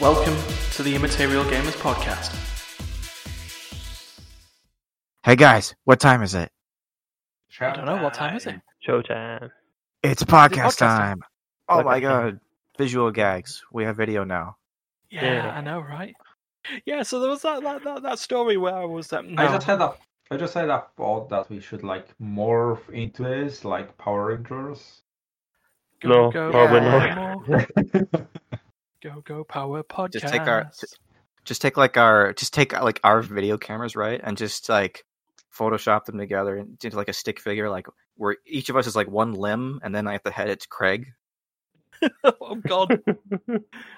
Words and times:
Welcome 0.00 0.36
to 0.72 0.82
the 0.82 0.94
Immaterial 0.94 1.44
Gamers 1.44 1.76
Podcast. 1.76 2.34
Hey 5.22 5.36
guys, 5.36 5.74
what 5.84 6.00
time 6.00 6.22
is 6.22 6.34
it? 6.34 6.50
I 7.60 7.76
don't 7.76 7.84
know, 7.84 8.02
what 8.02 8.14
time 8.14 8.36
is 8.36 8.46
it? 8.46 8.60
Showtime. 8.86 9.50
It's 10.02 10.22
podcast 10.22 10.76
podcast 10.76 10.76
time. 10.78 11.20
Oh 11.68 11.82
my 11.82 12.00
Podcast 12.00 12.02
time. 12.02 12.22
god. 12.30 12.40
Visual 12.78 13.10
gags. 13.10 13.62
We 13.72 13.84
have 13.84 13.96
video 13.96 14.24
now. 14.24 14.56
Yeah, 15.10 15.24
Yeah. 15.34 15.50
I 15.50 15.60
know, 15.60 15.80
right? 15.80 16.14
Yeah, 16.86 17.02
so 17.02 17.20
there 17.20 17.28
was 17.30 17.42
that 17.42 17.62
that, 17.62 17.84
that, 17.84 18.02
that 18.02 18.18
story 18.18 18.56
where 18.56 18.74
I 18.74 18.84
was 18.84 19.12
um, 19.12 19.34
I 19.38 19.44
no. 19.46 19.52
just 19.52 19.66
had 19.66 19.80
a 19.82 19.94
I 20.30 20.36
just 20.36 20.54
had 20.54 20.70
a 20.70 20.84
thought 20.96 21.28
that 21.30 21.50
we 21.50 21.60
should 21.60 21.82
like 21.82 22.06
morph 22.18 22.88
into 22.90 23.22
this 23.24 23.64
like 23.64 23.96
Power 23.98 24.26
Rangers. 24.34 25.02
go, 26.00 26.08
No, 26.08 26.30
go, 26.30 26.50
probably 26.50 26.80
go, 26.80 26.86
not. 26.88 27.48
more. 27.48 28.28
go 29.02 29.20
go 29.24 29.44
power 29.44 29.82
podcast. 29.82 30.12
Just 30.12 30.28
take 30.28 30.42
our- 30.42 30.70
Just 31.44 31.62
take 31.62 31.76
like 31.76 31.96
our 31.96 32.32
just 32.34 32.52
take 32.52 32.72
like 32.72 33.00
our 33.02 33.22
video 33.22 33.56
cameras, 33.58 33.96
right? 33.96 34.20
And 34.22 34.36
just 34.36 34.68
like 34.68 35.04
Photoshop 35.56 36.04
them 36.04 36.18
together 36.18 36.56
into 36.56 36.94
like 36.96 37.08
a 37.08 37.12
stick 37.14 37.40
figure, 37.40 37.70
like 37.70 37.86
where 38.16 38.36
each 38.46 38.68
of 38.68 38.76
us 38.76 38.86
is 38.86 38.94
like 38.94 39.08
one 39.08 39.32
limb 39.32 39.80
and 39.82 39.94
then 39.94 40.06
at 40.06 40.22
the 40.22 40.30
head 40.30 40.48
it's 40.50 40.66
Craig. 40.66 41.06
oh 42.24 42.54
god, 42.66 43.00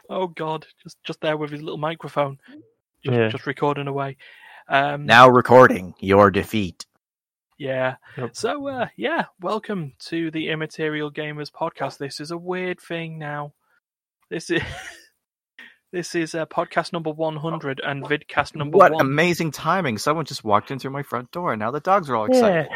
oh 0.09 0.27
god, 0.29 0.67
just 0.83 0.97
just 1.05 1.21
there 1.21 1.37
with 1.37 1.51
his 1.51 1.63
little 1.63 1.79
microphone, 1.79 2.39
just, 3.05 3.17
Yeah. 3.17 3.29
just 3.29 3.47
recording 3.47 3.87
away. 3.89 4.17
Um, 4.69 5.07
Now 5.07 5.29
recording 5.29 5.95
your 6.01 6.31
defeat. 6.31 6.87
Yeah. 7.59 7.97
Yep. 8.17 8.35
So 8.37 8.67
uh 8.69 8.87
yeah, 8.97 9.27
welcome 9.41 9.93
to 10.07 10.31
the 10.31 10.49
Immaterial 10.49 11.13
Gamers 11.13 11.51
podcast. 11.51 11.99
This 11.99 12.19
is 12.21 12.31
a 12.31 12.39
weird 12.39 12.81
thing 12.81 13.19
now. 13.19 13.53
This 14.33 14.49
is 14.49 14.63
this 15.93 16.15
is 16.15 16.35
uh, 16.35 16.47
podcast 16.47 16.95
number 16.95 17.11
100 17.11 17.83
and 17.85 18.03
vidcast 18.03 18.57
number 18.57 18.79
What 18.79 18.93
1. 18.93 19.01
amazing 19.03 19.51
timing. 19.51 19.99
Someone 19.99 20.25
just 20.25 20.43
walked 20.43 20.71
in 20.71 20.79
through 20.79 20.93
my 20.93 21.03
front 21.03 21.31
door 21.33 21.53
and 21.53 21.61
now 21.61 21.71
the 21.71 21.81
dogs 21.81 22.09
are 22.09 22.17
all 22.17 22.29
yeah. 22.33 22.67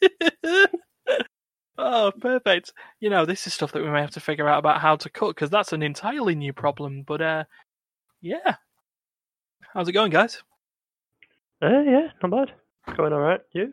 excited. 0.00 0.70
oh, 1.78 2.12
perfect. 2.20 2.72
You 3.00 3.10
know, 3.10 3.26
this 3.26 3.48
is 3.48 3.54
stuff 3.54 3.72
that 3.72 3.82
we 3.82 3.90
may 3.90 4.02
have 4.02 4.12
to 4.12 4.20
figure 4.20 4.48
out 4.48 4.60
about 4.60 4.80
how 4.80 4.94
to 4.94 5.10
cut 5.10 5.34
because 5.34 5.50
that's 5.50 5.72
an 5.72 5.82
entirely 5.82 6.36
new 6.36 6.52
problem, 6.52 7.02
but 7.02 7.20
uh 7.20 7.44
yeah. 8.20 8.54
How's 9.72 9.88
it 9.88 9.92
going, 9.92 10.12
guys? 10.12 10.44
Uh, 11.60 11.80
yeah, 11.80 12.08
not 12.22 12.30
bad. 12.30 12.96
Going 12.96 13.12
all 13.12 13.18
right. 13.18 13.40
You? 13.50 13.72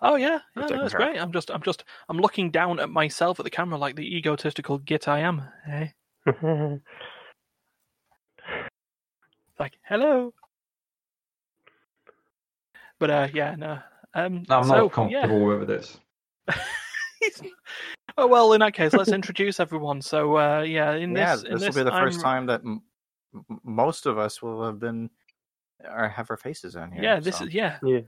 Oh 0.00 0.16
yeah, 0.16 0.38
We're 0.56 0.62
yeah, 0.62 0.68
taking 0.68 0.78
no, 0.78 0.84
it's 0.84 0.94
care 0.94 1.02
of 1.02 1.12
great. 1.12 1.20
I'm 1.20 1.32
just, 1.32 1.50
I'm 1.50 1.62
just, 1.62 1.84
I'm 2.08 2.18
looking 2.18 2.50
down 2.50 2.80
at 2.80 2.88
myself 2.88 3.38
at 3.38 3.44
the 3.44 3.50
camera 3.50 3.76
like 3.76 3.96
the 3.96 4.16
egotistical 4.16 4.78
git 4.78 5.08
I 5.08 5.20
am. 5.20 5.42
Eh? 5.68 5.88
like 9.58 9.74
hello 9.86 10.32
but 12.98 13.10
uh 13.10 13.28
yeah 13.34 13.54
no 13.56 13.78
um 14.14 14.44
I'm 14.48 14.64
so, 14.64 14.84
not 14.84 14.92
comfortable 14.92 15.44
with 15.44 15.68
this. 15.68 15.98
oh 18.16 18.26
well 18.26 18.52
in 18.54 18.60
that 18.60 18.72
case 18.74 18.94
let's 18.94 19.12
introduce 19.12 19.60
everyone 19.60 20.00
so 20.00 20.36
uh 20.38 20.62
yeah 20.62 20.92
in 20.94 21.14
yeah, 21.14 21.36
this 21.36 21.42
this, 21.42 21.48
in 21.50 21.52
will 21.52 21.60
this 21.60 21.74
be 21.76 21.82
the 21.82 21.90
1st 21.90 22.00
I'm- 22.00 22.20
time 22.20 22.46
that 22.46 22.60
m- 22.60 22.82
m- 23.34 23.60
most 23.64 24.06
of 24.06 24.16
us 24.18 24.40
will 24.40 24.64
have 24.64 24.78
been 24.78 25.10
or 25.84 26.08
have 26.08 26.30
our 26.30 26.36
faces 26.38 26.74
on 26.76 26.90
here. 26.90 27.02
yeah 27.02 27.20
this 27.20 27.38
so. 27.38 27.44
is 27.44 27.52
yeah 27.54 27.76
yeah. 27.82 28.00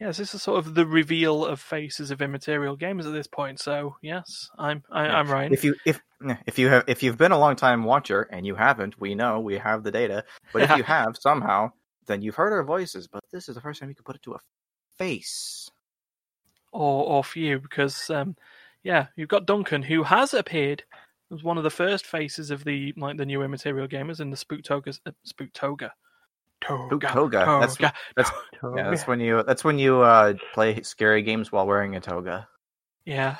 Yes 0.00 0.16
this 0.16 0.34
is 0.34 0.42
sort 0.42 0.58
of 0.58 0.74
the 0.74 0.86
reveal 0.86 1.44
of 1.44 1.60
faces 1.60 2.10
of 2.10 2.22
immaterial 2.22 2.76
gamers 2.76 3.06
at 3.06 3.12
this 3.12 3.26
point 3.26 3.58
so 3.60 3.96
yes 4.02 4.48
i'm 4.58 4.82
I, 4.90 5.06
Yeah. 5.06 5.16
i'm 5.18 5.28
right. 5.30 5.52
If 5.52 5.64
you 5.64 5.74
if 5.86 6.00
if 6.46 6.58
you 6.58 6.68
have 6.68 6.84
if 6.86 7.02
you've 7.02 7.18
been 7.18 7.32
a 7.32 7.38
long 7.38 7.56
time 7.56 7.84
watcher 7.84 8.22
and 8.22 8.44
you 8.46 8.54
haven't, 8.56 9.00
we 9.00 9.14
know 9.14 9.38
we 9.40 9.58
have 9.58 9.84
the 9.84 9.90
data. 9.92 10.24
But 10.52 10.62
if 10.62 10.76
you 10.76 10.82
have 10.96 11.16
somehow, 11.18 11.70
then 12.06 12.22
you've 12.22 12.34
heard 12.34 12.52
our 12.52 12.64
voices. 12.64 13.06
But 13.06 13.22
this 13.32 13.48
is 13.48 13.54
the 13.54 13.60
first 13.60 13.78
time 13.80 13.88
you 13.88 13.94
can 13.94 14.04
put 14.04 14.16
it 14.16 14.22
to 14.22 14.34
a 14.34 14.38
face. 14.96 15.70
or 16.72 17.04
or 17.04 17.24
for 17.24 17.38
you 17.38 17.58
because 17.60 18.10
um 18.10 18.36
yeah 18.82 19.06
you've 19.16 19.28
got 19.28 19.46
Duncan 19.46 19.82
who 19.82 20.02
has 20.02 20.34
appeared 20.34 20.82
as 21.32 21.42
one 21.42 21.56
of 21.58 21.64
the 21.64 21.70
first 21.70 22.04
faces 22.06 22.50
of 22.50 22.64
the 22.64 22.92
like 22.96 23.16
the 23.16 23.26
new 23.26 23.42
immaterial 23.42 23.88
gamers 23.88 24.20
in 24.20 24.30
the 24.30 24.36
Spooktoga 24.36 24.98
uh, 25.06 25.12
Spooktoga 25.26 25.90
Toga, 26.60 27.08
Toga. 27.08 27.38
That's- 27.38 27.76
Toga. 27.76 27.92
that's- 28.16 28.34
Yeah, 28.76 28.90
that's 28.90 29.06
when 29.06 29.20
you 29.20 29.42
that's 29.44 29.62
when 29.64 29.78
you 29.78 30.00
uh, 30.00 30.34
play 30.54 30.82
scary 30.82 31.22
games 31.22 31.52
while 31.52 31.66
wearing 31.66 31.94
a 31.96 32.00
toga. 32.00 32.48
Yeah. 33.04 33.36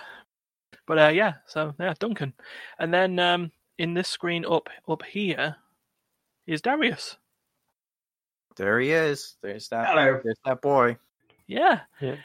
But 0.86 0.98
uh 0.98 1.08
yeah, 1.08 1.34
so 1.46 1.74
yeah, 1.80 1.94
Duncan. 1.98 2.32
And 2.78 2.94
then 2.94 3.18
um 3.18 3.50
in 3.78 3.94
this 3.94 4.08
screen 4.08 4.44
up 4.46 4.68
up 4.88 5.02
here 5.02 5.56
is 6.46 6.62
Darius. 6.62 7.16
There 8.56 8.80
he 8.80 8.92
is. 8.92 9.36
There's 9.42 9.68
that. 9.68 9.88
Hello. 9.88 10.20
There's 10.22 10.38
that 10.44 10.60
boy. 10.62 10.96
Yeah. 11.46 11.80
Yeah. 12.00 12.16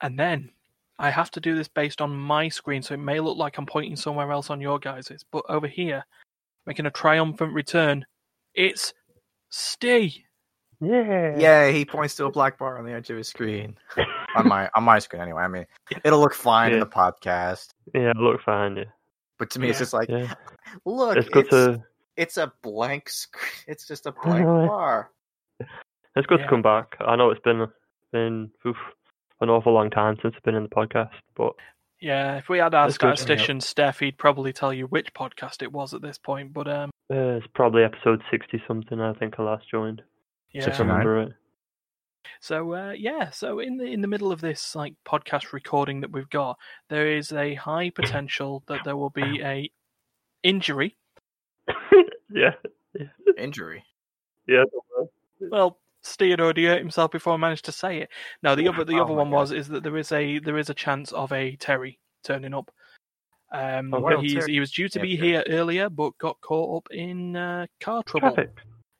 And 0.00 0.18
then 0.18 0.50
I 0.98 1.10
have 1.10 1.30
to 1.32 1.40
do 1.40 1.54
this 1.56 1.68
based 1.68 2.00
on 2.00 2.14
my 2.16 2.48
screen, 2.48 2.82
so 2.82 2.94
it 2.94 2.98
may 2.98 3.20
look 3.20 3.36
like 3.38 3.56
I'm 3.58 3.66
pointing 3.66 3.96
somewhere 3.96 4.30
else 4.32 4.50
on 4.50 4.60
your 4.60 4.78
guys's. 4.78 5.24
But 5.30 5.44
over 5.48 5.66
here, 5.66 6.04
making 6.66 6.86
a 6.86 6.90
triumphant 6.90 7.52
return, 7.54 8.04
it's 8.54 8.92
Stee. 9.50 10.24
Yeah. 10.80 11.36
Yeah, 11.38 11.70
he 11.70 11.84
points 11.84 12.14
to 12.16 12.26
a 12.26 12.30
black 12.30 12.56
bar 12.58 12.78
on 12.78 12.84
the 12.84 12.92
edge 12.92 13.10
of 13.10 13.16
his 13.16 13.28
screen. 13.28 13.76
on 14.36 14.46
my 14.46 14.70
on 14.76 14.84
my 14.84 14.98
screen 15.00 15.22
anyway. 15.22 15.42
I 15.42 15.48
mean, 15.48 15.66
it'll 16.04 16.20
look 16.20 16.34
fine 16.34 16.72
in 16.72 16.80
the 16.80 16.86
podcast, 16.86 17.68
Yeah, 17.94 18.12
look 18.16 18.40
fine. 18.42 18.76
Yeah. 18.76 18.84
but 19.38 19.50
to 19.50 19.58
me, 19.58 19.70
it's 19.70 19.78
just 19.80 19.92
like, 19.92 20.08
Yeah. 20.08 20.32
look, 20.84 21.16
It's 21.16 21.28
good 21.28 21.46
it's, 21.46 21.50
to 21.50 21.82
it's 22.16 22.36
a 22.36 22.52
blank 22.62 23.08
screen. 23.08 23.42
It's 23.66 23.86
just 23.88 24.06
a 24.06 24.12
blank 24.12 24.42
eh? 24.42 24.44
bar. 24.44 25.10
it's 26.14 26.26
good 26.26 26.38
Yeah. 26.40 26.44
to 26.44 26.50
come 26.50 26.62
back. 26.62 26.96
I 27.00 27.16
know 27.16 27.30
it's 27.30 27.40
been 27.42 27.66
been 28.12 28.50
oof, 28.66 28.76
an 29.40 29.50
awful 29.50 29.72
long 29.72 29.90
time 29.90 30.16
since 30.22 30.34
I've 30.36 30.42
been 30.44 30.54
in 30.54 30.62
the 30.62 30.68
podcast, 30.68 31.10
but 31.36 31.54
Yeah, 32.00 32.36
if 32.36 32.48
we 32.48 32.58
had 32.58 32.74
our 32.74 32.86
That's 32.86 32.98
good. 32.98 33.18
statistician 33.18 33.60
Steph, 33.60 33.98
he'd 33.98 34.18
probably 34.18 34.52
tell 34.52 34.72
you 34.72 34.86
which 34.86 35.12
podcast 35.14 35.62
it 35.62 35.72
was 35.72 35.94
at 35.94 36.02
this 36.02 36.18
point. 36.18 36.52
But 36.52 36.68
um, 36.68 36.90
uh, 37.12 37.36
it's 37.38 37.46
probably 37.54 37.82
episode 37.82 38.22
sixty 38.30 38.62
something. 38.68 39.00
I 39.00 39.12
think 39.14 39.34
I 39.38 39.42
last 39.42 39.68
joined. 39.70 40.02
yeah, 40.52 40.68
If 40.68 40.76
I 40.76 40.78
remember 40.78 41.14
right. 41.14 41.32
So 42.40 42.74
uh, 42.74 42.92
yeah, 42.96 43.30
so 43.30 43.58
in 43.58 43.78
the 43.78 43.84
in 43.86 44.00
the 44.00 44.06
middle 44.08 44.30
of 44.30 44.40
this 44.40 44.76
like 44.76 44.94
podcast 45.04 45.52
recording 45.52 46.00
that 46.02 46.12
we've 46.12 46.30
got, 46.30 46.58
there 46.88 47.08
is 47.16 47.32
a 47.32 47.54
high 47.54 47.90
potential 47.90 48.62
that 48.68 48.84
there 48.84 48.96
will 48.96 49.10
be 49.10 49.40
a 49.42 49.70
injury. 50.42 50.96
yeah. 52.30 52.52
Injury. 53.36 53.84
Yeah. 54.46 54.64
Well, 55.40 55.78
Steed 56.08 56.40
already 56.40 56.66
hurt 56.66 56.78
himself 56.78 57.10
before 57.10 57.34
I 57.34 57.36
managed 57.36 57.64
to 57.66 57.72
say 57.72 57.98
it. 57.98 58.08
No, 58.42 58.54
the 58.54 58.68
other 58.68 58.84
the 58.84 58.98
Oh 58.98 59.04
other 59.04 59.14
one 59.14 59.30
God. 59.30 59.36
was 59.36 59.52
is 59.52 59.68
that 59.68 59.82
there 59.82 59.96
is 59.96 60.10
a 60.12 60.38
there 60.38 60.58
is 60.58 60.70
a 60.70 60.74
chance 60.74 61.12
of 61.12 61.32
a 61.32 61.56
Terry 61.56 61.98
turning 62.24 62.54
up. 62.54 62.70
Um, 63.52 63.88
Oh, 63.94 64.00
but 64.00 64.02
well, 64.02 64.20
he's, 64.20 64.34
Terry- 64.34 64.52
he 64.52 64.60
was 64.60 64.70
due 64.72 64.88
to 64.90 64.98
yeah, 64.98 65.02
be 65.02 65.16
Terry. 65.16 65.28
here 65.28 65.44
earlier, 65.48 65.88
but 65.88 66.16
got 66.18 66.40
caught 66.40 66.76
up 66.78 66.92
in 66.92 67.34
uh, 67.36 67.66
car 67.80 68.02
trouble. 68.02 68.32
Traffic. 68.34 68.50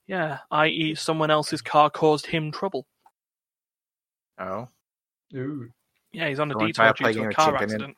Yeah, 0.07 0.39
i.e., 0.51 0.95
someone 0.95 1.31
else's 1.31 1.61
car 1.61 1.91
caused 1.91 2.25
him 2.27 2.51
trouble. 2.51 2.87
Oh, 4.39 4.69
Ooh. 5.35 5.69
Yeah, 6.13 6.29
he's 6.29 6.41
on 6.41 6.51
a 6.51 6.55
Someone 6.55 6.69
detour 6.69 6.93
tried 6.95 7.13
due 7.13 7.21
to 7.21 7.27
a 7.27 7.29
a 7.29 7.33
car 7.35 7.53
chicken 7.59 7.63
in- 7.63 7.75
accident. 7.75 7.97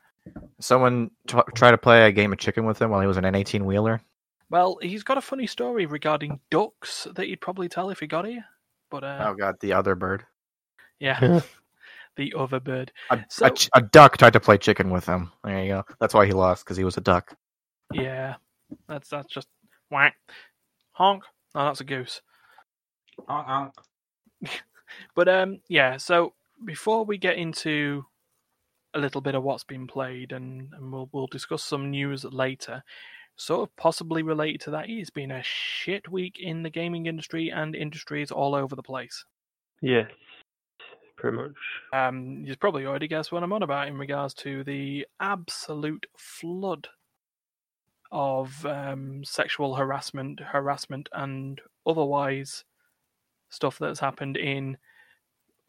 someone 0.61 1.11
t- 1.29 1.39
try 1.55 1.71
to 1.71 1.79
play 1.79 2.07
a 2.07 2.13
game 2.13 2.33
of 2.33 2.39
chicken 2.39 2.65
with 2.67 2.81
him 2.83 2.91
while 2.91 3.01
he 3.01 3.07
was 3.07 3.17
in 3.17 3.25
an 3.25 3.35
eighteen 3.37 3.65
wheeler. 3.65 4.01
Well, 4.49 4.79
he's 4.83 5.05
got 5.05 5.19
a 5.19 5.21
funny 5.21 5.47
story 5.47 5.87
regarding 5.87 6.41
ducks 6.51 7.07
that 7.15 7.27
he'd 7.27 7.41
probably 7.41 7.69
tell 7.69 7.91
if 7.91 8.01
he 8.01 8.09
got 8.09 8.27
here. 8.27 8.45
But 8.91 9.05
uh, 9.05 9.25
Oh 9.29 9.35
god, 9.35 9.57
the 9.61 9.73
other 9.73 9.95
bird. 9.95 10.25
yeah, 10.99 11.41
the 12.17 12.35
other 12.37 12.61
bird. 12.61 12.93
A, 13.11 13.25
So- 13.29 13.47
a, 13.47 13.51
ch- 13.51 13.71
a 13.75 13.81
duck 13.83 14.17
tried 14.19 14.33
to 14.35 14.41
play 14.41 14.59
chicken 14.59 14.91
with 14.91 15.07
him. 15.07 15.31
There 15.45 15.63
you 15.63 15.69
go. 15.69 15.85
That's 16.01 16.15
why 16.15 16.27
he 16.27 16.33
lost 16.33 16.65
because 16.65 16.77
he 16.77 16.85
was 16.85 16.97
a 16.97 17.01
duck. 17.01 17.35
Yeah, 17.93 18.35
that's 18.89 19.09
that's 19.09 19.33
just 19.33 19.49
whack, 19.91 20.17
honk. 20.93 21.25
No, 21.55 21.65
that's 21.65 21.81
a 21.81 21.85
goose. 21.85 22.21
Honk 23.29 23.73
uh, 24.47 24.51
But 25.15 25.29
um, 25.29 25.61
yeah. 25.69 25.97
So 25.97 26.35
before 26.65 27.05
we 27.05 27.17
get 27.19 27.37
into 27.37 28.05
a 28.95 28.99
little 28.99 29.21
bit 29.21 29.35
of 29.37 29.43
what's 29.45 29.65
been 29.65 29.87
played, 29.87 30.33
and, 30.33 30.73
and 30.75 30.93
we'll 30.93 31.09
we'll 31.13 31.27
discuss 31.29 31.63
some 31.63 31.91
news 31.91 32.25
later. 32.25 32.83
Sort 33.41 33.67
of 33.67 33.75
possibly 33.77 34.23
related 34.23 34.61
to 34.61 34.71
that, 34.73 34.91
it's 34.91 35.09
been 35.09 35.31
a 35.31 35.43
shit 35.43 36.07
week 36.13 36.37
in 36.39 36.63
the 36.63 36.69
gaming 36.69 37.07
industry 37.07 37.49
and 37.49 37.75
industries 37.75 38.31
all 38.31 38.55
over 38.55 38.77
the 38.77 38.83
place. 38.83 39.25
Yes. 39.81 40.11
Pretty 41.17 41.39
much. 41.39 41.55
Um, 41.95 42.45
you've 42.45 42.61
probably 42.61 42.85
already 42.85 43.09
guessed 43.09 43.33
what 43.33 43.43
I'm 43.43 43.55
on 43.55 43.63
about 43.63 43.89
in 43.89 43.97
regards 43.97 44.35
to 44.35 44.63
the 44.65 45.07
absolute 45.21 46.05
flood 46.19 46.89
of 48.13 48.67
um, 48.67 49.25
sexual 49.25 49.75
harassment, 49.75 50.41
harassment, 50.41 51.09
and 51.15 51.63
otherwise 51.87 52.65
stuff 53.49 53.79
that's 53.79 54.01
happened 54.01 54.37
in 54.37 54.77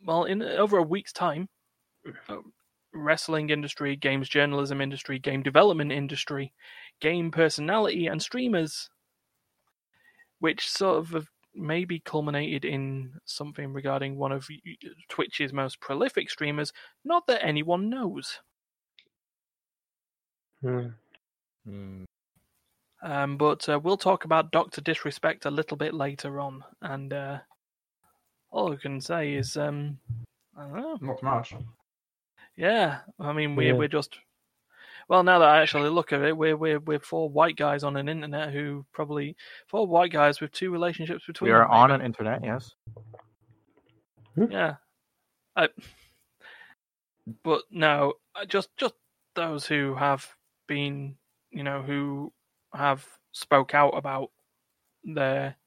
well, 0.05 0.25
in 0.25 0.41
over 0.41 0.77
a 0.77 0.83
week's 0.83 1.13
time. 1.13 1.47
uh, 2.27 2.35
Wrestling 2.93 3.49
industry, 3.49 3.95
games 3.95 4.27
journalism 4.27 4.81
industry, 4.81 5.19
game 5.19 5.41
development 5.41 5.93
industry, 5.93 6.51
game 7.01 7.31
personality, 7.31 8.07
and 8.07 8.21
streamers 8.21 8.89
which 10.39 10.69
sort 10.69 10.97
of 10.97 11.09
have 11.09 11.27
maybe 11.53 11.99
culminated 11.99 12.63
in 12.65 13.13
something 13.25 13.73
regarding 13.73 14.17
one 14.17 14.31
of 14.31 14.47
Twitch's 15.09 15.53
most 15.53 15.79
prolific 15.81 16.29
streamers. 16.29 16.71
Not 17.03 17.27
that 17.27 17.45
anyone 17.45 17.89
knows. 17.89 18.39
Hmm. 20.61 20.87
Hmm. 21.65 22.03
Um, 23.03 23.37
but 23.37 23.67
uh, 23.67 23.79
we'll 23.79 23.97
talk 23.97 24.25
about 24.25 24.51
Doctor 24.51 24.79
Disrespect 24.81 25.45
a 25.45 25.51
little 25.51 25.75
bit 25.77 25.93
later 25.93 26.39
on, 26.39 26.63
and 26.81 27.11
uh, 27.13 27.39
all 28.51 28.71
I 28.73 28.75
can 28.75 29.01
say 29.01 29.33
is, 29.33 29.57
um, 29.57 29.97
I 30.57 30.63
don't 30.63 30.75
know. 30.75 30.97
Not 31.01 31.23
much. 31.23 31.55
Yeah, 32.55 32.99
I 33.19 33.33
mean, 33.33 33.55
we're 33.55 33.73
Yeah. 33.73 33.79
we're 33.79 33.87
just 33.87 34.19
well. 35.11 35.23
Now 35.23 35.39
that 35.39 35.49
I 35.49 35.61
actually 35.61 35.89
look 35.89 36.13
at 36.13 36.21
it, 36.21 36.35
we're 36.35 36.55
we're 36.55 36.79
we're 36.79 36.99
four 36.99 37.29
white 37.29 37.57
guys 37.57 37.83
on 37.83 37.97
an 37.97 38.07
internet 38.07 38.53
who 38.53 38.85
probably 38.93 39.35
four 39.67 39.85
white 39.85 40.13
guys 40.13 40.39
with 40.39 40.53
two 40.53 40.71
relationships 40.71 41.25
between. 41.27 41.49
We 41.49 41.53
are 41.53 41.63
them, 41.63 41.71
on 41.71 41.89
maybe. 41.89 41.99
an 41.99 42.05
internet, 42.05 42.43
yes. 42.45 42.73
Yeah, 44.49 44.75
I, 45.57 45.67
but 47.43 47.63
no, 47.69 48.13
uh, 48.35 48.45
just 48.45 48.69
just 48.77 48.93
those 49.35 49.67
who 49.67 49.95
have 49.95 50.25
been, 50.67 51.15
you 51.51 51.63
know, 51.63 51.81
who 51.81 52.31
have 52.73 53.05
spoke 53.33 53.75
out 53.75 53.89
about 53.89 54.31
their 55.03 55.57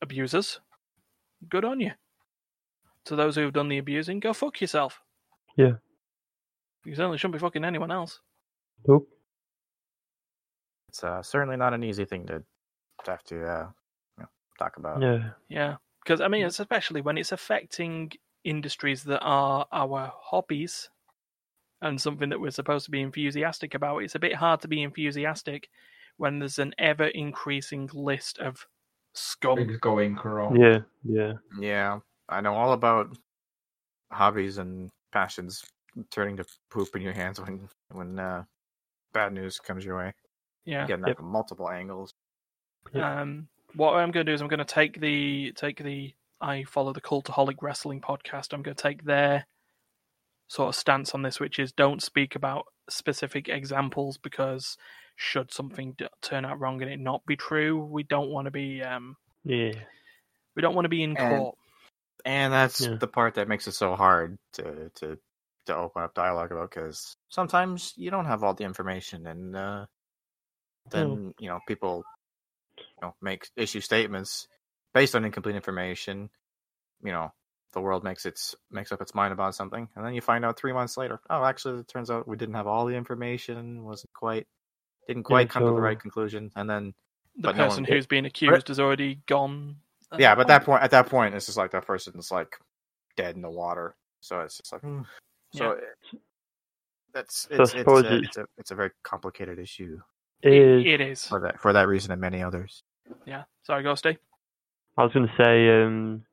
abusers. 0.00 0.60
Good 1.50 1.66
on 1.66 1.80
you. 1.80 1.90
To 3.04 3.14
those 3.14 3.36
who 3.36 3.42
have 3.42 3.52
done 3.52 3.68
the 3.68 3.76
abusing, 3.76 4.20
go 4.20 4.32
fuck 4.32 4.62
yourself. 4.62 5.02
Yeah. 5.58 5.74
You 6.86 6.94
certainly 6.94 7.18
shouldn't 7.18 7.34
be 7.34 7.40
fucking 7.40 7.64
anyone 7.64 7.90
else. 7.90 8.20
Nope. 8.86 9.08
It's 10.88 11.02
uh, 11.02 11.22
certainly 11.22 11.56
not 11.56 11.74
an 11.74 11.82
easy 11.82 12.04
thing 12.04 12.26
to, 12.26 12.42
to 13.04 13.10
have 13.10 13.24
to 13.24 13.44
uh, 13.44 13.66
you 14.16 14.22
know, 14.22 14.28
talk 14.58 14.76
about. 14.76 15.02
Yeah. 15.02 15.30
Yeah, 15.48 15.76
because 16.04 16.20
I 16.20 16.28
mean, 16.28 16.46
it's 16.46 16.60
especially 16.60 17.00
when 17.00 17.18
it's 17.18 17.32
affecting 17.32 18.12
industries 18.44 19.02
that 19.04 19.20
are 19.20 19.66
our 19.72 20.12
hobbies 20.16 20.88
and 21.82 22.00
something 22.00 22.28
that 22.28 22.40
we're 22.40 22.50
supposed 22.50 22.84
to 22.84 22.90
be 22.92 23.02
enthusiastic 23.02 23.74
about. 23.74 23.98
It's 23.98 24.14
a 24.14 24.20
bit 24.20 24.36
hard 24.36 24.60
to 24.60 24.68
be 24.68 24.82
enthusiastic 24.82 25.68
when 26.16 26.38
there's 26.38 26.58
an 26.58 26.72
ever 26.78 27.06
increasing 27.06 27.90
list 27.92 28.38
of 28.38 28.64
scum. 29.12 29.56
Things 29.56 29.78
going 29.78 30.16
wrong. 30.24 30.58
Yeah. 30.58 30.78
Yeah. 31.04 31.32
Yeah, 31.60 31.98
I 32.28 32.40
know 32.40 32.54
all 32.54 32.72
about 32.72 33.18
hobbies 34.12 34.58
and 34.58 34.88
passions 35.12 35.64
turning 36.10 36.36
to 36.38 36.44
poop 36.70 36.94
in 36.96 37.02
your 37.02 37.12
hands 37.12 37.40
when 37.40 37.68
when 37.90 38.18
uh, 38.18 38.44
bad 39.12 39.32
news 39.32 39.58
comes 39.58 39.84
your 39.84 39.96
way. 39.98 40.14
Yeah. 40.64 40.86
Getting 40.86 41.02
that 41.02 41.08
Yep. 41.08 41.16
from 41.18 41.26
multiple 41.26 41.70
angles. 41.70 42.12
Um, 42.94 43.48
what 43.74 43.92
I'm 43.94 44.10
going 44.10 44.26
to 44.26 44.30
do 44.30 44.34
is 44.34 44.40
I'm 44.40 44.48
going 44.48 44.58
to 44.58 44.64
take 44.64 45.00
the 45.00 45.52
take 45.56 45.82
the 45.82 46.14
I 46.40 46.64
follow 46.64 46.92
the 46.92 47.00
Cultaholic 47.00 47.56
Wrestling 47.62 48.00
podcast. 48.00 48.52
I'm 48.52 48.62
going 48.62 48.76
to 48.76 48.82
take 48.82 49.04
their 49.04 49.46
sort 50.48 50.68
of 50.68 50.74
stance 50.74 51.14
on 51.14 51.22
this, 51.22 51.40
which 51.40 51.58
is 51.58 51.72
don't 51.72 52.02
speak 52.02 52.36
about 52.36 52.66
specific 52.88 53.48
examples 53.48 54.16
because 54.18 54.76
should 55.16 55.50
something 55.52 55.94
d- 55.98 56.06
turn 56.20 56.44
out 56.44 56.60
wrong 56.60 56.82
and 56.82 56.90
it 56.90 57.00
not 57.00 57.24
be 57.26 57.36
true, 57.36 57.82
we 57.84 58.02
don't 58.02 58.28
want 58.28 58.44
to 58.44 58.50
be 58.50 58.82
um 58.82 59.16
Yeah. 59.44 59.72
we 60.54 60.62
don't 60.62 60.74
want 60.74 60.84
to 60.84 60.90
be 60.90 61.02
in 61.02 61.16
And- 61.16 61.36
court. 61.38 61.56
and 62.24 62.52
that's 62.52 62.80
Yeah. 62.82 62.94
the 63.00 63.08
part 63.08 63.34
that 63.36 63.48
makes 63.48 63.66
it 63.66 63.72
so 63.72 63.96
hard 63.96 64.38
to 64.54 64.90
to 64.96 65.18
to 65.66 65.76
open 65.76 66.02
up 66.02 66.14
dialogue 66.14 66.52
about 66.52 66.70
because 66.70 67.16
sometimes 67.28 67.92
you 67.96 68.10
don't 68.10 68.24
have 68.26 68.42
all 68.42 68.54
the 68.54 68.64
information 68.64 69.26
and 69.26 69.54
uh, 69.56 69.86
then 70.90 71.34
you 71.38 71.48
know 71.48 71.58
people 71.66 72.04
you 72.78 72.84
know 73.02 73.14
make 73.20 73.48
issue 73.56 73.80
statements 73.80 74.46
based 74.94 75.14
on 75.14 75.24
incomplete 75.24 75.56
information 75.56 76.30
you 77.02 77.12
know 77.12 77.32
the 77.72 77.80
world 77.80 78.04
makes 78.04 78.24
its 78.26 78.54
makes 78.70 78.92
up 78.92 79.00
its 79.02 79.14
mind 79.14 79.32
about 79.32 79.54
something 79.54 79.88
and 79.96 80.04
then 80.06 80.14
you 80.14 80.20
find 80.20 80.44
out 80.44 80.58
three 80.58 80.72
months 80.72 80.96
later 80.96 81.20
oh 81.30 81.44
actually 81.44 81.80
it 81.80 81.88
turns 81.88 82.10
out 82.10 82.26
we 82.28 82.36
didn't 82.36 82.54
have 82.54 82.66
all 82.66 82.86
the 82.86 82.94
information 82.94 83.84
wasn't 83.84 84.12
quite 84.14 84.46
didn't 85.08 85.24
quite 85.24 85.48
come 85.50 85.62
to 85.62 85.70
the 85.70 85.80
right 85.80 86.00
conclusion 86.00 86.50
and 86.56 86.68
then 86.70 86.94
The 87.36 87.48
but 87.48 87.56
no 87.56 87.64
person 87.64 87.84
one- 87.84 87.92
who's 87.92 88.06
being 88.06 88.24
accused 88.26 88.68
has 88.68 88.80
already 88.80 89.20
gone. 89.26 89.76
yeah, 90.18 90.34
but 90.34 90.42
at 90.42 90.46
that 90.48 90.58
point. 90.64 90.66
point, 90.80 90.82
at 90.84 90.90
that 90.92 91.08
point, 91.08 91.34
it's 91.34 91.46
just 91.46 91.58
like 91.58 91.72
that 91.72 91.86
person's 91.86 92.30
like 92.32 92.56
dead 93.16 93.36
in 93.36 93.42
the 93.42 93.50
water. 93.50 93.94
So 94.20 94.40
it's 94.40 94.56
just 94.58 94.72
like, 94.72 94.82
mm. 94.82 95.04
So 95.52 95.72
it- 95.72 96.18
that's 97.14 97.48
I 97.50 97.54
it's 97.54 97.60
it's, 97.72 97.78
suppose 97.80 98.04
a, 98.04 98.06
it's- 98.16 98.22
it's 98.26 98.36
a 98.36 98.46
it's 98.58 98.70
a 98.70 98.74
very 98.74 98.90
complicated 99.02 99.58
issue 99.58 99.98
It 100.42 100.52
is. 100.52 100.84
it 100.86 101.00
is. 101.00 101.26
for 101.26 101.40
that 101.40 101.60
for 101.60 101.72
that 101.72 101.88
reason 101.88 102.12
and 102.12 102.20
many 102.20 102.42
others. 102.42 102.82
Yeah. 103.24 103.44
Sorry, 103.62 103.82
Ghosty. 103.84 104.18
I 104.98 105.04
was 105.04 105.12
going 105.12 105.28
to 105.28 105.34
say, 105.42 105.82
um, 105.82 106.24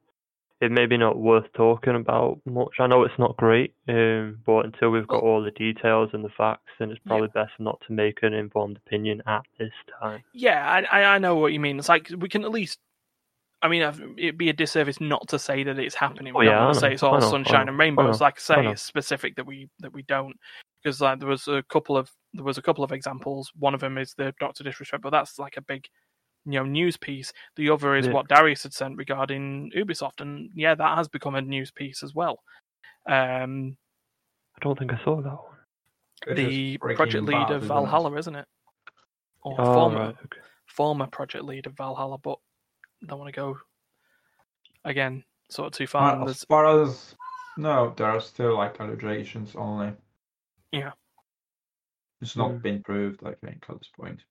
it 0.62 0.72
may 0.72 0.86
be 0.86 0.96
not 0.98 1.18
worth 1.20 1.46
talking 1.54 1.96
about 1.96 2.40
much. 2.46 2.80
I 2.80 2.88
know 2.88 3.04
it's 3.04 3.18
not 3.20 3.36
great, 3.38 3.76
um, 3.90 4.40
but 4.46 4.66
until 4.66 4.90
we've 4.90 5.08
got 5.08 5.22
all 5.22 5.44
the 5.44 5.52
details 5.52 6.10
and 6.14 6.24
the 6.24 6.30
facts, 6.30 6.72
then 6.80 6.90
it's 6.90 7.00
Yeah. 7.06 7.10
probably 7.10 7.28
best 7.30 7.52
not 7.60 7.80
to 7.88 7.94
make 7.94 8.24
an 8.24 8.34
informed 8.34 8.78
opinion 8.78 9.22
at 9.28 9.44
this 9.60 9.74
time. 10.00 10.24
Yeah, 10.34 10.66
I, 10.92 11.02
I 11.02 11.16
I 11.16 11.18
know 11.20 11.36
what 11.36 11.52
you 11.54 11.60
mean. 11.60 11.78
It's 11.80 11.90
like 11.90 12.10
we 12.18 12.30
can 12.30 12.44
at 12.44 12.52
least. 12.52 12.80
I 13.64 13.70
mean, 13.70 14.16
it'd 14.18 14.38
be 14.38 14.50
a 14.50 14.54
disservice 14.54 15.00
not 15.00 15.26
to 15.30 15.40
say 15.40 15.64
that 15.64 15.80
it's 15.80 15.96
happening. 15.96 16.34
We 16.36 16.48
Oh, 16.48 16.52
don't 16.52 16.66
want 16.66 16.70
I 16.72 16.74
to 16.74 16.80
say 16.82 16.94
it's 16.94 17.02
all 17.04 17.18
know, 17.20 17.32
sunshine 17.32 17.66
know, 17.66 17.70
and 17.72 17.80
rainbows. 17.80 18.20
know, 18.20 18.26
Like 18.26 18.36
I 18.36 18.40
say, 18.42 18.68
I 18.68 18.72
it's 18.72 18.82
specific 18.82 19.38
that 19.38 19.46
we 19.46 19.70
that 19.80 19.94
we 19.94 20.04
don't. 20.04 20.36
Because 20.84 21.00
like 21.00 21.20
there 21.20 21.30
was 21.30 21.48
a 21.48 21.64
couple 21.70 21.96
of 21.96 22.12
there 22.34 22.44
was 22.44 22.58
a 22.58 22.62
couple 22.62 22.84
of 22.84 22.92
examples. 22.92 23.52
One 23.58 23.74
of 23.74 23.80
them 23.80 23.98
is 23.98 24.14
the 24.18 24.34
Doctor 24.38 24.66
Disrespect, 24.66 25.02
but 25.02 25.12
that's 25.12 25.40
like 25.40 25.56
a 25.56 25.62
big, 25.62 25.86
you 26.46 26.60
know, 26.60 26.66
news 26.66 26.98
piece. 26.98 27.32
The 27.56 27.70
other 27.70 27.96
is 27.96 28.06
Yeah. 28.06 28.12
what 28.12 28.28
Darius 28.28 28.64
had 28.64 28.74
sent 28.74 28.98
regarding 28.98 29.72
Ubisoft, 29.78 30.20
and 30.20 30.50
yeah, 30.54 30.76
that 30.76 30.98
has 30.98 31.08
become 31.08 31.36
a 31.36 31.42
news 31.42 31.72
piece 31.72 32.04
as 32.04 32.14
well. 32.14 32.40
Um, 33.08 33.78
I 34.58 34.60
don't 34.62 34.78
think 34.78 34.92
I 34.92 35.02
saw 35.06 35.22
that 35.22 35.32
one. 35.32 36.36
The 36.36 36.78
project 36.80 37.24
lead 37.24 37.48
bad, 37.48 37.52
of 37.52 37.58
isn't? 37.64 37.68
Valhalla, 37.70 38.14
isn't 38.18 38.36
it? 38.36 38.46
Or 39.44 39.56
Oh, 39.60 39.74
former 39.74 40.00
right. 40.08 40.16
Okay. 40.26 40.42
former 40.68 41.08
project 41.08 41.46
lead 41.46 41.66
of 41.66 41.78
Valhalla, 41.78 42.18
but 42.18 42.40
don't 43.06 43.20
want 43.20 43.34
to 43.34 43.40
go 43.40 43.58
again 44.86 45.24
sort 45.50 45.68
of 45.68 45.74
too 45.78 45.88
far. 45.88 46.12
and 46.12 46.20
Well, 46.20 46.26
there's- 46.28 46.42
as 46.42 46.46
far 46.46 46.82
as 46.82 47.16
no, 47.58 47.94
there 47.96 48.08
are 48.08 48.20
still 48.20 48.58
like 48.58 48.80
allegations 48.80 49.56
only. 49.56 49.94
Yeah. 50.72 50.94
It's 52.22 52.36
not 52.36 52.52
Mm. 52.52 52.62
been 52.62 52.84
proved, 52.84 53.24
I 53.26 53.34
think, 53.36 53.66
at 53.70 53.78
this 53.80 53.90
point. 53.90 54.24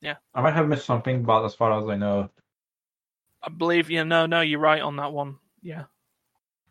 Yeah. 0.00 0.16
I 0.34 0.40
might 0.42 0.54
have 0.54 0.68
missed 0.68 0.86
something, 0.86 1.24
but 1.24 1.44
as 1.44 1.54
far 1.54 1.72
as 1.80 1.88
I 1.88 1.96
know, 1.96 2.30
I 3.42 3.48
believe, 3.48 3.90
yeah, 3.90 4.02
no, 4.02 4.26
no, 4.26 4.42
you're 4.42 4.60
right 4.60 4.82
on 4.82 4.96
that 4.96 5.12
one. 5.12 5.38
Yeah, 5.62 5.84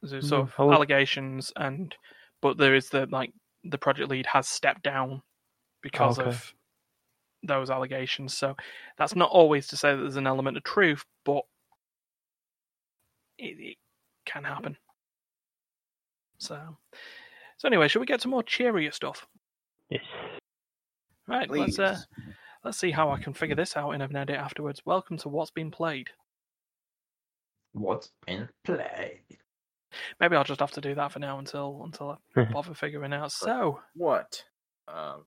there's 0.02 0.28
sort 0.30 0.42
Mm, 0.42 0.54
of 0.54 0.60
I 0.60 0.64
was- 0.64 0.76
allegations, 0.76 1.52
and 1.56 1.96
but 2.42 2.58
there 2.58 2.76
is 2.76 2.90
the 2.90 3.06
like 3.08 3.34
the 3.64 3.78
project 3.78 4.10
lead 4.10 4.26
has 4.28 4.48
stepped 4.48 4.84
down 4.84 5.22
because 5.82 6.20
Okay. 6.20 6.30
of 6.30 6.56
those 7.44 7.70
allegations. 7.70 8.38
So 8.38 8.56
that's 8.98 9.16
not 9.16 9.30
always 9.32 9.68
to 9.68 9.78
say 9.78 9.96
that 9.96 10.02
there's 10.02 10.16
an 10.18 10.28
element 10.28 10.58
of 10.58 10.64
truth, 10.64 11.04
but 11.26 11.44
it, 13.38 13.58
it 13.60 13.78
can 14.26 14.44
happen. 14.44 14.78
So, 16.38 16.60
so 17.58 17.68
anyway, 17.68 17.88
should 17.88 18.00
we 18.00 18.06
get 18.06 18.22
to 18.22 18.28
more 18.28 18.44
cheerier 18.44 18.92
stuff? 18.94 19.28
Yes. 19.90 20.04
Right, 21.28 21.48
Please. 21.48 21.78
let's 21.78 21.80
uh, 21.80 21.98
let's 22.64 22.78
see 22.78 22.92
how 22.92 23.12
I 23.12 23.20
can 23.20 23.34
figure 23.34 23.56
this 23.56 23.78
out 23.78 23.92
in 23.92 24.02
an 24.02 24.16
edit 24.16 24.38
afterwards. 24.38 24.82
Welcome 24.86 25.18
to 25.20 25.30
what's 25.30 25.52
been 25.52 25.70
played. 25.72 26.08
what's 27.74 28.12
been 28.26 28.50
played? 28.64 29.22
Maybe 30.20 30.36
I'll 30.36 30.44
just 30.44 30.60
have 30.60 30.72
to 30.72 30.82
do 30.82 30.96
that 30.96 31.12
for 31.12 31.20
now 31.20 31.40
until 31.40 31.82
until 31.84 32.20
I 32.36 32.44
bother 32.52 32.74
figuring 32.74 33.14
out. 33.14 33.32
So, 33.32 33.80
What? 33.96 34.44
Um, 34.88 35.26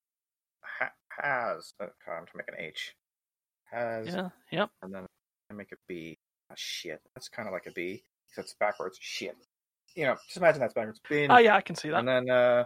ha- 1.22 1.54
has 1.54 1.72
uh, 1.80 1.86
I'm 2.10 2.26
to 2.26 2.32
make 2.36 2.48
an 2.48 2.54
H. 2.58 2.94
Has 3.70 4.06
yeah, 4.08 4.28
yep. 4.50 4.70
and 4.82 4.94
then 4.94 5.06
I 5.50 5.54
make 5.54 5.72
a 5.72 5.76
B. 5.88 6.18
Oh, 6.50 6.54
shit, 6.56 7.00
that's 7.14 7.28
kind 7.28 7.48
of 7.48 7.52
like 7.52 7.66
a 7.66 7.70
B. 7.72 8.02
Except 8.28 8.46
it's 8.46 8.54
backwards. 8.58 8.98
Shit. 9.00 9.36
You 9.94 10.06
know, 10.06 10.16
just 10.26 10.36
imagine 10.38 10.60
that's 10.60 10.74
backwards. 10.74 11.00
Bin, 11.08 11.30
Oh 11.30 11.38
yeah, 11.38 11.54
I 11.56 11.60
can 11.60 11.76
see 11.76 11.88
that. 11.90 11.98
and 11.98 12.08
then 12.08 12.30
uh, 12.30 12.64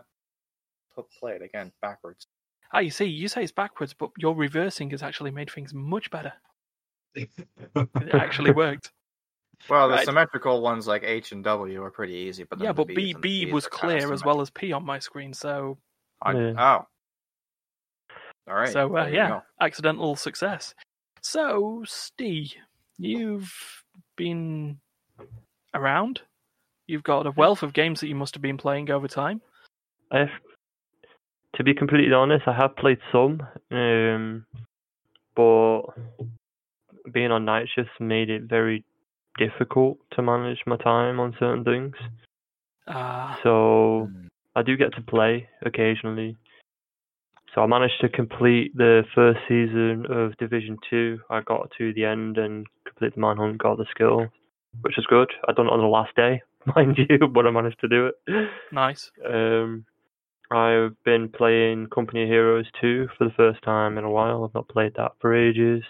pl- 0.94 1.08
play 1.18 1.32
it 1.32 1.42
again 1.42 1.72
backwards. 1.82 2.26
Ah, 2.72 2.80
you 2.80 2.90
see, 2.90 3.04
you 3.04 3.28
say 3.28 3.42
it's 3.42 3.52
backwards, 3.52 3.94
but 3.94 4.10
your 4.18 4.34
reversing 4.34 4.90
has 4.90 5.02
actually 5.02 5.30
made 5.30 5.50
things 5.50 5.72
much 5.72 6.10
better. 6.10 6.32
It 7.14 7.30
actually 8.12 8.50
worked. 8.52 8.92
Well, 9.70 9.88
the 9.88 9.94
Right. 9.94 10.04
symmetrical 10.04 10.60
ones 10.60 10.86
like 10.86 11.02
H 11.04 11.32
and 11.32 11.42
W 11.44 11.82
are 11.82 11.90
pretty 11.90 12.12
easy, 12.14 12.44
but 12.44 12.60
yeah, 12.60 12.68
the 12.68 12.74
but 12.74 12.88
B's 12.88 13.14
B 13.14 13.44
B 13.46 13.52
was 13.52 13.66
clear 13.66 14.12
as 14.12 14.24
well 14.24 14.40
as 14.40 14.50
P 14.50 14.72
on 14.72 14.84
my 14.84 14.98
screen, 14.98 15.32
so 15.32 15.78
I- 16.20 16.32
Yeah. 16.32 16.52
Oh. 16.58 16.86
All 18.48 18.54
right. 18.54 18.72
so 18.72 18.96
uh, 18.96 19.06
yeah, 19.06 19.40
accidental 19.60 20.16
success. 20.16 20.74
So, 21.22 21.82
Steve, 21.86 22.54
you've 22.98 23.52
been 24.16 24.78
around. 25.74 26.20
You've 26.86 27.02
got 27.02 27.26
a 27.26 27.32
wealth 27.32 27.62
of 27.64 27.72
games 27.72 28.00
that 28.00 28.08
you 28.08 28.14
must 28.14 28.34
have 28.34 28.42
been 28.42 28.56
playing 28.56 28.90
over 28.90 29.08
time. 29.08 29.40
I've, 30.12 30.28
to 31.56 31.64
be 31.64 31.74
completely 31.74 32.12
honest, 32.12 32.46
I 32.46 32.54
have 32.54 32.76
played 32.76 32.98
some. 33.10 33.42
Um, 33.72 34.46
but 35.34 35.82
being 37.12 37.32
on 37.32 37.44
night 37.44 37.66
shifts 37.74 37.92
made 37.98 38.30
it 38.30 38.42
very 38.44 38.84
difficult 39.36 39.98
to 40.12 40.22
manage 40.22 40.60
my 40.66 40.76
time 40.76 41.18
on 41.18 41.34
certain 41.38 41.64
things. 41.64 41.94
Ah, 42.86 43.38
So 43.42 44.08
Mm. 44.10 44.28
I 44.54 44.62
do 44.62 44.76
get 44.76 44.94
to 44.94 45.02
play 45.02 45.48
occasionally. 45.62 46.36
So 47.56 47.62
I 47.62 47.66
managed 47.66 48.02
to 48.02 48.10
complete 48.10 48.76
the 48.76 49.02
first 49.14 49.38
season 49.48 50.04
of 50.10 50.36
Division 50.36 50.76
Two. 50.90 51.20
I 51.30 51.40
got 51.40 51.70
to 51.78 51.94
the 51.94 52.04
end 52.04 52.36
and 52.36 52.66
completed 52.84 53.14
the 53.16 53.20
manhunt, 53.22 53.56
got 53.56 53.78
the 53.78 53.86
skill, 53.90 54.26
which 54.82 54.96
was 54.98 55.06
good. 55.06 55.30
I 55.48 55.52
done 55.52 55.66
it 55.66 55.72
on 55.72 55.80
the 55.80 55.86
last 55.86 56.14
day, 56.14 56.42
mind 56.76 56.98
you, 56.98 57.26
but 57.32 57.46
I 57.46 57.50
managed 57.50 57.80
to 57.80 57.88
do 57.88 58.08
it. 58.08 58.50
nice. 58.72 59.10
Um, 59.26 59.86
I've 60.50 61.02
been 61.04 61.30
playing 61.30 61.86
Company 61.86 62.24
of 62.24 62.28
Heroes 62.28 62.66
2 62.78 63.08
for 63.16 63.24
the 63.24 63.34
first 63.34 63.62
time 63.62 63.96
in 63.96 64.04
a 64.04 64.10
while. 64.10 64.44
I've 64.44 64.54
not 64.54 64.68
played 64.68 64.92
that 64.98 65.12
for 65.22 65.34
ages. 65.34 65.82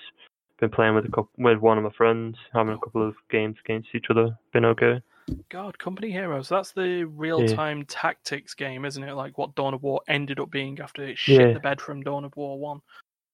Been 0.60 0.70
playing 0.70 0.94
with 0.94 1.06
a 1.06 1.08
couple, 1.08 1.30
with 1.36 1.58
one 1.58 1.78
of 1.78 1.84
my 1.84 1.90
friends, 1.98 2.36
having 2.54 2.74
a 2.74 2.78
couple 2.78 3.06
of 3.06 3.16
games 3.28 3.56
against 3.64 3.88
each 3.92 4.06
other. 4.08 4.38
Been 4.52 4.64
okay. 4.66 5.00
God, 5.48 5.78
Company 5.78 6.10
Heroes. 6.10 6.48
That's 6.48 6.72
the 6.72 7.04
real-time 7.04 7.84
tactics 7.86 8.54
game, 8.54 8.84
isn't 8.84 9.02
it? 9.02 9.14
Like 9.14 9.38
what 9.38 9.54
Dawn 9.54 9.74
of 9.74 9.82
War 9.82 10.00
ended 10.08 10.38
up 10.40 10.50
being 10.50 10.78
after 10.80 11.04
it 11.04 11.18
shit 11.18 11.40
Yeah. 11.40 11.52
the 11.52 11.60
bed 11.60 11.80
from 11.80 12.02
Dawn 12.02 12.24
of 12.24 12.36
War 12.36 12.58
One. 12.58 12.80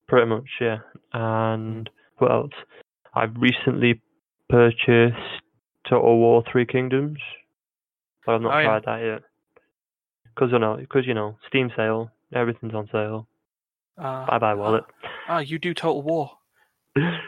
Pretty 0.08 0.26
much, 0.26 0.48
yeah. 0.60 0.78
And 1.12 1.88
what 2.18 2.30
else? 2.30 2.52
I've 3.14 3.36
recently 3.36 4.00
purchased 4.48 5.16
Total 5.88 6.16
War 6.18 6.42
Three 6.50 6.66
Kingdoms. 6.66 7.18
But 8.24 8.36
I've 8.36 8.42
not 8.42 8.54
Oh, 8.54 8.58
yeah. 8.58 8.64
tried 8.66 8.84
that 8.84 9.04
yet. 9.04 9.22
Because 10.34 10.52
you 10.52 10.58
know, 10.58 10.78
you 10.94 11.14
know, 11.14 11.36
Steam 11.48 11.70
sale, 11.76 12.10
everything's 12.32 12.74
on 12.74 12.88
sale. 12.90 13.26
Uh, 13.98 14.24
Bye 14.26 14.38
bye 14.38 14.54
wallet. 14.54 14.84
Ah, 15.28 15.40
you 15.40 15.58
do 15.58 15.74
Total 15.74 16.00
War. 16.00 16.38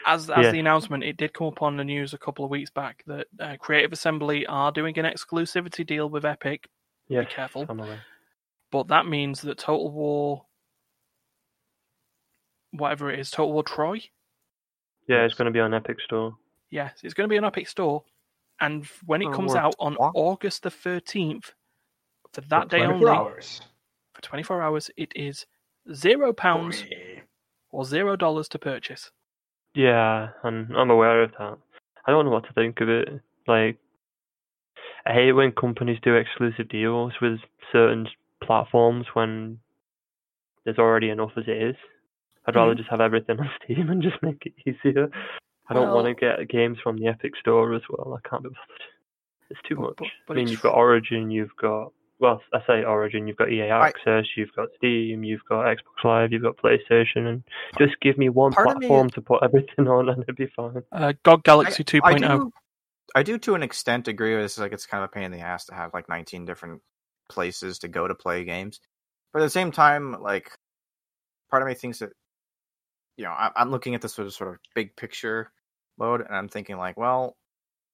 As 0.05 0.29
as 0.29 0.45
Yeah. 0.45 0.51
the 0.51 0.59
announcement, 0.59 1.03
it 1.03 1.17
did 1.17 1.33
come 1.33 1.47
up 1.47 1.61
on 1.61 1.75
the 1.77 1.83
news 1.83 2.13
a 2.13 2.17
couple 2.19 2.45
of 2.45 2.51
weeks 2.51 2.69
back 2.69 3.03
that 3.07 3.27
uh, 3.39 3.55
Creative 3.59 3.91
Assembly 3.93 4.45
are 4.45 4.71
doing 4.71 4.97
an 4.99 5.05
exclusivity 5.05 5.85
deal 5.85 6.07
with 6.09 6.23
Epic. 6.25 6.67
yes, 7.07 7.25
Be 7.25 7.31
careful. 7.33 7.97
But 8.71 8.87
that 8.89 9.05
means 9.07 9.41
that 9.41 9.57
Total 9.57 9.89
War, 9.91 10.45
whatever 12.71 13.09
it 13.11 13.19
is, 13.19 13.31
Total 13.31 13.51
War 13.53 13.63
Troy, 13.63 14.01
Yeah, 15.07 15.23
it's 15.23 15.33
going 15.35 15.45
to 15.45 15.51
be 15.51 15.59
on 15.59 15.73
Epic 15.73 15.99
Store. 16.01 16.37
yes, 16.69 16.99
it's 17.03 17.13
going 17.13 17.27
to 17.29 17.33
be 17.33 17.37
on 17.37 17.45
Epic 17.45 17.67
Store. 17.67 18.03
And 18.59 18.85
when 19.05 19.21
it 19.21 19.25
Total 19.25 19.37
comes 19.37 19.51
War 19.53 19.61
out 19.61 19.75
on 19.79 19.95
Troy? 19.95 20.11
August 20.13 20.63
the 20.63 20.69
13th, 20.69 21.53
for 22.33 22.41
For 22.41 22.47
that 22.49 22.69
day 22.69 22.81
only, 22.85 23.07
hours. 23.09 23.61
for 24.13 24.21
24 24.21 24.61
hours, 24.61 24.91
it 24.97 25.11
is 25.15 25.45
zero 25.93 26.33
pounds 26.33 26.83
or 27.71 27.83
zero 27.85 28.15
dollars 28.15 28.47
to 28.49 28.59
purchase. 28.59 29.11
Yeah, 29.75 30.29
and 30.43 30.75
I'm 30.75 30.89
aware 30.89 31.21
of 31.23 31.31
that. 31.37 31.57
I 32.07 32.11
don't 32.11 32.25
know 32.25 32.31
what 32.31 32.45
to 32.45 32.53
think 32.53 32.81
of 32.81 32.89
it. 32.89 33.09
Like, 33.47 33.77
I 35.05 35.13
hate 35.13 35.33
when 35.33 35.51
companies 35.51 35.99
do 36.01 36.15
exclusive 36.15 36.69
deals 36.69 37.13
with 37.21 37.39
certain 37.71 38.07
platforms 38.43 39.05
when 39.13 39.59
there's 40.63 40.77
already 40.79 41.09
enough 41.09 41.31
as 41.37 41.43
it 41.47 41.61
is. 41.61 41.75
I'd 42.47 42.55
rather 42.55 42.73
Mhm. 42.73 42.77
just 42.77 42.89
have 42.89 43.01
everything 43.01 43.39
on 43.39 43.49
Steam 43.63 43.89
and 43.89 44.01
just 44.01 44.21
make 44.23 44.45
it 44.45 44.53
easier. 44.65 45.09
I 45.67 45.73
don't 45.73 45.93
want 45.93 46.05
to 46.07 46.13
get 46.13 46.47
games 46.47 46.77
from 46.81 46.97
the 46.97 47.07
Epic 47.07 47.35
Store 47.37 47.73
as 47.73 47.81
well. 47.89 48.13
I 48.23 48.27
can't 48.29 48.43
be 48.43 48.49
bothered. 48.49 48.81
It's 49.49 49.61
too 49.63 49.75
But- 49.75 49.81
much. 49.81 49.95
but- 49.97 50.07
but 50.27 50.33
I 50.33 50.35
mean, 50.37 50.47
you've 50.47 50.61
got 50.61 50.75
Origin, 50.75 51.29
you've 51.31 51.55
got 51.57 51.91
well, 52.19 52.41
I 52.53 52.59
say 52.65 52.83
Origin, 52.83 53.27
you've 53.27 53.37
got 53.37 53.51
EA 53.51 53.71
I- 53.71 53.87
Access, 53.87 54.25
you've 54.37 54.53
got 54.55 54.69
Steam, 54.77 55.23
you've 55.23 55.43
got 55.49 55.65
Xbox 55.65 56.03
Live, 56.03 56.31
you've 56.31 56.43
got 56.43 56.57
PlayStation, 56.57 57.27
and 57.27 57.43
just 57.77 57.99
give 58.01 58.17
me 58.17 58.29
one 58.29 58.51
Part 58.51 58.67
of 58.67 58.77
me- 58.77 58.87
platform 58.87 59.09
to 59.11 59.21
put 59.21 59.43
everything 59.43 59.87
on, 59.87 60.09
and 60.09 60.23
it'd 60.23 60.35
be 60.35 60.47
fine. 60.47 60.83
Uh, 60.91 61.13
GOG 61.23 61.43
Galaxy 61.43 61.83
oh. 61.95 61.99
I 62.03 62.13
2.0. 62.13 62.19
do, 62.19 62.51
I 63.15 63.23
do 63.23 63.37
to 63.39 63.55
an 63.55 63.63
extent 63.63 64.07
agree 64.07 64.35
with 64.35 64.45
this. 64.45 64.57
Like, 64.57 64.73
it's 64.73 64.85
kind 64.85 65.03
of 65.03 65.09
a 65.09 65.11
pain 65.11 65.23
in 65.23 65.31
the 65.31 65.41
ass 65.41 65.65
to 65.65 65.75
have 65.75 65.93
like 65.93 66.09
19 66.09 66.45
different 66.45 66.81
places 67.29 67.79
to 67.79 67.87
go 67.87 68.07
to 68.07 68.15
play 68.15 68.43
games. 68.43 68.79
But 69.33 69.41
at 69.41 69.45
the 69.45 69.49
same 69.49 69.71
time, 69.71 70.21
like, 70.21 70.49
part 71.49 71.61
of 71.61 71.67
me 71.67 71.73
thinks 71.73 71.99
that, 71.99 72.11
you 73.17 73.25
know, 73.25 73.31
I, 73.31 73.51
I'm 73.55 73.71
looking 73.71 73.95
at 73.95 74.01
this 74.01 74.13
sort 74.13 74.27
of 74.27 74.33
sort 74.33 74.51
of 74.51 74.57
big 74.73 74.95
picture 74.95 75.51
mode, 75.97 76.21
and 76.21 76.35
I'm 76.35 76.47
thinking 76.49 76.77
like, 76.77 76.97
well, 76.97 77.35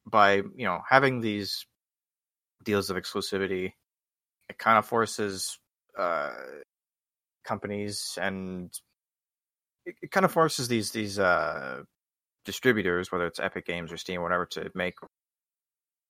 by 0.05 0.35
you 0.35 0.65
know 0.65 0.81
having 0.87 1.21
these 1.21 1.65
deals 2.63 2.89
of 2.89 2.97
exclusivity, 2.97 3.73
it 4.51 4.57
kind 4.57 4.77
of 4.77 4.85
forces 4.85 5.57
uh, 5.97 6.31
companies 7.45 8.17
and 8.21 8.69
it, 9.85 9.95
it 10.01 10.11
kind 10.11 10.25
of 10.25 10.31
forces 10.31 10.67
these 10.67 10.91
these 10.91 11.17
uh, 11.17 11.81
distributors, 12.45 13.11
whether 13.11 13.25
it's 13.25 13.39
Epic 13.39 13.65
Games 13.65 13.91
or 13.91 13.97
Steam 13.97 14.19
or 14.19 14.23
whatever, 14.23 14.45
to 14.47 14.69
make 14.75 14.95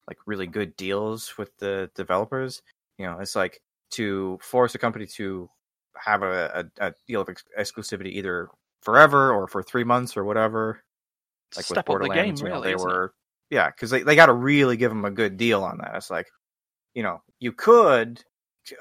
like 0.07 0.17
really 0.25 0.48
good 0.48 0.75
deals 0.75 1.38
with 1.38 1.55
the 1.57 1.89
developers. 1.95 2.62
You 2.98 3.05
know, 3.05 3.19
it's 3.19 3.36
like 3.36 3.62
to 3.91 4.39
force 4.41 4.74
a 4.75 4.79
company 4.79 5.05
to 5.05 5.50
have 5.95 6.24
a, 6.24 6.65
a, 6.79 6.88
a 6.88 6.93
deal 7.07 7.21
of 7.21 7.29
ex- 7.29 7.43
exclusivity 7.60 8.12
either 8.13 8.50
forever 8.81 9.31
or 9.31 9.48
for 9.48 9.62
three 9.62 9.83
months 9.83 10.17
or 10.17 10.24
whatever. 10.24 10.81
Like 11.55 11.65
Step 11.65 11.69
with 11.69 11.77
up 11.77 11.86
the 11.86 11.89
Borderlands, 11.89 12.41
game, 12.41 12.48
you 12.48 12.53
know, 12.53 12.62
they 12.62 12.74
isn't 12.74 12.89
it? 12.89 12.91
were 12.91 13.13
yeah, 13.51 13.69
because 13.69 13.91
they, 13.91 14.01
they 14.01 14.15
got 14.15 14.27
to 14.27 14.33
really 14.33 14.77
give 14.77 14.89
them 14.89 15.05
a 15.05 15.12
good 15.12 15.38
deal 15.38 15.63
on 15.63 15.77
that. 15.77 15.95
It's 15.95 16.10
like, 16.10 16.27
you 16.95 17.03
know, 17.03 17.21
you 17.39 17.51
could 17.51 18.24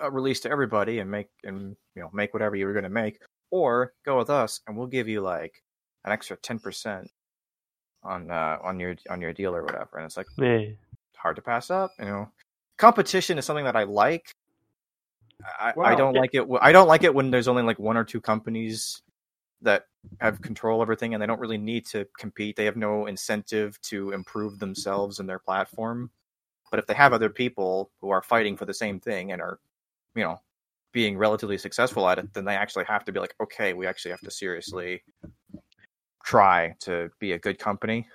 uh, 0.03 0.11
release 0.11 0.41
to 0.41 0.51
everybody 0.51 0.99
and 0.99 1.11
make 1.11 1.29
and 1.45 1.77
you 1.95 2.03
know 2.03 2.11
make 2.13 2.33
whatever 2.33 2.57
you 2.57 2.67
were 2.67 2.73
going 2.73 2.85
to 2.85 2.91
make, 2.91 3.21
or 3.51 3.93
go 4.05 4.19
with 4.19 4.31
us 4.31 4.61
and 4.67 4.77
we'll 4.77 4.87
give 4.87 5.09
you 5.09 5.21
like 5.21 5.63
an 6.05 6.13
extra 6.13 6.37
ten 6.37 6.59
percent 6.59 7.11
on 8.03 8.31
uh, 8.31 8.59
on 8.63 8.81
your 8.81 8.97
on 9.09 9.21
your 9.21 9.33
deal 9.33 9.55
or 9.55 9.63
whatever. 9.63 9.97
And 9.97 10.07
it's 10.07 10.17
like 10.17 10.27
Yeah. 10.39 10.67
hard 11.17 11.37
to 11.37 11.43
pass 11.43 11.71
up. 11.71 11.93
You 11.99 12.07
know, 12.07 12.33
competition 12.79 13.39
is 13.39 13.45
something 13.45 13.65
that 13.65 13.77
I 13.77 13.85
like. 13.85 14.35
I, 15.59 15.73
I 15.83 15.95
don't 15.95 16.15
yeah. 16.15 16.21
like 16.21 16.35
it. 16.35 16.47
I 16.61 16.73
don't 16.73 16.89
like 16.89 17.03
it 17.05 17.15
when 17.15 17.31
there's 17.31 17.49
only 17.49 17.63
like 17.63 17.79
one 17.79 17.97
or 17.97 18.05
two 18.05 18.21
companies 18.21 19.03
that 19.63 19.85
have 20.21 20.41
control 20.41 20.81
of 20.81 20.87
everything 20.87 21.15
and 21.15 21.23
they 21.23 21.27
don't 21.27 21.41
really 21.41 21.59
need 21.59 21.87
to 21.87 22.07
compete. 22.19 22.57
They 22.57 22.65
have 22.65 22.77
no 22.77 23.07
incentive 23.07 23.81
to 23.83 24.13
improve 24.13 24.59
themselves 24.59 25.19
and 25.19 25.29
their 25.29 25.39
platform. 25.39 26.11
But 26.71 26.79
if 26.79 26.87
they 26.87 26.95
have 26.95 27.13
other 27.13 27.29
people 27.31 27.91
who 28.01 28.11
are 28.11 28.23
fighting 28.23 28.57
for 28.57 28.65
the 28.65 28.75
same 28.75 29.01
thing 29.01 29.33
and 29.33 29.43
are, 29.43 29.59
you 30.15 30.25
know, 30.25 30.41
being 30.93 31.17
relatively 31.17 31.59
successful 31.59 32.09
at 32.09 32.19
it, 32.19 32.33
then 32.35 32.45
they 32.45 32.57
actually 32.57 32.85
have 32.87 33.05
to 33.05 33.13
be 33.13 33.21
like, 33.21 33.35
okay, 33.43 33.73
we 33.75 33.87
actually 33.87 34.11
have 34.11 34.21
to 34.21 34.31
seriously 34.31 35.03
try 36.25 36.75
to 36.81 37.11
be 37.21 37.33
a 37.33 37.39
good 37.39 37.59
company. 37.59 38.09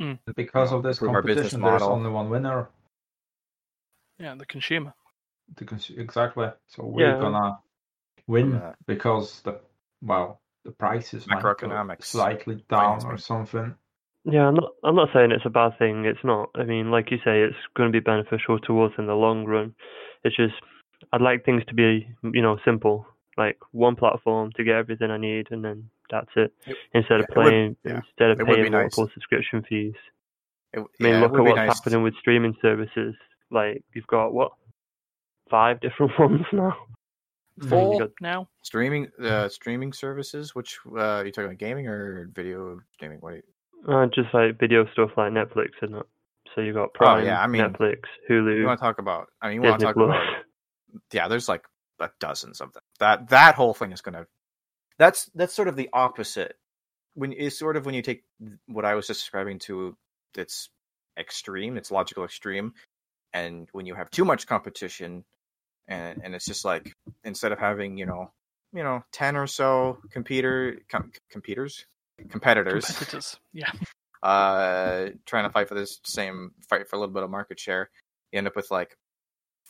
Mm. 0.00 0.18
Because 0.36 0.72
of 0.72 0.82
this 0.82 0.98
Improve 0.98 1.14
our 1.16 1.22
business 1.22 1.52
competition, 1.52 1.60
there's 1.62 1.82
only 1.82 2.10
one 2.10 2.30
winner. 2.30 2.68
Yeah, 4.18 4.34
the 4.36 4.46
consumer. 4.46 4.94
The 5.56 5.64
cons- 5.64 5.90
exactly. 5.90 6.48
So 6.68 6.84
we're 6.84 7.10
Yeah. 7.14 7.20
gonna 7.20 7.58
win 8.26 8.52
Yeah. 8.52 8.74
because 8.86 9.42
the 9.42 9.60
well 10.02 10.40
the 10.64 10.72
prices 10.72 11.26
might 11.26 11.42
go 11.42 11.54
Macroeconomics. 11.54 12.04
slightly 12.04 12.64
down 12.68 13.04
or 13.04 13.18
something. 13.18 13.76
Yeah, 14.24 14.48
I'm 14.48 14.54
not. 14.54 14.72
I'm 14.82 14.94
not 14.96 15.10
saying 15.12 15.32
it's 15.32 15.44
a 15.44 15.50
bad 15.50 15.78
thing. 15.78 16.06
It's 16.06 16.24
not. 16.24 16.48
I 16.54 16.64
mean, 16.64 16.90
like 16.90 17.10
you 17.10 17.18
say, 17.18 17.42
it's 17.42 17.56
going 17.76 17.92
to 17.92 17.92
be 17.92 18.00
beneficial 18.02 18.58
to 18.60 18.82
us 18.82 18.92
in 18.96 19.06
the 19.06 19.14
long 19.14 19.44
run. 19.44 19.74
It's 20.24 20.34
just 20.34 20.54
I'd 21.12 21.20
like 21.22 21.44
things 21.44 21.62
to 21.68 21.74
be, 21.74 22.06
you 22.22 22.42
know, 22.42 22.58
simple. 22.64 23.06
Like 23.36 23.58
one 23.72 23.96
platform 23.96 24.52
to 24.56 24.64
get 24.64 24.76
everything 24.76 25.10
I 25.10 25.16
need, 25.16 25.48
and 25.50 25.64
then 25.64 25.90
that's 26.10 26.30
it. 26.36 26.52
It- 26.66 26.76
Instead 26.92 27.20
of 27.20 27.26
yeah, 27.28 27.34
it 27.34 27.36
would- 27.36 27.44
playing, 27.50 27.76
yeah, 27.84 27.96
instead 27.96 28.30
of 28.30 28.40
it 28.40 28.46
would 28.46 28.54
be 28.56 28.60
paying 28.62 28.72
nice. 28.72 28.96
multiple 28.96 29.10
subscription 29.14 29.62
fees. 29.68 29.94
It, 30.72 30.80
I 30.80 31.02
mean, 31.02 31.14
yeah, 31.14 31.20
look 31.20 31.32
would 31.32 31.40
at 31.40 31.44
what's 31.44 31.56
nice. 31.56 31.78
happening 31.78 32.02
with 32.02 32.14
streaming 32.16 32.56
services. 32.62 33.14
Like 33.50 33.82
you've 33.94 34.06
got 34.06 34.32
what 34.32 34.52
five 35.50 35.80
different 35.84 36.12
ones 36.18 36.42
now. 36.52 36.76
Mm-hmm. 37.60 37.68
Four 37.68 37.98
got- 38.00 38.10
now. 38.20 38.48
streaming 38.62 39.08
uh 39.22 39.48
streaming 39.48 39.92
services 39.92 40.54
which 40.56 40.78
uh 40.96 40.98
are 40.98 41.24
you 41.26 41.30
talking 41.30 41.46
about 41.46 41.58
gaming 41.58 41.86
or 41.86 42.28
video 42.34 42.80
gaming? 42.98 43.18
what 43.20 43.34
you, 43.34 43.42
Uh, 43.88 44.06
just 44.06 44.32
like 44.34 44.58
video 44.58 44.86
stuff 44.92 45.10
like 45.16 45.30
Netflix 45.32 45.68
and 45.82 45.94
that. 45.94 46.06
So 46.54 46.60
you 46.60 46.72
got 46.72 46.84
Oh, 46.88 46.90
Prime, 46.94 47.24
yeah, 47.26 47.40
I 47.40 47.46
mean, 47.46 47.62
Netflix, 47.62 47.98
you 48.28 48.36
Hulu, 48.42 48.66
want 48.66 48.78
to 48.80 48.84
talk 48.84 48.98
about 48.98 49.28
i 49.42 49.48
mean 49.48 49.56
you 49.56 49.62
want 49.62 49.80
to 49.80 49.86
Disney 49.86 49.86
talk 49.86 49.94
Plus. 49.96 50.08
about 50.08 50.43
yeah 51.12 51.28
there's 51.28 51.48
like 51.48 51.64
a 52.00 52.10
dozens 52.20 52.60
of 52.60 52.72
them 52.72 52.82
that 53.00 53.28
that 53.28 53.54
whole 53.54 53.74
thing 53.74 53.92
is 53.92 54.00
gonna 54.00 54.26
that's 54.98 55.30
that's 55.34 55.54
sort 55.54 55.68
of 55.68 55.76
the 55.76 55.88
opposite 55.92 56.56
when 57.14 57.32
it's 57.32 57.58
sort 57.58 57.76
of 57.76 57.86
when 57.86 57.94
you 57.94 58.02
take 58.02 58.24
what 58.66 58.84
i 58.84 58.94
was 58.94 59.06
just 59.06 59.20
describing 59.20 59.58
to 59.58 59.96
its 60.36 60.68
extreme 61.18 61.76
its 61.76 61.90
logical 61.90 62.24
extreme 62.24 62.72
and 63.32 63.68
when 63.72 63.86
you 63.86 63.94
have 63.94 64.10
too 64.10 64.24
much 64.24 64.46
competition 64.46 65.24
and 65.88 66.20
and 66.24 66.34
it's 66.34 66.46
just 66.46 66.64
like 66.64 66.92
instead 67.24 67.52
of 67.52 67.58
having 67.58 67.96
you 67.96 68.06
know 68.06 68.30
you 68.72 68.82
know 68.82 69.04
10 69.12 69.36
or 69.36 69.46
so 69.46 69.98
computer 70.10 70.78
com- 70.88 71.12
computers 71.30 71.86
competitors 72.30 72.84
Competitors. 72.86 73.36
Yeah. 73.52 73.70
uh 74.22 75.10
trying 75.26 75.44
to 75.44 75.50
fight 75.50 75.68
for 75.68 75.74
this 75.74 76.00
same 76.04 76.52
fight 76.68 76.88
for 76.88 76.96
a 76.96 76.98
little 76.98 77.14
bit 77.14 77.22
of 77.22 77.30
market 77.30 77.60
share 77.60 77.90
you 78.32 78.38
end 78.38 78.46
up 78.46 78.56
with 78.56 78.70
like 78.70 78.96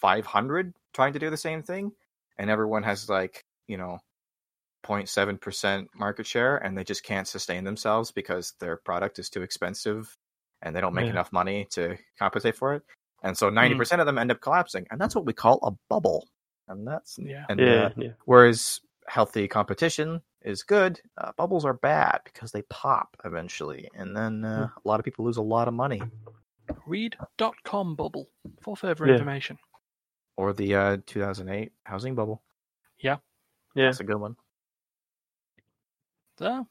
500 0.01 0.75
trying 0.93 1.13
to 1.15 1.19
do 1.19 1.31
the 1.31 1.37
same 1.37 1.63
thing 1.63 1.93
and 2.39 2.51
everyone 2.51 2.83
has 2.83 3.09
like 3.09 3.45
you 3.69 3.77
know 3.77 3.99
0.7% 4.85 5.87
market 5.95 6.27
share 6.27 6.57
and 6.59 6.77
they 6.77 6.85
just 6.85 7.03
can't 7.05 7.27
sustain 7.27 7.65
themselves 7.65 8.11
because 8.13 8.53
their 8.61 8.77
product 8.77 9.19
is 9.19 9.31
too 9.31 9.43
expensive 9.43 10.15
and 10.63 10.75
they 10.77 10.81
don't 10.81 10.95
make 10.95 11.07
Yeah. 11.07 11.13
enough 11.13 11.33
money 11.33 11.67
to 11.73 11.97
compensate 12.19 12.57
for 12.57 12.75
it. 12.75 12.83
And 13.23 13.37
so 13.37 13.49
90% 13.51 14.01
of 14.01 14.07
them 14.07 14.19
end 14.19 14.31
up 14.31 14.41
collapsing. 14.43 14.87
And 14.91 15.01
that's 15.01 15.15
what 15.15 15.25
we 15.25 15.33
call 15.33 15.59
a 15.63 15.71
bubble. 15.89 16.29
And 16.69 16.87
that's 16.87 17.19
Yeah. 17.19 17.47
and 17.49 17.61
Yeah, 17.61 17.67
uh, 17.87 17.91
yeah. 17.97 18.11
whereas 18.27 18.81
healthy 19.09 19.49
competition 19.49 20.21
is 20.43 20.63
good, 20.63 21.01
uh, 21.17 21.33
bubbles 21.37 21.65
are 21.65 21.73
bad 21.75 22.21
because 22.25 22.53
they 22.53 22.63
pop 22.63 23.17
eventually. 23.25 23.89
And 23.95 24.15
then 24.15 24.45
uh, 24.45 24.69
a 24.85 24.89
lot 24.89 25.01
of 25.01 25.05
people 25.05 25.25
lose 25.25 25.39
a 25.39 25.43
lot 25.43 25.67
of 25.69 25.73
money. 25.75 26.03
Read.com 26.87 27.95
bubble 27.97 28.29
for 28.61 28.77
further 28.77 29.07
Yeah. 29.07 29.13
information. 29.15 29.59
Or 30.37 30.53
the 30.53 30.75
uh, 30.75 30.97
2008 31.07 31.73
housing 31.85 32.14
bubble. 32.14 32.43
Yeah. 32.99 33.17
Yeah, 33.75 33.87
that's 33.87 34.00
a 34.00 34.05
good 34.05 34.17
one. 34.21 34.37
So, 36.38 36.67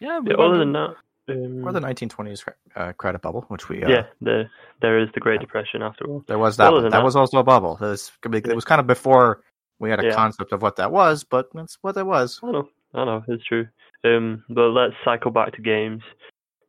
yeah, 0.00 0.20
Yeah, 0.26 0.34
other 0.34 0.58
than 0.58 0.72
that, 0.72 0.94
um, 1.28 1.66
Or 1.66 1.72
the 1.72 1.80
1920s 1.80 2.44
uh, 2.76 2.92
credit 2.92 3.22
bubble, 3.22 3.42
which 3.48 3.68
we 3.68 3.82
uh, 3.82 3.88
yeah, 3.88 4.06
there 4.20 4.50
there 4.80 4.98
is 4.98 5.08
the 5.14 5.20
Great 5.20 5.40
Depression 5.40 5.82
after 5.82 6.04
all. 6.06 6.24
There 6.26 6.38
was 6.38 6.56
that. 6.58 6.72
One. 6.72 6.82
That 6.82 6.90
that- 6.92 7.04
was 7.04 7.16
also 7.16 7.38
a 7.38 7.44
bubble. 7.44 7.76
It 7.80 7.86
was, 7.86 8.12
it 8.24 8.54
was 8.54 8.64
kind 8.64 8.80
of 8.80 8.86
before 8.86 9.42
we 9.78 9.88
had 9.90 10.00
a 10.00 10.06
Yeah. 10.08 10.14
concept 10.14 10.52
of 10.52 10.60
what 10.62 10.76
that 10.76 10.90
was, 10.92 11.24
but 11.24 11.48
that's 11.54 11.78
what 11.82 11.96
it 11.96 12.04
was. 12.06 12.40
I 12.42 12.50
know, 12.50 12.68
I 12.94 13.04
know, 13.04 13.24
it's 13.28 13.44
true. 13.44 13.66
Um, 14.04 14.44
but 14.50 14.68
let's 14.70 14.94
cycle 15.04 15.30
back 15.30 15.52
to 15.54 15.62
games. 15.62 16.02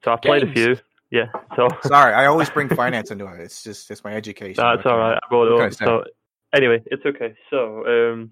So 0.04 0.12
I've 0.14 0.22
played 0.22 0.44
a 0.44 0.52
few. 0.54 0.78
Yeah. 1.14 1.28
So 1.56 1.68
Sorry, 1.84 2.12
I 2.14 2.26
always 2.26 2.50
bring 2.50 2.70
finance 2.70 3.12
into 3.12 3.28
it. 3.28 3.40
It's 3.40 3.64
just 3.64 3.92
it's 3.92 4.04
my 4.04 4.14
education. 4.16 4.56
that's 4.64 4.84
What 4.84 4.94
all 4.94 5.00
can 5.12 5.20
I- 5.24 5.30
brought 5.30 5.48
it 5.70 5.78
can 5.78 5.88
I 5.88 5.94
up. 5.94 6.06
So 6.08 6.12
anyway, 6.58 6.82
it's 6.88 7.06
okay. 7.06 7.36
So 7.52 7.86
um, 7.86 8.32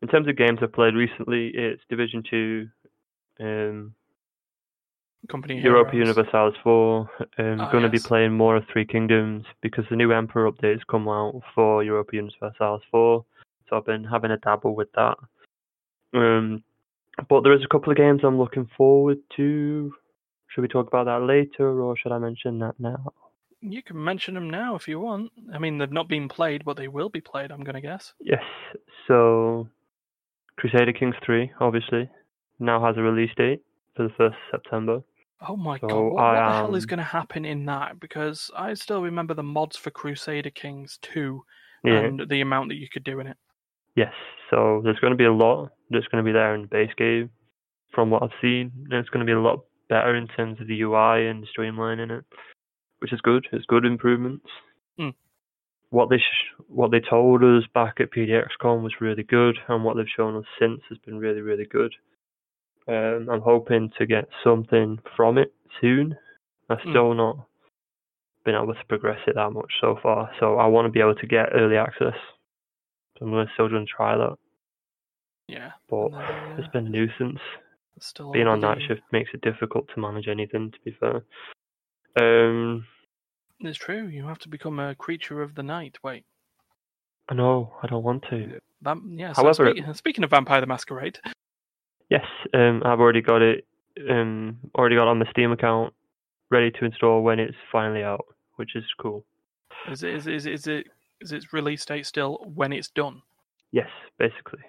in 0.00 0.06
terms 0.08 0.28
of 0.28 0.36
games 0.36 0.60
I've 0.62 0.72
played 0.72 0.94
recently, 0.94 1.48
it's 1.52 1.82
Division 1.90 2.22
Two, 2.30 2.68
um, 3.40 3.94
Company 5.28 5.60
Europa 5.60 5.90
Heroes. 5.90 6.08
Universalis 6.08 6.54
4. 6.62 7.10
Um, 7.38 7.60
Ah, 7.60 7.70
going 7.72 7.82
to 7.82 7.88
be 7.90 7.98
playing 7.98 8.32
more 8.32 8.54
of 8.56 8.64
Three 8.72 8.86
Kingdoms 8.86 9.44
because 9.60 9.84
the 9.90 9.96
new 9.96 10.12
Emperor 10.12 10.50
update 10.50 10.74
has 10.74 10.84
come 10.88 11.08
out 11.08 11.42
for 11.54 11.82
Europa 11.82 12.14
Universalis 12.14 12.82
4. 12.92 13.24
So 13.68 13.76
I've 13.76 13.84
been 13.86 14.04
having 14.04 14.30
a 14.30 14.36
dabble 14.38 14.74
with 14.76 14.90
that. 14.92 15.16
Um, 16.14 16.62
but 17.28 17.42
there 17.42 17.52
is 17.52 17.64
a 17.64 17.68
couple 17.68 17.90
of 17.90 17.98
games 17.98 18.20
I'm 18.24 18.38
looking 18.38 18.68
forward 18.76 19.18
to. 19.36 19.92
Should 20.50 20.62
we 20.62 20.68
talk 20.68 20.88
about 20.88 21.04
that 21.06 21.22
later, 21.26 21.80
or 21.80 21.96
should 21.96 22.12
I 22.12 22.18
mention 22.18 22.58
that 22.58 22.74
now? 22.78 23.12
You 23.60 23.82
can 23.82 24.02
mention 24.02 24.34
them 24.34 24.48
now 24.50 24.74
if 24.74 24.88
you 24.88 24.98
want. 24.98 25.30
I 25.52 25.58
mean, 25.58 25.78
they've 25.78 25.92
not 25.92 26.08
been 26.08 26.28
played, 26.28 26.64
but 26.64 26.76
they 26.76 26.88
will 26.88 27.08
be 27.08 27.20
played. 27.20 27.52
I'm 27.52 27.62
going 27.62 27.74
to 27.74 27.80
guess. 27.80 28.14
Yes. 28.20 28.42
So, 29.06 29.68
Crusader 30.58 30.92
Kings 30.92 31.14
3, 31.24 31.52
obviously, 31.60 32.08
now 32.58 32.84
has 32.84 32.96
a 32.96 33.02
release 33.02 33.30
date 33.36 33.62
for 33.94 34.04
the 34.08 34.14
1st 34.14 34.34
September. 34.50 35.02
Oh 35.46 35.56
my 35.56 35.78
So 35.78 35.86
god, 35.88 35.96
what, 35.96 36.12
what 36.14 36.24
I 36.24 36.34
the 36.50 36.56
hell 36.56 36.74
is 36.74 36.86
going 36.86 36.98
to 36.98 37.04
happen 37.04 37.44
in 37.44 37.64
that? 37.66 37.98
Because 38.00 38.50
I 38.56 38.74
still 38.74 39.02
remember 39.02 39.34
the 39.34 39.42
mods 39.42 39.76
for 39.76 39.90
Crusader 39.90 40.50
Kings 40.50 40.98
2 41.02 41.42
Yeah. 41.84 41.92
and 42.00 42.28
the 42.28 42.40
amount 42.40 42.68
that 42.70 42.76
you 42.76 42.88
could 42.92 43.04
do 43.04 43.20
in 43.20 43.26
it. 43.26 43.36
Yes, 43.96 44.12
so 44.50 44.80
there's 44.84 44.98
going 45.00 45.12
to 45.12 45.16
be 45.16 45.24
a 45.24 45.32
lot 45.32 45.70
that's 45.90 46.06
going 46.08 46.22
to 46.24 46.28
be 46.28 46.32
there 46.32 46.54
in 46.54 46.62
the 46.62 46.66
base 46.68 46.92
game 46.96 47.30
from 47.94 48.10
what 48.10 48.22
I've 48.22 48.30
seen. 48.40 48.70
It's 48.90 49.08
going 49.08 49.24
to 49.24 49.30
be 49.30 49.32
a 49.32 49.40
lot 49.40 49.64
better 49.90 50.14
in 50.14 50.26
terms 50.28 50.58
of 50.60 50.68
the 50.68 50.80
UI 50.80 51.26
and 51.26 51.46
streamlining 51.46 52.10
it, 52.18 52.24
which 53.00 53.12
is 53.12 53.20
good. 53.20 53.46
It's 53.52 53.66
good 53.66 53.84
improvements. 53.84 54.46
Mm. 54.98 55.12
What 55.90 56.08
they 56.08 56.18
sh- 56.18 56.54
what 56.68 56.90
they 56.92 57.00
told 57.00 57.42
us 57.44 57.64
back 57.74 58.00
at 58.00 58.12
PDXCon 58.12 58.82
was 58.82 58.94
really 59.00 59.24
good, 59.24 59.58
and 59.68 59.84
what 59.84 59.96
they've 59.96 60.06
shown 60.16 60.36
us 60.36 60.44
since 60.58 60.80
has 60.88 60.96
been 60.98 61.18
really 61.18 61.40
really 61.42 61.66
good. 61.66 61.92
Um, 62.88 63.28
I'm 63.30 63.42
hoping 63.42 63.90
to 63.98 64.06
get 64.06 64.28
something 64.42 64.98
from 65.16 65.36
it 65.36 65.52
soon. 65.80 66.16
I've 66.70 66.78
Mm. 66.78 66.90
still 66.90 67.14
not 67.14 67.36
been 68.44 68.54
able 68.54 68.72
to 68.74 68.84
progress 68.88 69.20
it 69.26 69.34
that 69.34 69.50
much 69.50 69.70
so 69.80 69.96
far, 70.02 70.30
so 70.40 70.56
I 70.56 70.66
want 70.66 70.86
to 70.86 70.90
be 70.92 71.00
able 71.00 71.14
to 71.16 71.26
get 71.26 71.50
early 71.52 71.76
access. 71.76 72.14
So 73.18 73.26
I'm 73.26 73.48
still 73.54 73.68
going 73.68 73.84
to 73.84 73.92
try 73.92 74.16
that 74.16 74.36
Yeah. 75.46 75.72
but 75.90 76.06
And 76.06 76.14
then, 76.14 76.58
it's 76.58 76.68
uh, 76.68 76.70
been 76.70 76.86
a 76.86 76.90
nuisance. 76.90 77.40
Still 78.00 78.32
Being 78.32 78.46
on 78.46 78.60
night 78.60 78.78
the- 78.78 78.86
shift 78.86 79.02
makes 79.12 79.30
it 79.34 79.40
difficult 79.42 79.88
to 79.94 80.00
manage 80.00 80.26
anything. 80.28 80.70
To 80.72 80.78
be 80.84 80.92
fair, 80.92 81.22
um, 82.20 82.86
It's 83.60 83.78
true. 83.78 84.06
You 84.06 84.26
have 84.26 84.38
to 84.40 84.48
become 84.48 84.78
a 84.78 84.94
creature 84.94 85.42
of 85.42 85.54
the 85.54 85.62
night. 85.62 85.98
Wait. 86.02 86.24
I 87.28 87.34
know 87.34 87.76
I 87.82 87.86
don't 87.86 88.02
want 88.02 88.24
to. 88.30 88.60
Vam- 88.84 89.18
yeah, 89.18 89.32
so 89.34 89.42
However- 89.42 89.70
speaking, 89.70 89.94
speaking 89.94 90.24
of 90.24 90.30
Vampire 90.30 90.60
the 90.60 90.66
Masquerade, 90.66 91.20
Yes, 92.08 92.26
um, 92.54 92.82
I've 92.84 92.98
already 92.98 93.20
got 93.20 93.40
it. 93.40 93.64
Um, 94.08 94.58
already 94.74 94.96
got 94.96 95.06
on 95.06 95.20
the 95.20 95.26
Steam 95.30 95.52
account, 95.52 95.94
ready 96.50 96.70
to 96.72 96.84
install 96.84 97.22
when 97.22 97.38
it's 97.38 97.56
finally 97.70 98.02
out, 98.02 98.24
which 98.56 98.74
is 98.74 98.84
cool. 98.98 99.24
is 99.88 100.02
it, 100.02 100.14
is, 100.14 100.26
it- 100.26 100.34
is, 100.34 100.46
it- 100.46 100.52
is 100.52 100.66
it 100.66 100.86
is 101.20 101.32
its 101.32 101.52
release 101.52 101.84
date 101.84 102.06
still 102.06 102.38
when 102.54 102.72
it's 102.72 102.88
done? 102.90 103.22
Yes, 103.72 103.90
basically. 104.18 104.62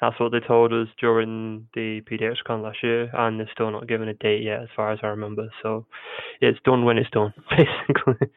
That's 0.00 0.18
what 0.20 0.32
they 0.32 0.40
told 0.40 0.72
us 0.72 0.88
during 1.00 1.68
the 1.74 2.02
PDXCon 2.02 2.62
last 2.62 2.82
year, 2.82 3.10
and 3.14 3.40
they're 3.40 3.48
still 3.52 3.70
not 3.70 3.88
given 3.88 4.08
a 4.08 4.14
date 4.14 4.42
yet, 4.42 4.62
as 4.62 4.68
far 4.76 4.92
as 4.92 4.98
I 5.02 5.06
remember. 5.08 5.48
So 5.62 5.86
it's 6.40 6.58
done 6.64 6.84
when 6.84 6.98
it's 6.98 7.10
done, 7.10 7.32
basically. 7.50 8.28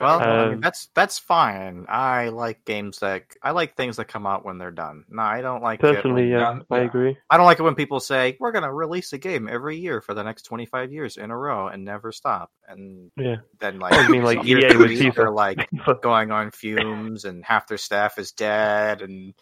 Well, 0.00 0.20
I 0.20 0.44
mean, 0.46 0.54
Um, 0.54 0.60
that's 0.60 0.86
that's 0.94 1.16
fine. 1.16 1.86
I 1.88 2.30
like 2.30 2.64
games 2.64 2.98
that 2.98 3.22
I 3.40 3.52
like 3.52 3.76
things 3.76 3.98
that 3.98 4.06
come 4.08 4.26
out 4.26 4.44
when 4.44 4.58
they're 4.58 4.72
done. 4.72 5.04
No, 5.08 5.22
I 5.22 5.42
don't 5.42 5.62
like 5.62 5.78
it 5.78 5.82
Personally, 5.94 6.22
when- 6.22 6.30
yeah, 6.32 6.38
done, 6.40 6.64
I 6.72 6.78
agree. 6.80 7.16
I 7.30 7.36
don't 7.36 7.46
like 7.46 7.60
it 7.60 7.62
when 7.62 7.76
people 7.76 8.00
say 8.00 8.36
we're 8.40 8.50
going 8.50 8.64
to 8.64 8.72
release 8.72 9.12
a 9.12 9.18
game 9.18 9.48
every 9.48 9.76
year 9.76 10.00
for 10.00 10.12
the 10.12 10.24
next 10.24 10.42
25 10.42 10.92
years 10.92 11.16
in 11.18 11.30
a 11.30 11.38
row 11.38 11.68
and 11.68 11.84
never 11.84 12.10
stop. 12.10 12.50
And 12.66 13.12
Yeah. 13.16 13.36
then 13.60 13.78
like, 13.78 13.92
Oh, 13.94 14.00
you 14.00 14.08
mean 14.10 14.24
like 14.24 14.38
EA 14.44 14.76
with 14.76 14.90
FIFA? 14.90 15.14
they're 15.14 15.30
like 15.30 15.70
going 16.02 16.32
on 16.32 16.50
fumes 16.50 17.24
and 17.24 17.44
half 17.44 17.68
their 17.68 17.78
staff 17.78 18.18
is 18.18 18.32
dead 18.32 19.02
and 19.02 19.34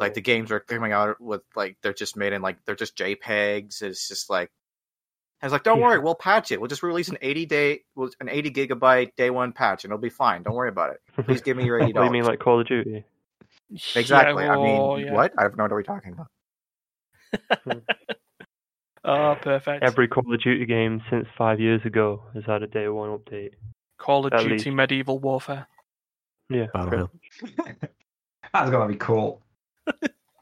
like 0.00 0.14
the 0.14 0.20
games 0.20 0.50
are 0.52 0.60
coming 0.60 0.92
out 0.92 1.20
with 1.20 1.42
like 1.56 1.76
they're 1.82 1.92
just 1.92 2.16
made 2.16 2.32
in 2.32 2.42
like 2.42 2.64
they're 2.64 2.74
just 2.76 2.96
JPEGs. 2.96 3.82
It's 3.82 4.08
just 4.08 4.30
like 4.30 4.50
I 5.42 5.46
was 5.46 5.52
like, 5.52 5.62
don't 5.62 5.78
Yeah. 5.78 5.86
worry, 5.86 5.98
we'll 6.00 6.14
patch 6.16 6.50
it. 6.52 6.60
We'll 6.60 6.68
just 6.68 6.82
release 6.82 7.08
an 7.08 7.18
80 7.22 7.46
day, 7.46 7.80
well, 7.94 8.10
an 8.20 8.28
80 8.28 8.50
gigabyte 8.50 9.14
day 9.16 9.30
one 9.30 9.52
patch, 9.52 9.84
and 9.84 9.92
it'll 9.92 10.00
be 10.00 10.08
fine. 10.10 10.42
Don't 10.42 10.54
worry 10.54 10.68
about 10.68 10.90
it. 10.90 11.00
Please 11.26 11.42
give 11.42 11.56
me 11.56 11.64
your 11.64 11.80
80 11.80 11.92
What 11.94 12.00
do 12.00 12.06
you 12.06 12.12
mean, 12.12 12.24
like 12.24 12.40
Call 12.40 12.60
of 12.60 12.66
Duty? 12.66 13.04
Exactly. 13.94 14.44
Yeah, 14.44 14.52
I 14.52 14.56
mean, 14.56 15.06
yeah. 15.06 15.12
what? 15.12 15.32
I 15.38 15.42
have 15.42 15.56
no 15.56 15.64
idea 15.64 15.76
what 15.76 15.86
you're 15.86 15.94
talking 15.96 16.12
about. 16.14 17.82
Oh, 19.04 19.36
perfect. 19.40 19.82
Every 19.84 20.06
Call 20.08 20.32
of 20.34 20.42
Duty 20.42 20.66
game 20.66 21.00
since 21.08 21.26
five 21.38 21.60
years 21.60 21.80
ago 21.86 22.24
has 22.34 22.44
had 22.44 22.62
a 22.62 22.66
day 22.66 22.88
one 22.88 23.16
update. 23.16 23.52
Call 23.96 24.26
of 24.26 24.32
at 24.34 24.40
Duty 24.40 24.54
least. 24.56 24.66
Medieval 24.66 25.18
Warfare. 25.18 25.66
Yeah. 26.50 26.66
Battlefield. 26.74 27.10
That's 28.52 28.70
gonna 28.70 28.88
be 28.88 28.96
cool. 28.98 29.40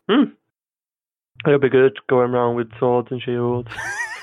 It'll 0.08 1.58
be 1.58 1.68
good 1.68 1.98
going 2.08 2.30
around 2.30 2.56
with 2.56 2.70
swords 2.78 3.08
and 3.10 3.20
shields. 3.22 3.68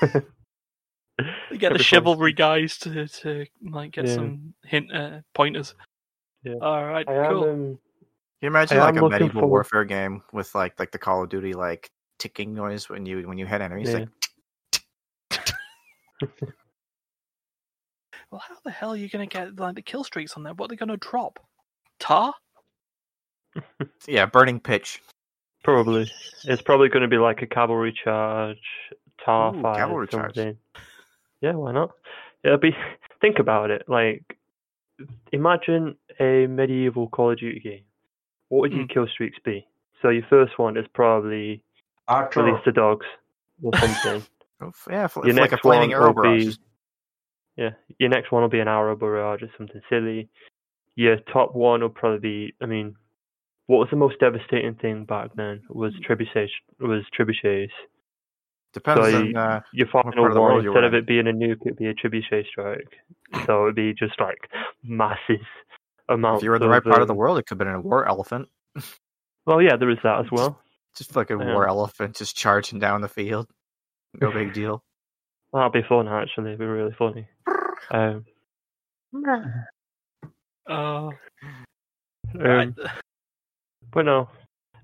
You 0.02 1.58
get 1.58 1.60
the 1.60 1.66
Every 1.66 1.78
time. 1.78 1.84
chivalry 1.84 2.32
guys 2.32 2.76
to, 2.78 3.06
to 3.06 3.46
like 3.70 3.92
get 3.92 4.06
Yeah. 4.06 4.14
some 4.14 4.54
hint 4.64 4.92
uh, 4.92 5.20
pointers. 5.32 5.74
Yeah. 6.42 6.54
All 6.60 6.84
right, 6.84 7.08
I 7.08 7.14
am, 7.26 7.30
cool. 7.32 7.44
um, 7.44 7.48
Can 7.50 7.78
you 8.42 8.48
imagine 8.48 8.78
I 8.78 8.84
like 8.90 8.96
a 8.96 9.08
medieval 9.08 9.42
forward- 9.42 9.48
warfare 9.48 9.84
game 9.84 10.22
with 10.32 10.52
like 10.56 10.78
like 10.80 10.90
the 10.90 10.98
Call 10.98 11.22
of 11.22 11.28
Duty 11.30 11.52
like 11.52 11.88
ticking 12.18 12.52
noise 12.54 12.88
when 12.88 13.06
you 13.06 13.28
when 13.28 13.38
you 13.38 13.46
hit 13.46 13.60
enemies? 13.60 13.90
Yeah. 13.90 14.04
Like 15.30 15.54
Well, 18.30 18.42
how 18.48 18.56
the 18.64 18.70
hell 18.72 18.90
are 18.90 18.96
you 18.96 19.08
going 19.08 19.28
to 19.28 19.32
get 19.32 19.54
like 19.56 19.76
the 19.76 19.82
kill 19.82 20.02
streaks 20.02 20.34
on 20.36 20.42
there? 20.42 20.54
What 20.54 20.64
are 20.64 20.68
they 20.70 20.76
going 20.76 20.88
to 20.88 20.96
drop? 20.96 21.38
Tar? 22.00 22.34
yeah, 24.08 24.26
burning 24.26 24.58
pitch. 24.58 25.00
Probably. 25.64 26.10
It's 26.44 26.62
probably 26.62 26.88
going 26.88 27.02
to 27.02 27.08
be 27.08 27.16
like 27.16 27.42
a 27.42 27.46
cavalry 27.46 27.92
charge, 28.04 28.58
tar 29.24 29.54
Ooh, 29.54 29.62
fire, 29.62 29.74
cavalry 29.76 30.06
charge. 30.08 30.34
something. 30.34 30.56
Yeah, 31.40 31.52
why 31.52 31.72
not? 31.72 31.90
It'll 32.44 32.58
be. 32.58 32.70
Think 33.20 33.38
about 33.38 33.70
it. 33.70 33.84
Like, 33.88 34.36
imagine 35.32 35.96
a 36.20 36.46
medieval 36.46 37.08
Call 37.08 37.32
of 37.32 37.38
Duty 37.38 37.60
game. 37.60 37.84
What 38.48 38.60
would 38.60 38.72
your 38.72 38.82
Hmm. 38.84 38.92
kill 38.92 39.06
streaks 39.08 39.38
be? 39.44 39.66
So 40.02 40.10
your 40.10 40.24
first 40.28 40.58
one 40.58 40.76
is 40.76 40.84
probably 40.94 41.62
Archer. 42.06 42.42
release 42.42 42.60
the 42.66 42.72
dogs 42.72 43.06
or 43.62 43.72
something. 43.80 44.26
Oh, 44.60 44.72
Yeah, 44.90 45.08
Your 45.16 45.26
it's 45.26 45.38
like 45.38 45.48
a 45.50 45.54
next 45.54 45.62
flaming 45.62 45.90
one 45.90 46.00
arrow 46.02 46.12
will 46.12 46.22
barrage. 46.22 46.44
be- 46.56 46.62
Yeah, 47.56 47.70
your 47.98 48.10
next 48.10 48.30
one 48.30 48.42
will 48.42 48.48
be 48.50 48.60
an 48.60 48.68
arrow 48.68 48.94
barrage 48.96 49.42
or 49.42 49.50
something 49.56 49.80
silly. 49.88 50.28
Your 50.96 51.16
top 51.32 51.54
one 51.54 51.80
will 51.80 51.88
probably 51.88 52.18
be. 52.20 52.54
I 52.60 52.66
mean, 52.66 52.94
what 53.66 53.78
was 53.78 53.88
the 53.90 53.96
most 53.96 54.18
devastating 54.20 54.74
thing 54.74 55.04
back 55.04 55.30
then? 55.36 55.62
Was 55.70 55.92
trebuchet 56.08 56.48
was 56.80 57.02
trebuchets. 57.18 57.70
Depends 58.72 59.06
so 59.10 59.16
on 59.16 59.26
you- 59.30 59.38
uh, 59.38 59.60
Your 59.72 59.86
part 59.88 60.06
final 60.06 60.26
of 60.26 60.34
the 60.34 60.40
world 60.40 60.64
instead 60.64 60.84
of 60.84 60.94
it 60.94 61.06
being 61.06 61.28
a 61.28 61.32
nuke, 61.32 61.60
it'd 61.64 61.76
be 61.78 61.86
a 61.86 61.94
trebuchet 61.94 62.46
strike. 62.48 62.88
so 63.46 63.64
it'd 63.64 63.76
be 63.76 63.94
just 63.94 64.18
like 64.20 64.38
massive 64.82 65.40
amounts. 66.08 66.40
if 66.42 66.44
you 66.44 66.50
were 66.50 66.56
in 66.56 66.62
the 66.62 66.68
right 66.68 66.82
part 66.82 67.00
of 67.02 67.08
the 67.08 67.14
um, 67.14 67.18
world, 67.18 67.38
it 67.38 67.46
could 67.46 67.58
have 67.58 67.66
been 67.66 67.74
a 67.74 67.80
war 67.80 68.06
elephant. 68.06 68.48
Well, 69.46 69.60
yeah, 69.60 69.76
there 69.76 69.90
is 69.90 69.98
that 70.02 70.20
as 70.20 70.26
well. 70.32 70.58
Just 70.96 71.12
fucking 71.12 71.38
Yeah. 71.38 71.52
war 71.52 71.68
elephant 71.68 72.16
just 72.16 72.34
charging 72.34 72.78
down 72.78 73.02
the 73.02 73.08
field. 73.08 73.46
No 74.18 74.32
big 74.32 74.52
deal. 74.54 74.82
That'd 75.52 75.72
be 75.72 75.82
fun, 75.86 76.08
actually. 76.08 76.46
It'd 76.52 76.60
be 76.60 76.64
really 76.64 76.94
funny. 76.98 77.28
Um, 77.90 78.24
Uh, 80.66 80.72
um, 80.72 81.10
right. 82.34 82.72
But 83.94 84.04
no, 84.04 84.28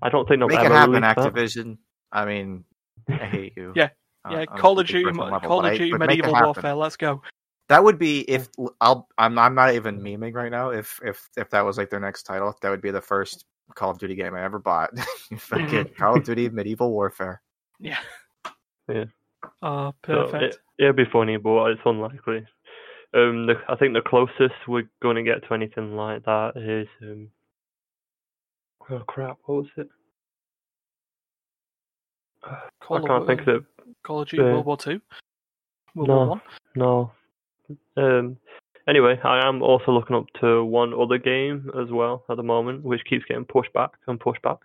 I 0.01 0.09
don't 0.09 0.27
think 0.27 0.39
they'll 0.39 0.47
Make 0.47 0.59
ever 0.59 0.73
it 0.73 0.77
happen, 0.77 0.91
release 0.93 1.15
that. 1.15 1.33
Activision. 1.65 1.77
I 2.11 2.25
mean, 2.25 2.63
I 3.09 3.13
hate 3.25 3.53
you. 3.55 3.73
Yeah, 3.75 3.89
Uh, 4.25 4.29
yeah, 4.31 4.37
on 4.37 4.43
a 4.43 4.47
Call 4.47 4.79
of 4.79 4.87
Duty, 4.87 5.03
level, 5.05 5.39
Call 5.41 5.65
of 5.65 5.71
Duty 5.73 5.91
but 5.91 5.99
make 5.99 6.19
it 6.19 6.25
Medieval. 6.25 6.33
Warfare. 6.45 6.73
Let's 6.75 6.97
go. 6.97 7.21
That 7.69 7.83
would 7.83 7.97
be 7.99 8.21
if 8.21 8.49
I'll. 8.81 9.07
I'm. 9.17 9.37
I'm 9.39 9.55
not 9.55 9.73
even 9.75 10.01
memeing 10.01 10.33
right 10.33 10.51
now. 10.51 10.71
If 10.71 10.99
if 11.03 11.29
if 11.37 11.49
that 11.51 11.63
was 11.65 11.77
like 11.77 11.89
their 11.89 11.99
next 12.01 12.23
title, 12.23 12.53
that 12.61 12.69
would 12.69 12.81
be 12.81 12.91
the 12.91 12.99
first 13.01 13.45
Call 13.75 13.91
of 13.91 13.97
Duty 13.99 14.15
game 14.15 14.35
I 14.35 14.43
ever 14.43 14.59
bought. 14.59 14.89
Fucking 15.37 15.91
Call 15.97 16.17
of 16.17 16.23
Duty 16.25 16.49
Medieval 16.49 16.91
Warfare. 16.91 17.41
Yeah. 17.79 17.99
Yeah. 18.89 19.05
Oh, 19.61 19.93
So 20.05 20.27
perfect. 20.27 20.55
it, 20.77 20.83
it'd 20.83 20.95
be 20.97 21.05
funny, 21.11 21.37
but 21.37 21.67
it's 21.71 21.81
unlikely. 21.85 22.45
Um, 23.13 23.45
the, 23.47 23.53
I 23.69 23.75
think 23.75 23.93
the 23.93 24.01
closest 24.01 24.55
we're 24.67 24.89
going 25.01 25.15
to 25.15 25.23
get 25.23 25.47
to 25.47 25.53
anything 25.53 25.95
like 25.95 26.23
that 26.25 26.51
is 26.57 26.87
um, 27.01 27.29
oh 28.89 29.03
crap, 29.07 29.37
what 29.45 29.55
was 29.55 29.67
it? 29.77 29.89
Call 32.81 32.97
I 32.97 33.07
can't 33.07 33.21
of, 33.23 33.27
think 33.27 33.41
of 33.41 33.47
it. 33.47 33.63
Call 34.03 34.21
of 34.21 34.27
Duty 34.27 34.43
uh, 34.43 34.45
World 34.47 34.65
War 34.65 34.77
Two. 34.77 35.01
World 35.95 36.07
no. 36.07 36.15
War 36.15 36.27
One. 36.27 36.41
No. 36.75 37.11
Um. 37.97 38.37
Anyway, 38.87 39.19
I 39.23 39.47
am 39.47 39.61
also 39.61 39.91
looking 39.91 40.15
up 40.15 40.25
to 40.41 40.63
one 40.63 40.93
other 40.93 41.17
game 41.17 41.69
as 41.79 41.91
well 41.91 42.23
at 42.29 42.37
the 42.37 42.43
moment, 42.43 42.83
which 42.83 43.01
keeps 43.07 43.23
getting 43.25 43.45
pushed 43.45 43.71
back 43.73 43.91
and 44.07 44.19
pushed 44.19 44.41
back, 44.41 44.57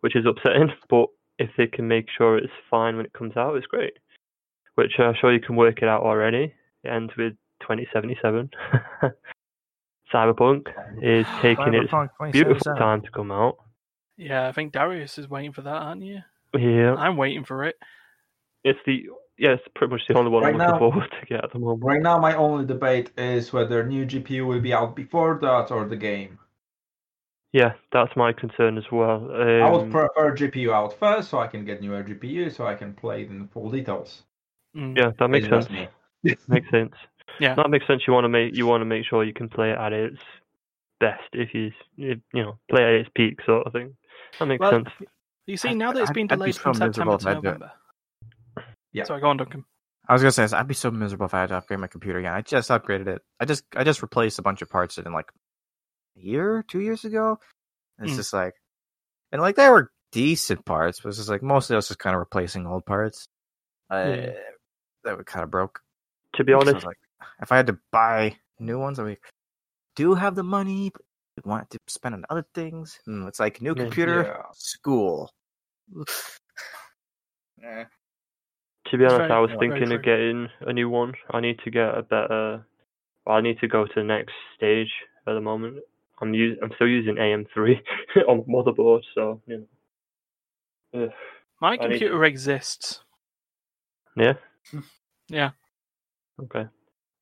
which 0.00 0.16
is 0.16 0.24
upsetting. 0.26 0.70
But 0.88 1.08
if 1.38 1.50
they 1.56 1.66
can 1.66 1.86
make 1.88 2.06
sure 2.16 2.38
it's 2.38 2.52
fine 2.70 2.96
when 2.96 3.06
it 3.06 3.12
comes 3.12 3.36
out, 3.36 3.56
it's 3.56 3.66
great. 3.66 3.94
Which 4.74 4.92
I'm 4.98 5.14
sure 5.20 5.32
you 5.32 5.40
can 5.40 5.56
work 5.56 5.82
it 5.82 5.88
out 5.88 6.02
already. 6.02 6.54
It 6.84 6.88
ends 6.88 7.12
with 7.16 7.34
2077. 7.60 8.50
Cyberpunk 10.12 10.68
is 11.02 11.26
taking 11.42 11.74
its 11.74 11.92
beautiful 12.32 12.74
time 12.76 13.02
to 13.02 13.10
come 13.10 13.30
out. 13.32 13.56
Yeah, 14.16 14.46
I 14.48 14.52
think 14.52 14.72
Darius 14.72 15.18
is 15.18 15.28
waiting 15.28 15.52
for 15.52 15.62
that, 15.62 15.74
aren't 15.82 16.02
you? 16.02 16.20
Yeah, 16.56 16.94
I'm 16.94 17.16
waiting 17.16 17.44
for 17.44 17.64
it. 17.64 17.76
it's 18.64 18.78
the 18.86 19.04
yeah, 19.38 19.52
it's 19.54 19.62
pretty 19.74 19.90
much 19.92 20.02
the 20.06 20.14
only 20.16 20.30
one 20.30 20.44
I'm 20.44 20.52
looking 20.52 20.68
now- 20.72 20.78
forward 20.78 21.10
to 21.18 21.26
get 21.26 21.42
at 21.42 21.52
the 21.52 21.58
moment. 21.58 21.82
Right 21.82 22.02
now, 22.02 22.18
my 22.18 22.34
only 22.36 22.66
debate 22.66 23.10
is 23.16 23.52
whether 23.52 23.84
new 23.84 24.04
GPU 24.04 24.46
will 24.46 24.60
be 24.60 24.72
out 24.74 24.94
before 24.94 25.38
that 25.40 25.70
or 25.72 25.86
the 25.86 25.96
game. 25.96 26.38
Yeah, 27.52 27.72
that's 27.92 28.14
my 28.14 28.32
concern 28.32 28.78
as 28.78 28.84
well. 28.92 29.28
I 29.32 29.68
would 29.70 29.82
Um, 29.82 29.90
prefer 29.90 30.34
GPU 30.34 30.72
out 30.72 30.92
first, 30.98 31.30
so 31.30 31.38
I 31.38 31.46
can 31.48 31.64
get 31.64 31.80
newer 31.80 32.02
GPU, 32.02 32.50
so 32.50 32.66
I 32.66 32.74
can 32.74 32.94
play 32.94 33.22
it 33.22 33.30
in 33.30 33.48
full 33.48 33.70
details. 33.70 34.22
Mm. 34.76 34.96
yeah, 34.96 35.10
that 35.18 35.28
makes 35.28 35.46
It's 35.46 35.50
just 35.56 35.68
sense. 35.68 35.88
me. 36.24 36.34
Makes 36.48 36.70
sense. 36.70 36.94
Yeah. 37.40 37.54
That 37.54 37.70
makes 37.70 37.86
sense. 37.86 38.02
You 38.06 38.12
want 38.12 38.24
to 38.24 38.28
make 38.28 38.54
you 38.56 38.66
want 38.66 38.80
to 38.80 38.84
make 38.84 39.04
sure 39.06 39.24
you 39.24 39.32
can 39.34 39.48
play 39.48 39.70
it 39.70 39.78
at 39.78 39.92
its 39.92 40.20
best 41.00 41.22
if 41.32 41.52
you 41.54 41.70
if, 41.98 42.18
you 42.32 42.42
know 42.42 42.58
play 42.70 42.82
at 42.84 42.92
its 43.00 43.10
peak 43.14 43.38
sort 43.44 43.66
of 43.66 43.72
thing. 43.72 43.96
That 44.38 44.46
makes 44.46 44.60
Well, 44.60 44.70
sense. 44.72 44.88
You 45.46 45.56
see, 45.56 45.70
I'd- 45.70 45.78
now 45.78 45.92
that 45.92 46.00
it's 46.00 46.10
I'd- 46.10 46.14
been 46.20 46.24
I'd 46.30 46.36
be 46.36 46.36
delayed 46.36 46.56
from 46.56 46.74
September 46.74 47.16
to 47.18 47.26
I 47.28 47.34
had 47.34 47.42
November. 47.42 47.72
Yeah. 48.92 49.04
Sorry, 49.04 49.20
go 49.20 49.28
on, 49.28 49.36
Duncan. 49.38 49.64
I 50.08 50.12
was 50.12 50.22
gonna 50.22 50.32
say 50.32 50.44
I'd 50.56 50.68
be 50.68 50.74
so 50.74 50.90
miserable 50.90 51.26
if 51.26 51.34
I 51.34 51.40
had 51.40 51.48
to 51.50 51.56
upgrade 51.56 51.80
my 51.80 51.86
computer 51.86 52.18
again. 52.18 52.32
I 52.32 52.42
just 52.42 52.70
upgraded 52.70 53.06
it. 53.06 53.22
I 53.40 53.44
just 53.44 53.64
I 53.74 53.84
just 53.84 54.02
replaced 54.02 54.38
a 54.38 54.42
bunch 54.42 54.60
of 54.62 54.68
parts 54.68 54.98
in 54.98 55.12
like 55.12 55.30
a 56.16 56.20
year, 56.20 56.64
two 56.68 56.80
years 56.80 57.04
ago. 57.04 57.38
And 57.98 58.06
it's 58.08 58.14
Mm. 58.14 58.20
just 58.20 58.32
like, 58.32 58.54
and 59.30 59.40
like 59.40 59.56
they 59.56 59.68
were 59.68 59.90
decent 60.10 60.64
parts, 60.64 61.00
but 61.00 61.08
it's 61.10 61.18
just 61.18 61.28
like 61.30 61.42
mostly 61.42 61.74
I 61.74 61.78
was 61.78 61.88
just 61.88 62.00
kind 62.00 62.14
of 62.14 62.20
replacing 62.20 62.66
old 62.66 62.84
parts. 62.84 63.26
Uh, 63.90 64.04
Yeah. 64.16 64.32
That 65.04 65.16
were 65.16 65.24
kind 65.24 65.42
of 65.44 65.50
broke. 65.50 65.80
To 66.36 66.44
be 66.44 66.52
So 66.52 66.60
honest, 66.60 66.86
like, 66.86 66.96
if 67.40 67.50
I 67.52 67.56
had 67.56 67.66
to 67.68 67.78
buy 67.90 68.36
new 68.58 68.78
ones, 68.78 68.98
I 68.98 69.02
would 69.04 69.18
do 69.96 70.14
have 70.14 70.34
the 70.34 70.42
money, 70.42 70.90
but 71.36 71.46
want 71.46 71.70
to 71.70 71.78
spend 71.86 72.14
on 72.14 72.24
other 72.30 72.44
things. 72.54 72.98
Hmm, 73.04 73.26
it's 73.26 73.40
like 73.40 73.60
new 73.62 73.74
computer, 73.74 74.22
Yeah. 74.24 74.42
school. 74.52 75.32
Eh. 77.64 77.84
to 78.86 78.98
be 78.98 79.04
honest, 79.04 79.30
I 79.30 79.38
was 79.38 79.50
thinking 79.60 79.92
of 79.92 80.02
getting 80.02 80.48
a 80.62 80.72
new 80.72 80.88
one. 80.88 81.14
I 81.30 81.40
need 81.40 81.60
to 81.64 81.70
get 81.70 81.96
a 81.96 82.02
better. 82.02 82.66
I 83.26 83.40
need 83.40 83.60
to 83.60 83.68
go 83.68 83.86
to 83.86 83.92
the 83.94 84.02
next 84.02 84.32
stage 84.56 84.90
at 85.28 85.34
the 85.34 85.40
moment. 85.40 85.78
I'm 86.20 86.32
us- 86.32 86.58
I'm 86.62 86.72
still 86.74 86.88
using 86.88 87.16
AM3 87.16 87.80
on 88.28 88.38
the 88.38 88.44
motherboard, 88.44 89.02
so 89.14 89.40
you 89.46 89.66
know. 90.92 91.04
Ugh. 91.04 91.10
My 91.60 91.68
I 91.70 91.76
need 91.76 91.80
computer 92.00 92.24
exists. 92.24 93.04
Yeah. 94.16 94.34
Yeah. 95.28 95.50
Okay. 96.42 96.66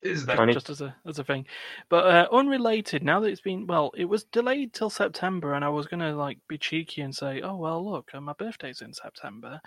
Is 0.03 0.25
that 0.25 0.43
need- 0.45 0.53
just 0.53 0.69
as 0.69 0.81
a 0.81 0.95
as 1.05 1.19
a 1.19 1.23
thing. 1.23 1.45
But 1.89 2.05
uh, 2.07 2.27
unrelated, 2.31 3.03
now 3.03 3.19
that 3.19 3.27
it's 3.29 3.41
been 3.41 3.67
well, 3.67 3.91
it 3.95 4.05
was 4.05 4.23
delayed 4.25 4.73
till 4.73 4.89
September, 4.89 5.53
and 5.53 5.63
I 5.63 5.69
was 5.69 5.87
gonna 5.87 6.15
like 6.15 6.39
be 6.47 6.57
cheeky 6.57 7.01
and 7.01 7.15
say, 7.15 7.41
oh 7.41 7.55
well, 7.57 7.85
look, 7.87 8.09
uh, 8.13 8.21
my 8.21 8.33
birthday's 8.33 8.81
in 8.81 8.93
September. 8.93 9.61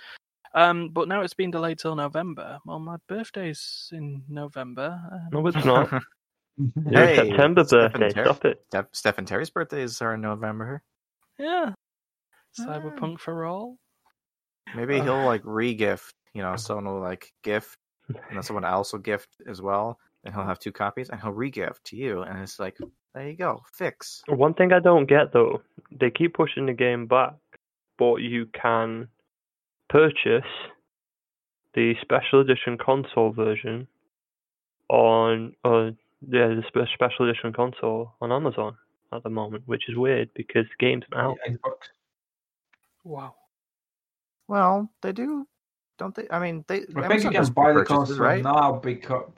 Um, 0.55 0.91
but 0.91 1.09
now 1.09 1.23
it's 1.23 1.35
been 1.35 1.51
delayed 1.51 1.79
till 1.79 1.97
November. 1.97 2.59
Well, 2.65 2.79
my 2.79 2.97
birthday's 3.09 3.89
in 3.93 4.23
November. 4.29 5.01
and- 5.11 5.33
No, 5.33 5.47
it's 5.47 5.57
not. 5.65 5.91
Your 6.89 7.07
Hey, 7.07 7.17
September 7.17 7.65
Stephen 7.65 7.91
birthday. 7.93 8.11
Terry. 8.11 8.27
Stop 8.27 8.45
it. 8.45 8.63
Steph, 8.69 8.87
Stephen 8.93 9.25
Terry's 9.27 9.51
birthdays 9.51 10.01
are 10.01 10.15
in 10.15 10.21
November. 10.21 10.83
Yeah. 11.39 11.73
Ah. 11.73 12.63
Cyberpunk 12.65 13.19
for 13.19 13.45
all. 13.45 13.77
Maybe 14.77 15.01
Uh. 15.01 15.03
he'll 15.05 15.25
like 15.25 15.43
re-gift. 15.45 16.15
You 16.33 16.43
know, 16.43 16.55
someone 16.57 16.87
will 16.87 17.01
like 17.01 17.33
gift, 17.43 17.77
and 18.09 18.19
then 18.33 18.43
someone 18.45 18.65
else 18.65 18.93
will 18.93 19.01
gift 19.01 19.29
as 19.49 19.61
well, 19.61 19.99
and 20.25 20.35
he'll 20.35 20.45
have 20.45 20.59
two 20.59 20.73
copies, 20.73 21.11
and 21.11 21.21
he'll 21.21 21.33
re-gift 21.33 21.85
to 21.85 21.97
you, 21.97 22.23
and 22.23 22.41
it's 22.41 22.59
like, 22.59 22.79
there 23.15 23.29
you 23.29 23.37
go, 23.37 23.63
fix. 23.73 24.23
One 24.29 24.55
thing 24.55 24.73
I 24.73 24.81
don't 24.81 25.07
get 25.07 25.33
though, 25.33 25.63
they 25.91 26.11
keep 26.11 26.35
pushing 26.35 26.67
the 26.67 26.73
game 26.73 27.07
back, 27.07 27.35
but 27.99 28.17
you 28.17 28.47
can 28.47 29.09
purchase 29.89 30.43
the 31.75 31.95
special 32.01 32.41
edition 32.41 32.79
console 32.79 33.33
version 33.33 33.87
on 34.89 35.55
uh 35.65 35.91
yeah 36.29 36.49
the 36.49 36.63
special 36.95 37.29
edition 37.29 37.53
console 37.53 38.13
on 38.21 38.31
Amazon 38.33 38.77
at 39.13 39.23
the 39.23 39.31
moment, 39.31 39.63
which 39.67 39.89
is 39.89 39.97
weird 39.97 40.29
because 40.35 40.65
the 40.65 40.85
game's 40.85 41.05
out. 41.15 41.37
Xbox? 41.49 41.75
Wow. 43.05 43.35
Well, 44.49 44.91
they 45.03 45.13
do, 45.13 45.47
don't 45.99 46.15
they? 46.15 46.27
I 46.31 46.39
mean, 46.39 46.65
they. 46.69 46.83
I 46.97 47.09
think 47.09 47.25
you 47.25 47.31
can 47.31 47.53
buy 47.53 47.73
the 47.73 47.85
console 47.85 48.19
right? 48.19 48.43
now 48.43 48.73
because, 48.73 49.31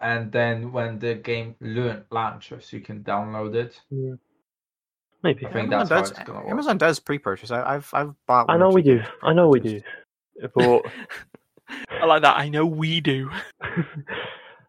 and 0.00 0.32
then 0.32 0.72
when 0.72 0.98
the 0.98 1.14
game 1.14 1.54
lo- 1.60 2.02
launches, 2.10 2.72
you 2.72 2.80
can 2.80 3.02
download 3.04 3.54
it. 3.54 3.80
Maybe. 5.22 5.46
I 5.46 5.52
think 5.52 5.70
Amazon 5.72 5.78
that's 5.78 5.90
how 5.90 6.00
does. 6.00 6.10
it's 6.10 6.18
gonna 6.20 6.40
work. 6.40 6.50
Amazon 6.50 6.78
does 6.78 6.98
pre-purchase. 6.98 7.50
I, 7.50 7.74
I've 7.74 7.90
I've 7.92 8.14
bought. 8.26 8.46
I 8.48 8.56
know 8.56 8.70
we 8.70 8.82
two 8.82 8.90
do. 8.90 8.96
games 8.98 9.08
I 9.22 9.32
know 9.34 9.48
we 9.48 9.60
do. 9.60 9.80
But 10.54 10.82
I 11.90 12.06
like 12.06 12.22
that. 12.22 12.36
I 12.36 12.48
know 12.48 12.64
we 12.66 13.00
do. 13.00 13.30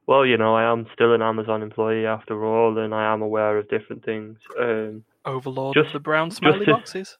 well, 0.08 0.26
you 0.26 0.38
know, 0.38 0.56
I 0.56 0.70
am 0.72 0.88
still 0.94 1.14
an 1.14 1.22
Amazon 1.22 1.64
employee 1.64 2.06
after 2.06 2.44
all, 2.46 2.78
and 2.78 2.94
I 2.94 3.12
am 3.14 3.22
aware 3.22 3.58
of 3.58 3.70
different 3.70 4.04
things. 4.04 4.38
Um, 4.60 5.04
Overlord 5.26 5.76
Just- 5.76 5.88
of 5.88 5.94
the 5.94 6.00
brown 6.00 6.32
smiley 6.32 6.66
to- 6.66 6.74
boxes. 6.74 7.18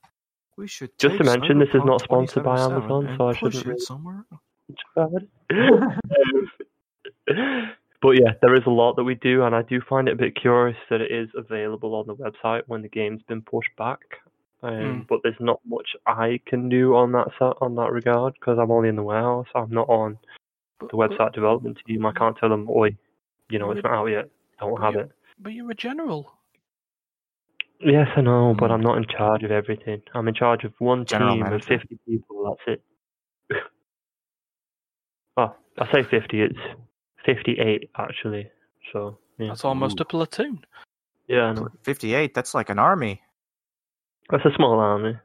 We 0.58 0.68
should 0.68 0.92
Just 1.00 1.18
to 1.18 1.24
mention, 1.24 1.58
this 1.60 1.70
is 1.70 1.82
not 1.86 2.02
sponsored 2.02 2.44
by 2.44 2.60
Amazon, 2.60 3.16
so 3.18 3.30
I 3.30 3.34
shouldn't 3.34 3.66
it 3.66 3.80
somewhere. 3.82 4.26
but 8.02 8.12
yeah, 8.12 8.34
there 8.42 8.56
is 8.56 8.64
a 8.66 8.70
lot 8.72 8.96
that 8.96 9.04
we 9.04 9.16
do, 9.16 9.44
and 9.44 9.56
I 9.56 9.62
do 9.62 9.80
find 9.88 10.08
it 10.08 10.14
a 10.14 10.16
bit 10.18 10.36
curious 10.36 10.78
that 10.90 11.02
it 11.02 11.12
is 11.12 11.30
available 11.36 11.96
on 11.96 12.08
the 12.08 12.16
website 12.16 12.64
when 12.68 12.82
the 12.82 12.90
game's 12.90 13.22
been 13.24 13.42
pushed 13.42 13.76
back. 13.78 14.00
Um, 14.64 14.72
Mm. 14.72 15.08
But 15.08 15.22
there's 15.24 15.40
not 15.40 15.60
much 15.66 15.96
I 16.06 16.40
can 16.46 16.70
do 16.70 16.96
on 16.96 17.12
that 17.14 17.30
on 17.62 17.76
that 17.76 17.92
regard 17.92 18.34
because 18.40 18.60
I'm 18.60 18.70
only 18.72 18.90
in 18.90 18.96
the 18.96 19.04
warehouse. 19.04 19.48
I'm 19.56 19.72
not 19.72 19.90
on 19.90 20.18
the 20.80 20.88
website 20.98 21.34
development 21.34 21.80
team. 21.88 22.06
I 22.06 22.12
can't 22.12 22.38
tell 22.38 22.50
them, 22.50 22.70
"Oi, 22.70 22.96
you 23.50 23.58
know, 23.60 23.72
it's 23.72 23.84
not 23.84 23.94
out 23.94 24.06
yet. 24.06 24.30
I 24.60 24.66
don't 24.66 24.82
have 24.82 24.94
you- 24.94 25.00
it." 25.02 25.12
But, 25.40 25.54
you're 25.54 25.72
a 25.72 25.76
general. 25.76 26.32
Yes, 27.80 28.08
I 28.16 28.22
know, 28.22 28.54
but 28.58 28.70
Mm. 28.70 28.74
I'm 28.76 28.82
not 28.82 28.98
in 28.98 29.06
charge 29.06 29.44
of 29.44 29.50
everything. 29.50 30.04
I'm 30.14 30.28
in 30.28 30.36
charge 30.36 30.64
of 30.64 30.80
one 30.80 31.06
General 31.06 31.34
team 31.34 31.46
of 31.48 31.64
50 31.64 31.98
people. 32.06 32.56
That's 32.68 32.68
it. 32.68 32.84
oh, 35.38 35.56
I 35.80 35.92
say 35.92 36.04
50. 36.04 36.42
It's 36.42 36.60
58 37.26 37.90
actually. 37.98 38.50
So 38.94 39.18
yeah, 39.38 39.50
That's 39.50 39.66
almost 39.66 40.00
Ooh. 40.00 40.04
a 40.04 40.06
platoon. 40.06 40.60
yeah, 41.28 41.44
I 41.46 41.54
know. 41.54 41.68
Fifty-eight. 41.84 42.34
That's 42.34 42.54
like 42.54 42.70
an 42.70 42.80
army. 42.80 43.22
That's 44.30 44.46
a 44.46 44.52
small 44.56 44.80
army, 44.80 45.18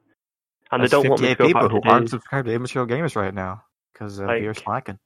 and 0.73 0.83
That's 0.83 0.91
they 0.91 0.97
don't 0.97 1.09
want 1.09 1.21
me 1.23 1.29
to 1.29 1.35
58 1.37 1.39
go 1.39 1.47
people 1.47 1.63
back 1.63 1.71
who 1.71 1.81
to 1.81 1.89
aren't 1.89 2.11
subscribed 2.11 2.47
to 2.49 2.55
Immature 2.55 2.87
Gamers 2.87 3.15
right 3.17 3.35
now 3.35 3.63
because 3.93 4.21
uh, 4.21 4.27
Like- 4.27 4.43
you're 4.43 4.55
slacking. 4.55 4.99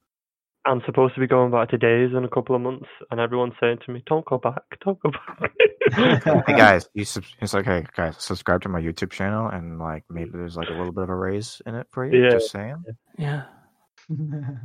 I'm 0.63 0.81
supposed 0.85 1.15
to 1.15 1.19
be 1.19 1.25
going 1.25 1.49
back 1.51 1.69
to 1.69 1.77
days 1.79 2.11
in 2.15 2.23
a 2.23 2.29
couple 2.29 2.55
of 2.55 2.61
months, 2.61 2.85
and 3.09 3.19
everyone's 3.19 3.55
saying 3.59 3.79
to 3.87 3.91
me, 3.91 4.03
"Don't 4.05 4.23
go 4.25 4.37
back, 4.37 4.61
don't 4.85 4.99
go 5.01 5.09
back." 5.09 5.51
hey 6.47 6.53
guys, 6.55 6.87
you 6.93 7.03
sub- 7.03 7.23
it's 7.41 7.55
like, 7.55 7.65
hey 7.65 7.83
guys, 7.95 8.15
subscribe 8.19 8.61
to 8.61 8.69
my 8.69 8.79
YouTube 8.79 9.09
channel, 9.09 9.47
and 9.47 9.79
like 9.79 10.03
maybe 10.07 10.29
there's 10.33 10.55
like 10.57 10.69
a 10.69 10.73
little 10.73 10.91
bit 10.91 11.01
of 11.01 11.09
a 11.09 11.15
raise 11.15 11.63
in 11.65 11.73
it 11.73 11.87
for 11.91 12.05
you. 12.05 12.23
Yeah. 12.25 12.29
Just 12.29 12.51
saying, 12.51 12.83
Yeah. 13.17 13.45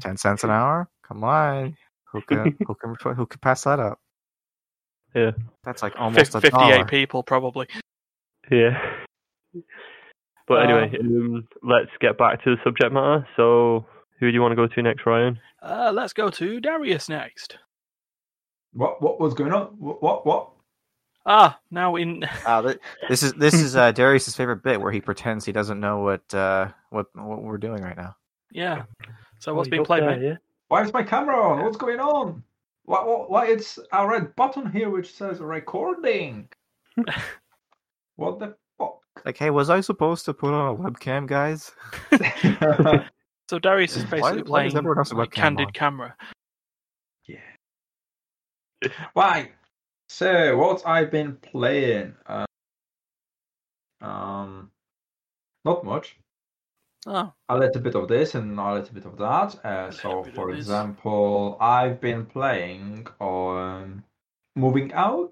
ten 0.00 0.18
cents 0.18 0.44
an 0.44 0.50
hour. 0.50 0.86
Come 1.08 1.24
on, 1.24 1.74
who 2.12 2.21
can 2.29 2.57
who 2.66 2.75
can 2.75 2.95
who 3.14 3.27
can 3.27 3.40
pass 3.40 3.64
that 3.64 3.81
up? 3.81 3.99
Yeah. 5.14 5.31
That's 5.64 5.83
like 5.83 5.95
almost 5.99 6.33
Fif- 6.33 6.45
a 6.45 6.51
dollar. 6.51 6.73
58 6.85 6.87
people, 6.88 7.23
probably. 7.23 7.69
Yeah. 8.51 8.79
But 10.47 10.59
Uh, 10.59 10.62
anyway, 10.62 10.99
um, 11.01 11.49
let's 11.62 11.90
get 12.01 12.19
back 12.19 12.42
to 12.45 12.55
the 12.55 12.62
subject 12.62 12.92
matter. 12.92 13.27
So, 13.37 13.87
who 14.21 14.29
do 14.31 14.35
you 14.35 14.40
want 14.42 14.53
to 14.53 14.57
go 14.57 14.66
to 14.66 14.83
next, 14.83 15.05
Ryan? 15.07 15.40
Uh, 15.62 15.90
let's 15.95 16.12
go 16.12 16.29
to 16.31 16.61
Darius 16.61 17.09
next. 17.09 17.59
what 18.73 19.01
what 19.03 19.19
was 19.19 19.35
going 19.35 19.53
on? 19.53 19.69
What 19.79 20.03
what? 20.03 20.27
what? 20.27 20.51
Ah, 21.25 21.59
now 21.73 21.97
in. 21.97 22.23
Uh, 22.45 22.62
th- 22.66 22.79
this 23.09 23.23
is 23.25 23.33
this 23.33 23.55
is 23.55 23.75
uh, 23.75 23.90
Darius's 23.92 24.37
favorite 24.37 24.62
bit 24.62 24.81
where 24.81 24.92
he 24.92 25.01
pretends 25.01 25.45
he 25.45 25.51
doesn't 25.53 25.81
know 25.81 26.01
what 26.01 26.33
uh, 26.35 26.69
what 26.90 27.07
what 27.14 27.42
we're 27.42 27.59
doing 27.59 27.83
right 27.83 27.97
now. 27.97 28.14
Yeah. 28.53 28.85
So 29.40 29.55
what's 29.55 29.66
Oh, 29.69 29.71
being 29.71 29.85
played, 29.85 30.03
there, 30.05 30.16
mate? 30.19 30.38
Yeah. 30.70 30.76
Why 30.76 30.85
is 30.85 30.92
my 30.92 31.02
camera 31.02 31.40
on? 31.40 31.64
What's 31.64 31.76
going 31.76 32.00
on? 32.00 32.42
Why, 32.85 33.05
why, 33.05 33.24
why 33.29 33.46
it's 33.46 33.79
a 33.92 34.07
red 34.07 34.35
button 34.37 34.70
here 34.70 34.90
which 34.90 35.14
says 35.14 35.40
recording? 35.40 36.48
what 38.16 38.38
the 38.38 38.57
fuck? 38.79 38.98
Like, 39.24 39.38
hey, 39.38 39.50
was 39.50 39.70
I 39.70 39.81
supposed 39.81 40.24
to 40.26 40.35
put 40.35 40.52
on 40.52 40.74
a 40.74 40.79
webcam, 40.79 41.26
guys? 41.26 41.72
So 43.48 43.61
Darius 43.61 43.96
is 43.96 44.02
Why- 44.02 44.11
basically 44.11 44.22
why 44.22 44.64
does 44.64 44.72
playing 44.72 44.76
everyone 44.76 44.96
have 44.96 45.12
a 45.12 45.14
like, 45.14 45.31
webcam 45.31 45.35
candid 45.35 45.66
on? 45.68 45.72
camera. 45.72 46.16
Right. 49.14 49.52
So 50.09 50.57
what 50.57 50.87
I've 50.87 51.11
been 51.12 51.37
playing, 51.37 52.14
uh, 52.26 52.44
um, 54.00 54.70
not 55.64 55.85
much. 55.85 56.16
Oh, 57.09 57.33
A 57.49 57.57
little 57.57 57.81
bit 57.81 57.95
of 57.95 58.09
this 58.09 58.35
and 58.35 58.59
a 58.59 58.75
little 58.75 58.92
bit 58.95 59.07
of 59.07 59.16
that. 59.19 59.64
Uh, 59.64 59.90
so, 59.92 60.25
for 60.35 60.51
example, 60.51 61.57
I've 61.61 62.01
been 62.01 62.27
playing 62.27 63.07
on 63.21 64.03
Moving 64.57 64.92
Out. 64.92 65.31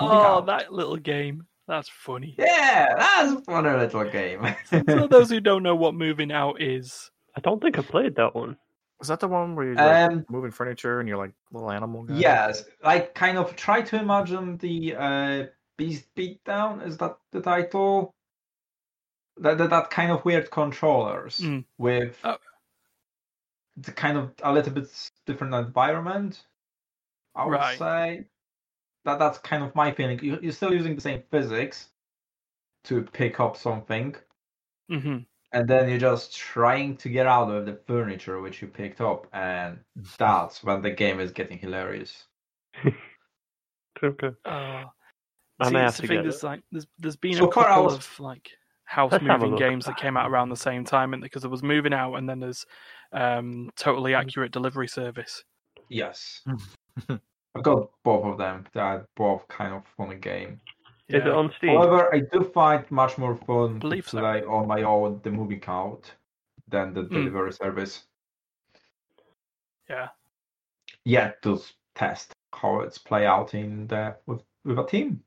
Moving 0.00 0.16
oh, 0.16 0.38
out. 0.38 0.46
that 0.46 0.72
little 0.72 0.96
game. 0.96 1.46
That's 1.66 1.90
funny. 1.90 2.34
Yeah, 2.38 2.94
that's 2.96 3.32
a 3.32 3.40
funny 3.42 3.68
little 3.68 4.04
game. 4.04 4.54
For 4.64 5.06
those 5.10 5.28
who 5.28 5.40
don't 5.40 5.62
know 5.62 5.76
what 5.76 5.94
moving 5.94 6.32
out 6.32 6.62
is, 6.62 7.10
I 7.36 7.40
don't 7.40 7.60
think 7.60 7.78
I 7.78 7.82
played 7.82 8.16
that 8.16 8.34
one. 8.34 8.56
Was 8.98 9.08
that 9.08 9.20
the 9.20 9.28
one 9.28 9.54
where 9.54 9.66
you're 9.66 9.74
like, 9.74 10.10
Um, 10.10 10.24
moving 10.30 10.50
furniture 10.50 10.98
and 10.98 11.08
you're 11.08 11.18
like 11.18 11.32
little 11.52 11.70
animal 11.70 12.04
guy? 12.04 12.16
Yes, 12.16 12.64
like 12.82 13.14
kind 13.14 13.36
of 13.36 13.54
try 13.54 13.82
to 13.82 13.96
imagine 14.00 14.56
the 14.56 14.96
uh, 14.96 15.46
Beast 15.76 16.06
Beatdown. 16.16 16.86
Is 16.86 16.96
that 16.96 17.18
the 17.32 17.42
title? 17.42 18.14
That 19.40 19.58
that, 19.58 19.70
that 19.70 19.90
kind 19.90 20.10
of 20.10 20.24
weird 20.24 20.50
controllers 20.50 21.38
Mm. 21.40 21.64
with 21.78 22.18
Oh. 22.24 22.38
the 23.76 23.92
kind 23.92 24.18
of 24.18 24.32
a 24.42 24.52
little 24.52 24.72
bit 24.72 24.88
different 25.26 25.54
environment. 25.54 26.44
I 27.34 27.44
would 27.44 27.52
Right. 27.52 27.78
say 27.78 28.24
that 29.04 29.18
that's 29.18 29.38
kind 29.38 29.62
of 29.62 29.74
my 29.74 29.92
feeling. 29.92 30.18
You, 30.22 30.38
you're 30.42 30.52
still 30.52 30.72
using 30.74 30.94
the 30.96 31.00
same 31.00 31.22
physics 31.30 31.90
to 32.84 33.02
pick 33.02 33.38
up 33.40 33.56
something, 33.56 34.16
hmm 34.88 35.18
and 35.52 35.66
then 35.66 35.88
you're 35.88 35.98
just 35.98 36.36
trying 36.36 36.94
to 36.98 37.08
get 37.08 37.26
out 37.26 37.50
of 37.50 37.64
the 37.64 37.74
furniture 37.86 38.38
which 38.40 38.60
you 38.60 38.68
picked 38.68 39.00
up, 39.00 39.26
and 39.32 39.78
that's 40.18 40.62
when 40.62 40.82
the 40.82 40.90
game 40.90 41.20
is 41.20 41.32
getting 41.32 41.58
hilarious. 41.58 42.26
Okay. 44.02 44.30
uh, 44.44 44.84
I 45.60 45.66
see, 45.66 45.72
may 45.72 45.80
have 45.80 45.96
to 45.96 46.06
get 46.06 46.22
there's 46.22 46.42
it. 46.44 46.46
like 46.46 46.62
there's 46.70 46.86
there's 46.98 47.16
been 47.16 47.34
So 47.34 47.48
a 47.48 47.52
far 47.52 47.64
couple 47.64 47.84
was- 47.84 47.94
of 47.96 48.20
like 48.20 48.50
house 48.88 49.12
Let's 49.12 49.22
moving 49.22 49.54
games 49.56 49.84
that 49.84 49.98
came 49.98 50.16
out 50.16 50.30
around 50.30 50.48
the 50.48 50.56
same 50.56 50.82
time, 50.84 51.12
and 51.12 51.22
because 51.22 51.42
there 51.42 51.50
was 51.50 51.62
moving 51.62 51.92
out, 51.92 52.14
and 52.14 52.28
then 52.28 52.40
there's 52.40 52.64
um, 53.12 53.70
totally 53.76 54.12
Mm. 54.12 54.20
accurate 54.20 54.50
delivery 54.52 54.88
service. 54.88 55.44
Yes. 55.88 56.42
I've 57.08 57.62
got 57.62 57.90
both 58.04 58.24
of 58.24 58.38
them. 58.38 58.66
They're 58.72 59.06
both 59.16 59.46
kind 59.48 59.74
of 59.74 59.82
funny 59.96 60.16
game. 60.16 60.60
Is 61.08 61.22
it 61.24 61.28
on 61.28 61.52
Steam? 61.56 61.70
However, 61.76 62.14
I 62.14 62.20
do 62.32 62.44
find 62.44 62.84
much 62.90 63.16
more 63.18 63.34
fun 63.36 63.74
to 63.74 63.78
Believe 63.80 64.08
so. 64.08 64.18
play 64.20 64.42
on 64.44 64.66
my 64.66 64.82
own 64.82 65.20
the 65.22 65.30
Moving 65.30 65.62
Out 65.66 66.10
than 66.68 66.92
the 66.92 67.02
Mm. 67.04 67.10
delivery 67.10 67.52
service. 67.52 68.04
Yeah. 69.88 70.08
Yet 71.04 71.40
to 71.42 71.54
s- 71.54 71.72
test 71.94 72.32
how 72.54 72.80
it's 72.80 72.98
play 72.98 73.26
out 73.26 73.54
in 73.54 73.86
the 73.86 74.16
with 74.26 74.42
with 74.64 74.78
a 74.78 74.86
team. 74.86 75.22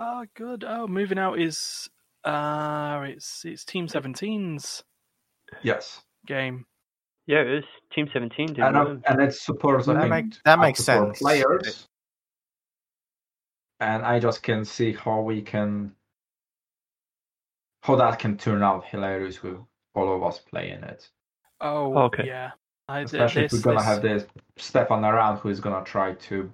Oh, 0.00 0.24
good. 0.34 0.64
Oh, 0.66 0.88
moving 0.88 1.18
out 1.18 1.38
is 1.38 1.88
uh 2.24 3.02
it's 3.06 3.44
it's 3.44 3.64
Team 3.64 3.86
17's 3.86 4.82
Yes, 5.62 6.02
game. 6.26 6.64
Yeah, 7.26 7.40
it 7.40 7.48
is. 7.48 7.64
Team 7.92 8.08
17 8.12 8.54
did 8.54 8.58
and 8.60 8.74
well. 8.74 8.88
uh, 8.92 8.96
and 9.06 9.20
it 9.22 9.34
supports 9.34 9.88
I 9.88 9.94
That 9.94 10.00
think, 10.02 10.10
make- 10.10 10.42
that 10.44 10.58
makes 10.58 10.80
sense. 10.84 11.18
Players, 11.18 11.88
and 13.80 14.04
I 14.04 14.18
just 14.20 14.42
can 14.42 14.64
see 14.64 14.92
how 14.92 15.20
we 15.20 15.42
can 15.42 15.92
how 17.82 17.96
that 17.96 18.18
can 18.18 18.36
turn 18.36 18.62
out 18.62 18.84
hilarious 18.86 19.42
with 19.42 19.56
all 19.94 20.14
of 20.14 20.22
us 20.22 20.38
playing 20.38 20.82
it. 20.84 21.08
Oh, 21.60 21.96
Okay. 22.06 22.24
yeah. 22.26 22.50
I, 22.88 23.00
Especially 23.00 23.42
this, 23.42 23.52
if 23.54 23.58
we're 23.64 23.72
gonna 23.72 23.78
this- 23.78 23.86
have 23.86 24.02
this 24.02 24.26
Stefan 24.56 25.04
around 25.04 25.38
who 25.38 25.48
is 25.48 25.60
gonna 25.60 25.84
try 25.84 26.12
to 26.14 26.52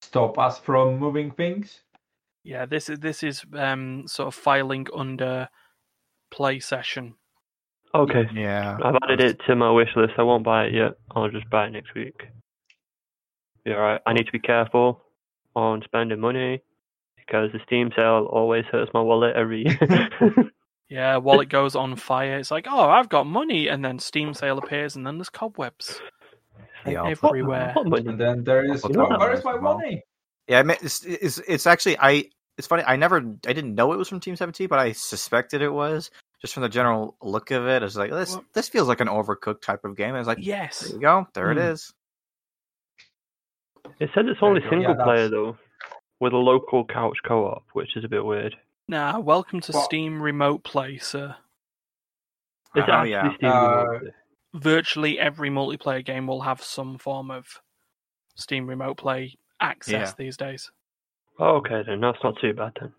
stop 0.00 0.38
us 0.38 0.58
from 0.58 0.98
moving 0.98 1.30
things. 1.30 1.80
Yeah, 2.44 2.66
this 2.66 2.88
is 2.88 2.98
this 2.98 3.22
is 3.22 3.44
um 3.54 4.04
sort 4.06 4.28
of 4.28 4.34
filing 4.34 4.86
under 4.94 5.48
play 6.30 6.60
session. 6.60 7.14
Okay. 7.94 8.24
Yeah. 8.34 8.78
I've 8.82 8.96
added 9.02 9.20
it 9.20 9.40
to 9.46 9.54
my 9.54 9.70
wish 9.70 9.90
list. 9.96 10.14
I 10.18 10.22
won't 10.22 10.44
buy 10.44 10.64
it 10.64 10.74
yet. 10.74 10.92
I'll 11.14 11.28
just 11.28 11.48
buy 11.50 11.66
it 11.66 11.70
next 11.70 11.94
week. 11.94 12.22
Yeah, 13.64 13.74
right. 13.74 14.00
I 14.06 14.12
need 14.12 14.26
to 14.26 14.32
be 14.32 14.38
careful 14.38 15.02
on 15.54 15.82
spending 15.84 16.18
money 16.18 16.62
because 17.16 17.52
the 17.52 17.60
Steam 17.66 17.90
sale 17.94 18.28
always 18.30 18.64
hurts 18.72 18.90
my 18.94 19.00
wallet 19.00 19.36
every 19.36 19.64
year. 19.66 20.08
Yeah, 20.92 21.16
wallet 21.16 21.48
goes 21.48 21.74
on 21.74 21.96
fire, 21.96 22.36
it's 22.36 22.50
like, 22.50 22.66
oh, 22.68 22.90
I've 22.90 23.08
got 23.08 23.24
money, 23.26 23.68
and 23.68 23.82
then 23.82 23.98
Steam 23.98 24.34
sale 24.34 24.58
appears, 24.58 24.94
and 24.94 25.06
then 25.06 25.16
there's 25.16 25.30
cobwebs 25.30 26.02
Yeah, 26.86 27.06
everywhere. 27.06 27.72
What 27.72 27.86
money? 27.86 28.08
And 28.08 28.20
then 28.20 28.44
there 28.44 28.62
is 28.70 28.84
I'll 28.84 28.90
put 28.90 29.08
that 29.08 29.18
where 29.18 29.30
on 29.30 29.38
is 29.38 29.42
my 29.42 29.56
money? 29.56 30.02
Yeah, 30.48 30.58
I 30.58 30.62
mean, 30.64 30.76
it's, 30.82 31.04
it's 31.04 31.38
it's 31.38 31.66
actually 31.66 31.96
I. 31.98 32.24
It's 32.58 32.66
funny. 32.66 32.82
I 32.86 32.96
never. 32.96 33.18
I 33.46 33.52
didn't 33.52 33.74
know 33.74 33.92
it 33.92 33.96
was 33.96 34.08
from 34.08 34.20
Team 34.20 34.36
Seventeen, 34.36 34.68
but 34.68 34.78
I 34.78 34.92
suspected 34.92 35.62
it 35.62 35.72
was 35.72 36.10
just 36.40 36.52
from 36.54 36.62
the 36.64 36.68
general 36.68 37.16
look 37.22 37.50
of 37.52 37.66
it. 37.66 37.82
I 37.82 37.84
was 37.84 37.96
like, 37.96 38.10
this 38.10 38.32
Well- 38.32 38.44
this 38.52 38.68
feels 38.68 38.88
like 38.88 39.00
an 39.00 39.08
overcooked 39.08 39.62
type 39.62 39.84
of 39.84 39.96
game. 39.96 40.08
And 40.08 40.16
I 40.16 40.20
was 40.20 40.26
like, 40.26 40.38
Yes. 40.40 40.80
there 40.80 40.94
you 40.96 41.00
go. 41.00 41.26
There 41.34 41.50
it 41.52 41.54
Hmm. 41.58 41.62
is. 41.62 41.94
It 44.00 44.10
says 44.14 44.24
it's 44.28 44.40
only 44.42 44.62
you 44.62 44.70
go. 44.70 44.76
Yeah, 44.76 44.82
single 44.86 45.04
player 45.04 45.28
though, 45.28 45.56
with 46.20 46.32
a 46.32 46.36
local 46.38 46.84
couch 46.84 47.18
co-op, 47.26 47.64
which 47.72 47.96
is 47.96 48.04
a 48.04 48.08
bit 48.08 48.24
weird. 48.24 48.56
Nah, 48.88 49.18
welcome 49.20 49.60
to 49.60 49.72
Well- 49.72 49.84
Steam 49.84 50.20
Remote 50.22 50.64
Play, 50.64 50.98
sir. 50.98 51.36
Is 52.74 52.82
it 52.84 52.88
Oh, 52.88 52.92
actually 52.92 53.10
yeah. 53.12 53.34
Steam 53.36 53.48
Uh, 53.50 53.84
Remote? 53.84 54.12
Virtually 54.54 55.18
every 55.18 55.50
multiplayer 55.50 56.04
game 56.04 56.26
will 56.26 56.42
have 56.42 56.62
some 56.62 56.98
form 56.98 57.30
of 57.30 57.60
Steam 58.34 58.66
Remote 58.66 58.96
Play 58.98 59.36
access 59.62 59.92
Yeah. 60.10 60.12
these 60.18 60.36
days. 60.36 60.70
Oh, 61.38 61.56
okay 61.56 61.82
then. 61.86 62.00
That's 62.00 62.22
not 62.22 62.38
too 62.40 62.52
bad 62.52 62.72
then. 62.80 62.92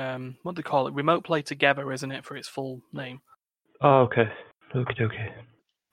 Um, 0.00 0.36
what 0.42 0.54
do 0.54 0.62
they 0.62 0.68
call 0.68 0.86
it? 0.86 0.94
Remote 0.94 1.24
Play 1.24 1.42
Together, 1.42 1.92
isn't 1.92 2.10
it, 2.10 2.24
for 2.24 2.36
its 2.36 2.48
full 2.48 2.80
name? 2.92 3.20
Oh, 3.80 4.00
okay. 4.02 4.30
Okay, 4.74 5.04
okay. 5.04 5.34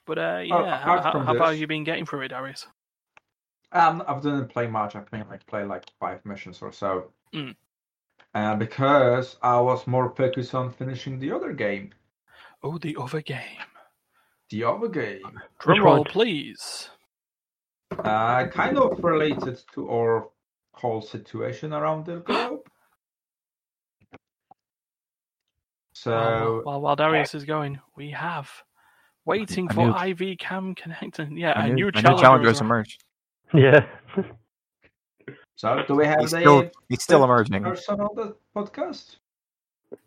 But 0.05 0.17
uh, 0.17 0.21
Oh, 0.21 0.41
yeah, 0.41 0.77
how, 0.77 0.93
apart 0.93 1.03
how, 1.03 1.11
from 1.11 1.25
how 1.25 1.35
about 1.35 1.51
this- 1.51 1.59
you 1.59 1.67
been 1.67 1.83
getting 1.83 2.05
through 2.05 2.21
it, 2.21 2.29
Darius? 2.29 2.65
Um, 3.71 4.03
I 4.07 4.15
didn't 4.15 4.47
play 4.47 4.65
much. 4.67 4.95
I 4.95 5.01
think 5.01 5.29
like 5.29 5.45
play 5.45 5.63
like 5.63 5.83
five 5.99 6.25
missions 6.25 6.61
or 6.61 6.71
so. 6.71 7.11
Mm. 7.35 7.55
Uh, 8.33 8.55
because 8.55 9.37
I 9.43 9.59
was 9.59 9.85
more 9.85 10.09
focused 10.15 10.55
on 10.55 10.71
finishing 10.71 11.19
the 11.19 11.31
other 11.31 11.53
game, 11.53 11.91
Oh, 12.63 12.77
the 12.79 12.95
other 12.99 13.21
game. 13.21 13.59
the 14.49 14.63
other 14.63 14.87
game. 14.87 15.39
Drum 15.59 15.83
roll, 15.83 16.03
please. 16.05 16.89
Uh, 17.97 18.47
kind 18.47 18.77
of 18.77 19.03
related 19.03 19.59
to 19.73 19.89
our 19.89 20.29
whole 20.73 21.01
situation 21.01 21.73
around 21.73 22.05
the 22.05 22.17
globe. 22.19 22.59
So 25.93 26.11
while, 26.11 26.61
while, 26.63 26.81
while 26.81 26.95
Darius 26.95 27.35
is 27.35 27.43
going, 27.43 27.79
we 27.97 28.09
have 28.11 28.49
waiting 29.25 29.67
A 29.69 29.73
for 29.73 29.87
new- 29.87 29.93
iVCam 29.93 30.75
connecting. 30.77 31.35
Yeah, 31.37 31.61
A 31.61 31.65
a, 31.65 31.67
new, 31.67 31.73
new, 31.75 31.87
a 31.87 31.91
new 31.91 32.01
challenger. 32.01 32.21
challenger 32.21 32.47
is 32.49 32.57
has 32.59 32.61
on. 32.61 32.67
emerged. 32.67 33.03
Yeah. 33.53 33.85
So, 35.55 35.83
do 35.87 35.95
we 35.95 36.05
have 36.05 36.21
He's 36.21 36.31
the 36.31 36.39
still 36.39 36.69
he's 36.87 37.03
still 37.03 37.23
emerging. 37.25 37.63
person 37.63 37.99
on 37.99 38.15
the 38.15 38.35
podcast? 38.55 39.17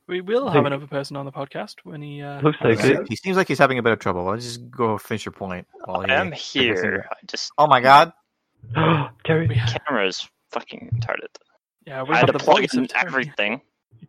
We 0.07 0.21
will 0.21 0.49
have 0.49 0.65
another 0.67 0.87
person 0.87 1.17
on 1.17 1.25
the 1.25 1.33
podcast 1.33 1.77
when 1.85 2.03
he. 2.03 2.23
Uh, 2.23 2.41
Looks 2.43 2.59
like 2.61 2.79
it. 2.85 3.07
He 3.09 3.17
seems 3.17 3.37
like 3.37 3.49
he's 3.49 3.59
having 3.59 3.79
a 3.79 3.83
bit 3.83 3.93
of 3.93 3.99
trouble. 3.99 4.25
Let's 4.25 4.45
just 4.45 4.71
go 4.71 4.99
finish 4.99 5.25
your 5.25 5.33
point. 5.33 5.67
While 5.85 6.03
he 6.03 6.11
I 6.11 6.21
am 6.21 6.31
here. 6.33 7.07
I 7.11 7.15
just 7.27 7.51
Oh 7.59 7.67
my 7.67 7.81
god! 7.81 8.13
Jerry. 9.27 9.47
we 9.49 9.55
have, 9.57 9.81
cameras 9.87 10.29
fucking 10.53 10.91
retarded. 10.95 11.35
Yeah, 11.87 12.03
we 12.03 12.11
I 12.15 12.19
had 12.19 12.27
to 12.27 12.39
plug 12.39 12.65
in 12.75 12.89
everything. 12.95 13.61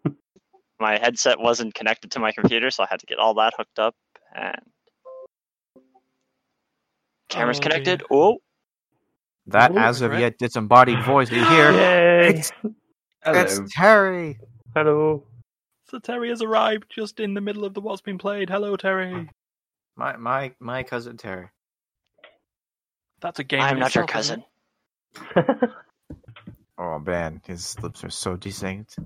My 0.80 0.98
headset 1.00 1.40
wasn't 1.40 1.74
connected 1.74 2.12
to 2.12 2.20
my 2.20 2.32
computer, 2.34 2.70
so 2.70 2.84
I 2.84 2.88
had 2.90 3.00
to 3.00 3.06
get 3.06 3.18
all 3.18 3.36
that 3.36 3.54
hooked 3.58 3.80
up. 3.80 3.96
And 4.36 4.60
camera's 7.30 7.60
Oh, 7.60 7.62
connected. 7.62 8.00
dear. 8.00 8.08
Oh, 8.12 8.38
That 9.48 9.72
Ooh, 9.72 9.78
as 9.78 10.02
of 10.02 10.12
regret. 10.12 10.22
yet 10.22 10.38
disembodied 10.40 11.04
voice 11.04 11.32
you 11.32 11.44
hear. 11.46 11.72
Yay! 11.74 12.30
It's, 12.30 12.52
Hello. 13.24 13.40
it's 13.40 13.60
Terry. 13.74 14.40
Hello. 14.76 15.24
So 15.94 16.00
Terry 16.00 16.30
has 16.30 16.42
arrived 16.42 16.86
just 16.90 17.20
in 17.20 17.36
the 17.36 17.42
middle 17.42 17.64
of 17.66 17.76
the 17.76 17.80
what's 17.80 18.02
been 18.02 18.18
played. 18.18 18.50
Hello, 18.50 18.76
Terry. 18.76 19.30
My 19.96 20.18
my 20.18 20.52
my 20.60 20.82
cousin 20.82 21.18
Terry. 21.18 21.50
That's 23.22 23.38
a 23.38 23.44
game. 23.44 23.62
I'm 23.62 23.80
not 23.80 23.94
your 23.94 24.08
cousin. 24.08 24.44
Oh 26.80 26.98
man, 26.98 27.42
his 27.46 27.80
lips 27.84 28.04
are 28.04 28.10
so 28.10 28.36
distinct. 28.36 28.98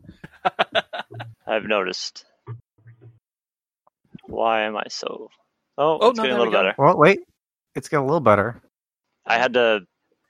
I've 1.46 1.66
noticed. 1.66 2.24
Why 4.28 4.62
am 4.62 4.78
I 4.78 4.86
so? 4.88 5.28
Oh, 5.78 5.98
Oh, 6.00 6.12
it's 6.12 6.20
no, 6.20 6.24
getting 6.24 6.38
a 6.38 6.40
there 6.40 6.50
we 6.50 6.56
little 6.56 6.64
better. 6.64 6.76
Well, 6.78 6.98
wait, 6.98 7.20
it's 7.76 7.90
getting 7.90 8.04
a 8.06 8.08
little 8.08 8.22
better. 8.22 8.62
I 9.26 9.38
had 9.38 9.56
to 9.56 9.82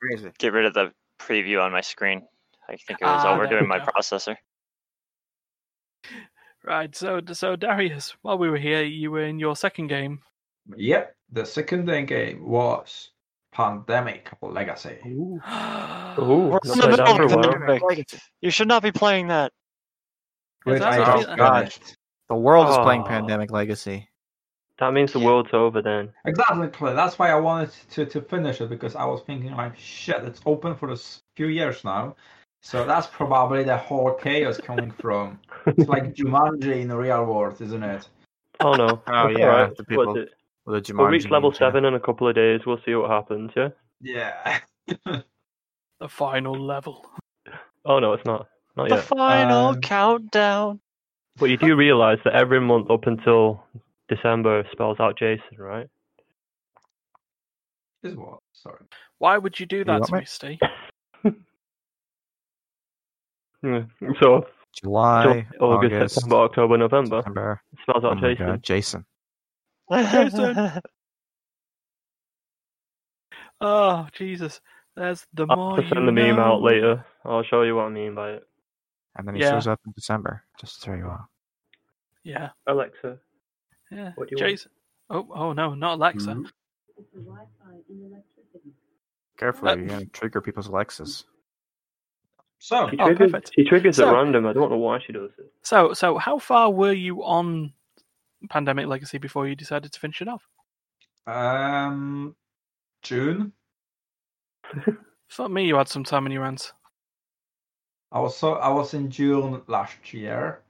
Crazy. 0.01 0.31
get 0.39 0.53
rid 0.53 0.65
of 0.65 0.73
the 0.73 0.91
preview 1.19 1.63
on 1.63 1.71
my 1.71 1.81
screen. 1.81 2.23
I 2.67 2.77
think 2.77 2.99
it 2.99 3.05
was 3.05 3.23
Ah, 3.23 3.35
overdoing 3.35 3.67
my 3.67 3.77
go. 3.77 3.85
processor. 3.85 4.35
Right. 6.67 6.93
So, 6.93 7.21
so 7.31 7.55
Darius, 7.55 8.13
while 8.23 8.37
we 8.37 8.49
were 8.49 8.57
here, 8.57 8.83
you 8.83 9.09
were 9.09 9.23
in 9.23 9.39
your 9.39 9.55
second 9.55 9.87
game. 9.87 10.19
Yep, 10.75 11.15
the 11.31 11.45
second 11.45 11.85
game 12.07 12.45
was 12.45 13.11
Pandemic 13.53 14.29
Legacy. 14.41 14.97
Ooh. 15.07 15.39
Ooh. 16.19 16.21
Ooh, 16.21 16.59
in 16.65 16.79
the 16.79 16.87
middle 16.89 16.97
that 16.97 17.15
for 17.15 17.21
a 17.23 17.25
of 17.25 17.41
pandemic. 17.59 18.13
You 18.41 18.51
should 18.51 18.67
not 18.67 18.83
be 18.83 18.91
playing 18.91 19.29
that. 19.29 19.53
Which 20.65 20.81
I 20.81 20.99
what 20.99 21.07
I 21.07 21.15
just 21.15 21.27
feel- 21.27 21.35
God. 21.37 21.73
The 22.27 22.35
world 22.35 22.69
is 22.69 22.77
playing 22.79 23.03
Oh. 23.03 23.07
Pandemic 23.07 23.49
Legacy. 23.51 24.09
That 24.79 24.91
means 24.91 25.13
the 25.13 25.19
Yeah. 25.19 25.25
world's 25.27 25.53
over 25.53 25.81
then. 25.81 26.11
Exactly. 26.25 26.93
That's 26.93 27.17
why 27.17 27.31
I 27.31 27.35
wanted 27.35 27.71
to, 27.91 28.05
to 28.05 28.21
finish 28.21 28.59
it 28.59 28.69
because 28.69 28.93
I 28.97 29.05
was 29.05 29.21
thinking 29.21 29.51
like, 29.55 29.77
shit, 29.77 30.21
it's 30.25 30.41
open 30.45 30.75
for 30.75 30.91
a 30.91 30.97
few 31.37 31.47
years 31.47 31.85
now. 31.85 32.17
So 32.61 32.85
that's 32.85 33.07
probably 33.07 33.63
the 33.63 33.77
whole 33.77 34.13
chaos 34.15 34.57
coming 34.57 34.91
from. 34.91 35.39
It's 35.67 35.87
like 35.89 36.13
Jumanji 36.15 36.81
in 36.81 36.87
the 36.87 36.97
real 36.97 37.25
world, 37.25 37.61
isn't 37.61 37.83
it? 37.83 38.07
Oh 38.59 38.73
no. 38.73 39.01
Oh, 39.07 39.27
It's 39.27 39.39
yeah, 39.39 39.45
alright. 39.49 39.75
the 39.77 39.83
people- 39.83 40.17
it? 40.17 40.29
With 40.65 40.85
the 40.85 40.93
We'll 40.95 41.07
reach 41.07 41.29
level 41.29 41.51
yeah. 41.53 41.59
seven 41.59 41.85
in 41.85 41.93
a 41.93 41.99
couple 41.99 42.27
of 42.27 42.35
days. 42.35 42.61
We'll 42.65 42.79
see 42.85 42.93
what 42.95 43.09
happens. 43.09 43.51
Yeah. 43.55 43.69
Yeah. 44.01 44.59
The 45.99 46.07
final 46.09 46.53
level. 46.53 47.03
Oh 47.83 47.97
no, 47.97 48.13
it's 48.13 48.23
not. 48.25 48.47
Not 48.75 48.89
The 48.89 48.95
yet. 48.97 49.03
final 49.05 49.69
Um, 49.69 49.81
countdown. 49.81 50.79
But 51.37 51.49
you 51.49 51.57
do 51.57 51.75
realize 51.75 52.19
that 52.23 52.33
every 52.35 52.59
month 52.61 52.91
up 52.91 53.07
until 53.07 53.63
December 54.07 54.63
spells 54.71 54.99
out 54.99 55.17
Jason, 55.17 55.57
right? 55.57 55.87
Is 58.03 58.15
what? 58.15 58.39
Sorry. 58.53 58.77
Why 59.17 59.39
would 59.39 59.59
you 59.59 59.65
do 59.65 59.83
that 59.85 60.01
want 60.01 60.05
to 60.05 60.13
me? 60.13 60.19
me, 60.19 60.25
Steve? 60.25 60.59
So 64.21 64.45
July, 64.73 65.23
July, 65.23 65.47
August, 65.59 65.93
August, 65.95 66.13
September, 66.15 66.35
October, 66.37 66.77
November 66.77 67.17
September. 67.17 67.61
spells 67.81 68.03
Oh 68.03 68.09
out 68.09 68.21
my 68.21 68.29
Jason. 68.29 68.45
god, 68.47 68.63
Jason. 68.63 69.05
Jason. 69.91 70.81
Oh 73.59 74.07
Jesus! 74.13 74.61
There's 74.95 75.25
the 75.33 75.47
I'll 75.49 75.55
more 75.55 75.75
have 75.77 75.85
to 75.85 75.89
send 75.89 76.01
you 76.01 76.05
the 76.05 76.11
meme 76.11 76.37
out 76.39 76.61
later. 76.61 77.03
I'll 77.25 77.41
show 77.43 77.63
you 77.63 77.75
what 77.75 77.85
I 77.85 77.89
mean 77.89 78.13
by 78.13 78.33
it. 78.33 78.47
And 79.15 79.27
then 79.27 79.33
he 79.35 79.41
Yeah. 79.41 79.51
shows 79.51 79.65
up 79.67 79.79
in 79.85 79.93
December. 79.93 80.43
Just 80.59 80.75
to 80.79 80.85
tell 80.85 80.95
you 80.95 81.05
what. 81.05 81.21
Yeah, 82.23 82.49
Alexa. 82.67 83.17
yeah. 83.89 84.11
What 84.15 84.29
do 84.29 84.35
you 84.35 84.41
want? 84.41 84.51
Jason. 84.51 84.71
Oh, 85.09 85.27
oh 85.33 85.53
no, 85.53 85.73
not 85.73 85.95
Alexa. 85.95 86.35
Mhm. 86.35 86.51
Careful, 89.37 89.69
Uh, 89.69 89.75
you're 89.75 89.87
gonna 89.87 90.05
trigger 90.07 90.41
people's 90.41 90.67
Alexas. 90.67 91.25
So, 92.67 92.89
She 92.89 92.97
Oh, 92.99 93.05
triggers, 93.05 93.31
perfect. 93.31 93.51
she 93.55 93.63
triggers 93.63 93.95
So- 93.95 94.09
at 94.09 94.13
random. 94.13 94.45
I 94.45 94.51
don't 94.51 94.69
know 94.69 94.75
why 94.75 94.99
she 94.99 95.13
does 95.13 95.31
it. 95.37 95.53
So, 95.61 95.93
so 95.93 96.17
how 96.17 96.37
far 96.37 96.69
were 96.69 96.91
you 96.91 97.23
on 97.23 97.71
Pandemic 98.49 98.87
Legacy 98.87 99.19
before 99.19 99.47
you 99.47 99.55
decided 99.55 99.93
to 99.93 99.99
finish 100.01 100.21
it 100.21 100.27
off? 100.27 100.45
um, 101.27 102.35
June. 103.03 103.53
Thought 105.31 105.51
me, 105.51 105.65
you 105.65 105.77
had 105.77 105.87
some 105.87 106.03
time 106.03 106.25
in 106.25 106.33
your 106.33 106.43
hands. 106.43 106.73
I 108.11 108.19
was 108.19 108.35
so 108.35 108.55
I 108.55 108.67
was 108.69 108.93
in 108.93 109.09
June 109.11 109.61
last 109.67 110.13
year, 110.13 110.61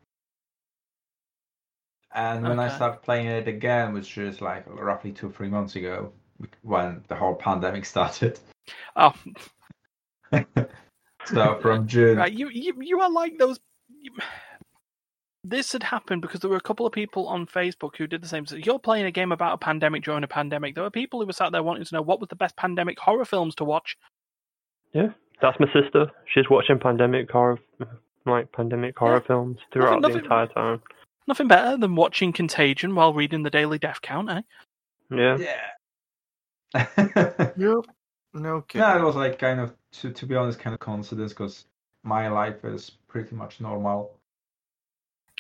and 2.14 2.44
when 2.48 2.60
I 2.60 2.68
started 2.76 3.02
playing 3.02 3.26
it 3.28 3.48
again, 3.48 3.94
which 3.94 4.18
is 4.20 4.40
like 4.42 4.64
roughly 4.68 5.12
two 5.12 5.32
three 5.32 5.50
months 5.50 5.76
ago, 5.76 6.14
when 6.62 7.04
the 7.08 7.16
whole 7.16 7.36
pandemic 7.36 7.86
started. 7.94 8.40
Oh, 8.96 9.14
So 11.28 11.60
from 11.62 11.88
June, 11.88 12.18
right. 12.18 12.32
You, 12.32 12.50
you, 12.50 12.74
you 12.82 13.00
are 13.02 13.10
like 13.10 13.38
those. 13.38 13.60
You, 13.90 14.12
this 15.44 15.72
had 15.72 15.84
happened 15.84 16.22
because 16.22 16.42
there 16.42 16.50
were 16.50 16.58
a 16.58 16.62
couple 16.62 16.86
of 16.86 16.92
people 16.92 17.28
on 17.28 17.46
Facebook 17.46 17.96
who 17.98 18.08
did 18.08 18.22
the 18.22 18.28
same. 18.28 18.46
So 18.46 18.56
you're 18.56 18.80
playing 18.80 19.06
a 19.06 19.12
game 19.12 19.32
about 19.32 19.54
a 19.54 19.58
pandemic 19.58 20.04
during 20.04 20.24
a 20.24 20.28
pandemic. 20.28 20.76
There 20.76 20.84
were 20.84 20.90
people 20.90 21.20
who 21.20 21.26
were 21.26 21.34
sat 21.34 21.52
there 21.52 21.64
wanting 21.64 21.86
to 21.86 21.96
know 21.96 22.02
what 22.02 22.20
was 22.20 22.30
the 22.30 22.36
best 22.36 22.56
pandemic 22.58 23.00
horror 23.00 23.26
films 23.26 23.56
to 23.56 23.64
watch. 23.64 23.98
Yeah, 24.94 25.10
that's 25.42 25.60
my 25.60 25.68
sister. 25.74 26.12
She's 26.34 26.50
watching 26.50 26.80
pandemic 26.80 27.32
horror, 27.32 27.60
like 28.26 28.52
pandemic 28.52 28.98
horror 28.98 29.22
films 29.22 29.60
throughout 29.72 30.02
nothing- 30.02 30.18
the 30.18 30.24
entire 30.24 30.48
time. 30.48 30.82
Nothing 31.28 31.50
better 31.50 31.76
than 31.76 31.96
watching 31.96 32.32
Contagion 32.32 32.96
while 32.96 33.14
reading 33.14 33.44
the 33.44 33.50
daily 33.50 33.78
death 33.78 34.02
count, 34.02 34.30
eh? 34.30 34.42
Yeah. 35.12 35.38
yeah. 35.38 36.88
Yep. 37.58 37.86
No 38.38 38.62
kidding. 38.62 38.88
No, 38.88 38.98
it 38.98 39.04
was 39.04 39.16
like 39.16 39.40
kind 39.40 39.60
of 39.60 39.76
to 39.94 40.12
to 40.12 40.26
be 40.26 40.36
honest, 40.36 40.60
kind 40.60 40.74
of 40.74 40.80
coincidence 40.80 41.34
because 41.34 41.66
my 42.04 42.28
life 42.30 42.64
is 42.64 42.92
pretty 43.08 43.36
much 43.36 43.60
normal 43.60 44.20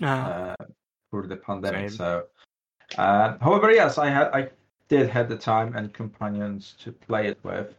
Ah, 0.01 0.55
uh, 0.59 0.65
through 1.09 1.27
the 1.27 1.37
pandemic. 1.37 1.89
Same. 1.89 1.97
So, 1.97 2.27
uh, 2.97 3.37
however, 3.39 3.71
yes, 3.71 3.97
I 3.97 4.09
had 4.09 4.27
I 4.33 4.49
did 4.89 5.09
have 5.09 5.29
the 5.29 5.37
time 5.37 5.75
and 5.75 5.93
companions 5.93 6.75
to 6.79 6.91
play 6.91 7.27
it 7.27 7.39
with. 7.43 7.75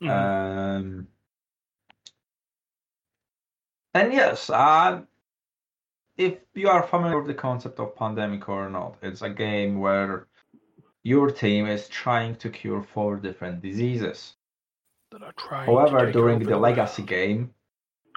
mhm. 0.00 0.10
Um, 0.10 1.08
and 3.94 4.12
yes, 4.12 4.50
uh, 4.50 5.02
if 6.18 6.38
you 6.54 6.68
are 6.68 6.82
familiar 6.86 7.18
with 7.18 7.28
the 7.28 7.34
concept 7.34 7.78
of 7.80 7.96
pandemic 7.96 8.48
or 8.48 8.68
not, 8.68 8.98
it's 9.02 9.22
a 9.22 9.30
game 9.30 9.78
where 9.80 10.26
your 11.08 11.30
team 11.30 11.66
is 11.66 11.88
trying 11.88 12.36
to 12.36 12.50
cure 12.50 12.82
four 12.82 13.16
different 13.16 13.62
diseases. 13.62 14.36
that 15.10 15.22
are 15.22 15.32
trying 15.38 15.66
to 15.66 15.72
However, 15.72 16.12
during 16.12 16.38
the 16.40 16.44
the 16.50 16.58
legacy 16.58 17.02
world. 17.02 17.08
game, 17.08 17.40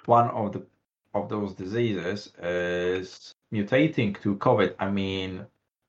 one 0.06 0.30
of 0.30 0.54
the 0.54 0.62
of 1.13 1.30
those 1.30 1.54
diseases 1.56 2.34
is 2.41 3.34
mutating 3.54 4.12
to 4.23 4.36
COVID. 4.38 4.75
I 4.80 4.89
mean, 4.89 5.45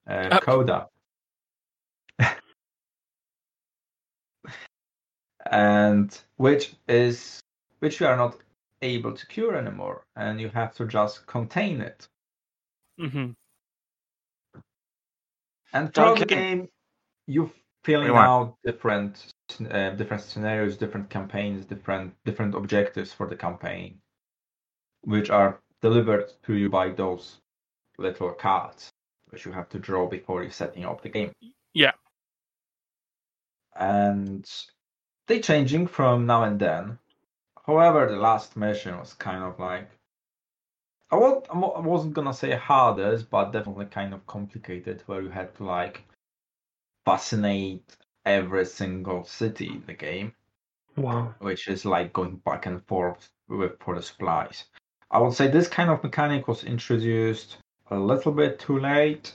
uh, 0.08 0.28
Uh, 0.30 0.40
Coda. 0.40 0.88
and 5.50 6.10
which 6.36 6.64
is 6.88 7.40
which 7.80 8.00
you 8.00 8.06
are 8.06 8.16
not 8.16 8.36
able 8.82 9.12
to 9.12 9.26
cure 9.26 9.56
anymore, 9.56 10.04
and 10.16 10.40
you 10.40 10.48
have 10.50 10.74
to 10.78 10.86
just 10.86 11.26
contain 11.26 11.80
it. 11.80 12.08
Mm-hmm. 13.00 13.32
And 15.72 15.94
throughout 15.94 16.18
the 16.18 16.26
game, 16.26 16.68
you 17.26 17.50
filling 17.84 18.08
you 18.08 18.16
out 18.16 18.56
different 18.64 19.32
uh, 19.70 19.90
different 19.90 20.22
scenarios, 20.22 20.76
different 20.76 21.10
campaigns, 21.10 21.64
different 21.64 22.14
different 22.24 22.54
objectives 22.54 23.12
for 23.12 23.26
the 23.28 23.36
campaign, 23.36 24.00
which 25.02 25.30
are 25.30 25.60
delivered 25.80 26.30
to 26.44 26.54
you 26.54 26.68
by 26.68 26.88
those 26.88 27.40
little 27.98 28.32
cards, 28.32 28.92
which 29.30 29.44
you 29.44 29.52
have 29.52 29.68
to 29.68 29.78
draw 29.78 30.06
before 30.06 30.42
you're 30.42 30.52
setting 30.52 30.84
up 30.84 31.02
the 31.02 31.08
game. 31.08 31.32
Yeah. 31.74 31.92
And 33.74 34.48
they're 35.26 35.40
changing 35.40 35.86
from 35.86 36.26
now 36.26 36.44
and 36.44 36.58
then. 36.60 36.98
However, 37.66 38.06
the 38.06 38.16
last 38.16 38.56
mission 38.56 38.98
was 38.98 39.14
kind 39.14 39.42
of 39.42 39.58
like 39.58 39.88
I 41.10 41.16
wa- 41.16 41.42
I 41.50 41.58
wa- 41.58 41.76
I 41.76 41.80
wasn't 41.80 42.14
gonna 42.14 42.34
say 42.34 42.52
hardest, 42.56 43.30
but 43.30 43.52
definitely 43.52 43.86
kind 43.86 44.14
of 44.14 44.26
complicated, 44.26 45.02
where 45.06 45.22
you 45.22 45.28
had 45.28 45.54
to 45.56 45.64
like 45.64 46.04
fascinate 47.04 47.96
every 48.24 48.64
single 48.64 49.24
city 49.24 49.68
in 49.68 49.84
the 49.86 49.94
game, 49.94 50.32
Wow. 50.96 51.34
which 51.40 51.68
is 51.68 51.84
like 51.84 52.12
going 52.12 52.36
back 52.36 52.66
and 52.66 52.84
forth 52.86 53.30
with 53.48 53.78
for 53.80 53.94
the 53.94 54.02
supplies. 54.02 54.64
I 55.10 55.18
would 55.18 55.34
say 55.34 55.48
this 55.48 55.68
kind 55.68 55.90
of 55.90 56.02
mechanic 56.02 56.48
was 56.48 56.64
introduced 56.64 57.58
a 57.90 57.98
little 57.98 58.32
bit 58.32 58.58
too 58.58 58.78
late 58.78 59.34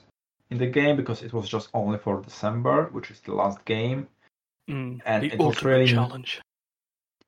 in 0.49 0.57
the 0.57 0.67
game 0.67 0.95
because 0.95 1.21
it 1.21 1.33
was 1.33 1.47
just 1.49 1.69
only 1.73 1.99
for 1.99 2.21
December, 2.21 2.85
which 2.91 3.11
is 3.11 3.19
the 3.19 3.33
last 3.35 3.63
game. 3.65 4.07
Mm, 4.69 5.01
And 5.05 5.23
the 5.23 5.33
it 5.33 5.39
was 5.39 5.63
really- 5.63 5.87
challenge. 5.87 6.41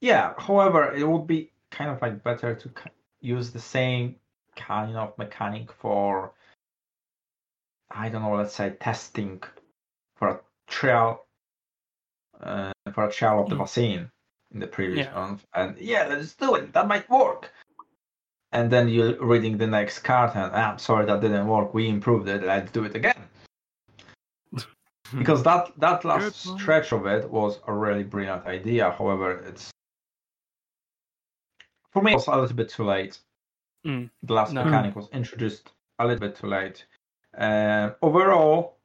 Yeah, 0.01 0.33
however, 0.37 0.93
it 0.93 1.03
would 1.07 1.27
be 1.27 1.51
kind 1.71 1.89
of 1.91 2.01
like 2.01 2.23
better 2.23 2.55
to 2.55 2.71
use 3.21 3.51
the 3.51 3.59
same 3.59 4.15
kind 4.55 4.95
of 4.95 5.17
mechanic 5.17 5.71
for, 5.73 6.31
I 7.91 8.07
don't 8.09 8.21
know, 8.21 8.35
let's 8.35 8.55
say 8.55 8.71
testing 8.71 9.43
for 10.19 10.27
a 10.27 10.39
trial, 10.67 11.25
uh, 12.41 12.71
for 12.93 13.05
a 13.05 13.11
trial 13.11 13.41
of 13.43 13.49
the 13.49 13.55
Mm. 13.55 13.59
vaccine 13.59 14.11
in 14.51 14.59
the 14.59 14.67
previous 14.67 15.07
Yeah. 15.07 15.13
month, 15.13 15.45
and 15.53 15.77
yeah, 15.77 16.05
let's 16.07 16.35
do 16.35 16.55
it. 16.55 16.73
That 16.73 16.87
might 16.87 17.09
work. 17.09 17.51
And 18.51 18.69
then 18.71 18.89
you're 18.89 19.13
reading 19.23 19.57
the 19.57 19.67
next 19.67 19.99
card, 19.99 20.31
and 20.35 20.51
ah, 20.53 20.71
I'm 20.71 20.79
sorry 20.79 21.05
that 21.05 21.21
didn't 21.21 21.47
work. 21.47 21.73
We 21.73 21.87
improved 21.87 22.27
it. 22.27 22.43
Let's 22.43 22.71
do 22.71 22.83
it 22.83 22.95
again. 22.95 23.29
because 25.17 25.43
that 25.43 25.71
that 25.77 26.03
last 26.03 26.23
Good 26.23 26.59
stretch 26.59 26.91
of 26.91 27.05
it 27.05 27.29
was 27.29 27.59
a 27.67 27.73
really 27.73 28.03
brilliant 28.03 28.45
idea. 28.45 28.91
However, 28.91 29.31
it's 29.47 29.71
for 31.91 32.01
me 32.01 32.11
it 32.11 32.15
was 32.15 32.27
a 32.27 32.35
little 32.35 32.55
bit 32.55 32.69
too 32.69 32.83
late. 32.83 33.19
Mm. 33.85 34.09
The 34.23 34.33
last 34.33 34.53
No. 34.53 34.63
mechanic 34.63 34.95
was 34.95 35.07
introduced 35.13 35.71
a 35.99 36.05
little 36.05 36.19
bit 36.27 36.35
too 36.35 36.47
late. 36.47 36.85
Um, 37.37 37.95
overall, 38.01 38.78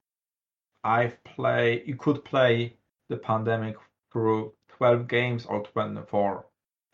I've 0.84 1.22
played. 1.24 1.82
You 1.86 1.96
could 1.96 2.24
play 2.24 2.76
the 3.08 3.16
pandemic 3.16 3.76
through 4.12 4.52
twelve 4.68 5.08
games 5.08 5.46
or 5.46 5.62
twenty-four 5.64 6.44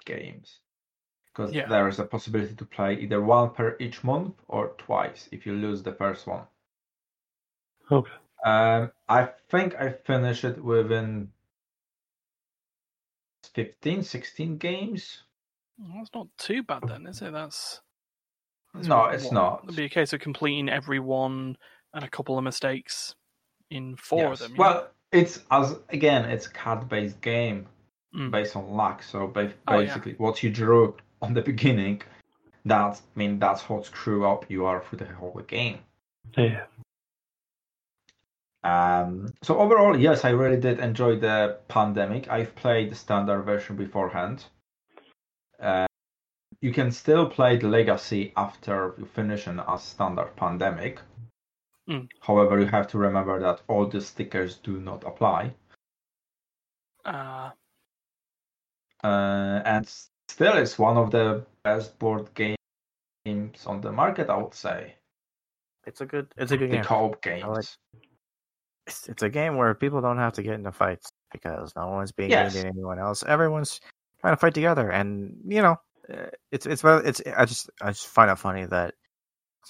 games, 0.06 0.60
because 1.26 1.52
Yeah. 1.52 1.66
there 1.66 1.88
is 1.88 1.98
a 1.98 2.04
possibility 2.04 2.54
to 2.54 2.64
play 2.64 2.94
either 2.94 3.20
one 3.22 3.50
per 3.50 3.76
each 3.80 4.02
month 4.04 4.34
or 4.48 4.74
twice 4.78 5.28
if 5.32 5.44
you 5.44 5.52
lose 5.54 5.82
the 5.82 5.92
first 5.92 6.26
one. 6.26 6.46
Okay. 7.90 8.12
Um, 8.44 8.92
I 9.08 9.24
think 9.50 9.74
I 9.74 9.90
finished 9.92 10.44
it 10.44 10.62
within 10.64 11.32
15, 13.54 14.02
16 14.02 14.56
games. 14.58 15.24
Well, 15.78 15.92
That's 15.96 16.14
not 16.14 16.28
too 16.38 16.62
bad 16.62 16.82
then, 16.86 17.06
is 17.06 17.20
it? 17.22 17.32
That's, 17.32 17.80
that's 18.74 18.86
No, 18.86 19.06
it's 19.06 19.24
what- 19.24 19.32
not. 19.34 19.60
It'd 19.64 19.76
be 19.76 19.84
a 19.84 19.88
case 19.90 20.12
of 20.12 20.20
completing 20.20 20.68
every 20.68 21.00
one 21.00 21.56
and 21.92 22.04
a 22.04 22.08
couple 22.08 22.38
of 22.38 22.44
mistakes 22.44 23.14
in 23.70 23.96
four 23.96 24.30
Yes. 24.30 24.40
of 24.40 24.48
them. 24.48 24.52
yeah? 24.56 24.60
Well, 24.60 24.88
it's 25.12 25.42
as 25.50 25.78
again, 25.90 26.28
it's 26.30 26.46
a 26.46 26.50
card-based 26.50 27.20
game 27.20 27.66
Mm. 28.14 28.30
based 28.32 28.56
on 28.56 28.70
luck. 28.72 29.02
So 29.04 29.28
ba- 29.28 29.52
Oh, 29.68 29.78
yeah. 29.78 29.86
basically, 29.86 30.14
what 30.14 30.42
you 30.42 30.50
drew 30.50 30.96
on 31.22 31.32
the 31.34 31.42
beginning, 31.52 32.02
that's 32.64 33.00
I 33.00 33.18
mean 33.18 33.38
that's 33.38 33.68
what 33.68 33.86
screw 33.86 34.26
up 34.26 34.50
you 34.50 34.66
are 34.66 34.80
for 34.80 34.96
the 34.96 35.06
whole 35.06 35.40
game. 35.46 35.78
Yeah. 36.36 36.64
Um, 38.62 39.32
so 39.42 39.58
overall, 39.58 39.96
yes, 39.98 40.24
I 40.24 40.30
really 40.30 40.60
did 40.60 40.80
enjoy 40.80 41.16
the 41.18 41.58
pandemic. 41.68 42.28
I've 42.30 42.54
played 42.56 42.90
the 42.90 42.94
standard 42.94 43.42
version 43.42 43.76
beforehand. 43.76 44.44
Uh, 45.58 45.86
you 46.60 46.72
can 46.72 46.90
still 46.90 47.28
play 47.30 47.56
the 47.56 47.68
legacy 47.68 48.32
after 48.36 48.94
you 48.98 49.06
finish 49.06 49.46
an 49.46 49.60
as 49.66 49.82
standard 49.82 50.36
pandemic. 50.36 51.00
Mm. 51.88 52.08
However, 52.20 52.58
you 52.60 52.66
have 52.66 52.86
to 52.88 52.98
remember 52.98 53.40
that 53.40 53.62
all 53.68 53.86
the 53.86 54.00
stickers 54.00 54.56
do 54.56 54.80
not 54.80 55.04
apply. 55.04 55.54
Uh, 57.04 57.50
Uh, 59.02 59.62
and 59.64 59.88
still, 60.28 60.56
it's 60.58 60.78
one 60.78 60.98
of 60.98 61.10
the 61.10 61.44
best 61.62 61.98
board 61.98 62.28
games 62.34 63.66
on 63.66 63.80
the 63.80 63.90
market, 63.90 64.28
I 64.28 64.36
would 64.36 64.54
say. 64.54 64.94
It's 65.86 66.02
a 66.02 66.06
good. 66.06 66.28
It's 66.36 66.52
a 66.52 66.56
good 66.58 66.70
The 66.70 66.76
game. 66.76 66.84
co-op 66.84 67.22
games. 67.22 67.46
like 67.46 67.66
It's, 68.86 69.08
it's 69.08 69.22
a 69.22 69.28
game 69.30 69.56
where 69.56 69.74
people 69.74 70.00
don't 70.02 70.18
have 70.18 70.34
to 70.34 70.42
get 70.42 70.54
into 70.54 70.72
fights 70.72 71.10
because 71.32 71.72
no 71.76 71.88
one's 71.88 72.12
being 72.12 72.30
Yes. 72.30 72.54
mean 72.54 72.64
to 72.64 72.68
anyone 72.68 72.98
else. 72.98 73.22
Everyone's 73.22 73.80
trying 74.20 74.34
to 74.34 74.36
fight 74.36 74.52
together, 74.54 74.90
and 74.90 75.34
you 75.46 75.62
know, 75.62 75.76
uh, 76.12 76.26
it's 76.52 76.66
it's 76.66 76.82
well, 76.82 76.98
it's. 76.98 77.22
I 77.34 77.46
just 77.46 77.70
I 77.80 77.88
just 77.92 78.08
find 78.08 78.30
it 78.30 78.36
funny 78.36 78.66
that 78.66 78.94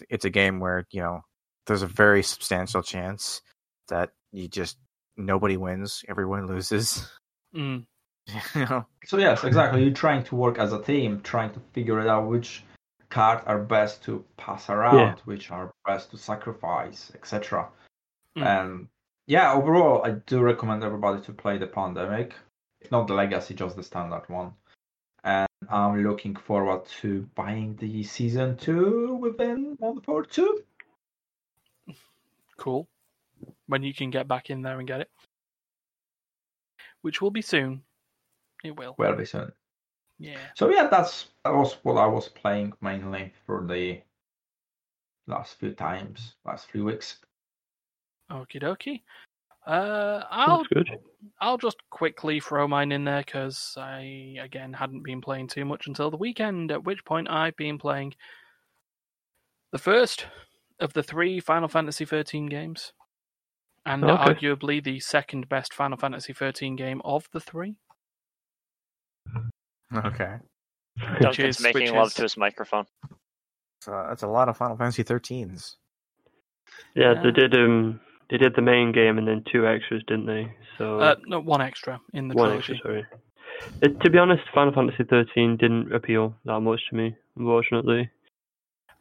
it's 0.08 0.24
a 0.24 0.30
game 0.30 0.58
where 0.58 0.86
you 0.90 1.02
know 1.02 1.20
there's 1.66 1.82
a 1.82 1.86
very 1.86 2.22
substantial 2.22 2.82
chance 2.82 3.42
that 3.88 4.10
you 4.32 4.48
just 4.48 4.78
nobody 5.16 5.56
wins, 5.56 6.04
everyone 6.08 6.46
loses. 6.46 7.08
mm, 7.54 7.84
you 8.54 8.64
know, 8.66 8.86
So 9.04 9.18
yes, 9.18 9.44
exactly. 9.44 9.82
You're 9.82 9.92
trying 9.92 10.24
to 10.24 10.36
work 10.36 10.58
as 10.58 10.72
a 10.72 10.82
team, 10.82 11.20
trying 11.22 11.52
to 11.52 11.60
figure 11.72 12.00
it 12.00 12.08
out 12.08 12.26
which 12.26 12.64
cards 13.10 13.42
are 13.46 13.58
best 13.58 14.02
to 14.04 14.24
pass 14.36 14.70
around, 14.70 15.20
which 15.24 15.50
are 15.50 15.72
best 15.86 16.10
to 16.12 16.16
sacrifice, 16.16 17.12
etc. 17.14 17.68
Mm. 18.38 18.46
And 18.46 18.88
yeah, 19.26 19.52
overall, 19.52 20.02
I 20.04 20.12
do 20.12 20.40
recommend 20.40 20.84
everybody 20.84 21.20
to 21.22 21.32
play 21.32 21.58
the 21.58 21.66
Pandemic, 21.66 22.34
if 22.80 22.90
not 22.90 23.06
the 23.06 23.14
Legacy, 23.14 23.54
just 23.54 23.76
the 23.76 23.82
standard 23.82 24.22
one. 24.28 24.52
And 25.22 25.48
I'm 25.68 26.02
looking 26.02 26.34
forward 26.34 26.86
to 27.00 27.28
buying 27.34 27.76
the 27.76 28.02
season 28.04 28.56
two 28.56 29.14
within 29.16 29.76
month 29.80 30.08
or 30.08 30.24
two. 30.24 30.64
Cool. 32.60 32.88
When 33.66 33.82
you 33.82 33.94
can 33.94 34.10
get 34.10 34.28
back 34.28 34.50
in 34.50 34.62
there 34.62 34.78
and 34.78 34.86
get 34.86 35.00
it. 35.00 35.10
Which 37.02 37.20
will 37.20 37.30
be 37.30 37.42
soon. 37.42 37.82
It 38.62 38.76
will. 38.76 38.94
Well, 38.98 39.16
be 39.16 39.24
soon. 39.24 39.50
Yeah. 40.18 40.36
So 40.54 40.70
yeah, 40.70 40.88
that's 40.88 41.28
that 41.44 41.54
was 41.54 41.78
what 41.82 41.94
I 41.94 42.06
was 42.06 42.28
playing 42.28 42.74
mainly 42.82 43.32
for 43.46 43.66
the 43.66 44.02
last 45.26 45.58
few 45.58 45.72
times, 45.72 46.34
last 46.44 46.70
few 46.70 46.84
weeks. 46.84 47.16
Okie 48.30 48.62
dokie. 48.62 49.02
Uh, 49.66 50.24
I'll 50.30 50.64
good. 50.64 50.90
I'll 51.40 51.58
just 51.58 51.78
quickly 51.88 52.40
throw 52.40 52.68
mine 52.68 52.92
in 52.92 53.04
there 53.04 53.22
because 53.24 53.74
I 53.78 54.36
again 54.42 54.74
hadn't 54.74 55.04
been 55.04 55.22
playing 55.22 55.48
too 55.48 55.64
much 55.64 55.86
until 55.86 56.10
the 56.10 56.16
weekend. 56.18 56.70
At 56.70 56.84
which 56.84 57.04
point 57.06 57.30
I've 57.30 57.56
been 57.56 57.78
playing 57.78 58.14
the 59.72 59.78
first 59.78 60.26
of 60.80 60.92
the 60.94 61.02
three 61.02 61.40
Final 61.40 61.68
Fantasy 61.68 62.04
XIII 62.04 62.48
games, 62.48 62.92
and 63.86 64.04
Okay. 64.04 64.34
arguably 64.34 64.82
the 64.82 65.00
second 65.00 65.48
best 65.48 65.72
Final 65.74 65.96
Fantasy 65.98 66.32
XIII 66.32 66.74
game 66.76 67.00
of 67.04 67.28
the 67.32 67.40
three. 67.40 67.76
okay. 69.94 70.36
Duncan's 71.20 71.56
is- 71.58 71.62
making 71.62 71.82
which 71.82 71.92
love 71.92 72.06
is- 72.08 72.14
to 72.14 72.22
his 72.22 72.36
microphone. 72.36 72.86
So 73.82 73.92
that's 74.08 74.22
a 74.22 74.28
lot 74.28 74.48
of 74.48 74.56
Final 74.58 74.76
Fantasy 74.76 75.02
13s. 75.04 75.76
Yeah, 76.94 77.14
Yeah. 77.14 77.22
they 77.22 77.30
did. 77.30 77.54
Um, 77.54 78.00
they 78.28 78.36
did 78.36 78.54
the 78.54 78.62
main 78.62 78.92
game 78.92 79.18
and 79.18 79.26
then 79.26 79.42
two 79.50 79.66
extras, 79.66 80.02
didn't 80.06 80.26
they? 80.26 80.54
So 80.78 81.00
Uh, 81.00 81.16
no, 81.26 81.40
one 81.40 81.60
extra 81.62 82.00
in 82.12 82.28
the 82.28 82.34
one 82.34 82.48
trilogy. 82.50 82.74
extra. 82.74 82.90
Sorry. 82.90 83.06
It, 83.82 84.00
to 84.00 84.10
be 84.10 84.18
honest, 84.18 84.42
Final 84.54 84.72
Fantasy 84.72 85.04
13 85.04 85.56
didn't 85.56 85.92
appeal 85.92 86.34
that 86.44 86.60
much 86.60 86.80
to 86.90 86.94
me, 86.96 87.16
unfortunately. 87.36 88.10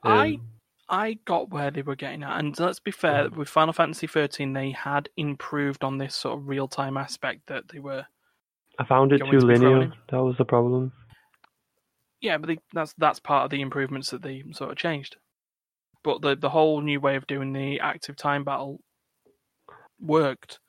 Um, 0.03 0.11
I 0.11 0.39
got 1.25 1.49
where 1.49 1.71
they 1.71 1.81
were 1.81 1.95
getting 1.95 2.23
at, 2.23 2.39
and 2.39 2.57
let's 2.59 2.79
be 2.79 2.91
fair, 2.91 3.29
mm. 3.29 3.35
with 3.35 3.49
Final 3.49 3.73
Fantasy 3.73 4.07
XIII, 4.07 4.53
they 4.53 4.71
had 4.71 5.09
improved 5.17 5.83
on 5.83 5.97
this 5.97 6.15
sort 6.15 6.39
of 6.39 6.47
real 6.47 6.67
time 6.67 6.97
aspect 6.97 7.47
that 7.47 7.69
they 7.71 7.79
were. 7.79 8.05
I 8.79 8.85
found 8.85 9.11
it 9.11 9.19
too 9.19 9.39
to 9.39 9.45
linear. 9.45 9.91
That 10.09 10.23
was 10.23 10.37
the 10.37 10.45
problem. 10.45 10.91
Yeah, 12.21 12.37
but 12.37 12.47
they, 12.47 12.59
that's 12.73 12.93
that's 12.97 13.19
part 13.19 13.45
of 13.45 13.51
the 13.51 13.61
improvements 13.61 14.09
that 14.11 14.21
they 14.21 14.43
sort 14.51 14.71
of 14.71 14.77
changed. 14.77 15.17
But 16.03 16.21
the 16.21 16.35
the 16.35 16.49
whole 16.49 16.81
new 16.81 16.99
way 16.99 17.15
of 17.15 17.27
doing 17.27 17.53
the 17.53 17.79
active 17.79 18.15
time 18.15 18.43
battle 18.43 18.79
worked 19.99 20.59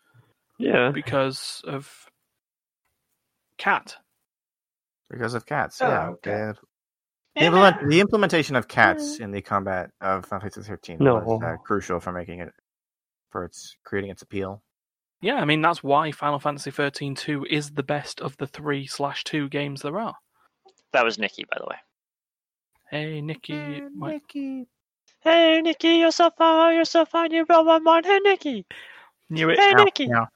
Yeah. 0.58 0.90
because 0.90 1.62
of 1.64 1.88
Cat. 3.58 3.96
Because 5.10 5.34
of 5.34 5.44
cats, 5.44 5.82
Oh, 5.82 5.88
yeah. 5.88 6.08
okay. 6.08 6.58
The, 7.36 7.40
the, 7.42 7.46
implement, 7.46 7.88
the 7.88 8.00
implementation 8.00 8.56
of 8.56 8.66
cats 8.68 9.18
in 9.20 9.30
the 9.30 9.40
combat 9.40 9.90
of 10.00 10.26
Final 10.26 10.40
Fantasy 10.40 10.68
13 10.68 10.98
No. 11.00 11.14
was 11.16 11.42
uh, 11.42 11.56
crucial 11.62 12.00
for 12.00 12.12
making 12.12 12.40
it, 12.40 12.52
for 13.30 13.44
its 13.44 13.76
creating 13.84 14.10
its 14.10 14.22
appeal. 14.22 14.62
Yeah, 15.22 15.34
I 15.36 15.44
mean 15.44 15.60
that's 15.60 15.82
why 15.82 16.10
Final 16.12 16.38
Fantasy 16.38 16.70
XIII 16.70 17.14
two 17.14 17.46
is 17.48 17.70
the 17.72 17.82
best 17.82 18.20
of 18.20 18.36
the 18.38 18.46
three 18.46 18.86
slash 18.86 19.22
two 19.24 19.48
games 19.48 19.82
there 19.82 19.98
are. 20.00 20.14
That 20.92 21.04
was 21.04 21.18
Nikki, 21.18 21.44
by 21.48 21.58
the 21.60 21.66
way. 21.68 21.76
Hey 22.90 23.20
Nikki, 23.20 23.82
my- 23.94 24.20
Hey, 25.22 25.60
Nikki, 25.60 25.88
you're 25.96 26.12
so 26.12 26.30
fine. 26.30 26.74
You're 26.76 26.84
so 26.86 27.04
fine. 27.04 27.30
You 27.32 27.44
blow 27.44 27.62
my 27.62 27.78
mind. 27.78 28.06
Hey, 28.06 28.18
Nikki. 28.20 28.64
knew 29.28 29.50
it. 29.50 29.58
Hey, 29.58 29.74
Meow, 29.74 29.84
Nikki. 29.84 30.08
meow. 30.08 30.28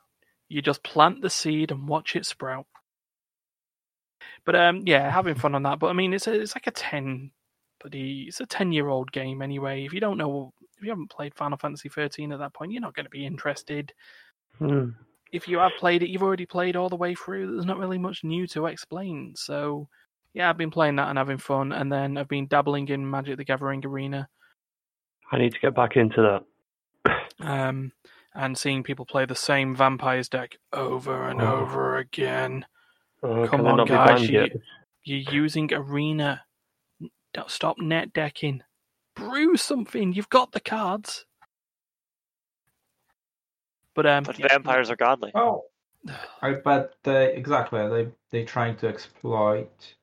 You 0.51 0.61
just 0.61 0.83
plant 0.83 1.23
the 1.23 1.31
seed 1.31 1.71
and 1.71 1.89
watch 1.89 2.15
it 2.15 2.27
sprout. 2.27 2.67
But 4.45 4.57
um, 4.57 4.83
yeah, 4.87 5.11
having 5.11 5.35
fun 5.35 5.55
on 5.55 5.63
that. 5.63 5.79
But 5.79 5.89
I 5.89 5.93
mean, 5.95 6.13
it's 6.13 6.27
a, 6.27 6.33
it's 6.41 6.55
like 6.55 6.67
a 6.67 6.71
ten, 6.71 7.31
bloody, 7.81 8.25
it's 8.29 8.41
a 8.41 8.47
ten 8.47 8.73
year 8.73 8.89
old 8.89 9.11
game 9.13 9.41
anyway. 9.43 9.85
If 9.85 9.93
you 9.93 10.01
don't 10.01 10.19
know, 10.19 10.53
if 10.77 10.83
you 10.83 10.91
haven't 10.91 11.11
played 11.11 11.35
Final 11.35 11.59
Fantasy 11.59 11.89
thirteen 11.89 12.33
at 12.33 12.39
that 12.41 12.53
point, 12.55 12.73
you're 12.73 12.83
not 12.83 12.95
going 12.95 13.07
to 13.07 13.11
be 13.11 13.25
interested. 13.27 13.93
Hmm. 14.59 14.91
If 15.33 15.49
you 15.49 15.59
have 15.59 15.73
played 15.79 16.03
it, 16.03 16.11
you've 16.11 16.23
already 16.23 16.47
played 16.47 16.77
all 16.77 16.89
the 16.89 16.97
way 16.97 17.15
through. 17.15 17.53
There's 17.53 17.65
not 17.67 17.79
really 17.79 17.99
much 17.99 18.23
new 18.23 18.47
to 18.49 18.67
explain. 18.67 19.33
So 19.35 19.89
yeah, 20.35 20.49
I've 20.51 20.59
been 20.59 20.71
playing 20.71 20.97
that 20.97 21.09
and 21.09 21.19
having 21.19 21.39
fun, 21.39 21.73
and 21.73 21.91
then 21.91 22.17
I've 22.19 22.29
been 22.29 22.47
dabbling 22.47 22.89
in 22.89 23.09
Magic 23.09 23.37
the 23.37 23.45
Gathering 23.45 23.85
Arena. 23.85 24.29
I 25.33 25.39
need 25.39 25.53
to 25.55 25.61
get 25.61 25.75
back 25.75 25.97
into 25.97 26.43
that. 27.05 27.17
um, 27.41 27.93
and 28.35 28.57
seeing 28.59 28.83
people 28.83 29.07
play 29.07 29.25
the 29.27 29.35
same 29.35 29.75
vampires 29.75 30.29
deck 30.29 30.57
over 30.73 31.29
and 31.29 31.41
Oh. 31.41 31.57
over 31.57 31.97
again. 31.99 32.67
Oh, 33.25 33.49
Come 33.49 33.67
on, 33.67 33.87
guys, 33.87 34.29
You, 34.29 34.51
you're 35.03 35.33
using 35.33 35.73
arena. 35.73 36.43
Don't 37.33 37.51
stop 37.51 37.79
net 37.79 38.13
decking. 38.13 38.63
Brew 39.17 39.57
something. 39.57 40.13
You've 40.13 40.29
got 40.29 40.53
the 40.53 40.61
cards. 40.61 41.25
But 43.95 44.07
um, 44.07 44.25
But 44.25 44.39
yeah, 44.39 44.49
vampires 44.49 44.91
are 44.91 44.97
godly. 44.97 45.33
Oh, 45.35 45.65
I 46.43 46.55
bet 46.55 46.93
they 47.03 47.35
exactly 47.35 47.89
they 47.89 48.09
they 48.31 48.45
trying 48.45 48.77
to 48.77 48.89
exploit 48.89 49.95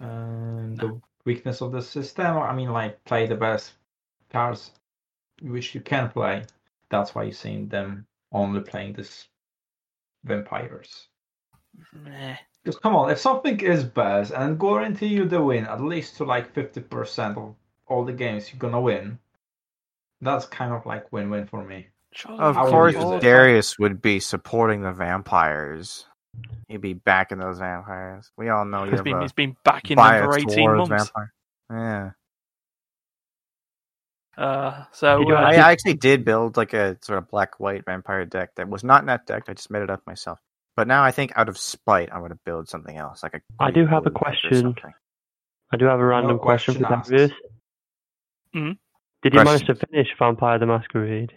um, 0.00 0.76
the 0.76 1.00
weakness 1.24 1.62
of 1.62 1.72
the 1.72 1.82
system. 1.82 2.36
I 2.38 2.54
mean, 2.54 2.70
like 2.70 3.02
play 3.04 3.26
the 3.26 3.36
best 3.36 3.72
cards 4.30 4.72
which 5.40 5.74
you 5.74 5.80
can 5.80 6.10
play. 6.10 6.44
That's 6.90 7.14
why 7.14 7.24
you're 7.24 7.32
seeing 7.32 7.68
them 7.68 8.06
only 8.32 8.60
playing 8.60 8.94
this 8.94 9.28
vampires. 10.24 11.08
Meh. 11.92 12.36
Because 12.64 12.78
come 12.80 12.94
on, 12.96 13.10
if 13.10 13.18
something 13.18 13.58
is 13.60 13.84
best 13.84 14.32
and 14.32 14.58
guarantee 14.58 15.06
you 15.06 15.24
the 15.26 15.42
win 15.42 15.64
at 15.66 15.80
least 15.80 16.16
to 16.18 16.24
like 16.24 16.52
fifty 16.52 16.80
percent 16.80 17.38
of 17.38 17.54
all 17.86 18.04
the 18.04 18.12
games 18.12 18.52
you're 18.52 18.58
gonna 18.58 18.80
win, 18.80 19.18
that's 20.20 20.44
kind 20.46 20.72
of 20.72 20.84
like 20.84 21.10
win-win 21.12 21.46
for 21.46 21.64
me. 21.64 21.86
Of 22.26 22.56
I 22.56 22.68
course, 22.68 22.94
use. 22.94 23.22
Darius 23.22 23.78
would 23.78 24.02
be 24.02 24.18
supporting 24.20 24.82
the 24.82 24.92
vampires. 24.92 26.04
He'd 26.68 26.80
be 26.80 26.94
backing 26.94 27.38
those 27.38 27.58
vampires. 27.58 28.30
We 28.36 28.48
all 28.48 28.64
know 28.64 28.84
he's 28.84 28.94
you're 28.94 29.02
been 29.02 29.20
he's 29.20 29.32
been 29.32 29.56
backing 29.64 29.96
them 29.96 30.04
bias 30.04 30.24
for 30.24 30.38
eighteen 30.38 30.76
months. 30.76 30.90
vampire. 30.90 31.32
Yeah, 31.70 32.10
Uh, 34.36 34.84
so 34.92 35.22
uh, 35.30 35.34
I, 35.34 35.48
actually- 35.50 35.62
I 35.62 35.72
actually 35.72 35.94
did 35.94 36.24
build 36.24 36.56
like 36.56 36.72
a 36.72 36.96
sort 37.02 37.18
of 37.18 37.28
black-white 37.28 37.84
vampire 37.84 38.24
deck 38.24 38.54
that 38.56 38.68
was 38.68 38.84
not 38.84 39.04
net 39.04 39.26
decked. 39.26 39.48
I 39.48 39.54
just 39.54 39.70
made 39.70 39.82
it 39.82 39.90
up 39.90 40.06
myself. 40.06 40.38
But 40.78 40.86
now 40.86 41.02
I 41.02 41.10
think 41.10 41.32
out 41.34 41.48
of 41.48 41.58
spite, 41.58 42.08
I'm 42.12 42.20
going 42.20 42.30
to 42.30 42.38
build 42.44 42.68
something 42.68 42.96
else. 42.96 43.24
Like 43.24 43.34
a 43.34 43.40
I 43.58 43.72
do 43.72 43.84
have 43.84 44.06
a 44.06 44.10
blue 44.10 44.14
deck 44.14 44.22
or 44.22 44.24
question. 44.24 44.74
I 45.72 45.76
do 45.76 45.86
have 45.86 45.98
a 45.98 46.04
random 46.06 46.38
question, 46.38 46.74
question 46.74 46.86
for 46.86 46.94
asked. 46.94 47.10
Darius. 47.10 47.32
Mhm. 48.54 48.78
Did 49.24 49.34
you 49.34 49.42
manage 49.42 49.66
to 49.66 49.74
finish 49.74 50.06
Vampire 50.16 50.60
the 50.60 50.66
Masquerade? 50.66 51.32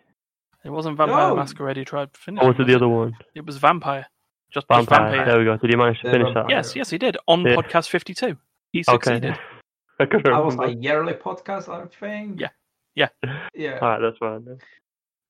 it 0.64 0.70
wasn't 0.70 0.96
Vampire 0.96 1.30
No. 1.30 1.36
Masquerade 1.38 1.78
you 1.78 1.86
tried 1.86 2.14
to 2.14 2.20
finish. 2.20 2.44
Or 2.44 2.50
was 2.50 2.60
it 2.60 2.68
the 2.68 2.76
other 2.76 2.88
one? 2.88 3.18
It 3.34 3.44
was 3.44 3.58
Vampire. 3.58 4.06
Just 4.54 4.68
just 4.68 4.68
Vampire. 4.68 5.10
Vampire. 5.10 5.26
There 5.26 5.40
we 5.40 5.46
go. 5.46 5.58
Did 5.58 5.72
you 5.72 5.78
manage 5.80 5.98
to 6.02 6.08
The 6.08 6.12
finish 6.12 6.26
Vampire. 6.28 6.44
that? 6.44 6.50
Yes, 6.52 6.76
yes, 6.76 6.92
he 6.92 7.00
did 7.00 7.18
on 7.28 7.42
Yeah. 7.44 7.56
podcast 7.56 7.90
fifty-two. 7.90 8.38
He 8.72 8.82
Okay. 8.88 8.94
succeeded. 8.94 9.40
I 10.00 10.06
That 10.06 10.14
was 10.24 10.56
remember. 10.56 10.66
a 10.66 10.70
yearly 10.84 11.14
podcast, 11.14 11.68
I 11.68 11.88
think. 11.88 12.40
Yeah. 12.42 12.50
Yeah. 12.94 13.10
Yeah. 13.56 13.80
Alright, 13.82 14.02
that's 14.02 14.18
fine. 14.20 14.46
then. 14.46 14.60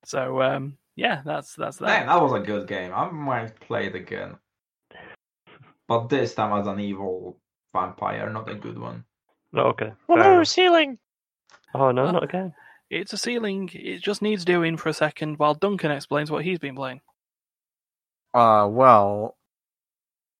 So 0.03 0.41
um, 0.41 0.77
yeah, 0.95 1.21
that's 1.25 1.55
that's 1.55 1.77
that. 1.77 1.87
Damn, 1.87 2.07
that 2.07 2.21
was 2.21 2.33
a 2.33 2.45
good 2.45 2.67
game. 2.67 2.91
I 2.93 3.09
might 3.09 3.59
play 3.59 3.87
it 3.87 3.95
again. 3.95 4.35
But 5.87 6.07
this 6.07 6.33
time 6.35 6.57
as 6.59 6.67
an 6.67 6.79
evil 6.79 7.37
vampire, 7.73 8.29
not 8.29 8.49
a 8.49 8.55
good 8.55 8.77
one. 8.77 9.03
Oh, 9.53 9.61
okay. 9.69 9.91
Oh 10.07 10.15
fair 10.15 10.23
no, 10.23 10.33
enough. 10.35 10.47
ceiling! 10.47 10.97
Oh 11.73 11.91
no, 11.91 12.11
not 12.11 12.23
again. 12.23 12.53
It's 12.89 13.13
a 13.13 13.17
ceiling. 13.17 13.69
It 13.73 14.01
just 14.01 14.21
needs 14.21 14.45
doing 14.45 14.77
for 14.77 14.89
a 14.89 14.93
second 14.93 15.39
while 15.39 15.53
Duncan 15.53 15.91
explains 15.91 16.29
what 16.31 16.43
he's 16.43 16.59
been 16.59 16.75
playing. 16.75 17.01
Uh, 18.33 18.67
well, 18.69 19.37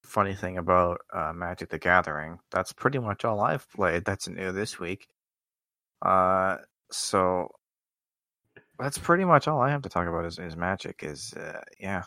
funny 0.04 0.34
thing 0.36 0.58
about 0.58 1.02
uh, 1.14 1.32
Magic 1.34 1.70
the 1.70 1.78
Gathering, 1.80 2.39
that's 2.52 2.74
pretty 2.74 2.99
much 2.99 3.26
all 3.26 3.39
I've 3.41 3.70
played. 3.72 4.06
That's 4.06 4.28
new 4.28 4.52
this 4.52 4.80
week. 4.80 5.08
Uh, 6.02 6.58
so 6.91 7.49
that's 8.82 8.97
pretty 8.97 9.23
much 9.25 9.47
all 9.47 9.61
I 9.61 9.69
have 9.69 9.84
to 9.84 9.89
talk 9.89 10.07
about 10.07 10.25
is, 10.25 10.39
is 10.39 10.55
Magic. 10.57 11.01
Is 11.03 11.34
uh, 11.34 11.61
yeah, 11.79 12.03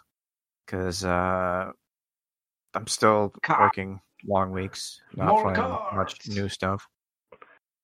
because 0.66 1.04
uh, 1.04 1.70
I'm 2.74 2.86
still 2.86 3.32
Ca- 3.42 3.60
working 3.60 4.00
long 4.26 4.50
weeks, 4.52 5.00
not 5.14 5.28
More 5.28 5.42
playing 5.42 5.78
much 5.94 6.26
new 6.28 6.48
stuff. 6.48 6.86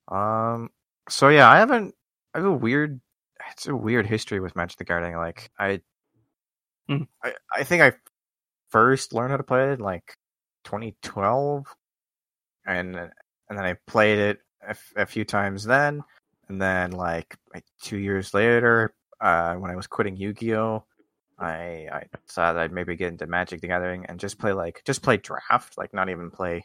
Um, 0.08 0.70
so 1.08 1.28
yeah, 1.28 1.48
I 1.48 1.58
haven't. 1.58 1.94
I 2.34 2.38
have 2.38 2.46
a 2.46 2.52
weird. 2.52 3.00
It's 3.52 3.66
a 3.66 3.74
weird 3.76 4.06
history 4.06 4.40
with 4.40 4.56
Magic 4.56 4.78
the 4.78 4.84
Gathering. 4.84 5.16
Like 5.16 5.50
I, 5.58 5.80
Mhm. 6.88 7.08
I, 7.22 7.32
I 7.56 7.64
think 7.64 7.82
I 7.82 7.92
first 8.70 9.12
learned 9.12 9.30
how 9.30 9.36
to 9.36 9.42
play 9.42 9.64
it 9.70 9.72
in 9.74 9.80
like 9.80 10.16
2012, 10.64 11.66
and 12.66 12.96
and 12.96 13.10
then 13.58 13.64
I 13.64 13.76
played 13.86 14.18
it 14.18 14.38
a, 14.62 14.70
f- 14.70 14.92
a 14.96 15.06
few 15.06 15.24
times 15.24 15.64
then, 15.64 16.02
and 16.50 16.60
then 16.60 16.90
like, 16.90 17.36
like 17.54 17.64
two 17.80 17.96
years 17.96 18.34
later, 18.34 18.92
uh, 19.20 19.54
when 19.54 19.70
I 19.70 19.76
was 19.76 19.86
quitting 19.86 20.16
Yu-Gi-Oh, 20.16 20.84
I 21.38 21.86
I 21.92 22.04
decided 22.26 22.58
I'd 22.60 22.72
maybe 22.72 22.96
get 22.96 23.08
into 23.12 23.26
Magic 23.28 23.60
the 23.60 23.68
Gathering 23.68 24.04
and 24.06 24.18
just 24.18 24.38
play 24.38 24.52
like 24.52 24.82
just 24.84 25.00
play 25.02 25.16
draft, 25.16 25.78
like 25.78 25.94
not 25.94 26.10
even 26.10 26.30
play 26.30 26.64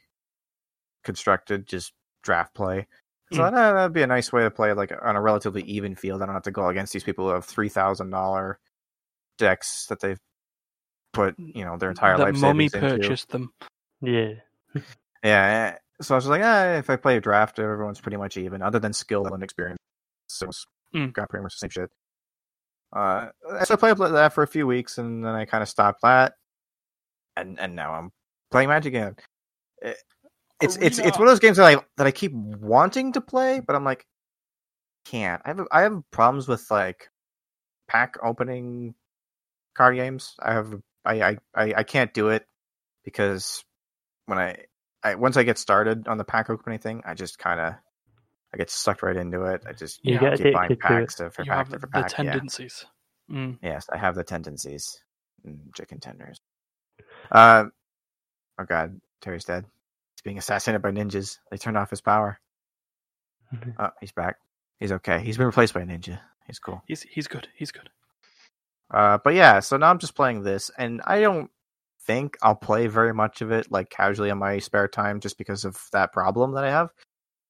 constructed, 1.03 1.67
just 1.67 1.93
draft 2.23 2.53
play. 2.55 2.88
So 3.33 3.41
Mm. 3.43 3.51
that, 3.51 3.71
that'd 3.73 3.93
be 3.93 4.01
a 4.03 4.07
nice 4.07 4.33
way 4.33 4.43
to 4.43 4.51
play 4.51 4.73
like 4.73 4.91
on 5.01 5.15
a 5.15 5.21
relatively 5.21 5.61
even 5.63 5.95
field. 5.95 6.21
I 6.21 6.25
don't 6.25 6.36
have 6.36 6.43
to 6.43 6.51
go 6.51 6.67
against 6.67 6.93
these 6.93 7.03
people 7.03 7.27
who 7.27 7.33
have 7.33 7.45
three 7.45 7.69
thousand 7.69 8.09
dollar 8.09 8.59
decks 9.38 9.86
that 9.89 9.99
they've 9.99 10.19
put 11.13 11.36
you 11.38 11.63
know 11.63 11.77
their 11.77 11.89
entire 11.89 12.17
that 12.17 12.23
life 12.25 12.36
mummy 12.36 12.69
savings 12.69 12.73
into. 12.73 12.97
purchased 12.97 13.29
them. 13.29 13.53
Yeah. 14.01 14.33
Yeah, 15.23 15.77
so 16.02 16.16
I 16.16 16.18
was 16.18 16.28
like, 16.28 16.41
eh, 16.41 16.78
if 16.80 16.89
I 16.89 16.96
play 16.96 17.18
a 17.18 17.22
draft, 17.22 17.60
everyone's 17.60 18.02
pretty 18.02 18.18
much 18.18 18.38
even, 18.38 18.62
other 18.62 18.80
than 18.80 18.93
skill 18.93 19.26
and 19.34 19.43
experience. 19.43 19.80
So 20.28 20.48
it's 20.48 20.66
Mm. 20.93 21.12
got 21.14 21.30
pretty 21.30 21.43
much 21.43 21.54
the 21.56 21.68
same 21.68 21.70
shit. 21.72 21.89
Uh, 22.93 23.30
so 23.66 23.74
I 23.74 23.76
played 23.76 23.98
that 23.98 24.34
for 24.34 24.43
a 24.43 24.48
few 24.48 24.66
weeks, 24.68 24.98
and 24.98 25.24
then 25.26 25.34
I 25.36 25.46
kind 25.46 25.62
of 25.62 25.68
stopped 25.70 26.02
that, 26.04 26.34
and 27.36 27.60
and 27.60 27.76
now 27.76 27.93
I'm 27.93 28.12
playing 28.52 28.70
Magic 28.70 28.93
again. 28.93 29.16
It- 29.82 29.98
it's 30.62 30.78
it's 30.78 31.00
it's 31.00 31.20
one 31.20 31.28
of 31.28 31.32
those 31.34 31.39
games 31.41 31.58
that 31.58 31.66
I 31.66 31.84
that 31.98 32.08
I 32.08 32.12
keep 32.12 32.32
wanting 32.34 33.12
to 33.14 33.22
play, 33.22 33.60
but 33.60 33.76
I'm 33.76 33.84
like, 33.84 34.06
can't. 35.04 35.41
I 35.43 35.50
have 35.50 35.68
I 35.72 35.82
have 35.82 36.02
problems 36.12 36.48
with 36.48 36.66
like 36.72 37.10
pack 37.89 38.16
opening 38.24 38.96
card 39.76 39.96
games. 39.98 40.36
I 40.39 40.54
have 40.54 40.74
I 41.04 41.38
I, 41.54 41.74
I 41.76 41.84
can't 41.84 42.14
do 42.14 42.30
it 42.30 42.48
because 43.04 43.66
when 44.28 44.39
I 44.39 44.66
I 45.06 45.16
once 45.16 45.38
I 45.38 45.43
get 45.43 45.58
started 45.58 46.08
on 46.08 46.18
the 46.18 46.24
pack 46.26 46.49
opening 46.49 46.80
thing, 46.80 47.01
I 47.06 47.14
just 47.14 47.38
kind 47.39 47.60
of 47.60 47.74
I 48.53 48.58
get 48.58 48.70
sucked 48.70 49.03
right 49.03 49.16
into 49.16 49.43
it. 49.45 49.62
I 49.68 49.74
just 49.74 50.03
You 50.03 50.16
Yeah. 50.16 50.20
get 50.32 50.38
keep 50.39 50.53
buying 50.53 50.66
addicted 50.72 50.88
to 50.88 50.97
it. 50.97 50.99
packs 51.01 51.22
after 51.22 51.43
You 51.43 51.49
pack 51.51 51.58
have 51.58 51.68
after 51.68 51.80
the 51.80 51.88
pack. 51.88 52.12
yeah. 52.12 52.32
tendencies. 52.32 52.86
Mm. 53.32 53.58
Yes, 53.62 53.88
I 53.91 53.97
have 53.97 54.16
the 54.16 54.24
tendencies. 54.24 55.01
Chicken 55.76 55.99
tenders. 55.99 56.41
Uh, 57.32 57.66
oh 58.60 58.64
god, 58.66 58.99
Terry's 59.22 59.45
dead. 59.45 59.66
He's 60.16 60.22
being 60.24 60.38
assassinated 60.39 60.82
by 60.82 60.91
ninjas. 60.91 61.38
They 61.51 61.58
turned 61.58 61.78
off 61.78 61.89
his 61.91 62.01
power. 62.01 62.39
Oh, 63.80 63.89
he's 64.01 64.12
back. 64.12 64.38
He's 64.80 64.91
okay. 64.91 65.20
He's 65.20 65.38
been 65.38 65.45
replaced 65.45 65.74
by 65.74 65.82
a 65.82 65.86
ninja. 65.86 66.20
He's 66.47 66.60
cool. 66.60 66.82
He's 66.88 67.03
he's 67.03 67.28
good. 67.28 67.47
He's 67.56 67.72
good. 67.72 67.89
Uh, 68.91 69.18
but 69.24 69.34
yeah, 69.34 69.60
so 69.60 69.78
now 69.78 69.89
I'm 69.89 69.99
just 69.99 70.16
playing 70.16 70.43
this, 70.43 70.72
and 70.78 71.01
I 71.06 71.22
don't 71.22 71.49
think 72.06 72.38
I'll 72.41 72.56
play 72.56 72.88
very 72.88 73.14
much 73.14 73.41
of 73.41 73.51
it 73.51 73.72
like 73.72 73.89
casually 73.89 74.30
in 74.30 74.38
my 74.38 74.60
spare 74.60 74.88
time, 74.88 75.20
just 75.20 75.38
because 75.38 75.66
of 75.66 75.80
that 75.91 76.14
problem 76.14 76.53
that 76.53 76.64
I 76.64 76.70
have. 76.72 76.89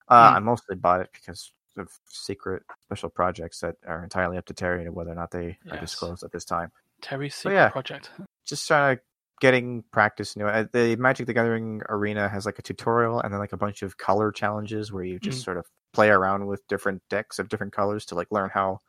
Uh, 0.08 0.30
Hmm. 0.32 0.36
I 0.36 0.40
mostly 0.40 0.76
bought 0.76 1.02
it 1.02 1.10
because 1.14 1.52
of 1.78 1.90
secret 2.10 2.64
special 2.84 3.10
projects 3.10 3.60
that 3.60 3.76
are 3.86 4.04
entirely 4.04 4.38
up 4.38 4.46
to 4.46 4.54
Terry 4.54 4.86
and 4.86 4.96
whether 4.96 5.12
or 5.12 5.16
not 5.16 5.32
they 5.32 5.58
are 5.70 5.78
disclosed 5.80 6.24
at 6.24 6.32
this 6.32 6.46
time. 6.46 6.72
Terry's 7.02 7.36
secret 7.36 7.56
yeah. 7.56 7.70
project. 7.70 8.12
Just 8.46 8.66
trying 8.68 8.96
to 8.98 9.02
getting 9.42 9.84
practice. 9.92 10.38
new. 10.38 10.46
uh, 10.46 10.66
the 10.72 10.96
Magic 10.96 11.28
the 11.28 11.34
Gathering 11.34 11.82
arena 11.90 12.30
has 12.30 12.46
like 12.46 12.58
a 12.60 12.62
tutorial 12.62 13.20
and 13.20 13.34
then 13.34 13.40
like 13.40 13.52
a 13.52 13.58
bunch 13.58 13.82
of 13.82 13.98
color 13.98 14.32
challenges 14.32 14.94
where 14.94 15.04
you 15.04 15.20
just 15.20 15.42
Mm. 15.42 15.44
sort 15.44 15.58
of 15.58 15.66
play 15.92 16.10
around 16.10 16.46
with 16.46 16.66
different 16.70 17.02
decks 17.10 17.40
of 17.40 17.50
different 17.50 17.74
colors 17.74 18.06
to 18.06 18.16
like 18.16 18.28
learn 18.32 18.50
how 18.54 18.80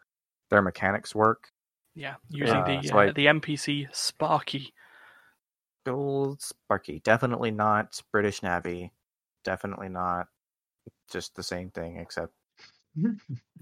their 0.50 0.62
mechanics 0.62 1.14
work. 1.14 1.48
Yeah, 1.94 2.14
using 2.28 2.56
Uh, 2.58 2.64
the 2.82 2.82
so 2.86 2.94
uh, 2.98 3.00
I- 3.00 3.10
the 3.12 3.26
NPC 3.26 3.88
Sparky. 3.92 4.72
Old 5.88 6.40
Sparky, 6.42 7.00
definitely 7.04 7.50
not 7.50 8.00
British 8.12 8.42
Navy, 8.42 8.92
definitely 9.44 9.88
not 9.88 10.28
just 11.10 11.34
the 11.36 11.42
same 11.42 11.70
thing 11.70 11.98
except 11.98 12.32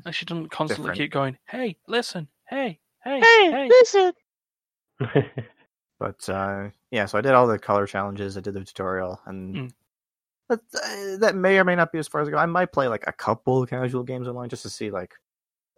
And 0.04 0.14
she 0.14 0.24
doesn't 0.24 0.50
constantly 0.50 0.90
Different. 0.90 0.98
keep 0.98 1.12
going. 1.12 1.38
Hey, 1.48 1.76
listen. 1.88 2.28
Hey, 2.48 2.80
hey, 3.02 3.20
Hey, 3.20 3.50
hey. 3.50 3.68
listen! 3.70 4.12
But 6.00 6.28
uh, 6.28 6.70
yeah, 6.90 7.06
so 7.06 7.18
I 7.18 7.20
did 7.20 7.32
all 7.32 7.46
the 7.46 7.58
color 7.58 7.86
challenges. 7.86 8.36
I 8.36 8.40
did 8.40 8.54
the 8.54 8.64
tutorial, 8.64 9.20
and 9.26 9.54
Mm. 9.56 9.70
that, 10.48 10.60
uh, 10.74 11.16
that 11.18 11.34
may 11.36 11.58
or 11.58 11.64
may 11.64 11.76
not 11.76 11.92
be 11.92 11.98
as 11.98 12.08
far 12.08 12.20
as 12.20 12.28
I 12.28 12.32
go. 12.32 12.36
I 12.36 12.46
might 12.46 12.72
play 12.72 12.88
like 12.88 13.04
a 13.06 13.12
couple 13.12 13.64
casual 13.66 14.02
games 14.02 14.28
online 14.28 14.48
just 14.48 14.64
to 14.64 14.70
see 14.70 14.90
like 14.90 15.14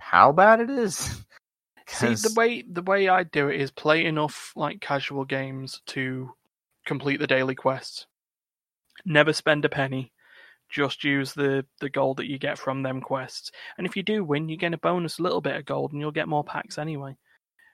how 0.00 0.32
bad 0.32 0.60
it 0.60 0.70
is. 0.70 1.22
See, 1.88 2.14
the 2.14 2.34
way 2.36 2.62
the 2.62 2.82
way 2.82 3.08
I 3.08 3.22
do 3.22 3.48
it 3.48 3.60
is 3.60 3.70
play 3.70 4.04
enough 4.04 4.52
like 4.56 4.80
casual 4.80 5.24
games 5.24 5.82
to 5.86 6.30
complete 6.84 7.20
the 7.20 7.26
daily 7.26 7.54
quests. 7.54 8.06
Never 9.04 9.32
spend 9.32 9.64
a 9.64 9.68
penny. 9.68 10.12
Just 10.68 11.04
use 11.04 11.32
the 11.32 11.64
the 11.80 11.88
gold 11.88 12.16
that 12.16 12.26
you 12.26 12.38
get 12.38 12.58
from 12.58 12.82
them 12.82 13.00
quests. 13.00 13.52
And 13.78 13.86
if 13.86 13.96
you 13.96 14.02
do 14.02 14.24
win, 14.24 14.48
you 14.48 14.56
get 14.56 14.74
a 14.74 14.78
bonus 14.78 15.20
little 15.20 15.40
bit 15.40 15.54
of 15.56 15.64
gold, 15.64 15.92
and 15.92 16.00
you'll 16.00 16.10
get 16.10 16.28
more 16.28 16.42
packs 16.42 16.76
anyway. 16.76 17.16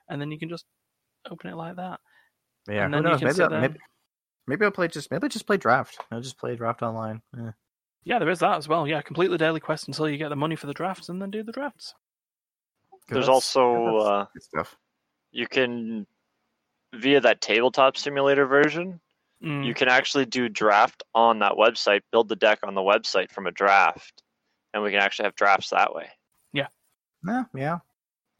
And 0.07 0.21
then 0.21 0.31
you 0.31 0.37
can 0.37 0.49
just 0.49 0.65
open 1.29 1.49
it 1.49 1.55
like 1.55 1.77
that. 1.77 1.99
yeah, 2.67 2.85
and 2.85 2.93
then 2.93 3.03
you 3.03 3.17
can 3.17 3.27
Maybe, 3.27 3.41
I'll, 3.41 3.61
maybe 3.61 3.79
Maybe 4.45 4.65
I'll 4.65 4.71
play 4.71 4.87
just 4.87 5.09
maybe 5.09 5.23
I'll 5.23 5.29
just 5.29 5.47
play 5.47 5.57
draft. 5.57 5.97
I'll 6.11 6.21
just 6.21 6.37
play 6.37 6.55
draft 6.55 6.81
online. 6.81 7.21
Eh. 7.37 7.51
Yeah, 8.03 8.19
there 8.19 8.29
is 8.29 8.39
that 8.39 8.57
as 8.57 8.67
well. 8.67 8.87
Yeah, 8.87 9.01
complete 9.01 9.29
the 9.29 9.37
daily 9.37 9.61
quest 9.61 9.87
until 9.87 10.09
you 10.09 10.17
get 10.17 10.29
the 10.29 10.35
money 10.35 10.55
for 10.55 10.67
the 10.67 10.73
drafts, 10.73 11.09
and 11.09 11.21
then 11.21 11.31
do 11.31 11.43
the 11.43 11.53
drafts. 11.53 11.93
'Cause 13.07 13.15
There's 13.15 13.29
also 13.29 13.97
uh, 13.97 14.25
stuff. 14.39 14.75
you 15.31 15.47
can 15.47 16.07
via 16.95 17.19
that 17.19 17.41
tabletop 17.41 17.97
simulator 17.97 18.45
version, 18.45 18.99
Mm. 19.41 19.65
you 19.65 19.73
can 19.73 19.89
actually 19.89 20.25
do 20.25 20.47
draft 20.47 21.03
on 21.13 21.39
that 21.39 21.53
website, 21.53 22.01
build 22.11 22.29
the 22.29 22.35
deck 22.37 22.59
on 22.63 22.75
the 22.75 22.81
website 22.81 23.29
from 23.29 23.45
a 23.45 23.51
draft, 23.51 24.23
and 24.73 24.81
we 24.81 24.89
can 24.89 24.99
actually 25.01 25.25
have 25.25 25.35
drafts 25.35 25.71
that 25.71 25.93
way. 25.93 26.09
Yeah, 26.53 26.67
yeah. 27.53 27.79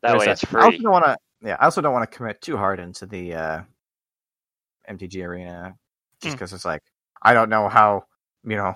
That 0.02 0.12
There's 0.12 0.20
way 0.20 0.26
that. 0.28 0.44
it's 0.44 0.54
I 0.56 0.66
also 0.66 0.78
don't 0.78 0.92
want 0.92 1.06
to. 1.06 1.18
Yeah, 1.42 1.58
I 1.60 1.66
also 1.66 1.82
don't 1.82 1.92
want 1.94 2.10
to 2.10 2.18
commit 2.18 2.42
too 2.42 2.56
hard 2.58 2.80
into 2.80 3.06
the 3.06 3.34
uh, 3.34 3.62
MTG 4.90 5.26
arena, 5.26 5.78
just 6.22 6.36
Mm. 6.36 6.40
because 6.40 6.54
it's 6.54 6.66
like 6.66 6.84
I 7.22 7.34
don't 7.34 7.50
know 7.50 7.68
how 7.70 8.06
you 8.44 8.56
know 8.56 8.76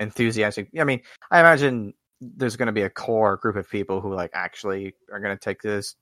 enthusiastic. 0.00 0.68
I 0.78 0.84
mean, 0.84 1.02
I 1.30 1.40
imagine 1.40 1.94
there's 2.20 2.56
going 2.56 2.66
to 2.66 2.72
be 2.72 2.82
a 2.82 2.90
core 2.90 3.36
group 3.36 3.56
of 3.56 3.68
people 3.68 4.00
who 4.00 4.14
like 4.14 4.30
actually 4.34 4.94
are 5.12 5.20
going 5.20 5.36
to 5.36 5.40
take 5.42 5.62
this 5.62 5.94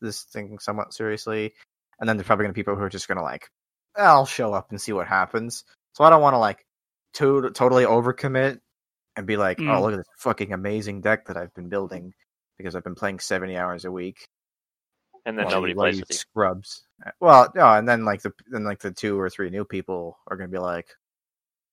this 0.00 0.22
thing 0.24 0.58
somewhat 0.58 0.92
seriously, 0.94 1.52
and 1.98 2.08
then 2.08 2.16
there's 2.16 2.26
probably 2.26 2.44
going 2.44 2.52
to 2.52 2.58
be 2.58 2.62
people 2.62 2.76
who 2.76 2.82
are 2.82 2.88
just 2.88 3.06
going 3.08 3.18
to 3.18 3.22
like, 3.24 3.48
I'll 3.96 4.26
show 4.26 4.52
up 4.54 4.70
and 4.70 4.80
see 4.80 4.92
what 4.92 5.06
happens. 5.06 5.64
So 5.94 6.04
I 6.04 6.10
don't 6.10 6.22
want 6.22 6.34
to 6.34 6.38
like 6.38 6.64
to- 7.14 7.50
totally 7.50 7.84
overcommit 7.84 8.60
and 9.16 9.26
be 9.26 9.36
like, 9.36 9.58
Mm. 9.58 9.68
oh 9.76 9.82
look 9.82 9.92
at 9.92 9.96
this 9.98 10.06
fucking 10.18 10.52
amazing 10.52 11.00
deck 11.02 11.26
that 11.26 11.36
I've 11.36 11.52
been 11.54 11.68
building 11.68 12.14
because 12.56 12.74
I've 12.76 12.84
been 12.84 12.94
playing 12.94 13.18
seventy 13.20 13.56
hours 13.56 13.84
a 13.84 13.90
week 13.92 14.24
and 15.26 15.36
then 15.38 15.46
well, 15.46 15.56
nobody 15.56 15.72
you- 15.72 15.76
what 15.76 15.88
are 15.88 15.90
plays 15.92 16.00
with 16.00 16.10
you. 16.10 16.16
Scrubs. 16.16 16.82
Uh, 17.04 17.10
Well, 17.20 17.52
no, 17.54 17.66
and 17.68 17.86
then 17.88 18.04
like 18.04 18.22
the 18.22 18.32
then 18.50 18.64
like 18.64 18.78
the 18.80 18.90
two 18.92 19.18
or 19.20 19.28
three 19.28 19.50
new 19.50 19.64
people 19.64 20.18
are 20.28 20.36
gonna 20.36 20.48
be 20.48 20.58
like, 20.58 20.88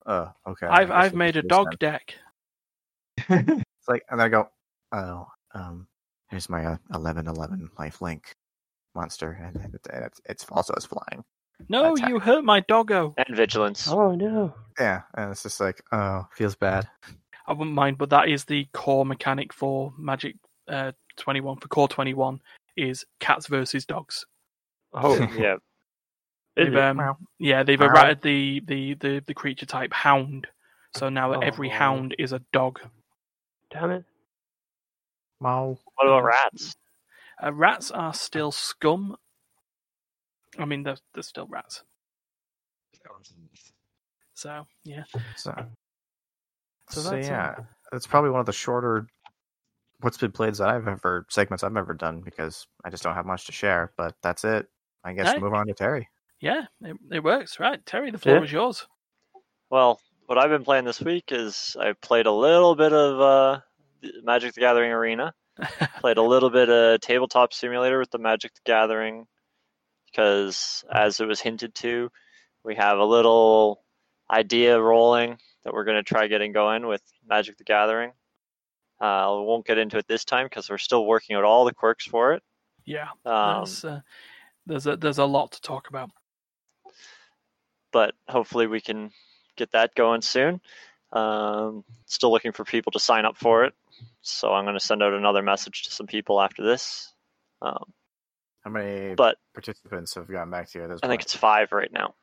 "Oh, 0.06 0.30
okay." 0.46 0.66
I 0.66 0.82
I've 0.82 0.90
I've 0.90 1.14
made 1.14 1.36
a 1.36 1.42
dog 1.42 1.76
then." 1.80 1.92
deck. 1.92 2.14
It's 3.88 3.92
like, 3.92 4.04
and 4.10 4.20
I 4.20 4.28
go, 4.28 4.48
"Oh, 4.92 5.26
um, 5.54 5.86
here's 6.28 6.48
my 6.48 6.64
uh, 6.64 6.76
eleven 6.92 7.26
eleven 7.26 7.70
life 7.78 8.00
link 8.02 8.34
monster, 8.94 9.32
and 9.42 9.56
it, 9.74 9.80
it's 9.92 10.20
it's 10.26 10.46
also 10.50 10.74
it's 10.74 10.86
flying." 10.86 11.24
No, 11.68 11.94
Attack. 11.94 12.08
you 12.08 12.18
hurt 12.20 12.44
my 12.44 12.60
doggo. 12.60 13.14
And 13.16 13.36
vigilance. 13.36 13.88
Oh 13.88 14.14
no. 14.14 14.54
Yeah, 14.78 15.02
and 15.16 15.32
it's 15.32 15.42
just 15.42 15.58
like, 15.60 15.82
oh, 15.90 16.26
feels 16.32 16.54
bad. 16.54 16.88
I 17.46 17.52
wouldn't 17.52 17.74
mind, 17.74 17.98
but 17.98 18.10
that 18.10 18.28
is 18.28 18.44
the 18.44 18.66
core 18.74 19.04
mechanic 19.06 19.52
for 19.52 19.92
Magic 19.98 20.36
uh, 20.68 20.92
21 21.16 21.56
for 21.56 21.66
Core 21.68 21.88
21 21.88 22.40
is 22.76 23.04
cats 23.20 23.46
versus 23.48 23.84
dogs. 23.86 24.24
Oh 24.92 25.16
yeah. 25.36 25.56
They've, 26.54 26.74
um, 26.76 27.16
yeah, 27.38 27.62
they've 27.62 27.78
Meow. 27.80 27.88
errated 27.88 28.20
the, 28.22 28.60
the, 28.66 28.94
the, 28.94 29.22
the 29.26 29.34
creature 29.34 29.66
type 29.66 29.92
hound, 29.92 30.46
so 30.96 31.08
now 31.08 31.40
every 31.40 31.70
Oh. 31.70 31.74
hound 31.74 32.14
is 32.18 32.32
a 32.32 32.40
dog. 32.52 32.80
Damn 33.70 33.90
it. 33.90 34.04
Wow. 35.40 35.78
What 35.96 36.06
about 36.06 36.24
rats? 36.24 36.74
Uh, 37.42 37.52
rats 37.52 37.90
are 37.90 38.14
still 38.14 38.50
scum. 38.50 39.16
I 40.58 40.64
mean, 40.64 40.82
they're, 40.82 40.96
they're 41.14 41.22
still 41.22 41.46
rats. 41.46 41.82
So, 44.34 44.66
yeah. 44.84 45.04
So, 45.36 45.52
So 46.90 47.02
so, 47.02 47.10
that's, 47.10 47.28
yeah, 47.28 47.54
it's 47.92 48.06
probably 48.06 48.30
one 48.30 48.40
of 48.40 48.46
the 48.46 48.52
shorter 48.52 49.06
what's 50.00 50.16
been 50.16 50.32
played 50.32 50.54
that 50.54 50.68
I've 50.68 50.86
ever 50.86 51.26
segments 51.28 51.64
I've 51.64 51.76
ever 51.76 51.92
done 51.94 52.20
because 52.20 52.66
I 52.84 52.90
just 52.90 53.02
don't 53.02 53.14
have 53.14 53.26
much 53.26 53.46
to 53.46 53.52
share. 53.52 53.92
But 53.96 54.14
that's 54.22 54.44
it. 54.44 54.66
I 55.04 55.12
guess 55.12 55.34
Hey. 55.34 55.40
move 55.40 55.54
on 55.54 55.66
to 55.66 55.74
Terry. 55.74 56.08
Yeah, 56.40 56.66
it, 56.82 56.96
it 57.12 57.24
works, 57.24 57.58
right? 57.58 57.84
Terry, 57.84 58.10
the 58.10 58.18
floor 58.18 58.36
Yeah. 58.36 58.44
is 58.44 58.52
yours. 58.52 58.86
Well, 59.70 60.00
what 60.28 60.36
I've 60.36 60.50
been 60.50 60.62
playing 60.64 60.84
this 60.84 61.00
week 61.00 61.30
is 61.30 61.74
I 61.80 61.94
played 61.94 62.26
a 62.26 62.32
little 62.32 62.74
bit 62.76 62.92
of 62.92 63.18
uh, 63.18 63.60
Magic 64.22 64.52
the 64.52 64.60
Gathering 64.60 64.92
Arena. 64.92 65.32
played 66.00 66.18
a 66.18 66.22
little 66.22 66.50
bit 66.50 66.68
of 66.68 67.00
Tabletop 67.00 67.54
Simulator 67.54 67.98
with 67.98 68.10
the 68.10 68.18
Magic 68.18 68.52
the 68.52 68.60
Gathering 68.66 69.26
because, 70.04 70.84
as 70.92 71.18
it 71.20 71.26
was 71.26 71.40
hinted 71.40 71.74
to, 71.76 72.10
we 72.62 72.74
have 72.74 72.98
a 72.98 73.04
little 73.04 73.82
idea 74.30 74.78
rolling 74.78 75.38
that 75.64 75.72
we're 75.72 75.84
going 75.84 75.96
to 75.96 76.02
try 76.02 76.26
getting 76.26 76.52
going 76.52 76.86
with 76.86 77.00
Magic 77.26 77.56
the 77.56 77.64
Gathering. 77.64 78.12
Uh, 79.00 79.04
I 79.04 79.40
won't 79.40 79.66
get 79.66 79.78
into 79.78 79.96
it 79.96 80.06
this 80.08 80.26
time 80.26 80.44
because 80.44 80.68
we're 80.68 80.76
still 80.76 81.06
working 81.06 81.36
out 81.36 81.44
all 81.44 81.64
the 81.64 81.72
quirks 81.72 82.04
for 82.04 82.34
it. 82.34 82.42
yeah, 82.84 83.08
Um, 83.24 83.64
there's, 83.64 83.82
uh, 83.82 84.00
there's, 84.66 84.86
a, 84.86 84.96
there's 84.98 85.18
a 85.18 85.24
lot 85.24 85.52
to 85.52 85.60
talk 85.62 85.88
about. 85.88 86.10
but 87.92 88.14
hopefully 88.28 88.66
we 88.66 88.82
can 88.82 89.10
get 89.58 89.72
that 89.72 89.94
going 89.94 90.22
soon. 90.22 90.60
Um, 91.12 91.84
still 92.06 92.30
looking 92.30 92.52
for 92.52 92.64
people 92.64 92.92
to 92.92 93.00
sign 93.00 93.24
up 93.24 93.36
for 93.36 93.64
it, 93.64 93.74
so 94.20 94.52
I'm 94.52 94.64
going 94.64 94.78
to 94.78 94.84
send 94.84 95.02
out 95.02 95.14
another 95.14 95.42
message 95.42 95.84
to 95.84 95.90
some 95.90 96.06
people 96.06 96.40
after 96.40 96.62
this. 96.62 97.12
Um, 97.62 97.92
How 98.62 98.70
many 98.70 99.14
but 99.14 99.36
participants 99.54 100.14
have 100.14 100.28
gotten 100.28 100.50
back 100.50 100.70
to 100.70 100.78
you 100.78 100.84
at 100.84 100.90
this 100.90 101.00
I 101.02 101.08
think 101.08 101.22
it's 101.22 101.34
five 101.34 101.72
right 101.72 101.92
now, 101.92 102.14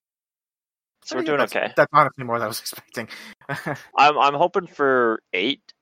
so 1.04 1.16
I 1.16 1.18
we're 1.18 1.22
mean, 1.22 1.26
doing 1.26 1.40
that's, 1.40 1.56
okay. 1.56 1.74
That's 1.76 1.90
honestly 1.94 2.24
more 2.24 2.38
than 2.38 2.46
I 2.46 2.48
was 2.48 2.60
expecting. 2.62 3.10
I'm 3.50 4.18
I'm 4.20 4.36
hoping 4.36 4.68
for 4.68 5.22
eight, 5.34 5.74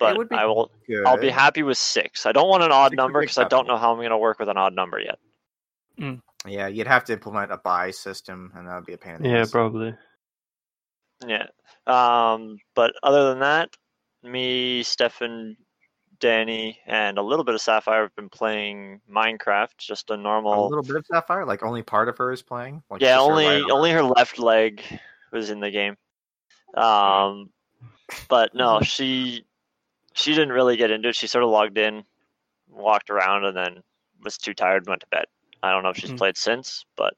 but 0.00 0.32
I 0.32 0.46
will. 0.46 0.72
Good. 0.88 1.06
I'll 1.06 1.20
be 1.20 1.30
happy 1.30 1.62
with 1.62 1.78
six. 1.78 2.26
I 2.26 2.32
don't 2.32 2.48
want 2.48 2.64
an 2.64 2.72
odd 2.72 2.90
Six 2.90 2.96
number 2.96 3.20
because 3.20 3.38
I 3.38 3.46
don't 3.46 3.68
know 3.68 3.76
how 3.76 3.92
I'm 3.92 3.98
going 3.98 4.10
to 4.10 4.18
work 4.18 4.40
with 4.40 4.48
an 4.48 4.56
odd 4.56 4.74
number 4.74 4.98
yet. 5.00 5.18
Yeah, 6.46 6.68
you'd 6.68 6.86
have 6.86 7.04
to 7.06 7.12
implement 7.12 7.52
a 7.52 7.58
bye 7.58 7.90
system, 7.90 8.52
and 8.54 8.66
that 8.66 8.74
would 8.76 8.86
be 8.86 8.92
a 8.92 8.98
pain 8.98 9.16
in 9.16 9.22
the 9.22 9.28
Yeah, 9.28 9.40
ass. 9.40 9.50
probably. 9.50 9.94
Yeah. 11.26 11.46
Um, 11.86 12.58
but 12.74 12.92
other 13.02 13.28
than 13.30 13.40
that, 13.40 13.70
me, 14.22 14.82
Stefan, 14.82 15.56
Danny, 16.20 16.78
and 16.86 17.18
a 17.18 17.22
little 17.22 17.44
bit 17.44 17.54
of 17.54 17.60
Sapphire 17.60 18.02
have 18.02 18.14
been 18.16 18.28
playing 18.28 19.00
Minecraft, 19.10 19.76
just 19.78 20.10
a 20.10 20.14
A 20.14 20.16
normal. 20.16 20.68
little 20.68 20.82
bit 20.82 20.96
of 20.96 21.06
Sapphire, 21.06 21.44
like 21.44 21.62
only 21.62 21.82
part 21.82 22.08
of 22.08 22.18
her 22.18 22.32
is 22.32 22.42
playing. 22.42 22.82
Like 22.90 23.00
yeah, 23.00 23.14
just 23.16 23.26
her 23.26 23.32
only 23.32 23.46
right 23.62 23.70
only 23.70 23.90
her 23.92 24.02
left 24.02 24.38
leg 24.38 24.82
was 25.32 25.50
in 25.50 25.60
the 25.60 25.70
game. 25.70 25.96
Um, 26.74 27.50
but 28.28 28.54
no, 28.54 28.80
she 28.82 29.44
she 30.14 30.32
didn't 30.32 30.52
really 30.52 30.76
get 30.76 30.90
into 30.90 31.08
it. 31.10 31.16
She 31.16 31.26
sort 31.26 31.44
of 31.44 31.50
logged 31.50 31.78
in, 31.78 32.04
walked 32.68 33.10
around, 33.10 33.44
and 33.44 33.56
then 33.56 33.82
was 34.22 34.36
too 34.36 34.54
tired 34.54 34.82
and 34.82 34.88
went 34.88 35.00
to 35.02 35.06
bed. 35.08 35.26
I 35.62 35.70
don't 35.70 35.82
know 35.82 35.90
if 35.90 35.96
she's 35.96 36.10
Hmm. 36.10 36.16
played 36.16 36.36
since, 36.36 36.84
but 36.96 37.14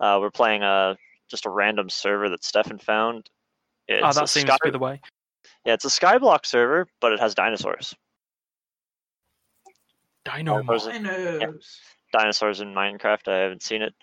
uh, 0.00 0.18
we're 0.20 0.30
playing 0.30 0.62
a 0.62 0.96
just 1.28 1.46
a 1.46 1.50
random 1.50 1.88
server 1.90 2.28
that 2.30 2.44
Stefan 2.44 2.78
found. 2.78 3.28
It's 3.86 4.02
oh, 4.04 4.18
that 4.20 4.28
seems 4.28 4.46
Sky- 4.46 4.56
to 4.56 4.64
be 4.64 4.70
the 4.70 4.78
way. 4.78 5.00
yeah, 5.64 5.74
it's 5.74 5.84
a 5.84 5.88
Skyblock 5.88 6.44
server, 6.46 6.86
but 7.00 7.12
it 7.12 7.20
has 7.20 7.34
dinosaurs. 7.34 7.94
Dino. 10.24 10.62
Or 10.66 10.74
is 10.74 10.86
it- 10.86 10.94
Dinos. 11.02 11.78
Dinosaurs 12.12 12.60
in 12.60 12.72
Minecraft. 12.74 13.28
I 13.28 13.36
haven't 13.38 13.62
seen 13.62 13.82
it. 13.82 13.94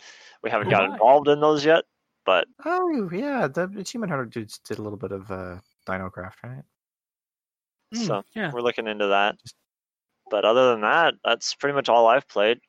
We 0.43 0.49
haven't 0.51 0.67
Oh 0.67 0.71
got 0.71 0.87
my. 0.89 0.93
involved 0.95 1.27
in 1.27 1.39
those 1.39 1.65
yet, 1.65 1.85
but 2.25 2.47
Oh 2.65 3.09
yeah, 3.11 3.47
the 3.47 3.63
Achievement 3.77 4.11
Hunter 4.11 4.25
dudes 4.25 4.59
did 4.59 4.77
a 4.77 4.81
little 4.81 4.97
bit 4.97 5.11
of 5.11 5.29
uh, 5.31 5.57
Dinocraft, 5.87 6.33
right? 6.43 6.63
Mm, 7.95 8.05
so 8.05 8.23
yeah. 8.35 8.51
we're 8.53 8.61
looking 8.61 8.87
into 8.87 9.07
that. 9.07 9.37
But 10.29 10.45
other 10.45 10.71
than 10.71 10.81
that, 10.81 11.15
that's 11.23 11.55
pretty 11.55 11.73
much 11.75 11.89
all 11.89 12.07
I've 12.07 12.27
played. 12.27 12.59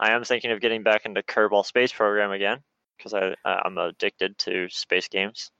I 0.00 0.12
am 0.12 0.24
thinking 0.24 0.52
of 0.52 0.60
getting 0.60 0.82
back 0.82 1.04
into 1.04 1.22
Kerbal 1.22 1.64
Space 1.66 1.92
Program 1.92 2.30
again 2.30 2.60
because 2.98 3.14
I 3.14 3.34
I'm 3.44 3.78
addicted 3.78 4.38
to 4.40 4.68
space 4.70 5.08
games. 5.08 5.50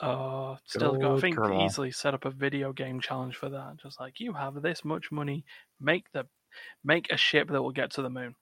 Uh, 0.00 0.56
still 0.66 0.96
got. 0.96 1.12
I 1.12 1.14
old 1.14 1.20
think 1.20 1.36
Kerbal. 1.36 1.64
easily 1.64 1.90
set 1.90 2.14
up 2.14 2.24
a 2.24 2.30
video 2.30 2.72
game 2.72 3.00
challenge 3.00 3.36
for 3.36 3.50
that. 3.50 3.76
Just 3.82 4.00
like 4.00 4.20
you 4.20 4.32
have 4.32 4.62
this 4.62 4.84
much 4.84 5.12
money, 5.12 5.44
make 5.80 6.10
the 6.12 6.26
make 6.84 7.10
a 7.12 7.16
ship 7.16 7.48
that 7.48 7.62
will 7.62 7.72
get 7.72 7.90
to 7.92 8.02
the 8.02 8.10
moon. 8.10 8.34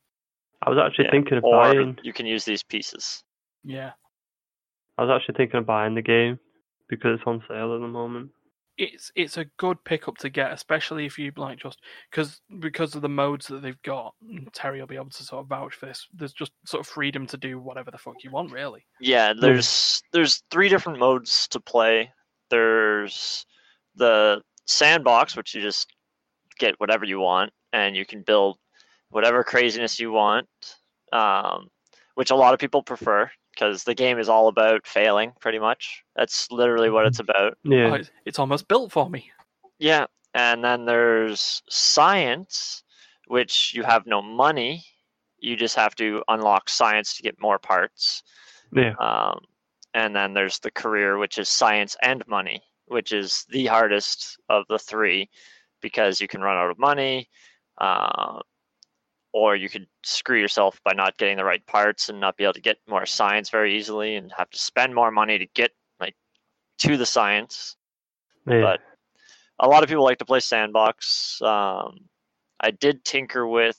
I 0.63 0.71
was 0.71 0.79
actually 0.79 1.07
Yeah, 1.07 1.11
thinking 1.13 1.39
of 1.39 1.45
or 1.45 1.51
buying. 1.53 1.99
you 2.03 2.13
can 2.13 2.27
use 2.27 2.45
these 2.45 2.63
pieces. 2.63 3.25
Yeah, 3.65 3.93
I 4.99 5.03
was 5.05 5.11
actually 5.11 5.37
thinking 5.37 5.59
of 5.59 5.67
buying 5.67 5.95
the 5.95 6.03
game 6.03 6.39
because 6.89 7.19
it's 7.19 7.27
on 7.27 7.43
sale 7.49 7.75
at 7.75 7.81
the 7.81 7.89
moment. 7.89 8.31
It's 8.79 9.11
it's 9.17 9.37
a 9.37 9.45
good 9.59 9.83
pickup 9.85 10.17
to 10.19 10.31
get, 10.31 10.53
especially 10.53 11.05
if 11.05 11.19
you 11.19 11.33
like 11.37 11.59
just 11.59 11.81
because 12.11 12.41
because 12.61 12.95
of 12.95 13.03
the 13.03 13.09
modes 13.09 13.49
that 13.49 13.61
they've 13.61 13.83
got. 13.83 14.15
Terry 14.53 14.81
will 14.81 14.87
be 14.87 14.95
able 14.95 15.11
to 15.11 15.23
sort 15.23 15.43
of 15.43 15.49
vouch 15.49 15.75
for 15.75 15.87
this. 15.87 16.07
There's 16.15 16.33
just 16.33 16.53
sort 16.65 16.81
of 16.81 16.87
freedom 16.87 17.27
to 17.27 17.37
do 17.37 17.59
whatever 17.59 17.91
the 17.91 17.99
fuck 17.99 18.23
you 18.23 18.31
want, 18.31 18.53
really. 18.53 18.87
Yeah, 19.01 19.33
there's 19.39 20.03
there's 20.13 20.43
three 20.51 20.69
different 20.69 21.01
modes 21.01 21.49
to 21.49 21.61
play. 21.61 22.11
There's 22.51 23.45
the 23.97 24.41
sandbox, 24.67 25.37
which 25.37 25.55
you 25.55 25.61
just 25.61 25.93
get 26.59 26.79
whatever 26.79 27.05
you 27.05 27.19
want, 27.19 27.51
and 27.73 27.97
you 27.97 28.07
can 28.07 28.23
build 28.23 28.59
whatever 29.11 29.43
craziness 29.43 29.99
you 29.99 30.13
want, 30.13 30.47
um, 31.13 31.69
which 32.15 32.31
a 32.31 32.37
lot 32.37 32.55
of 32.55 32.61
people 32.61 32.83
prefer 32.83 33.29
because 33.59 33.83
the 33.85 33.95
game 33.95 34.19
is 34.19 34.29
all 34.29 34.49
about 34.49 34.87
failing, 34.87 35.33
pretty 35.41 35.59
much. 35.59 36.03
That's 36.15 36.51
literally 36.51 36.91
what 36.91 37.07
it's 37.07 37.19
about. 37.19 37.55
Oh, 37.67 37.71
Yeah. 37.71 37.95
it's, 37.95 38.11
it's 38.25 38.39
almost 38.39 38.69
built 38.69 38.93
for 38.93 39.11
me. 39.11 39.31
Yeah, 39.79 40.07
and 40.35 40.63
then 40.63 40.85
there's 40.85 41.63
science, 41.69 42.85
which 43.27 43.73
you 43.75 43.83
have 43.83 44.07
no 44.07 44.23
money. 44.23 44.85
You 45.39 45.57
just 45.57 45.77
have 45.77 45.95
to 45.97 46.23
unlock 46.29 46.69
science 46.69 47.17
to 47.17 47.23
get 47.23 47.41
more 47.41 47.59
parts. 47.59 48.23
Yeah. 48.73 48.95
Um, 49.01 49.41
and 49.95 50.15
then 50.15 50.35
there's 50.35 50.59
the 50.61 50.71
career, 50.71 51.19
which 51.19 51.39
is 51.39 51.49
science 51.49 51.97
and 52.03 52.23
money, 52.29 52.63
which 52.87 53.13
is 53.13 53.45
the 53.51 53.67
hardest 53.67 54.39
of 54.49 54.65
the 54.69 54.79
three 54.79 55.29
because 55.81 56.21
you 56.21 56.29
can 56.29 56.43
run 56.43 56.57
out 56.57 56.71
of 56.71 56.79
money, 56.79 57.29
uh, 57.81 58.41
or 59.39 59.55
you 59.55 59.69
could 59.69 59.87
screw 60.03 60.39
yourself 60.39 60.81
by 60.85 60.93
not 60.93 61.17
getting 61.17 61.37
the 61.37 61.45
right 61.45 61.65
parts 61.67 62.09
and 62.09 62.19
not 62.19 62.37
be 62.37 62.45
able 62.45 62.55
to 62.55 62.61
get 62.61 62.79
more 62.89 63.07
science 63.07 63.51
very 63.51 63.77
easily 63.79 64.17
and 64.17 64.33
have 64.37 64.51
to 64.51 64.59
spend 64.59 64.95
more 64.95 65.11
money 65.11 65.39
to 65.39 65.47
get 65.55 65.71
like 66.01 66.15
to 66.79 66.97
the 66.97 67.07
science. 67.07 67.77
Yeah. 68.47 68.63
But 68.63 68.81
a 69.61 69.69
lot 69.69 69.83
of 69.83 69.89
people 69.89 70.05
like 70.05 70.19
to 70.19 70.25
play 70.25 70.41
sandbox. 70.41 71.41
Um, 71.41 72.01
I 72.61 72.73
did 72.73 73.05
tinker 73.05 73.47
with 73.47 73.79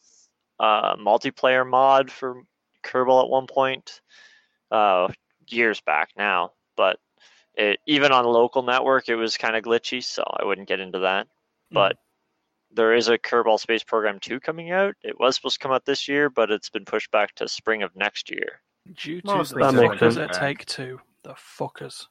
a 0.59 0.95
multiplayer 0.97 1.69
mod 1.69 2.09
for 2.09 2.43
Kerbal 2.83 3.23
at 3.23 3.29
one 3.29 3.47
point, 3.47 4.01
uh, 4.71 5.09
years 5.47 5.81
back 5.81 6.11
now. 6.17 6.53
But 6.77 6.99
it, 7.55 7.79
even 7.85 8.11
on 8.11 8.25
local 8.25 8.63
network, 8.63 9.09
it 9.09 9.15
was 9.15 9.35
kind 9.35 9.55
of 9.55 9.63
glitchy, 9.63 10.03
so 10.03 10.23
I 10.25 10.45
wouldn't 10.45 10.67
get 10.67 10.79
into 10.79 10.99
that. 10.99 11.27
But 11.71 11.97
there 12.71 12.93
is 12.93 13.07
a 13.07 13.17
Kerbal 13.17 13.59
Space 13.59 13.83
Program 13.83 14.19
2 14.19 14.39
coming 14.39 14.71
out. 14.71 14.95
It 15.03 15.19
was 15.19 15.35
supposed 15.35 15.59
to 15.59 15.63
come 15.63 15.71
out 15.71 15.85
this 15.85 16.07
year, 16.07 16.29
but 16.29 16.51
it's 16.51 16.69
been 16.69 16.85
pushed 16.85 17.11
back 17.11 17.33
to 17.35 17.47
spring 17.47 17.83
of 17.83 17.95
next 17.95 18.29
year. 18.29 18.61
Due 18.95 19.21
to 19.21 19.27
Mostly 19.27 19.61
the 19.63 19.71
That 19.71 19.81
makes 19.81 19.95
fuckers 20.01 20.23
at 20.23 20.33
Take 20.33 20.65
Two, 20.65 20.99
the 21.23 21.33
fuckers, 21.33 22.05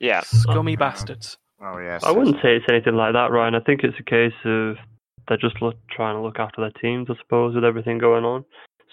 Yeah, 0.00 0.20
scummy 0.24 0.74
Oh, 0.74 0.76
bastards. 0.78 1.38
Oh 1.60 1.78
yes. 1.78 2.02
I 2.04 2.10
wouldn't 2.10 2.36
say 2.42 2.56
it's 2.56 2.66
anything 2.68 2.94
like 2.96 3.12
that, 3.12 3.30
Ryan. 3.30 3.54
I 3.54 3.60
think 3.60 3.82
it's 3.84 3.98
a 3.98 4.02
case 4.02 4.32
of 4.44 4.76
they're 5.28 5.36
just 5.38 5.62
look, 5.62 5.76
trying 5.88 6.16
to 6.16 6.20
look 6.22 6.38
after 6.38 6.60
their 6.60 6.72
teams, 6.82 7.08
I 7.10 7.14
suppose, 7.22 7.54
with 7.54 7.64
everything 7.64 7.98
going 7.98 8.24
on. 8.24 8.44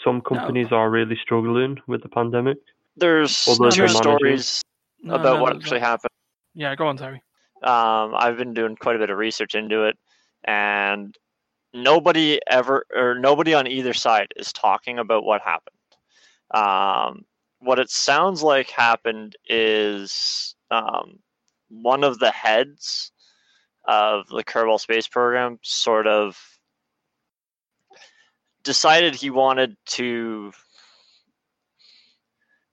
Some 0.03 0.21
companies 0.21 0.67
are 0.71 0.89
really 0.89 1.17
struggling 1.21 1.79
with 1.87 2.01
the 2.03 2.09
pandemic. 2.09 2.57
there's 2.95 3.45
Although 3.47 3.69
two 3.71 3.87
stories 3.87 4.61
No, 5.01 5.15
about 5.15 5.35
no, 5.37 5.41
what 5.41 5.53
no, 5.53 5.59
actually 5.59 5.79
no. 5.79 5.85
happened. 5.87 6.09
Yeah, 6.53 6.75
go 6.75 6.87
on, 6.87 6.97
Terry. 6.97 7.21
um, 7.63 8.13
I've 8.15 8.37
been 8.37 8.53
doing 8.53 8.75
quite 8.75 8.95
a 8.95 8.99
bit 8.99 9.09
of 9.09 9.17
research 9.17 9.55
into 9.55 9.83
it, 9.85 9.97
and 10.43 11.17
nobody 11.73 12.39
ever 12.47 12.85
or 12.93 13.15
nobody 13.15 13.53
on 13.53 13.67
either 13.67 13.93
side 13.93 14.27
is 14.35 14.51
talking 14.51 14.99
about 14.99 15.23
what 15.23 15.41
happened. 15.41 15.75
Um, 16.51 17.25
what 17.59 17.79
it 17.79 17.89
sounds 17.89 18.43
like 18.43 18.69
happened 18.69 19.35
is 19.47 20.55
um, 20.69 21.19
one 21.69 22.03
of 22.03 22.19
the 22.19 22.31
heads 22.31 23.11
of 23.85 24.27
the 24.27 24.43
Kerbal 24.43 24.79
Space 24.79 25.07
Program 25.07 25.59
sort 25.61 26.07
of 26.07 26.37
decided 28.63 29.15
he 29.15 29.29
wanted 29.29 29.77
to. 29.87 30.51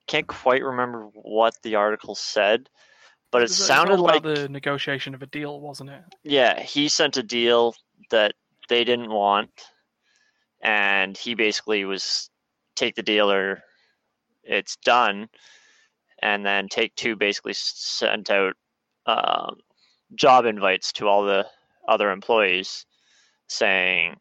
Can't 0.07 0.27
quite 0.27 0.64
remember 0.64 1.11
what 1.14 1.55
the 1.62 1.75
article 1.75 2.14
said, 2.14 2.71
but 3.31 3.43
it 3.43 3.45
was 3.45 3.57
sounded 3.57 4.01
like 4.01 4.22
the 4.22 4.49
negotiation 4.49 5.14
of 5.14 5.22
a 5.22 5.26
deal, 5.26 5.61
wasn't 5.61 5.91
it? 5.91 6.03
yeah, 6.22 6.61
he 6.61 6.89
sent 6.89 7.16
a 7.16 7.22
deal 7.22 7.74
that 8.11 8.35
they 8.68 8.85
didn't 8.85 9.11
want, 9.11 9.51
and 10.62 11.16
he 11.16 11.35
basically 11.35 11.85
was 11.85 12.31
take 12.74 12.95
the 12.95 13.03
deal 13.03 13.31
or 13.31 13.62
it's 14.45 14.76
done, 14.76 15.29
and 16.22 16.45
then 16.45 16.68
Take 16.68 16.95
Two 16.95 17.16
basically 17.16 17.53
sent 17.55 18.31
out 18.31 18.55
um, 19.07 19.57
job 20.14 20.47
invites 20.47 20.93
to 20.95 21.07
all 21.07 21.24
the 21.24 21.47
other 21.87 22.11
employees 22.11 22.87
saying, 23.49 24.16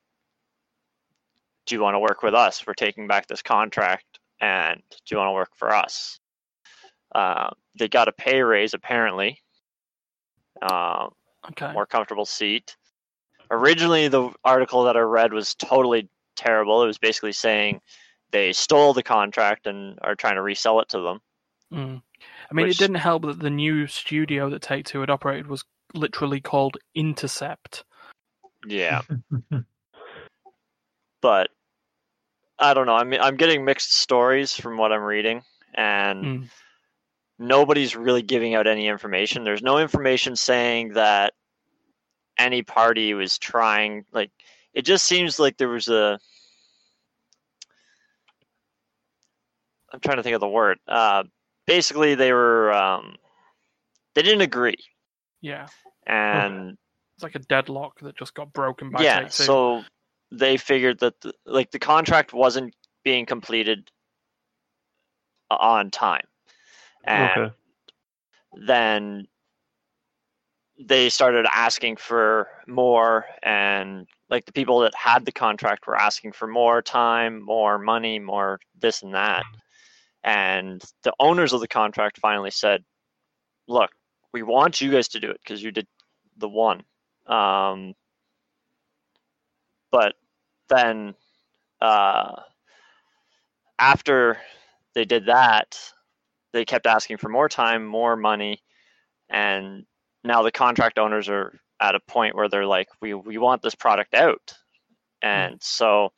"Do 1.66 1.76
you 1.76 1.82
want 1.82 1.95
to 1.95 1.99
work 1.99 2.24
with 2.24 2.34
us? 2.34 2.66
We're 2.66 2.74
taking 2.74 3.08
back 3.08 3.28
this 3.28 3.41
contract, 3.41 4.20
and 4.41 4.82
do 4.89 5.16
you 5.16 5.18
want 5.18 5.30
to 5.30 5.34
work 5.34 5.55
for 5.55 5.74
us?" 5.74 6.20
Uh, 7.16 7.49
they 7.78 7.88
got 7.88 8.08
a 8.08 8.12
pay 8.12 8.42
raise 8.42 8.74
apparently. 8.74 9.42
Um, 10.62 11.12
Okay. 11.52 11.72
more 11.72 11.86
comfortable 11.86 12.26
seat. 12.26 12.76
Originally, 13.52 14.10
the 14.10 14.32
article 14.44 14.84
that 14.84 14.98
I 14.98 15.02
read 15.02 15.32
was 15.32 15.56
totally 15.56 16.10
terrible. 16.36 16.84
It 16.84 16.88
was 16.88 16.98
basically 16.98 17.32
saying 17.32 17.80
they 18.32 18.52
stole 18.52 18.94
the 18.94 19.04
contract 19.04 19.66
and 19.68 19.98
are 20.02 20.16
trying 20.16 20.36
to 20.36 20.42
resell 20.42 20.82
it 20.82 20.90
to 20.90 21.00
them. 21.00 21.22
Mm. 21.72 22.02
I 22.50 22.54
mean, 22.54 22.66
Which- 22.66 22.76
it 22.76 22.80
didn't 22.80 22.98
help 22.98 23.24
that 23.24 23.40
the 23.40 23.50
new 23.50 23.88
studio 23.88 24.50
that 24.50 24.62
Take 24.62 24.86
Two 24.86 25.00
had 25.00 25.10
operated 25.10 25.48
was 25.48 25.64
literally 25.94 26.42
called 26.42 26.78
Intercept. 26.96 27.86
Yeah, 28.66 29.02
but 31.22 31.50
I 32.60 32.74
don't 32.74 32.86
know. 32.88 32.96
I 32.96 33.04
mean, 33.04 33.22
I'm 33.22 33.38
getting 33.38 33.64
mixed 33.66 33.94
stories 33.98 34.54
from 34.54 34.78
what 34.78 34.92
I'm 34.92 35.04
reading, 35.04 35.44
and 35.74 36.26
Mm. 36.26 36.50
Nobody's 37.40 37.96
really 37.96 38.22
giving 38.22 38.56
out 38.56 38.68
any 38.68 38.88
information. 38.88 39.44
There's 39.44 39.62
no 39.62 39.78
information 39.80 40.36
saying 40.36 40.94
that 40.94 41.34
any 42.38 42.62
party 42.64 43.14
was 43.14 43.38
trying. 43.38 44.06
Like, 44.12 44.32
it 44.74 44.84
just 44.84 45.06
seems 45.06 45.40
like 45.40 45.58
there 45.58 45.70
was 45.70 45.88
a. 45.88 46.20
I'm 49.94 50.00
trying 50.00 50.18
to 50.18 50.24
think 50.24 50.36
of 50.36 50.42
the 50.42 50.48
word. 50.48 50.80
Uh, 50.88 51.24
basically, 51.66 52.16
they 52.16 52.34
were. 52.34 52.72
Um, 52.74 53.16
they 54.16 54.24
didn't 54.24 54.42
agree, 54.42 54.78
Yeah, 55.42 55.68
and 56.08 56.78
it's 57.16 57.24
like 57.24 57.36
a 57.36 57.40
deadlock 57.40 58.00
that 58.02 58.18
just 58.18 58.34
got 58.34 58.52
broken 58.52 58.90
by 58.90 59.04
yeah, 59.04 59.28
so 59.28 59.84
they 60.32 60.58
figured 60.58 61.00
that 61.00 61.22
the, 61.22 61.34
like 61.46 61.70
the 61.70 61.80
contract 61.80 62.34
wasn't 62.34 62.76
being 63.04 63.26
completed 63.26 63.92
on 65.52 65.92
time, 65.92 66.26
and 67.08 67.32
Okay. 67.32 67.53
then 68.68 69.28
they 70.80 71.10
started 71.10 71.45
asking 71.51 71.95
for 71.95 72.47
more 72.68 73.26
and 73.41 74.08
like 74.30 74.45
the 74.45 74.51
people 74.51 74.80
that 74.80 74.93
had 74.93 75.26
the 75.26 75.32
contract 75.32 75.88
were 75.88 75.95
asking 75.95 76.32
for 76.32 76.47
more 76.47 76.82
time 76.82 77.41
more 77.41 77.80
money 77.80 78.20
more 78.20 78.60
this 78.80 79.01
and 79.01 79.14
that. 79.14 79.43
And 80.24 80.84
the 81.03 81.14
owners 81.20 81.53
of 81.53 81.62
the 81.62 81.68
contract 81.68 82.20
finally 82.20 82.51
said 82.51 82.84
look 83.68 83.89
we 84.34 84.43
want 84.43 84.82
you 84.82 84.91
guys 84.91 85.08
to 85.10 85.20
do 85.20 85.32
it 85.32 85.39
because 85.43 85.64
you 85.64 85.72
did 85.72 85.88
the 86.38 86.49
one. 86.49 86.84
Um, 87.26 87.95
but 89.91 90.14
then 90.70 91.16
uh, 91.82 92.34
after 93.80 94.38
they 94.93 95.05
did 95.05 95.26
that 95.26 95.78
they 96.54 96.66
kept 96.66 96.86
asking 96.86 97.18
for 97.18 97.30
more 97.30 97.50
time 97.50 97.86
more 97.86 98.16
money 98.16 98.62
and 99.30 99.86
now 100.24 100.43
the 100.43 100.52
contract 100.52 101.00
owners 101.00 101.30
are 101.30 101.60
at 101.80 101.95
a 101.95 102.00
point 102.00 102.36
where 102.36 102.50
they're 102.50 102.66
like 102.66 102.89
we 103.02 103.14
we 103.14 103.38
want 103.38 103.62
this 103.62 103.76
product 103.76 104.14
out. 104.14 104.54
And 105.22 105.62
so 105.62 106.12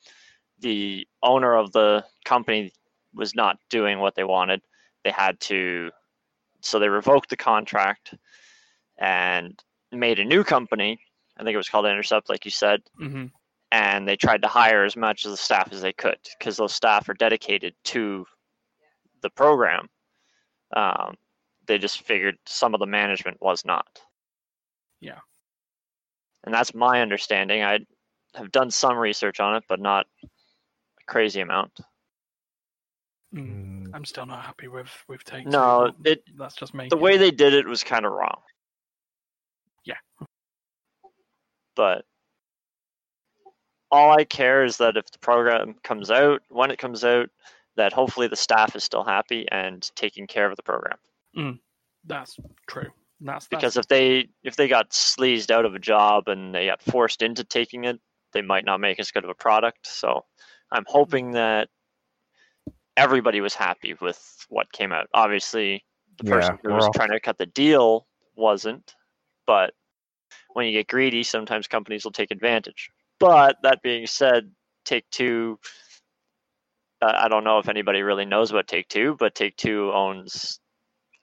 the 0.59 1.07
owner 1.23 1.55
of 1.55 1.71
the 1.71 2.03
company 2.25 2.73
was 3.13 3.35
not 3.35 3.57
doing 3.69 3.99
what 3.99 4.15
they 4.15 4.23
wanted. 4.23 4.61
They 5.03 5.11
had 5.11 5.39
to 5.41 5.91
so 6.61 6.79
they 6.79 6.89
revoked 6.89 7.29
the 7.29 7.37
contract 7.37 8.13
and 8.97 9.57
made 9.91 10.19
a 10.19 10.25
new 10.25 10.43
company. 10.43 10.99
I 11.37 11.43
think 11.43 11.53
it 11.53 11.57
was 11.57 11.69
called 11.69 11.85
intercept 11.85 12.29
like 12.29 12.45
you 12.45 12.51
said. 12.51 12.81
Hmm 12.97 13.27
and 13.71 14.07
they 14.07 14.15
tried 14.15 14.41
to 14.41 14.47
hire 14.47 14.83
as 14.83 14.95
much 14.95 15.25
of 15.25 15.31
the 15.31 15.37
staff 15.37 15.71
as 15.71 15.81
they 15.81 15.93
could 15.93 16.17
because 16.39 16.57
those 16.57 16.73
staff 16.73 17.07
are 17.07 17.13
dedicated 17.13 17.75
to 17.83 18.25
the 19.21 19.29
program. 19.29 19.87
Um, 20.75 21.15
they 21.65 21.77
just 21.77 22.01
figured 22.01 22.37
some 22.45 22.73
of 22.73 22.79
the 22.79 22.85
management 22.85 23.37
was 23.41 23.63
not. 23.65 23.87
Yeah. 24.99 25.19
And 26.43 26.53
that's 26.53 26.73
my 26.73 27.01
understanding. 27.01 27.63
I 27.63 27.79
have 28.35 28.51
done 28.51 28.71
some 28.71 28.97
research 28.97 29.39
on 29.39 29.55
it, 29.55 29.63
but 29.67 29.79
not 29.79 30.05
a 30.23 31.05
crazy 31.05 31.41
amount. 31.41 31.79
Mm. 33.33 33.91
I'm 33.93 34.05
still 34.05 34.25
not 34.25 34.43
happy 34.43 34.67
with 34.67 34.89
with 35.07 35.23
Take 35.23 35.43
Two. 35.45 35.51
No, 35.51 35.91
it- 36.03 36.23
that's 36.37 36.55
just 36.55 36.73
me. 36.73 36.87
The 36.89 36.97
way 36.97 37.17
they 37.17 37.31
did 37.31 37.53
it 37.53 37.67
was 37.67 37.83
kind 37.83 38.05
of 38.05 38.11
wrong. 38.11 38.41
Yeah. 39.83 39.97
But 41.75 42.05
all 43.91 44.11
I 44.11 44.23
care 44.23 44.63
is 44.63 44.77
that 44.77 44.97
if 44.97 45.09
the 45.11 45.19
program 45.19 45.75
comes 45.83 46.09
out, 46.11 46.41
when 46.49 46.71
it 46.71 46.79
comes 46.79 47.03
out, 47.03 47.29
that 47.75 47.93
hopefully 47.93 48.27
the 48.27 48.35
staff 48.35 48.75
is 48.75 48.83
still 48.83 49.03
happy 49.03 49.45
and 49.51 49.89
taking 49.95 50.27
care 50.27 50.49
of 50.49 50.55
the 50.55 50.63
program. 50.63 50.97
Mm, 51.37 51.59
that's 52.05 52.37
true. 52.67 52.89
That's, 53.21 53.45
that's 53.45 53.47
Because 53.47 53.77
if 53.77 53.87
they 53.87 54.29
if 54.43 54.55
they 54.55 54.67
got 54.67 54.93
sleazed 54.93 55.51
out 55.51 55.65
of 55.65 55.75
a 55.75 55.79
job 55.79 56.27
and 56.27 56.53
they 56.53 56.67
got 56.67 56.81
forced 56.81 57.21
into 57.21 57.43
taking 57.43 57.83
it, 57.85 57.99
they 58.33 58.41
might 58.41 58.65
not 58.65 58.79
make 58.79 58.99
as 58.99 59.11
good 59.11 59.23
of 59.23 59.29
a 59.29 59.35
product. 59.35 59.87
So 59.87 60.25
I'm 60.71 60.85
hoping 60.87 61.31
mm. 61.31 61.33
that 61.33 61.69
everybody 62.97 63.41
was 63.41 63.53
happy 63.53 63.95
with 64.01 64.45
what 64.49 64.71
came 64.71 64.91
out. 64.91 65.07
Obviously, 65.13 65.85
the 66.17 66.29
Yeah, 66.29 66.35
person 66.35 66.59
who 66.63 66.73
was 66.73 66.85
all- 66.85 66.93
trying 66.93 67.11
to 67.11 67.19
cut 67.19 67.37
the 67.37 67.45
deal 67.45 68.07
wasn't, 68.35 68.95
but 69.45 69.73
when 70.53 70.65
you 70.65 70.71
get 70.73 70.87
greedy, 70.87 71.23
sometimes 71.23 71.67
companies 71.67 72.03
will 72.03 72.11
take 72.11 72.31
advantage. 72.31 72.89
But 73.19 73.57
that 73.63 73.81
being 73.81 74.07
said, 74.07 74.51
Take 74.85 75.09
Two 75.11 75.59
I 77.01 77.25
I 77.25 77.27
don't 77.27 77.43
know 77.43 77.59
if 77.59 77.67
anybody 77.69 78.01
really 78.01 78.25
knows 78.25 78.51
about 78.51 78.67
Take 78.67 78.87
Two, 78.87 79.15
but 79.19 79.35
Take 79.35 79.55
Two 79.57 79.91
owns 79.93 80.59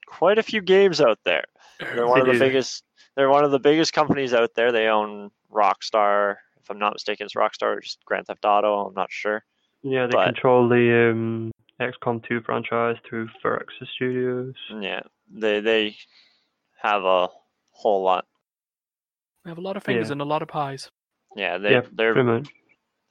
quite 0.07 0.37
a 0.37 0.43
few 0.43 0.61
games 0.61 1.01
out 1.01 1.19
there. 1.25 1.43
They're 1.79 2.07
one 2.07 2.21
of 2.21 2.27
the 2.27 2.33
do. 2.33 2.39
biggest. 2.39 2.83
They're 3.15 3.29
one 3.29 3.43
of 3.43 3.51
the 3.51 3.59
biggest 3.59 3.93
companies 3.93 4.33
out 4.33 4.51
there. 4.55 4.71
They 4.71 4.87
own 4.87 5.31
Rockstar. 5.51 6.35
If 6.61 6.69
I'm 6.69 6.79
not 6.79 6.93
mistaken, 6.93 7.25
it's 7.25 7.35
Rockstar 7.35 7.77
or 7.77 7.79
just 7.81 8.03
Grand 8.05 8.27
Theft 8.27 8.45
Auto. 8.45 8.87
I'm 8.87 8.93
not 8.93 9.11
sure. 9.11 9.43
Yeah, 9.83 10.05
they 10.07 10.11
But- 10.11 10.25
control 10.33 10.67
the 10.67 11.11
um, 11.11 11.51
XCOM 11.79 12.27
2 12.27 12.41
franchise 12.41 12.95
through 13.07 13.29
Firaxis 13.43 13.87
Studios. 13.95 14.53
Yeah, 14.81 15.01
they 15.31 15.59
they 15.61 15.95
have 16.81 17.03
a 17.05 17.29
whole 17.71 18.03
lot. 18.03 18.25
We 19.45 19.49
have 19.51 19.57
a 19.59 19.61
lot 19.61 19.77
of 19.77 19.83
fingers 19.83 20.07
Yeah. 20.09 20.13
and 20.13 20.21
a 20.21 20.25
lot 20.25 20.41
of 20.41 20.47
pies. 20.47 20.91
Yeah, 21.35 21.57
they 21.57 21.71
yeah, 21.71 21.81
they're. 21.91 22.21
much. 22.23 22.49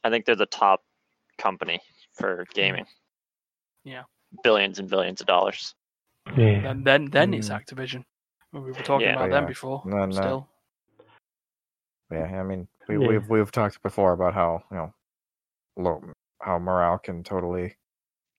I 0.05 0.11
think 0.11 0.25
they're 0.25 0.35
the 0.37 0.47
top 0.47 0.83
company 1.39 1.81
for 2.17 2.47
gaming. 2.55 2.87
Yeah. 3.85 4.03
Billions 4.43 4.79
and 4.79 4.89
billions 4.89 5.21
of 5.21 5.27
dollars. 5.27 5.75
Yeah. 6.37 6.63
Then 6.63 6.83
then 6.85 7.05
then 7.07 7.35
it's 7.35 7.49
Mm. 7.49 7.61
Activision. 7.61 8.05
We 8.53 8.61
were 8.61 8.73
talking 8.75 9.07
Yeah. 9.07 9.15
about 9.15 9.29
Oh, 9.29 9.33
them 9.33 9.47
before. 9.47 9.83
No, 9.85 10.07
no. 10.07 10.13
Still, 10.13 10.49
Yeah, 12.11 12.41
I 12.41 12.43
mean, 12.43 12.69
we, 12.89 12.99
Yeah. 12.99 13.07
we've 13.09 13.29
we've 13.29 13.53
talked 13.53 13.83
before 13.83 14.13
about 14.13 14.35
how 14.35 14.63
you 14.71 14.77
know, 14.77 14.95
low, 15.77 16.03
how 16.41 16.59
morale 16.59 16.99
can 16.99 17.23
totally 17.23 17.77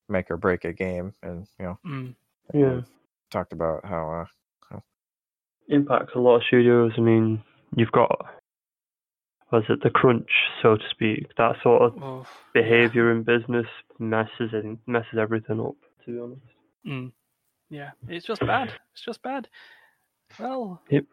make 0.09 0.31
or 0.31 0.37
break 0.37 0.65
a 0.65 0.73
game, 0.73 1.13
and 1.23 1.47
you 1.59 1.65
know, 1.65 1.79
mm. 1.85 2.15
Yeah. 2.53 2.75
we've 2.75 2.89
talked 3.29 3.53
about 3.53 3.85
how 3.85 4.27
uh, 4.71 4.79
impacts 5.69 6.15
a 6.15 6.19
lot 6.19 6.37
of 6.37 6.43
studios. 6.45 6.93
I 6.97 7.01
mean, 7.01 7.43
you've 7.75 7.91
got, 7.91 8.09
was 9.51 9.63
it 9.69 9.81
the 9.81 9.89
crunch, 9.89 10.29
so 10.61 10.75
to 10.77 10.83
speak? 10.89 11.27
That 11.37 11.55
sort 11.63 11.81
of 11.81 12.03
Oh, 12.03 12.27
behavior 12.53 13.11
in 13.11 13.23
business 13.23 13.67
messes 13.99 14.51
in, 14.53 14.79
messes 14.87 15.17
everything 15.19 15.59
up. 15.59 15.75
To 16.05 16.11
be 16.11 16.19
honest. 16.19 16.41
Mm. 16.85 17.11
Yeah, 17.69 17.91
it's 18.07 18.25
just 18.25 18.41
bad. 18.41 18.73
It's 18.93 19.03
just 19.03 19.21
bad. 19.21 19.47
Well, 20.39 20.81
Yep. 20.89 21.05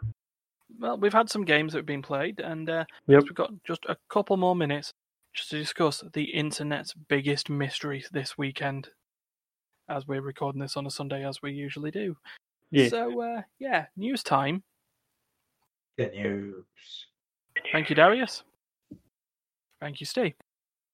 well, 0.78 0.96
we've 0.98 1.12
had 1.12 1.28
some 1.30 1.44
games 1.44 1.72
that 1.72 1.80
have 1.80 1.86
been 1.86 2.02
played, 2.02 2.40
and 2.40 2.68
uh, 2.70 2.84
Yep. 3.06 3.22
we've 3.24 3.34
got 3.34 3.50
just 3.64 3.84
a 3.88 3.96
couple 4.08 4.36
more 4.36 4.54
minutes 4.56 4.92
just 5.32 5.50
to 5.50 5.58
discuss 5.58 6.04
the 6.12 6.24
internet's 6.24 6.94
biggest 6.94 7.50
mystery 7.50 8.04
this 8.12 8.38
weekend. 8.38 8.88
As 9.88 10.06
we're 10.06 10.22
recording 10.22 10.60
this 10.60 10.76
on 10.76 10.86
a 10.86 10.90
Sunday, 10.90 11.26
as 11.26 11.42
we 11.42 11.52
usually 11.52 11.90
do. 11.90 12.16
Yeah. 12.70 12.88
So, 12.88 13.20
uh, 13.20 13.42
yeah, 13.58 13.86
news 13.96 14.22
time. 14.22 14.62
The 15.98 16.06
news. 16.06 16.64
Thank 17.72 17.90
you, 17.90 17.96
Darius. 17.96 18.42
Thank 19.80 20.00
you, 20.00 20.06
Steve. 20.06 20.34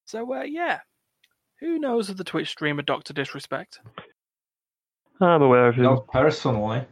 So, 0.05 0.33
uh, 0.35 0.43
yeah, 0.43 0.81
who 1.61 1.79
knows 1.79 2.09
of 2.11 2.17
the 2.17 2.25
Twitch 2.25 2.49
streamer 2.49 2.83
Doctor 2.83 3.13
Disrespect? 3.13 3.79
I'm 5.21 5.43
aware 5.43 5.69
of 5.69 5.75
him. 5.75 5.85
Not 5.85 6.07
personally. 6.09 6.85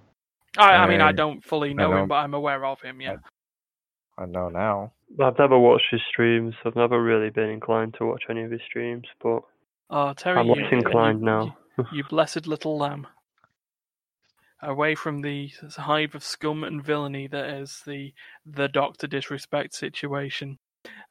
I, 0.57 0.73
I 0.77 0.89
mean, 0.89 1.01
I 1.01 1.11
Um, 1.11 1.17
don't 1.17 1.45
fully 1.45 1.75
know 1.75 1.91
know- 1.91 2.03
him, 2.03 2.09
but 2.09 2.17
I'm 2.17 2.35
aware 2.35 2.65
of 2.65 2.81
him. 2.81 3.01
Yeah. 3.01 3.17
I 4.19 4.27
know 4.27 4.49
now. 4.49 4.93
I've 5.23 5.39
never 5.39 5.59
watched 5.59 5.87
his 5.91 6.01
streams. 6.11 6.55
I've 6.65 6.77
never 6.77 7.03
really 7.03 7.31
been 7.31 7.49
inclined 7.49 7.95
to 7.99 8.05
watch 8.07 8.25
any 8.29 8.43
of 8.43 8.51
his 8.51 8.61
streams, 8.69 9.07
but 9.23 9.41
Oh, 9.91 10.13
Terry, 10.13 10.39
I'm 10.39 10.47
you, 10.47 10.55
less 10.55 10.73
inclined 10.73 11.21
you, 11.21 11.25
now. 11.25 11.57
You, 11.79 11.87
you 11.93 12.05
blessed 12.05 12.47
little 12.47 12.77
lamb. 12.77 13.07
Away 14.61 14.97
from 14.97 15.21
the 15.21 15.51
hive 15.77 16.15
of 16.17 16.25
scum 16.25 16.65
and 16.65 16.85
villainy 16.85 17.29
that 17.29 17.49
is 17.49 17.83
the 17.87 18.13
the 18.45 18.69
Doctor 18.69 19.07
disrespect 19.07 19.75
situation. 19.75 20.59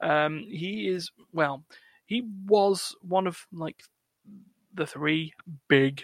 Um, 0.01 0.45
he 0.49 0.87
is 0.89 1.11
well. 1.31 1.63
He 2.05 2.23
was 2.45 2.95
one 3.01 3.25
of 3.25 3.47
like 3.53 3.83
the 4.73 4.85
three 4.85 5.33
big 5.69 6.03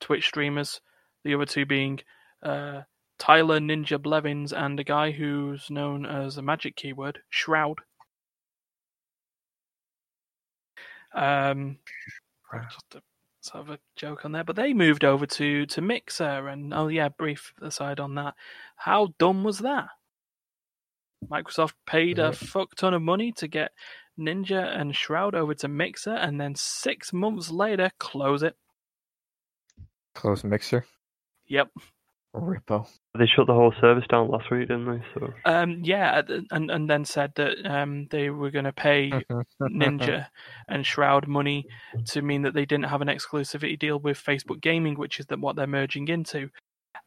Twitch 0.00 0.26
streamers. 0.26 0.80
The 1.22 1.34
other 1.34 1.44
two 1.44 1.66
being 1.66 2.00
uh, 2.42 2.82
Tyler 3.18 3.60
Ninja 3.60 4.00
Blevins 4.00 4.52
and 4.52 4.80
a 4.80 4.84
guy 4.84 5.10
who's 5.10 5.70
known 5.70 6.06
as 6.06 6.38
a 6.38 6.42
magic 6.42 6.76
keyword 6.76 7.20
Shroud. 7.28 7.80
Um, 11.14 11.78
just 12.52 12.94
a 12.94 13.02
sort 13.40 13.64
of 13.64 13.70
a 13.70 13.78
joke 13.96 14.24
on 14.24 14.32
there, 14.32 14.44
but 14.44 14.56
they 14.56 14.72
moved 14.72 15.04
over 15.04 15.26
to 15.26 15.66
to 15.66 15.80
Mixer, 15.80 16.48
and 16.48 16.72
oh 16.74 16.88
yeah, 16.88 17.08
brief 17.08 17.52
aside 17.60 18.00
on 18.00 18.14
that. 18.16 18.34
How 18.76 19.14
dumb 19.18 19.44
was 19.44 19.58
that? 19.58 19.88
Microsoft 21.30 21.74
paid 21.86 22.18
a 22.18 22.32
fuck 22.32 22.74
ton 22.74 22.94
of 22.94 23.02
money 23.02 23.32
to 23.32 23.46
get 23.46 23.72
Ninja 24.18 24.78
and 24.78 24.94
Shroud 24.96 25.34
over 25.34 25.54
to 25.54 25.68
Mixer, 25.68 26.14
and 26.14 26.40
then 26.40 26.54
six 26.54 27.12
months 27.12 27.50
later, 27.50 27.90
close 27.98 28.42
it. 28.42 28.56
Close 30.14 30.44
mixer. 30.44 30.84
Yep. 31.46 31.70
Rippo. 32.32 32.86
they 33.18 33.26
shut 33.26 33.46
the 33.48 33.52
whole 33.54 33.74
service 33.80 34.04
down 34.08 34.28
last 34.28 34.50
week, 34.50 34.68
didn't 34.68 34.86
they? 34.86 35.04
So 35.14 35.32
Um. 35.44 35.80
Yeah, 35.82 36.22
and 36.52 36.70
and 36.70 36.88
then 36.88 37.04
said 37.04 37.32
that 37.36 37.56
um 37.68 38.06
they 38.10 38.30
were 38.30 38.50
going 38.52 38.66
to 38.66 38.72
pay 38.72 39.10
Ninja 39.62 40.26
and 40.68 40.86
Shroud 40.86 41.26
money 41.26 41.66
to 42.06 42.22
mean 42.22 42.42
that 42.42 42.54
they 42.54 42.64
didn't 42.66 42.84
have 42.86 43.02
an 43.02 43.08
exclusivity 43.08 43.78
deal 43.78 43.98
with 43.98 44.16
Facebook 44.16 44.60
Gaming, 44.60 44.94
which 44.94 45.18
is 45.18 45.26
that 45.26 45.40
what 45.40 45.56
they're 45.56 45.66
merging 45.66 46.06
into. 46.08 46.50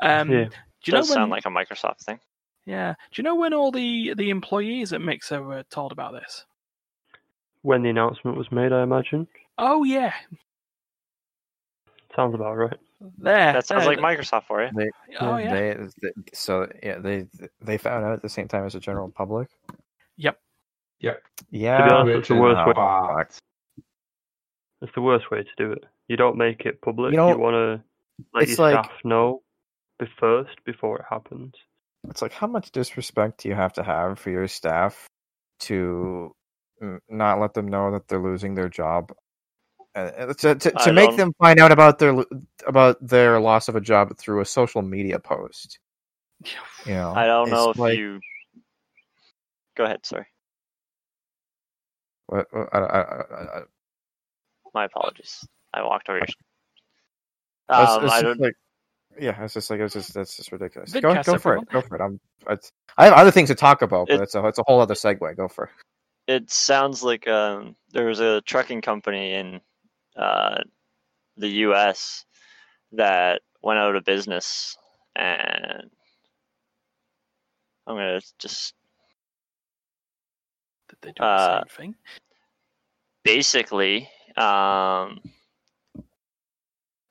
Um, 0.01 0.30
yeah, 0.30 0.45
Do 0.45 0.51
you 0.86 0.93
know 0.93 0.99
Does 0.99 1.09
when? 1.09 1.15
sound 1.15 1.32
like 1.32 1.45
a 1.45 1.49
Microsoft 1.49 1.99
thing. 2.03 2.19
yeah. 2.65 2.93
Do 3.11 3.21
you 3.21 3.24
know 3.24 3.36
when 3.36 3.53
all 3.53 3.71
the 3.71 4.13
the 4.17 4.30
employees 4.30 4.91
at 4.91 4.99
Mixer 5.01 5.41
were 5.41 5.63
told 5.69 5.91
about 5.93 6.13
this? 6.13 6.45
when 7.61 7.82
the 7.82 7.89
announcement 7.89 8.36
was 8.38 8.51
made, 8.51 8.74
I 8.74 8.84
imagine. 8.84 9.26
Oh 9.57 9.86
yeah, 9.86 10.11
Sounds 12.15 12.36
about 12.36 12.55
right. 12.57 12.78
There. 13.18 13.54
That 13.54 13.66
sounds 13.68 13.86
like 13.86 13.99
Microsoft 13.99 14.45
for 14.47 14.64
you. 14.64 14.70
They, 14.76 14.89
Oh 15.20 15.38
yeah. 15.38 15.54
they, 15.54 15.78
they, 16.01 16.12
so 16.34 16.68
yeah, 16.82 16.99
they 16.99 17.28
they 17.62 17.78
found 17.78 18.06
out 18.06 18.14
at 18.14 18.22
the 18.22 18.30
same 18.30 18.47
time 18.47 18.66
as 18.66 18.74
the 18.74 18.80
general 18.80 19.10
public. 19.10 19.49
Yep. 20.18 20.38
Yep. 20.99 21.22
Yeah, 21.51 21.88
honest, 21.91 22.18
it's 22.20 22.28
the 22.30 22.36
worst 22.36 22.66
way. 22.68 22.74
bad. 22.74 23.28
It's 24.82 24.93
the 24.95 25.01
worst 25.01 25.32
way 25.32 25.43
to 25.43 25.49
do 25.58 25.72
it. 25.72 25.86
You 26.08 26.18
don't 26.18 26.38
make 26.38 26.62
it 26.66 26.82
public. 26.82 27.14
You 27.14 27.22
You, 27.22 27.30
know, 27.32 27.38
want 27.38 27.54
to 27.56 27.84
let 28.34 28.43
it's 28.43 28.58
your 28.58 28.72
like- 28.72 28.86
staff 28.86 28.93
know 29.04 29.41
be 29.99 30.06
first 30.20 30.56
before 30.66 30.99
it 30.99 31.06
happens. 31.10 31.54
it's 32.10 32.22
like 32.22 32.34
how 32.34 32.47
much 32.47 32.72
disrespect 32.72 33.41
do 33.43 33.49
you 33.49 33.56
have 33.56 33.74
to 33.74 33.84
have 33.84 34.20
for 34.20 34.30
your 34.32 34.47
staff 34.47 35.08
to 35.62 36.34
not 37.10 37.39
let 37.39 37.54
them 37.54 37.68
know 37.68 37.91
that 37.91 38.08
they're 38.08 38.22
losing 38.22 38.56
their 38.56 38.68
job 38.70 39.14
uh, 39.95 40.33
to 40.33 40.55
to, 40.55 40.71
to 40.71 40.93
make 40.93 41.15
them 41.17 41.31
find 41.39 41.59
out 41.59 41.71
about 41.71 41.99
their 41.99 42.15
about 42.65 42.97
their 43.05 43.39
loss 43.39 43.67
of 43.67 43.75
a 43.75 43.81
job 43.81 44.17
through 44.17 44.41
a 44.41 44.45
social 44.45 44.81
media 44.81 45.19
post 45.19 45.79
you 46.85 46.93
know 46.93 47.13
I 47.15 47.25
don't 47.25 47.49
know 47.49 47.69
if 47.71 47.77
like- 47.77 47.97
you. 47.97 48.19
Go 49.75 49.85
ahead. 49.85 50.05
Sorry. 50.05 50.27
what, 52.27 52.47
what- 52.51 52.69
I, 52.73 52.77
I, 52.79 52.99
I, 53.01 53.59
I, 53.59 53.61
My 54.73 54.85
apologies. 54.85 55.45
I 55.73 55.81
walked 55.83 56.09
over 56.09 56.19
your. 56.19 56.27
Um, 57.69 58.03
it's 58.03 58.13
I 58.13 58.21
just 58.21 58.23
don't. 58.23 58.39
like 58.39 58.53
yeah 59.19 59.43
it's 59.43 59.53
just 59.53 59.69
like 59.69 59.79
it's 59.79 59.93
just 59.93 60.13
that's 60.13 60.35
just 60.35 60.51
ridiculous 60.51 60.91
go, 60.93 61.13
go 61.23 61.37
for 61.37 61.53
everyone. 61.53 61.63
it 61.63 61.69
go 61.71 61.81
for 61.81 61.95
it 61.95 62.01
i'm 62.01 62.19
it's, 62.49 62.71
i 62.97 63.05
have 63.05 63.13
other 63.13 63.29
things 63.29 63.47
to 63.49 63.53
talk 63.55 63.81
about 63.83 64.07
but 64.07 64.15
It- 64.15 64.21
it's 64.23 64.35
a 64.35 64.43
it's 64.47 64.57
a 64.59 64.63
whole 64.67 64.79
other 64.81 64.95
segue 64.95 65.37
go 65.37 65.47
for 65.47 65.65
it 65.65 65.71
It 66.27 66.51
sounds 66.51 67.03
like 67.03 67.27
um, 67.27 67.75
there 67.91 68.05
was 68.07 68.19
a 68.19 68.41
trucking 68.41 68.81
company 68.81 69.33
in 69.33 69.61
uh, 70.16 70.59
the 71.38 71.49
U.S. 71.49 72.26
that 72.93 73.41
went 73.61 73.80
out 73.80 73.95
of 73.95 74.03
business, 74.05 74.78
and 75.16 75.89
I'm 77.88 77.95
gonna 77.95 78.22
just 78.39 78.74
Did 80.89 80.97
they 81.01 81.11
do 81.11 81.24
Uh, 81.24 81.61
the 81.61 81.70
same 81.70 81.78
thing? 81.78 81.95
basically. 83.24 84.09
Um, 84.38 85.22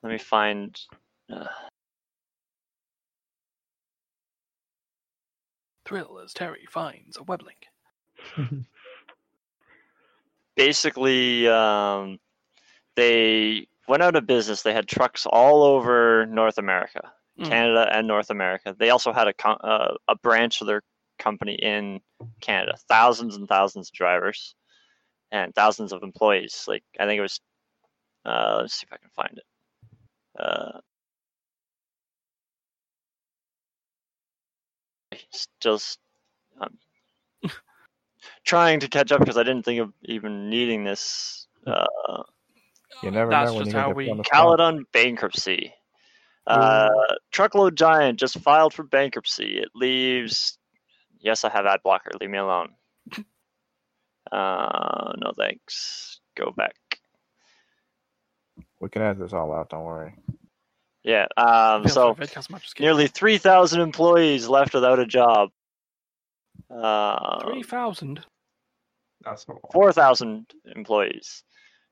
let 0.03 0.11
me 0.11 0.17
find. 0.17 0.79
Uh, 1.31 1.45
Thrill 5.85 6.19
as 6.23 6.33
Terry 6.33 6.65
finds 6.69 7.17
a 7.17 7.23
web 7.23 7.41
link. 7.43 7.67
basically 10.55 11.47
um, 11.47 12.19
they 12.95 13.67
went 13.87 14.03
out 14.03 14.15
of 14.15 14.27
business. 14.27 14.61
They 14.61 14.73
had 14.73 14.87
trucks 14.87 15.25
all 15.25 15.63
over 15.63 16.25
North 16.25 16.57
America, 16.57 17.11
Mm. 17.39 17.49
Canada, 17.49 17.89
and 17.91 18.07
North 18.07 18.29
America. 18.29 18.75
They 18.77 18.91
also 18.91 19.11
had 19.11 19.27
a 19.27 19.47
uh, 19.47 19.95
a 20.07 20.15
branch 20.15 20.61
of 20.61 20.67
their 20.67 20.83
company 21.17 21.55
in 21.55 21.99
Canada. 22.41 22.77
Thousands 22.87 23.35
and 23.35 23.47
thousands 23.47 23.89
of 23.89 23.93
drivers 23.93 24.55
and 25.31 25.53
thousands 25.55 25.93
of 25.93 26.03
employees. 26.03 26.65
Like 26.67 26.83
I 26.99 27.05
think 27.05 27.19
it 27.19 27.21
was. 27.21 27.39
Uh, 28.25 28.59
let's 28.61 28.75
see 28.75 28.85
if 28.89 28.93
I 28.93 28.97
can 28.97 29.09
find 29.09 29.37
it. 29.37 29.45
Uh, 30.39 30.79
just 35.59 35.99
um, 36.61 36.77
trying 38.45 38.79
to 38.79 38.87
catch 38.87 39.11
up 39.11 39.19
because 39.19 39.37
I 39.37 39.43
didn't 39.43 39.63
think 39.63 39.79
of 39.81 39.91
even 40.03 40.49
needing 40.49 40.83
this. 40.83 41.47
Uh, 41.65 42.23
You 43.03 43.11
never 43.11 43.29
That's 43.29 43.51
know 43.51 43.57
when 43.57 43.65
just 43.65 43.75
how 43.75 43.91
we- 43.91 44.09
on 44.09 44.17
the 44.17 44.23
spot. 44.23 44.37
Celadon 44.37 44.85
bankruptcy. 44.93 45.73
Uh, 46.47 46.89
Truckload 47.31 47.77
Giant 47.77 48.19
just 48.19 48.39
filed 48.39 48.73
for 48.73 48.83
bankruptcy. 48.83 49.57
It 49.59 49.69
leaves. 49.75 50.57
Yes, 51.19 51.43
I 51.45 51.49
have 51.49 51.65
ad 51.65 51.79
blocker. 51.83 52.11
Leave 52.19 52.29
me 52.29 52.37
alone. 52.37 52.69
Uh, 54.31 55.13
no 55.17 55.31
thanks. 55.37 56.19
Go 56.35 56.51
back. 56.51 56.75
We 58.79 58.89
can 58.89 59.01
edit 59.01 59.19
this 59.19 59.33
all 59.33 59.53
out. 59.53 59.69
Don't 59.69 59.83
worry. 59.83 60.15
Yeah. 61.03 61.27
Um. 61.37 61.87
So 61.87 62.13
free, 62.13 62.25
Vidcast 62.25 62.49
Magic. 62.49 62.79
nearly 62.79 63.07
three 63.07 63.37
thousand 63.37 63.81
employees 63.81 64.47
left 64.47 64.73
without 64.73 64.99
a 64.99 65.05
job. 65.05 65.49
Uh, 66.69 67.39
three 67.43 67.63
thousand. 67.63 68.25
That's 69.23 69.45
all. 69.47 69.59
four 69.71 69.93
thousand 69.93 70.47
employees, 70.75 71.43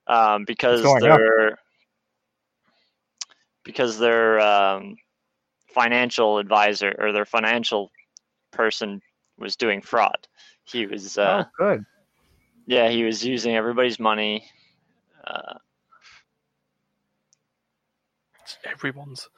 um, 0.08 0.45
because 0.45 0.82
going 0.82 1.04
up. 1.06 1.18
their 1.18 1.58
because 3.64 3.99
their 3.99 4.39
um, 4.39 4.95
financial 5.68 6.38
advisor 6.38 6.95
or 6.99 7.12
their 7.12 7.26
financial 7.26 7.91
person 8.52 9.02
was 9.38 9.56
doing 9.56 9.82
fraud. 9.82 10.28
He 10.66 10.86
was, 10.86 11.18
uh, 11.18 11.43
oh, 11.45 11.49
good. 11.58 11.86
yeah, 12.66 12.89
he 12.89 13.04
was 13.04 13.26
using 13.26 13.56
everybody's 13.56 13.99
money. 13.99 14.45
Uh, 15.26 15.56
everyone's. 18.66 19.30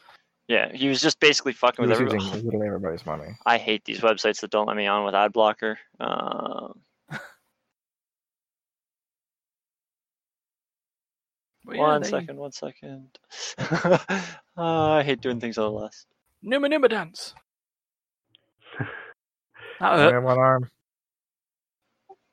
yeah, 0.47 0.71
he 0.73 0.87
was 0.87 1.01
just 1.01 1.19
basically 1.19 1.53
fucking 1.53 1.83
He 1.83 1.89
with 1.89 1.99
was 1.99 1.99
everybody. 2.01 2.23
using 2.23 2.45
literally 2.45 2.67
everybody's 2.67 3.05
money. 3.05 3.35
I 3.45 3.57
hate 3.57 3.85
these 3.85 3.99
websites 3.99 4.41
that 4.41 4.51
don't 4.51 4.67
let 4.67 4.77
me 4.77 4.87
on 4.87 5.05
with 5.05 5.15
ad 5.15 5.33
blocker. 5.33 5.77
Um 5.99 6.79
But 11.65 11.75
yeah, 11.75 11.81
one 11.81 12.01
they- 12.01 12.09
second, 12.09 12.37
one 12.37 12.51
second. 12.51 13.07
Uh, 13.57 13.97
I 14.57 15.03
hate 15.03 15.21
doing 15.21 15.39
things 15.39 15.57
on 15.57 15.65
the 15.65 15.71
last. 15.71 16.07
Numa 16.41 16.69
Numa 16.69 16.89
dance. 16.89 17.33
That 19.79 20.13
hurt. 20.13 20.23
one 20.23 20.37
arm. 20.37 20.69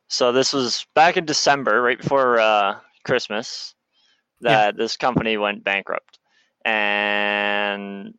So 0.09 0.31
this 0.31 0.53
was 0.53 0.87
back 0.95 1.17
in 1.17 1.25
December, 1.25 1.81
right 1.83 1.99
before 2.01 2.39
uh, 2.39 2.79
Christmas, 3.05 3.75
that 4.41 4.77
this 4.77 4.97
company 4.97 5.37
went 5.37 5.65
bankrupt, 5.65 6.19
and 6.65 8.15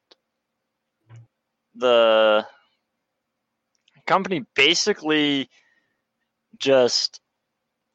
the 1.75 2.45
company 4.05 4.43
basically 4.55 5.49
just 6.57 7.21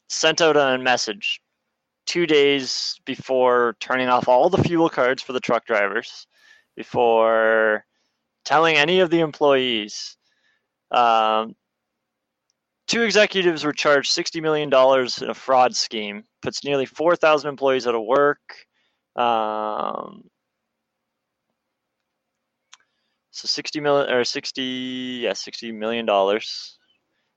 sent 0.09 0.41
out 0.41 0.57
a 0.57 0.77
message 0.77 1.39
two 2.07 2.25
days 2.25 2.99
before 3.05 3.75
turning 3.79 4.09
off 4.09 4.27
all 4.27 4.49
the 4.49 4.63
fuel 4.63 4.89
cards 4.89 5.21
for 5.21 5.33
the 5.33 5.39
truck 5.39 5.65
drivers, 5.65 6.25
before 6.75 7.85
telling 8.45 8.75
any 8.75 9.01
of 9.01 9.09
the 9.09 9.19
employees. 9.19 10.17
Um, 10.89 11.55
Two 12.87 13.01
executives 13.01 13.65
were 13.65 13.73
charged 13.73 14.15
$60 14.15 14.41
million 14.41 14.69
in 15.21 15.29
a 15.29 15.33
fraud 15.33 15.75
scheme, 15.75 16.23
puts 16.41 16.63
nearly 16.63 16.85
4,000 16.85 17.49
employees 17.49 17.85
out 17.85 17.95
of 17.95 18.03
work. 18.03 18.39
Um, 19.17 20.23
so 23.31 23.45
60 23.45 23.81
million 23.81 24.09
or 24.09 24.23
60, 24.23 24.61
yeah, 25.23 25.33
60 25.33 25.73
million 25.73 26.05
dollars. 26.05 26.77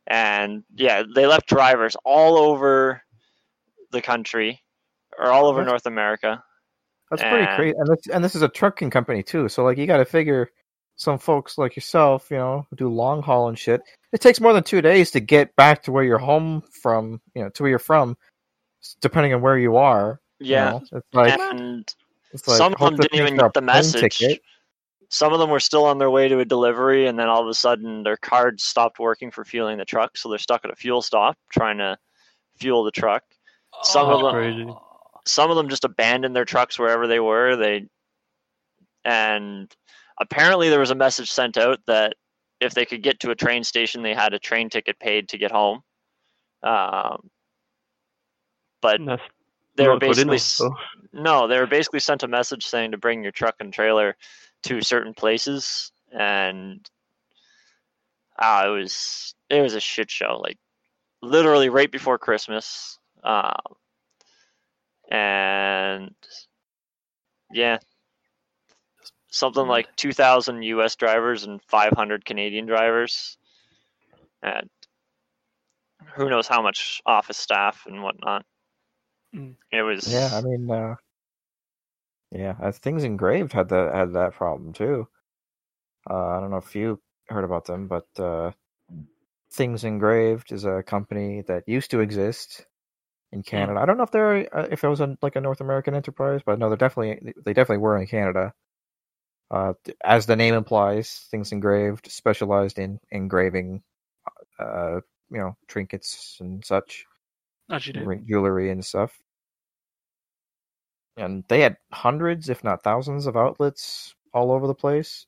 And 0.07 0.63
yeah, 0.77 1.03
they 1.15 1.27
left 1.27 1.49
drivers 1.49 1.97
all 2.05 2.39
over 2.39 3.03
the 3.91 4.03
country 4.03 4.61
or 5.19 5.27
all 5.31 5.47
over 5.47 5.61
That's- 5.61 5.71
North 5.73 5.87
America. 5.87 6.43
That's 7.11 7.23
pretty 7.23 7.47
crazy. 7.57 7.75
And 7.77 7.89
this, 7.89 8.07
and 8.13 8.23
this 8.25 8.35
is 8.37 8.43
a 8.43 8.49
trucking 8.49 8.91
company 8.91 9.23
too. 9.25 9.49
So 9.49 9.65
like 9.65 9.79
you 9.79 9.87
got 9.89 9.97
to 9.97 10.05
figure 10.05 10.51
some 10.95 11.19
folks 11.19 11.59
like 11.59 11.75
yourself, 11.75 12.31
you 12.31 12.37
know, 12.37 12.65
who 12.71 12.77
do 12.77 12.89
long 12.89 13.21
haul 13.21 13.49
and 13.49 13.59
shit. 13.59 13.81
It 14.13 14.21
takes 14.21 14.41
more 14.41 14.53
than 14.53 14.63
two 14.63 14.81
days 14.81 15.11
to 15.13 15.21
get 15.21 15.55
back 15.57 15.83
to 15.85 15.93
where 15.93 16.05
you're 16.05 16.19
home 16.19 16.63
from, 16.83 17.21
you 17.35 17.43
know, 17.43 17.49
to 17.51 17.63
where 17.65 17.71
you're 17.71 17.79
from, 17.81 18.17
depending 19.01 19.35
on 19.35 19.41
where 19.41 19.59
you 19.59 19.77
are. 19.77 20.21
you 20.39 20.53
Yeah. 20.53 20.71
know? 20.71 20.83
it's 20.93 21.07
like 21.13 21.41
and 21.41 21.95
it's 22.33 22.47
like 22.47 22.57
some 22.59 22.75
of 22.75 22.79
them 22.79 22.97
didn't 22.97 23.19
even 23.19 23.37
get 23.37 23.55
the 23.55 23.61
message. 23.61 24.19
ticket. 24.19 24.41
Some 25.09 25.33
of 25.33 25.41
them 25.41 25.51
were 25.51 25.59
still 25.59 25.87
on 25.87 25.99
their 25.99 26.11
way 26.11 26.29
to 26.29 26.39
a 26.39 26.45
delivery, 26.45 27.09
and 27.09 27.19
then 27.19 27.27
all 27.29 27.43
of 27.43 27.49
a 27.49 27.55
sudden 27.55 28.05
their 28.05 28.17
card 28.17 28.61
stopped 28.61 29.01
working 29.01 29.33
for 29.33 29.45
fueling 29.45 29.79
the 29.79 29.85
truck, 29.85 30.17
so 30.17 30.29
they're 30.29 30.39
stuck 30.39 30.65
at 30.65 30.71
a 30.71 30.77
fuel 30.77 31.03
stop 31.03 31.37
trying 31.51 31.79
to 31.79 31.99
fuel 32.57 32.85
the 32.85 32.93
truck. 32.93 33.25
Some 33.83 34.09
of 34.09 34.23
them- 34.23 34.33
Crazy. 34.33 34.75
Some 35.27 35.51
of 35.51 35.57
them 35.57 35.69
just 35.69 35.85
abandoned 35.85 36.35
their 36.35 36.45
trucks 36.45 36.79
wherever 36.79 37.07
they 37.07 37.21
were. 37.21 37.57
They 37.57 37.87
and 39.05 39.75
apparently 40.19 40.69
there 40.69 40.81
was 40.81 40.91
a 40.91 40.95
message 40.95 41.31
sent 41.31 41.57
out 41.57 41.79
that 41.87 42.15
if 42.61 42.75
they 42.75 42.85
could 42.85 43.03
get 43.03 43.21
to 43.21 43.31
a 43.31 43.35
train 43.35 43.65
station, 43.65 44.03
they 44.03 44.15
had 44.15 44.35
a 44.35 44.39
train 44.39 44.69
ticket 44.69 44.99
paid 44.99 45.29
to 45.31 45.39
get 45.39 45.51
home. 45.51 45.83
Um, 46.63 47.31
but 48.83 49.01
That's 49.05 49.23
they 49.77 49.89
were 49.89 49.99
basically 49.99 50.37
enough, 50.37 50.79
no, 51.13 51.49
they 51.49 51.59
were 51.59 51.67
basically 51.67 52.01
sent 52.01 52.23
a 52.23 52.29
message 52.29 52.67
saying 52.67 52.91
to 52.91 52.99
bring 52.99 53.23
your 53.23 53.33
truck 53.33 53.57
and 53.61 53.73
trailer 53.73 54.17
to 54.65 54.83
certain 54.83 55.15
places, 55.15 55.91
and 56.13 56.87
ah, 58.39 58.67
it 58.67 58.71
was 58.71 59.35
it 59.49 59.63
was 59.63 59.75
a 59.75 59.81
shit 59.81 60.11
show. 60.11 60.39
Like 60.43 60.59
literally 61.23 61.71
right 61.71 61.91
before 61.91 62.19
Christmas, 62.19 62.99
um, 63.25 63.75
and 65.11 66.15
yeah, 67.53 67.79
something 69.31 69.67
like 69.67 69.95
two 69.97 70.13
thousand 70.13 70.63
U.S. 70.63 70.97
drivers 70.97 71.45
and 71.45 71.61
five 71.69 71.93
hundred 71.93 72.25
Canadian 72.25 72.67
drivers, 72.67 73.37
and 74.43 74.69
who 76.15 76.31
knows 76.31 76.47
how 76.47 76.63
much 76.63 77.03
office 77.07 77.39
staff 77.39 77.85
and 77.87 78.03
whatnot. 78.03 78.45
Mm. 79.35 79.55
It 79.73 79.83
was 79.83 80.07
Yeah, 80.07 80.31
I 80.33 80.41
mean, 80.41 80.71
uh, 80.71 80.95
yeah, 82.33 82.57
uh, 82.61 82.73
things 82.73 83.05
engraved 83.05 83.53
had 83.53 83.69
that 83.71 83.95
had 83.95 84.13
that 84.15 84.35
problem 84.35 84.73
too. 84.73 85.09
Uh, 86.09 86.29
I 86.29 86.41
don't 86.41 86.51
know 86.51 86.57
if 86.59 86.75
you 86.75 87.01
heard 87.29 87.45
about 87.45 87.67
them, 87.67 87.87
but 87.87 88.07
uh, 88.19 88.53
Things 89.53 89.85
Engraved 89.85 90.53
is 90.53 90.65
a 90.65 90.83
company 90.83 91.43
that 91.43 91.69
used 91.69 91.91
to 91.91 92.01
exist 92.01 92.67
in 93.33 93.43
Canada. 93.43 93.81
I 93.81 93.87
don't 93.87 93.97
know 93.97 94.05
if 94.05 94.11
they're 94.11 94.57
uh, 94.57 94.67
if 94.71 94.85
it 94.85 94.89
was 94.89 95.01
a, 95.01 95.17
like 95.23 95.37
a 95.37 95.41
North 95.41 95.61
American 95.61 95.95
enterprise, 95.95 96.41
but 96.45 96.59
no, 96.59 96.69
they're 96.69 96.77
definitely 96.77 97.33
they 97.45 97.53
definitely 97.53 97.79
were 97.83 97.99
in 97.99 98.07
Canada. 98.07 98.53
Uh, 99.51 99.73
as 100.05 100.27
the 100.27 100.37
name 100.37 100.55
implies, 100.55 101.27
Things 101.31 101.53
Engraved 101.53 102.11
specialized 102.11 102.79
in 102.79 103.01
engraving, 103.11 103.83
uh, 104.59 105.01
you 105.31 105.39
know, 105.39 105.57
trinkets 105.69 106.39
and 106.41 106.65
such 106.65 107.05
As 107.71 107.87
you 107.87 107.93
do. 107.93 108.23
jewelry 108.29 108.71
and 108.71 108.85
stuff. 108.85 109.19
And 111.17 111.45
they 111.49 111.61
had 111.61 111.77
hundreds, 111.93 112.49
if 112.49 112.65
not 112.65 112.83
thousands, 112.83 113.27
of 113.27 113.37
outlets 113.37 114.15
all 114.33 114.53
over 114.53 114.67
the 114.67 114.75
place. 114.75 115.27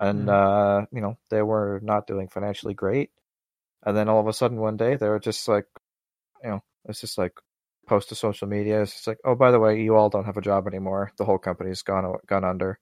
And 0.00 0.28
uh, 0.28 0.86
you 0.92 1.00
know, 1.00 1.16
they 1.30 1.42
were 1.42 1.80
not 1.82 2.06
doing 2.06 2.28
financially 2.28 2.74
great. 2.74 3.10
And 3.84 3.96
then 3.96 4.08
all 4.08 4.20
of 4.20 4.28
a 4.28 4.32
sudden 4.32 4.58
one 4.60 4.76
day 4.76 4.96
they 4.96 5.08
were 5.08 5.20
just 5.20 5.46
like 5.48 5.66
you 6.44 6.50
know, 6.50 6.62
it's 6.86 7.00
just 7.00 7.18
like 7.18 7.34
post 7.86 8.08
to 8.10 8.14
social 8.14 8.48
media. 8.48 8.82
It's 8.82 8.92
just 8.92 9.06
like, 9.06 9.18
oh 9.24 9.34
by 9.34 9.50
the 9.50 9.60
way, 9.60 9.82
you 9.82 9.96
all 9.96 10.10
don't 10.10 10.24
have 10.24 10.36
a 10.36 10.42
job 10.42 10.66
anymore. 10.66 11.12
The 11.18 11.24
whole 11.24 11.38
company's 11.38 11.82
gone 11.82 12.16
gone 12.26 12.44
under. 12.44 12.78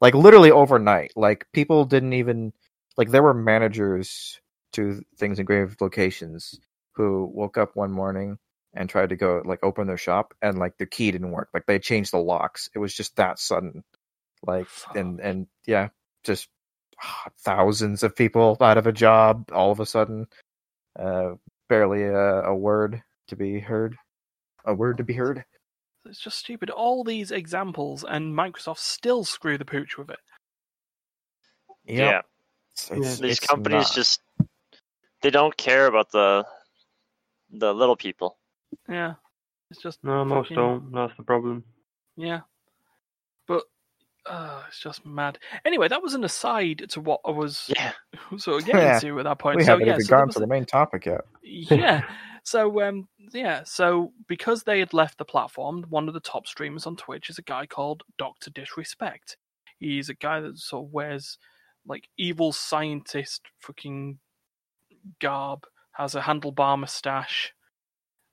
Like 0.00 0.14
literally 0.14 0.50
overnight. 0.50 1.12
Like 1.16 1.46
people 1.52 1.84
didn't 1.84 2.14
even 2.14 2.52
like 2.96 3.10
there 3.10 3.22
were 3.22 3.34
managers 3.34 4.40
to 4.74 5.02
Things 5.18 5.38
Engraved 5.38 5.80
locations 5.80 6.58
who 6.94 7.30
woke 7.32 7.58
up 7.58 7.70
one 7.74 7.92
morning 7.92 8.38
and 8.74 8.88
tried 8.88 9.10
to 9.10 9.16
go 9.16 9.42
like 9.44 9.60
open 9.62 9.86
their 9.86 9.96
shop 9.98 10.34
and 10.42 10.58
like 10.58 10.76
the 10.78 10.86
key 10.86 11.10
didn't 11.10 11.30
work 11.30 11.48
like 11.52 11.66
they 11.66 11.78
changed 11.78 12.12
the 12.12 12.18
locks 12.18 12.70
it 12.74 12.78
was 12.78 12.94
just 12.94 13.16
that 13.16 13.38
sudden 13.38 13.82
like 14.46 14.66
and 14.94 15.20
and 15.20 15.46
yeah 15.66 15.88
just 16.24 16.48
ah, 17.02 17.26
thousands 17.40 18.02
of 18.02 18.16
people 18.16 18.56
out 18.60 18.78
of 18.78 18.86
a 18.86 18.92
job 18.92 19.50
all 19.52 19.70
of 19.70 19.80
a 19.80 19.86
sudden 19.86 20.26
uh 20.98 21.32
barely 21.68 22.02
a, 22.04 22.42
a 22.42 22.54
word 22.54 23.02
to 23.32 23.36
be 23.36 23.58
heard 23.60 23.96
a 24.66 24.74
word 24.74 24.98
to 24.98 25.04
be 25.04 25.14
heard 25.14 25.42
It's 26.04 26.20
just 26.20 26.38
stupid. 26.38 26.68
All 26.70 27.02
these 27.04 27.30
examples, 27.30 28.04
and 28.04 28.34
Microsoft 28.34 28.78
still 28.78 29.24
screw 29.24 29.56
the 29.58 29.64
pooch 29.64 29.96
with 29.98 30.10
it. 30.10 30.18
yeah. 31.84 32.20
It's- 32.74 32.90
it's- 32.90 33.18
these 33.18 33.38
it's 33.38 33.46
companies 33.46 33.88
not- 33.88 33.94
just 33.94 34.20
they 35.22 35.30
don't 35.30 35.56
care 35.56 35.86
about 35.86 36.10
the 36.10 36.44
the 37.50 37.72
little 37.74 37.96
people. 37.96 38.38
Yeah, 38.88 39.14
it's 39.70 39.82
just 39.82 40.02
No, 40.02 40.24
most 40.24 40.46
fucking- 40.46 40.56
don't. 40.56 40.92
That's 40.92 41.16
the 41.16 41.22
problem. 41.22 41.64
Yeah, 42.16 42.40
but 43.46 43.64
uh, 44.26 44.62
it's 44.68 44.80
just 44.80 45.04
mad. 45.04 45.38
Anyway, 45.64 45.88
that 45.88 46.02
was 46.02 46.14
an 46.14 46.24
aside 46.24 46.86
to 46.90 47.00
what 47.00 47.20
I 47.26 47.30
was 47.30 47.70
Yeah. 47.76 47.92
sort 48.38 48.60
of 48.62 48.66
getting 48.66 48.80
Yeah. 48.82 48.98
to 49.00 49.18
at 49.18 49.24
that 49.24 49.38
point. 49.38 49.56
we 49.58 49.64
so 49.64 49.72
haven't 49.72 49.86
yeah, 49.86 49.92
even 49.94 50.04
so 50.04 50.10
gone 50.16 50.28
to 50.30 50.38
a- 50.38 50.40
the 50.40 50.46
main 50.46 50.64
topic 50.64 51.06
yet 51.06 51.22
yeah. 51.42 52.02
So 52.44 52.82
um, 52.82 53.08
yeah, 53.32 53.62
so 53.64 54.12
because 54.26 54.64
they 54.64 54.80
had 54.80 54.92
left 54.92 55.18
the 55.18 55.24
platform, 55.24 55.84
one 55.88 56.08
of 56.08 56.14
the 56.14 56.20
top 56.20 56.46
streamers 56.46 56.86
on 56.86 56.96
Twitch 56.96 57.30
is 57.30 57.38
a 57.38 57.42
guy 57.42 57.66
called 57.66 58.02
Doctor 58.18 58.50
Disrespect. 58.50 59.36
He's 59.78 60.08
a 60.08 60.14
guy 60.14 60.40
that 60.40 60.58
sort 60.58 60.86
of 60.86 60.92
wears 60.92 61.38
like 61.86 62.08
evil 62.16 62.52
scientist 62.52 63.42
fucking 63.60 64.18
garb, 65.20 65.66
has 65.92 66.14
a 66.14 66.20
handlebar 66.22 66.78
mustache, 66.78 67.52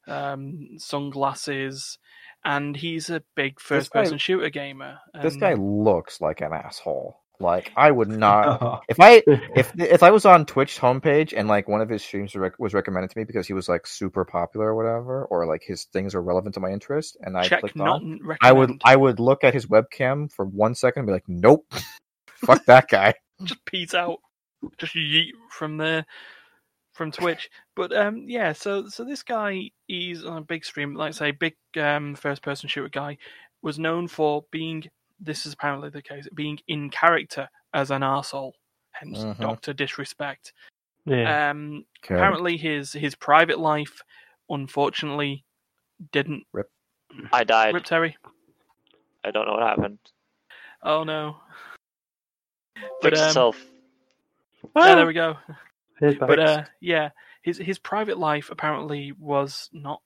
um, 0.07 0.70
sunglasses, 0.78 1.97
and 2.43 2.76
he's 2.78 3.10
a 3.10 3.24
big 3.36 3.60
first 3.60 3.91
person 3.91 4.14
guy- 4.14 4.18
shooter 4.18 4.49
gamer. 4.49 4.99
This 5.22 5.36
guy 5.36 5.53
looks 5.53 6.22
like 6.22 6.41
an 6.41 6.53
asshole. 6.53 7.18
Like 7.39 7.71
I 7.75 7.91
would 7.91 8.09
not. 8.09 8.83
If 8.89 8.99
I 8.99 9.23
if 9.55 9.71
if 9.79 10.03
I 10.03 10.11
was 10.11 10.25
on 10.25 10.45
Twitch 10.45 10.79
homepage 10.79 11.33
and 11.35 11.47
like 11.47 11.67
one 11.67 11.79
of 11.79 11.89
his 11.89 12.03
streams 12.03 12.35
rec- 12.35 12.59
was 12.59 12.73
recommended 12.73 13.11
to 13.11 13.17
me 13.17 13.23
because 13.23 13.47
he 13.47 13.53
was 13.53 13.69
like 13.69 13.87
super 13.87 14.25
popular 14.25 14.67
or 14.67 14.75
whatever, 14.75 15.25
or 15.25 15.45
like 15.45 15.63
his 15.63 15.85
things 15.85 16.15
are 16.15 16.21
relevant 16.21 16.55
to 16.55 16.59
my 16.59 16.69
interest, 16.69 17.17
and 17.21 17.37
I 17.37 17.47
check 17.47 17.61
clicked 17.61 17.75
not 17.75 18.01
on, 18.01 18.19
recommend. 18.21 18.37
I 18.41 18.51
would 18.51 18.81
I 18.83 18.95
would 18.95 19.19
look 19.19 19.43
at 19.43 19.53
his 19.53 19.67
webcam 19.67 20.31
for 20.31 20.45
one 20.45 20.75
second 20.75 21.01
and 21.01 21.07
be 21.07 21.13
like, 21.13 21.29
nope, 21.29 21.65
fuck 22.27 22.65
that 22.65 22.89
guy. 22.89 23.13
just 23.43 23.63
peace 23.65 23.93
out, 23.93 24.19
just 24.77 24.95
yeet 24.95 25.31
from 25.49 25.77
there, 25.77 26.05
from 26.93 27.11
Twitch. 27.11 27.49
But 27.75 27.95
um, 27.95 28.25
yeah, 28.27 28.51
so 28.51 28.87
so 28.89 29.05
this 29.05 29.23
guy, 29.23 29.71
he's 29.87 30.25
on 30.25 30.37
a 30.39 30.41
big 30.41 30.65
stream, 30.65 30.93
like 30.95 31.09
I 31.09 31.11
say, 31.11 31.31
big 31.31 31.55
um 31.79 32.15
first 32.15 32.41
person 32.41 32.67
shooter 32.67 32.89
guy, 32.89 33.17
was 33.61 33.79
known 33.79 34.07
for 34.09 34.43
being. 34.51 34.83
This 35.20 35.45
is 35.45 35.53
apparently 35.53 35.89
the 35.89 36.01
case, 36.01 36.28
being 36.34 36.59
in 36.67 36.89
character 36.89 37.49
as 37.74 37.91
an 37.91 38.01
arsehole, 38.01 38.53
hence 38.91 39.26
Mhm. 39.26 39.39
Doctor 39.39 39.74
Disrespect. 39.74 40.53
Yeah. 41.05 41.49
Um, 41.51 41.86
Okay. 42.03 42.15
apparently 42.15 42.57
his 42.57 42.93
his 42.93 43.15
private 43.15 43.59
life, 43.59 44.01
unfortunately, 44.49 45.43
didn't 46.11 46.45
Rip. 46.53 46.72
I 47.34 47.43
died. 47.43 47.74
rip 47.74 47.84
Terry. 47.84 48.15
I 49.24 49.32
don't 49.32 49.45
know 49.45 49.53
what 49.53 49.63
happened. 49.67 49.99
Oh 50.84 51.03
no. 51.03 51.41
But 53.01 53.11
Fix 53.11 53.20
um, 53.20 53.28
itself. 53.28 53.65
yeah, 54.76 54.95
there 54.95 55.05
we 55.07 55.13
go. 55.13 55.38
But 55.99 56.39
uh, 56.39 56.65
yeah, 56.80 57.09
his 57.41 57.57
his 57.57 57.78
private 57.80 58.17
life 58.17 58.49
apparently 58.51 59.11
was 59.13 59.70
not 59.74 60.01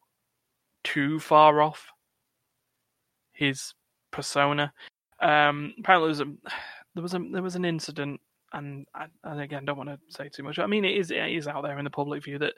too 0.84 1.20
far 1.20 1.62
off 1.62 1.92
his 3.34 3.74
persona. 4.12 4.74
Um, 5.24 5.74
apparently, 5.80 6.08
there 6.08 6.10
was 6.10 6.20
a 6.22 6.26
there 6.96 7.04
was 7.04 7.14
a 7.14 7.20
there 7.32 7.42
was 7.44 7.56
an 7.56 7.66
incident, 7.66 8.20
and 8.52 8.86
I, 8.94 9.08
and 9.24 9.42
again, 9.42 9.66
don't 9.66 9.78
want 9.78 9.90
to 9.90 10.00
say 10.10 10.30
too 10.30 10.44
much. 10.44 10.60
I 10.60 10.68
mean, 10.68 10.86
it 10.86 10.96
is 10.98 11.12
it 11.12 11.18
is 11.32 11.48
out 11.48 11.64
there 11.64 11.78
in 11.80 11.86
the 11.86 11.90
public 11.90 12.24
view 12.24 12.40
that 12.40 12.54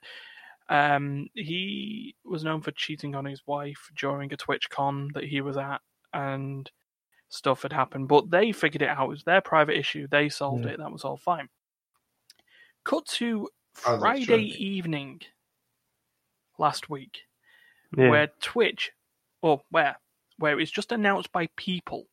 um, 0.68 1.28
he 1.36 2.16
was 2.26 2.44
known 2.44 2.62
for 2.62 2.72
cheating 2.72 3.16
on 3.16 3.26
his 3.26 3.44
wife 3.46 3.90
during 3.98 4.34
a 4.34 4.38
Twitch 4.38 4.70
con 4.70 5.10
that 5.14 5.24
he 5.24 5.42
was 5.42 5.58
at, 5.58 5.80
and 6.14 6.70
stuff 7.30 7.62
had 7.62 7.74
happened. 7.74 8.08
But 8.08 8.30
they 8.32 8.52
figured 8.52 8.82
it 8.82 8.90
out. 8.90 9.06
It 9.06 9.10
was 9.10 9.24
their 9.24 9.42
private 9.42 9.78
issue. 9.78 10.08
They 10.10 10.30
solved 10.30 10.66
Yeah. 10.66 10.72
it. 10.72 10.78
That 10.80 10.92
was 10.92 11.04
all 11.04 11.18
fine. 11.18 11.50
Cut 12.84 13.06
to 13.08 13.50
Friday 13.74 14.24
should 14.24 14.38
be. 14.38 14.66
evening 14.66 15.22
last 16.58 16.90
week, 16.90 17.20
yeah. 17.98 18.10
where 18.10 18.28
Twitch, 18.42 18.92
or 19.42 19.62
where, 19.70 20.00
where 20.38 20.54
it 20.54 20.56
was 20.56 20.72
just 20.72 20.92
announced 20.92 21.32
by 21.32 21.48
people 21.58 22.06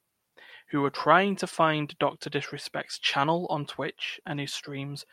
who 0.72 0.80
were 0.80 0.90
trying 0.90 1.36
to 1.36 1.46
find 1.46 1.94
Doctor 1.98 2.30
Disrespect's 2.30 2.98
channel 2.98 3.46
on 3.50 3.66
Twitch 3.66 4.18
and 4.26 4.40
his 4.40 4.54
streams, 4.54 5.04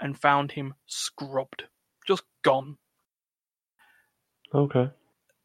and 0.00 0.18
found 0.18 0.52
him 0.52 0.74
scrubbed, 0.86 1.64
just 2.06 2.22
gone. 2.42 2.78
Okay. 4.54 4.88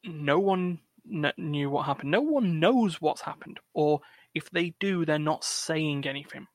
No 0.05 0.39
one 0.39 0.80
kn- 1.10 1.34
knew 1.38 1.72
what 1.72 1.88
happened. 1.88 2.12
No 2.12 2.22
one 2.22 2.60
knows 2.60 3.01
what's 3.01 3.22
happened, 3.22 3.60
or 3.74 3.99
if 4.36 4.49
they 4.51 4.76
do, 4.80 5.05
they're 5.05 5.18
not 5.18 5.43
saying 5.43 6.08
anything. 6.08 6.45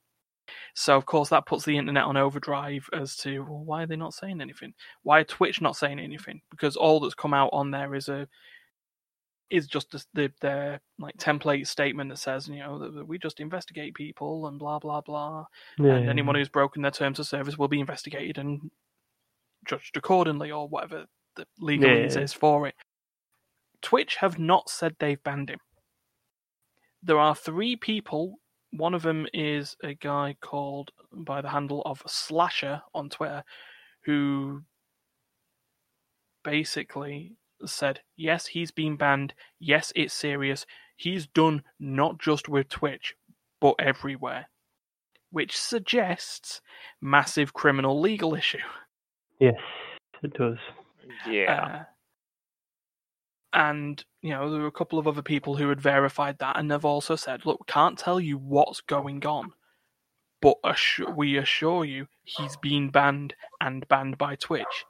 So 0.73 0.95
of 0.95 1.05
course 1.05 1.29
that 1.29 1.45
puts 1.45 1.65
the 1.65 1.77
internet 1.77 2.03
on 2.03 2.17
overdrive 2.17 2.87
as 2.93 3.15
to 3.17 3.41
well, 3.41 3.63
why 3.65 3.83
are 3.83 3.87
they 3.87 3.95
not 3.95 4.13
saying 4.13 4.39
anything? 4.39 4.73
Why 5.03 5.19
are 5.19 5.25
Twitch 5.25 5.61
not 5.61 5.75
saying 5.75 5.99
anything? 5.99 6.41
Because 6.51 6.75
all 6.75 6.99
that's 6.99 7.15
come 7.15 7.33
out 7.33 7.49
on 7.51 7.71
there 7.71 7.95
is 7.95 8.07
a 8.07 8.27
is 9.53 9.67
just 9.67 9.91
the, 9.91 10.03
the 10.13 10.31
their 10.41 10.81
like 10.99 11.15
template 11.17 11.67
statement 11.67 12.09
that 12.09 12.17
says 12.17 12.47
you 12.47 12.59
know 12.59 12.79
that 12.79 13.07
we 13.07 13.17
just 13.19 13.39
investigate 13.39 13.93
people 13.93 14.47
and 14.47 14.57
blah 14.59 14.79
blah 14.79 15.01
blah, 15.01 15.45
Yeah. 15.77 15.93
and 15.95 16.09
anyone 16.09 16.35
who's 16.35 16.49
broken 16.49 16.81
their 16.81 16.91
terms 16.91 17.19
of 17.19 17.27
service 17.27 17.57
will 17.57 17.67
be 17.67 17.79
investigated 17.79 18.37
and 18.39 18.71
judged 19.65 19.95
accordingly 19.95 20.51
or 20.51 20.67
whatever 20.67 21.05
the 21.35 21.45
legalese 21.61 22.15
Yeah. 22.15 22.21
is 22.21 22.33
for 22.33 22.67
it. 22.67 22.75
Twitch 23.81 24.15
have 24.17 24.39
not 24.39 24.69
said 24.69 24.95
they've 24.99 25.23
banned 25.23 25.49
him. 25.49 25.59
There 27.03 27.19
are 27.19 27.35
three 27.35 27.75
people. 27.75 28.39
One 28.71 28.93
of 28.95 29.03
them 29.03 29.27
is 29.33 29.75
a 29.83 29.93
guy 29.93 30.35
called 30.41 30.91
by 31.11 31.41
the 31.41 31.49
handle 31.49 31.83
of 31.85 32.01
Slasher 32.07 32.81
on 32.95 33.09
Twitter, 33.09 33.43
who 34.05 34.63
basically 36.43 37.35
said, 37.71 38.01
yes, 38.15 38.47
he's 38.47 38.71
been 38.71 38.95
banned. 38.95 39.33
Yes, 39.59 39.91
it's 39.95 40.13
serious. 40.13 40.65
He's 40.97 41.27
done 41.27 41.63
not 41.79 42.19
just 42.19 42.49
with 42.49 42.69
Twitch, 42.69 43.15
but 43.59 43.75
everywhere. 43.79 44.47
Which 45.31 45.57
suggests 45.57 46.61
massive 47.01 47.53
criminal 47.53 47.99
legal 47.99 48.35
issue. 48.35 48.59
Yes, 49.39 49.55
it 50.21 50.33
does. 50.33 50.57
Yeah. 51.27 51.63
Uh, 51.63 51.83
and 53.53 54.03
you 54.21 54.31
know 54.31 54.49
there 54.49 54.61
were 54.61 54.67
a 54.67 54.71
couple 54.71 54.97
of 54.97 55.07
other 55.07 55.21
people 55.21 55.55
who 55.55 55.69
had 55.69 55.81
verified 55.81 56.37
that, 56.39 56.57
and 56.57 56.69
they've 56.69 56.85
also 56.85 57.15
said, 57.15 57.45
"Look, 57.45 57.67
can't 57.67 57.97
tell 57.97 58.19
you 58.19 58.37
what's 58.37 58.81
going 58.81 59.25
on, 59.25 59.53
but 60.41 60.57
assure, 60.63 61.11
we 61.11 61.37
assure 61.37 61.85
you 61.85 62.07
he's 62.23 62.57
been 62.57 62.89
banned 62.89 63.35
and 63.61 63.87
banned 63.87 64.17
by 64.17 64.35
Twitch." 64.35 64.85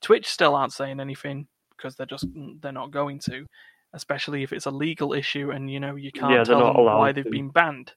Twitch 0.00 0.26
still 0.26 0.54
aren't 0.54 0.72
saying 0.72 1.00
anything 1.00 1.48
because 1.76 1.96
they're 1.96 2.06
just 2.06 2.26
they're 2.60 2.72
not 2.72 2.90
going 2.90 3.18
to, 3.20 3.46
especially 3.94 4.42
if 4.42 4.52
it's 4.52 4.66
a 4.66 4.70
legal 4.70 5.12
issue 5.12 5.50
and 5.50 5.70
you 5.70 5.80
know 5.80 5.96
you 5.96 6.12
can't 6.12 6.32
Yeah, 6.32 6.44
tell 6.44 6.74
them 6.74 6.84
why 6.84 7.12
they've 7.12 7.24
to. 7.24 7.30
been 7.30 7.50
banned. 7.50 7.92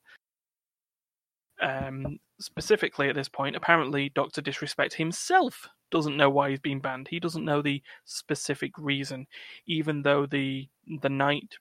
Um, 1.61 2.19
specifically 2.39 3.09
at 3.09 3.15
this 3.15 3.27
point, 3.29 3.55
apparently 3.55 4.09
Doctor 4.09 4.41
Disrespect 4.41 4.93
himself 4.93 5.67
doesn't 5.91 6.15
know 6.17 6.29
why 6.29 6.51
he's 6.51 6.59
been 6.59 6.79
banned. 6.79 7.07
He 7.09 7.19
doesn't 7.19 7.43
know 7.43 7.61
the 7.61 7.81
specific 8.05 8.71
reason, 8.77 9.27
even 9.67 10.01
though 10.03 10.25
the 10.25 10.69
the 11.01 11.09
night 11.09 11.55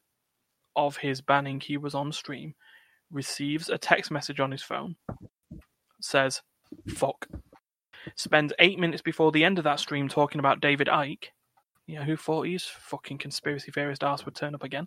of 0.77 0.99
his 0.99 1.21
banning 1.21 1.61
he 1.61 1.77
was 1.77 1.95
on 1.95 2.13
stream, 2.13 2.55
receives 3.11 3.69
a 3.69 3.79
text 3.79 4.11
message 4.11 4.39
on 4.39 4.53
his 4.53 4.63
phone, 4.63 4.97
says 6.01 6.43
"fuck," 6.89 7.27
spends 8.15 8.53
eight 8.61 8.79
minutes 8.79 9.03
before 9.03 9.33
the 9.33 9.45
end 9.45 9.59
of 9.59 9.65
that 9.65 9.81
stream 9.81 10.09
talking 10.09 10.39
about 10.39 10.61
David 10.61 10.89
Icke. 11.89 11.95
Yeah, 11.95 12.05
who 12.05 12.17
thought 12.17 12.47
his 12.47 12.65
fucking 12.65 13.19
conspiracy 13.19 13.71
theorist 13.73 14.05
ass 14.05 14.25
would 14.25 14.35
turn 14.35 14.55
up 14.55 14.63
again? 14.63 14.87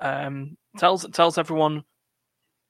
Um, 0.00 0.56
tells 0.78 1.06
tells 1.12 1.38
everyone 1.38 1.84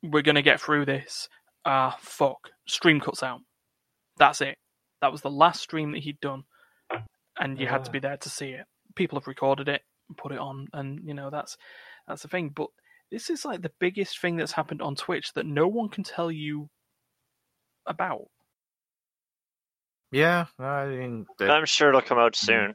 we're 0.03 0.23
gonna 0.23 0.43
get 0.43 0.61
through 0.61 0.87
this. 0.87 1.29
Ah, 1.65 1.97
fuck. 2.01 2.51
Stream 2.69 3.01
cuts 3.01 3.23
out. 3.23 3.41
That's 4.19 4.41
it. 4.41 4.59
That 5.03 5.13
was 5.13 5.23
the 5.23 5.31
last 5.31 5.61
stream 5.61 5.93
that 5.93 6.03
he'd 6.03 6.21
done, 6.21 6.45
and 7.39 7.59
you 7.61 7.67
had 7.67 7.85
to 7.85 7.91
be 7.91 7.99
there 7.99 8.17
to 8.17 8.31
see 8.31 8.51
it. 8.51 8.67
People 8.95 9.19
have 9.19 9.27
recorded 9.27 9.69
it, 9.69 9.83
put 10.17 10.33
it 10.33 10.39
on, 10.39 10.69
and 10.73 11.01
you 11.05 11.15
know 11.15 11.31
that's 11.31 11.57
that's 12.07 12.23
the 12.23 12.29
thing. 12.29 12.51
But 12.55 12.69
this 13.11 13.31
is 13.31 13.45
like 13.45 13.63
the 13.63 13.73
biggest 13.79 14.21
thing 14.21 14.37
that's 14.37 14.53
happened 14.53 14.83
on 14.83 14.95
Twitch 14.95 15.33
that 15.35 15.47
no 15.47 15.69
one 15.69 15.89
can 15.89 16.05
tell 16.05 16.31
you 16.31 16.69
about. 17.87 18.27
Yeah, 20.13 20.47
I 20.59 20.87
mean, 20.87 21.27
the- 21.39 21.51
I'm 21.51 21.67
sure 21.67 21.89
it'll 21.89 22.01
come 22.03 22.19
out 22.19 22.37
soon. 22.37 22.75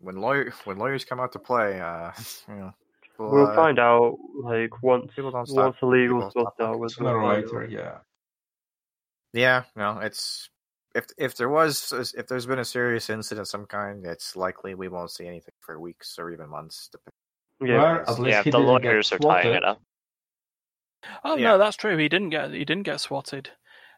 when 0.00 0.16
lawyer 0.16 0.52
when 0.64 0.78
lawyers 0.78 1.04
come 1.04 1.20
out 1.20 1.32
to 1.32 1.38
play, 1.38 1.80
uh, 1.80 2.12
you 2.48 2.54
know, 2.54 2.72
people, 3.02 3.30
We'll 3.30 3.46
uh, 3.48 3.54
find 3.54 3.78
out 3.78 4.16
like 4.42 4.82
once 4.82 5.12
people 5.14 5.30
don't 5.30 5.46
stop. 5.46 5.64
once 5.66 5.76
the 5.80 5.86
legal 5.86 6.30
stuff 6.30 6.54
out 6.60 6.78
with 6.78 6.92
Sooner 6.92 7.16
or 7.18 7.34
later, 7.34 7.66
yeah. 7.70 7.98
Yeah, 9.34 9.64
no, 9.76 9.98
it's 9.98 10.48
if 10.94 11.04
if 11.18 11.36
there 11.36 11.50
was 11.50 11.92
if 12.16 12.26
there's 12.28 12.46
been 12.46 12.58
a 12.58 12.64
serious 12.64 13.10
incident 13.10 13.42
of 13.42 13.48
some 13.48 13.66
kind, 13.66 14.06
it's 14.06 14.34
likely 14.36 14.74
we 14.74 14.88
won't 14.88 15.10
see 15.10 15.26
anything 15.26 15.52
for 15.60 15.78
weeks 15.78 16.18
or 16.18 16.30
even 16.30 16.48
months. 16.48 16.88
dep- 16.90 17.02
Yeah. 17.60 17.76
Well, 17.76 18.00
at 18.00 18.18
least 18.18 18.20
Yeah, 18.36 18.42
he 18.42 18.50
the 18.50 18.58
didn't 18.58 18.82
get 18.82 18.88
lawyers 18.88 19.12
are 19.12 19.18
tying 19.18 19.52
it 19.54 19.64
up. 19.64 19.82
Oh 21.24 21.36
Yeah. 21.36 21.48
no, 21.48 21.58
that's 21.58 21.76
true. 21.76 21.96
He 21.98 22.08
didn't 22.08 22.30
get 22.30 22.50
he 22.52 22.64
didn't 22.64 22.84
get 22.84 23.00
swatted. 23.00 23.50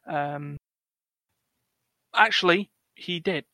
Um, 0.07 0.57
actually, 2.15 2.71
he 2.95 3.21
did, 3.21 3.45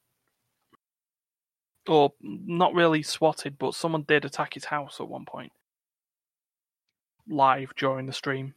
or 1.89 2.13
not 2.21 2.75
really 2.75 3.03
swatted, 3.03 3.59
but 3.59 3.75
someone 3.75 4.03
did 4.03 4.25
attack 4.25 4.55
his 4.55 4.65
house 4.65 5.01
at 5.01 5.09
one 5.09 5.25
point, 5.25 5.53
live 7.29 7.73
during 7.77 8.07
the 8.07 8.13
stream. 8.13 8.55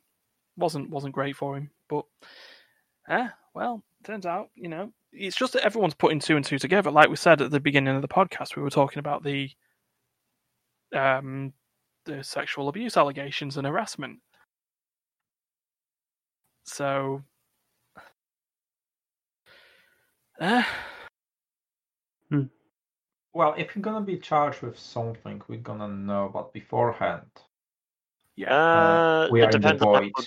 wasn't 0.57 0.89
wasn't 0.89 1.13
great 1.13 1.35
for 1.35 1.55
him, 1.57 1.71
but 1.89 2.05
eh, 3.09 3.29
well, 3.53 3.83
turns 4.03 4.25
out, 4.25 4.49
you 4.55 4.69
know, 4.69 4.91
it's 5.11 5.35
just 5.35 5.53
that 5.53 5.65
everyone's 5.65 5.93
putting 5.95 6.19
two 6.19 6.35
and 6.35 6.45
two 6.45 6.59
together. 6.59 6.91
Like 6.91 7.09
we 7.09 7.15
said 7.15 7.41
at 7.41 7.51
the 7.51 7.59
beginning 7.59 7.95
of 7.95 8.01
the 8.01 8.07
podcast, 8.07 8.55
we 8.55 8.61
were 8.63 8.69
talking 8.69 8.99
about 8.99 9.23
the 9.23 9.49
um 10.95 11.53
the 12.05 12.23
sexual 12.23 12.67
abuse 12.69 12.97
allegations 12.97 13.57
and 13.57 13.67
harassment. 13.67 14.19
So, 16.63 17.23
uh, 20.39 20.63
Well, 23.33 23.53
if 23.57 23.75
you're 23.75 23.83
gonna 23.83 24.01
be 24.05 24.17
charged 24.17 24.61
with 24.61 24.77
something, 24.77 25.41
we're 25.47 25.59
gonna 25.59 25.87
know 25.87 26.25
about 26.25 26.51
beforehand. 26.53 27.29
yeah, 28.35 28.53
Uh, 28.53 29.27
we 29.31 29.41
it 29.41 29.45
are 29.45 29.49
in 29.49 29.51
the 29.51 29.57
depends 29.59 29.81
on 29.83 30.03
how, 30.03 30.23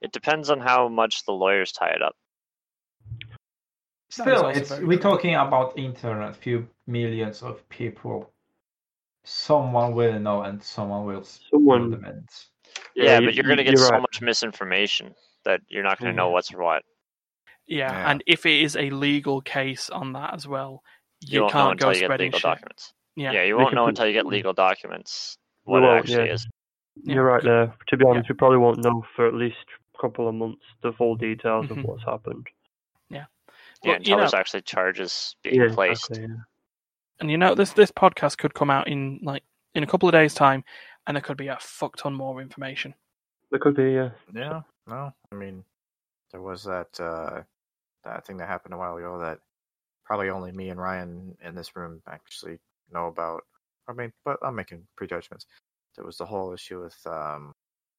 it 0.00 0.12
depends 0.12 0.50
on 0.50 0.60
how 0.60 0.88
much 0.88 1.24
the 1.26 1.32
lawyers 1.32 1.72
tie 1.72 1.90
it 1.90 2.02
up. 2.02 2.14
Still, 4.10 4.48
it's 4.48 4.70
we're 4.78 4.98
talking 4.98 5.34
about 5.34 5.76
internet, 5.78 6.36
few 6.36 6.68
millions 6.86 7.42
of 7.42 7.66
people. 7.68 8.32
Someone 9.24 9.94
will 9.94 10.18
know, 10.20 10.42
and 10.42 10.62
someone 10.62 11.04
will 11.06 11.24
Someone- 11.24 11.90
the 11.90 11.96
mints. 11.98 12.50
Yeah, 12.94 13.18
you- 13.18 13.26
but 13.26 13.34
you're 13.34 13.44
going 13.44 13.56
to 13.58 13.64
get 13.64 13.72
you're 13.74 13.86
so 13.86 13.90
right. 13.92 14.00
much 14.00 14.20
misinformation 14.20 15.14
that 15.44 15.60
you're 15.68 15.82
not 15.84 15.98
going 15.98 16.10
to 16.12 16.16
know 16.16 16.28
Mhm. 16.28 16.32
what's 16.32 16.52
what. 16.54 16.82
Yeah, 17.66 17.90
Yeah. 17.92 18.10
and 18.10 18.22
if 18.26 18.46
it 18.46 18.62
is 18.62 18.76
a 18.76 18.90
legal 18.90 19.40
case 19.40 19.90
on 19.90 20.12
that 20.14 20.34
as 20.34 20.46
well, 20.48 20.82
You, 21.20 21.44
you, 21.44 21.50
can't 21.50 21.72
until 21.72 21.88
go 21.88 21.92
you 21.94 22.00
get 22.00 22.06
spreading 22.06 22.32
legal 22.32 22.40
documents. 22.50 22.92
Yeah, 23.16 23.32
Yeah, 23.32 23.42
you 23.44 23.56
won't 23.56 23.74
know 23.74 23.84
put- 23.84 23.90
until 23.90 24.06
you 24.06 24.12
get 24.12 24.26
legal 24.26 24.52
documents 24.52 25.36
We 25.66 25.72
what 25.72 25.82
it 25.82 25.86
won't, 25.86 25.98
actually 26.00 26.26
yeah. 26.28 26.34
is. 26.34 26.46
Yeah. 27.04 27.14
You're 27.14 27.24
right 27.24 27.42
there. 27.42 27.74
To 27.88 27.96
be 27.96 28.04
honest, 28.04 28.28
we 28.28 28.34
probably 28.34 28.58
won't 28.58 28.82
know 28.84 29.04
for 29.16 29.26
at 29.26 29.34
least 29.34 29.56
a 29.96 30.00
couple 30.00 30.28
of 30.28 30.34
months 30.34 30.62
the 30.82 30.92
full 30.92 31.14
details 31.16 31.66
Mhm. 31.66 31.78
of 31.78 31.84
what's 31.84 32.04
happened. 32.04 32.46
Yeah, 33.08 33.26
Well, 33.84 33.94
until 33.96 34.08
you 34.10 34.16
know, 34.16 34.20
there's 34.22 34.34
actually 34.34 34.62
charges 34.62 35.36
being 35.42 35.56
Yeah, 35.60 35.74
placed. 35.74 36.10
exactly. 36.10 36.34
Yeah. 36.34 36.42
and 37.20 37.30
you 37.30 37.38
know, 37.38 37.54
this 37.54 37.72
this 37.74 37.92
podcast 37.92 38.36
could 38.38 38.52
come 38.54 38.68
out 38.70 38.88
in 38.88 39.20
like 39.22 39.44
in 39.74 39.82
a 39.82 39.86
couple 39.86 40.08
of 40.08 40.12
days' 40.12 40.34
time, 40.34 40.64
and 41.06 41.16
there 41.16 41.22
could 41.22 41.36
be 41.36 41.48
a 41.48 41.56
fuck 41.60 41.96
ton 41.96 42.14
more 42.14 42.40
information. 42.42 42.94
There 43.50 43.60
could 43.60 43.74
be, 43.76 43.92
yeah. 43.92 44.10
Yeah, 44.34 44.62
no, 44.86 45.12
I 45.30 45.34
mean, 45.34 45.64
there 46.32 46.40
was 46.42 46.64
that 46.64 46.98
uh, 47.00 47.42
that 48.04 48.26
thing 48.26 48.36
that 48.38 48.48
happened 48.48 48.74
a 48.74 48.78
while 48.78 48.96
ago 48.96 49.18
that 49.18 49.38
probably 50.04 50.30
only 50.30 50.52
me 50.52 50.70
and 50.70 50.80
Ryan 50.80 51.36
in 51.44 51.54
this 51.54 51.76
room 51.76 52.02
actually 52.08 52.58
know 52.92 53.06
about. 53.06 53.42
I 53.88 53.92
mean, 53.92 54.12
but 54.24 54.38
I'm 54.42 54.54
making 54.54 54.86
prejudgments. 54.96 55.46
There 55.96 56.04
was 56.04 56.16
the 56.16 56.26
whole 56.26 56.52
issue 56.52 56.82
with 56.82 56.96
um, 57.06 57.52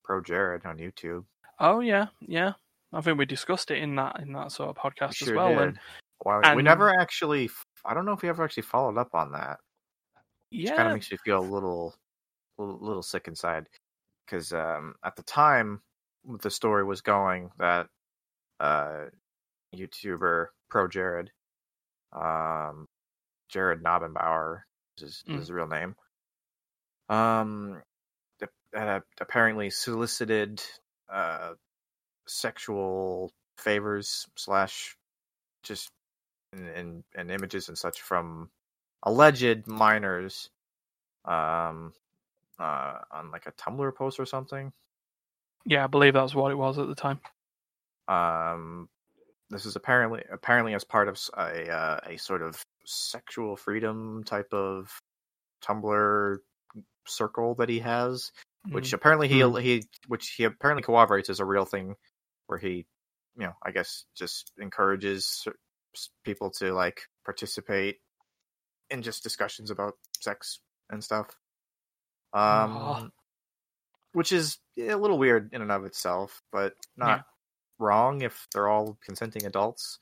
Pro 0.03 0.21
Jared 0.21 0.65
on 0.65 0.77
YouTube. 0.77 1.25
Oh 1.59 1.80
yeah, 1.80 2.07
yeah. 2.21 2.53
I 2.91 3.01
think 3.01 3.17
we 3.17 3.25
discussed 3.25 3.71
it 3.71 3.80
in 3.80 3.95
that 3.95 4.19
in 4.19 4.34
that 4.34 4.51
sort 4.51 4.69
of 4.69 4.75
podcast 4.75 5.21
We 5.21 5.31
as 5.31 5.35
well. 5.35 5.59
And 5.59 5.80
Wow, 6.23 6.55
we 6.55 6.63
never 6.63 6.89
actually. 6.99 7.49
I 7.85 7.93
don't 7.93 8.05
know 8.05 8.13
if 8.13 8.21
we 8.21 8.30
ever 8.30 8.43
actually 8.43 8.63
followed 8.63 8.97
up 8.97 9.13
on 9.13 9.31
that. 9.34 9.59
Which 10.51 10.69
kind 10.69 10.88
of 10.88 10.93
makes 10.93 11.11
me 11.11 11.17
feel 11.25 11.39
a 11.39 11.41
little, 11.41 11.95
little, 12.57 12.77
little 12.80 13.01
sick 13.01 13.27
inside, 13.27 13.67
because 14.25 14.53
um, 14.53 14.95
at 15.03 15.15
the 15.15 15.23
time 15.23 15.81
the 16.39 16.51
story 16.51 16.84
was 16.84 17.01
going 17.01 17.49
that 17.57 17.88
uh, 18.59 19.05
YouTuber 19.75 20.47
Pro 20.69 20.87
Jared, 20.87 21.31
um, 22.13 22.87
Jared 23.49 23.83
Knabenbauer 23.83 24.61
is 24.97 25.03
his, 25.03 25.23
Mm. 25.27 25.37
his 25.39 25.51
real 25.51 25.67
name, 25.67 25.95
um, 27.09 27.81
ap- 28.75 29.05
apparently 29.19 29.69
solicited 29.69 30.61
uh, 31.11 31.53
sexual 32.27 33.31
favors 33.57 34.27
slash 34.35 34.97
just 35.63 35.89
and, 36.53 36.69
and 36.69 37.03
and 37.15 37.31
images 37.31 37.69
and 37.69 37.77
such 37.77 38.01
from 38.01 38.49
alleged 39.03 39.67
minors 39.67 40.49
um 41.25 41.93
uh 42.59 42.99
on 43.11 43.31
like 43.31 43.45
a 43.47 43.51
Tumblr 43.53 43.95
post 43.95 44.19
or 44.19 44.25
something. 44.25 44.71
yeah, 45.65 45.83
I 45.83 45.87
believe 45.87 46.13
that's 46.13 46.35
what 46.35 46.51
it 46.51 46.55
was 46.57 46.77
at 46.79 46.87
the 46.87 46.95
time. 46.95 47.19
Um 48.07 48.89
this 49.53 49.65
is 49.65 49.75
apparently 49.75 50.23
apparently 50.31 50.73
as 50.73 50.84
part 50.84 51.07
of 51.07 51.19
a 51.38 51.69
uh, 51.69 51.99
a 52.05 52.17
sort 52.17 52.41
of 52.41 52.61
sexual 52.85 53.55
freedom 53.55 54.23
type 54.23 54.53
of 54.53 54.89
Tumblr 55.63 56.38
circle 57.07 57.55
that 57.55 57.69
he 57.69 57.80
has, 57.80 58.31
which 58.69 58.91
Mm. 58.91 58.93
apparently 58.93 59.27
he 59.27 59.41
he 59.61 59.84
which 60.07 60.30
he 60.38 60.43
apparently 60.45 60.84
corroborates 60.84 61.30
as 61.30 61.39
a 61.39 61.45
real 61.45 61.65
thing 61.65 61.95
where 62.47 62.59
he 62.59 62.85
you 63.35 63.47
know, 63.47 63.53
I 63.63 63.71
guess 63.71 64.05
just 64.15 64.51
encourages 64.59 65.47
people 66.23 66.51
to 66.51 66.73
like 66.73 67.01
participate 67.25 67.97
in 68.89 69.01
just 69.01 69.23
discussions 69.23 69.71
about 69.71 69.93
sex 70.19 70.59
and 70.89 71.03
stuff. 71.03 71.35
Um, 72.34 73.11
which 74.13 74.31
is 74.31 74.57
a 74.77 74.95
little 74.95 75.17
weird 75.17 75.53
in 75.53 75.61
and 75.61 75.71
of 75.71 75.85
itself, 75.85 76.41
but 76.51 76.73
not. 76.97 77.25
Wrong 77.84 78.22
if 78.22 78.47
they're 78.53 78.69
all 78.69 78.97
consenting 79.03 79.45
adults. 79.45 79.99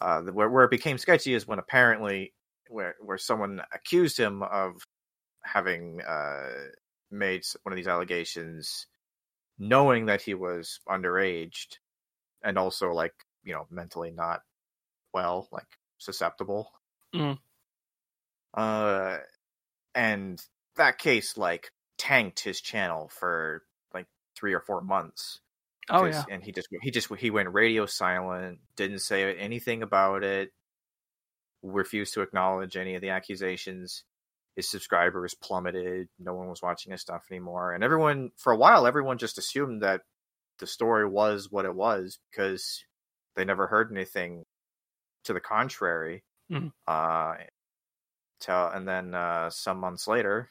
Uh, 0.00 0.22
where 0.22 0.48
where 0.50 0.64
it 0.64 0.70
became 0.70 0.98
sketchy 0.98 1.32
is 1.32 1.46
when 1.46 1.58
apparently 1.58 2.34
where 2.68 2.96
where 3.00 3.18
someone 3.18 3.62
accused 3.72 4.18
him 4.18 4.42
of 4.42 4.82
having 5.42 6.00
uh, 6.02 6.48
made 7.10 7.44
one 7.62 7.72
of 7.72 7.76
these 7.76 7.88
allegations, 7.88 8.86
knowing 9.58 10.06
that 10.06 10.20
he 10.20 10.34
was 10.34 10.80
underaged, 10.88 11.78
and 12.42 12.58
also 12.58 12.92
like 12.92 13.14
you 13.44 13.52
know 13.52 13.66
mentally 13.70 14.10
not 14.10 14.42
well, 15.14 15.48
like 15.52 15.78
susceptible. 15.98 16.72
Mm. 17.14 17.38
Uh, 18.52 19.18
and 19.94 20.42
that 20.76 20.98
case 20.98 21.36
like 21.36 21.70
tanked 21.98 22.40
his 22.40 22.60
channel 22.60 23.08
for 23.08 23.62
like 23.94 24.06
three 24.36 24.52
or 24.52 24.60
four 24.60 24.80
months. 24.82 25.40
Oh 25.88 26.04
yeah, 26.04 26.24
and 26.28 26.42
he 26.42 26.52
just 26.52 26.68
he 26.82 26.90
just 26.90 27.12
he 27.16 27.30
went 27.30 27.52
radio 27.52 27.86
silent, 27.86 28.60
didn't 28.76 29.00
say 29.00 29.36
anything 29.36 29.82
about 29.82 30.24
it, 30.24 30.52
refused 31.62 32.14
to 32.14 32.22
acknowledge 32.22 32.76
any 32.76 32.94
of 32.94 33.02
the 33.02 33.10
accusations. 33.10 34.04
His 34.54 34.70
subscribers 34.70 35.34
plummeted. 35.34 36.08
No 36.18 36.34
one 36.34 36.48
was 36.48 36.62
watching 36.62 36.92
his 36.92 37.02
stuff 37.02 37.24
anymore, 37.30 37.72
and 37.72 37.84
everyone 37.84 38.30
for 38.36 38.52
a 38.52 38.56
while 38.56 38.86
everyone 38.86 39.18
just 39.18 39.38
assumed 39.38 39.82
that 39.82 40.02
the 40.58 40.66
story 40.66 41.08
was 41.08 41.50
what 41.50 41.66
it 41.66 41.74
was 41.74 42.18
because 42.30 42.84
they 43.36 43.44
never 43.44 43.66
heard 43.68 43.92
anything 43.92 44.44
to 45.24 45.32
the 45.34 45.40
contrary. 45.40 46.24
Mhm. 46.48 46.70
Uh, 46.86 47.36
till 48.40 48.66
and 48.68 48.86
then 48.88 49.14
uh, 49.14 49.50
some 49.50 49.78
months 49.78 50.06
later, 50.08 50.50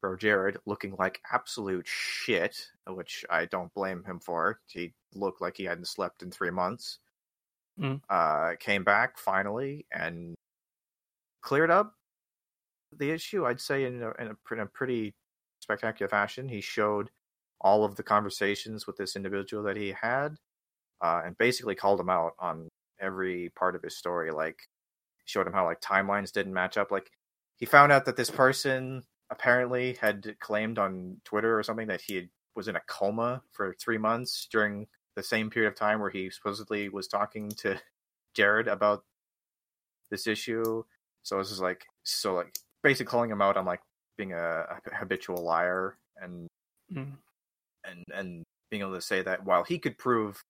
Pro 0.00 0.16
Jared 0.16 0.58
looking 0.66 0.94
like 0.98 1.20
absolute 1.32 1.86
shit, 1.86 2.66
which 2.86 3.24
I 3.30 3.46
don't 3.46 3.72
blame 3.74 4.04
him 4.04 4.20
for. 4.20 4.60
He 4.66 4.92
looked 5.14 5.40
like 5.40 5.56
he 5.56 5.64
hadn't 5.64 5.88
slept 5.88 6.22
in 6.22 6.30
three 6.30 6.50
months. 6.50 6.98
Mm. 7.80 8.00
Uh, 8.08 8.54
came 8.58 8.84
back 8.84 9.18
finally 9.18 9.86
and 9.92 10.34
cleared 11.42 11.70
up 11.70 11.94
the 12.96 13.10
issue. 13.10 13.46
I'd 13.46 13.60
say 13.60 13.84
in 13.84 14.02
a, 14.02 14.10
in 14.20 14.28
a, 14.28 14.54
in 14.54 14.60
a 14.60 14.66
pretty 14.66 15.14
spectacular 15.60 16.08
fashion. 16.08 16.48
He 16.48 16.60
showed 16.60 17.10
all 17.60 17.84
of 17.84 17.96
the 17.96 18.02
conversations 18.02 18.86
with 18.86 18.96
this 18.96 19.16
individual 19.16 19.62
that 19.64 19.76
he 19.76 19.92
had, 20.00 20.36
uh, 21.00 21.22
and 21.24 21.36
basically 21.38 21.74
called 21.74 22.00
him 22.00 22.10
out 22.10 22.32
on 22.38 22.68
every 23.00 23.50
part 23.56 23.74
of 23.76 23.82
his 23.82 23.96
story. 23.96 24.30
Like 24.30 24.58
showed 25.24 25.46
him 25.46 25.52
how 25.52 25.64
like 25.64 25.80
timelines 25.80 26.32
didn't 26.32 26.54
match 26.54 26.76
up. 26.76 26.90
Like 26.90 27.10
he 27.56 27.66
found 27.66 27.92
out 27.92 28.04
that 28.06 28.16
this 28.16 28.30
person 28.30 29.04
apparently 29.30 29.96
had 30.00 30.36
claimed 30.40 30.78
on 30.78 31.20
Twitter 31.24 31.58
or 31.58 31.62
something 31.62 31.88
that 31.88 32.00
he 32.00 32.16
had, 32.16 32.28
was 32.54 32.68
in 32.68 32.76
a 32.76 32.80
coma 32.88 33.42
for 33.52 33.74
three 33.74 33.98
months 33.98 34.48
during 34.50 34.86
the 35.16 35.22
same 35.22 35.50
period 35.50 35.68
of 35.68 35.74
time 35.74 36.00
where 36.00 36.10
he 36.10 36.30
supposedly 36.30 36.88
was 36.88 37.08
talking 37.08 37.50
to 37.50 37.78
Jared 38.34 38.68
about 38.68 39.04
this 40.10 40.26
issue. 40.26 40.84
So 41.22 41.38
this 41.38 41.50
is 41.50 41.60
like 41.60 41.84
so 42.04 42.34
like 42.34 42.56
basically 42.82 43.10
calling 43.10 43.30
him 43.30 43.42
out 43.42 43.56
on 43.56 43.64
like 43.64 43.80
being 44.16 44.32
a, 44.32 44.64
a 44.86 44.94
habitual 44.94 45.42
liar 45.42 45.96
and 46.20 46.48
Mm. 46.92 47.18
and 47.84 48.04
and 48.14 48.44
being 48.70 48.82
able 48.82 48.94
to 48.94 49.00
say 49.00 49.22
that 49.22 49.44
while 49.44 49.64
he 49.64 49.78
could 49.78 49.98
prove 49.98 50.42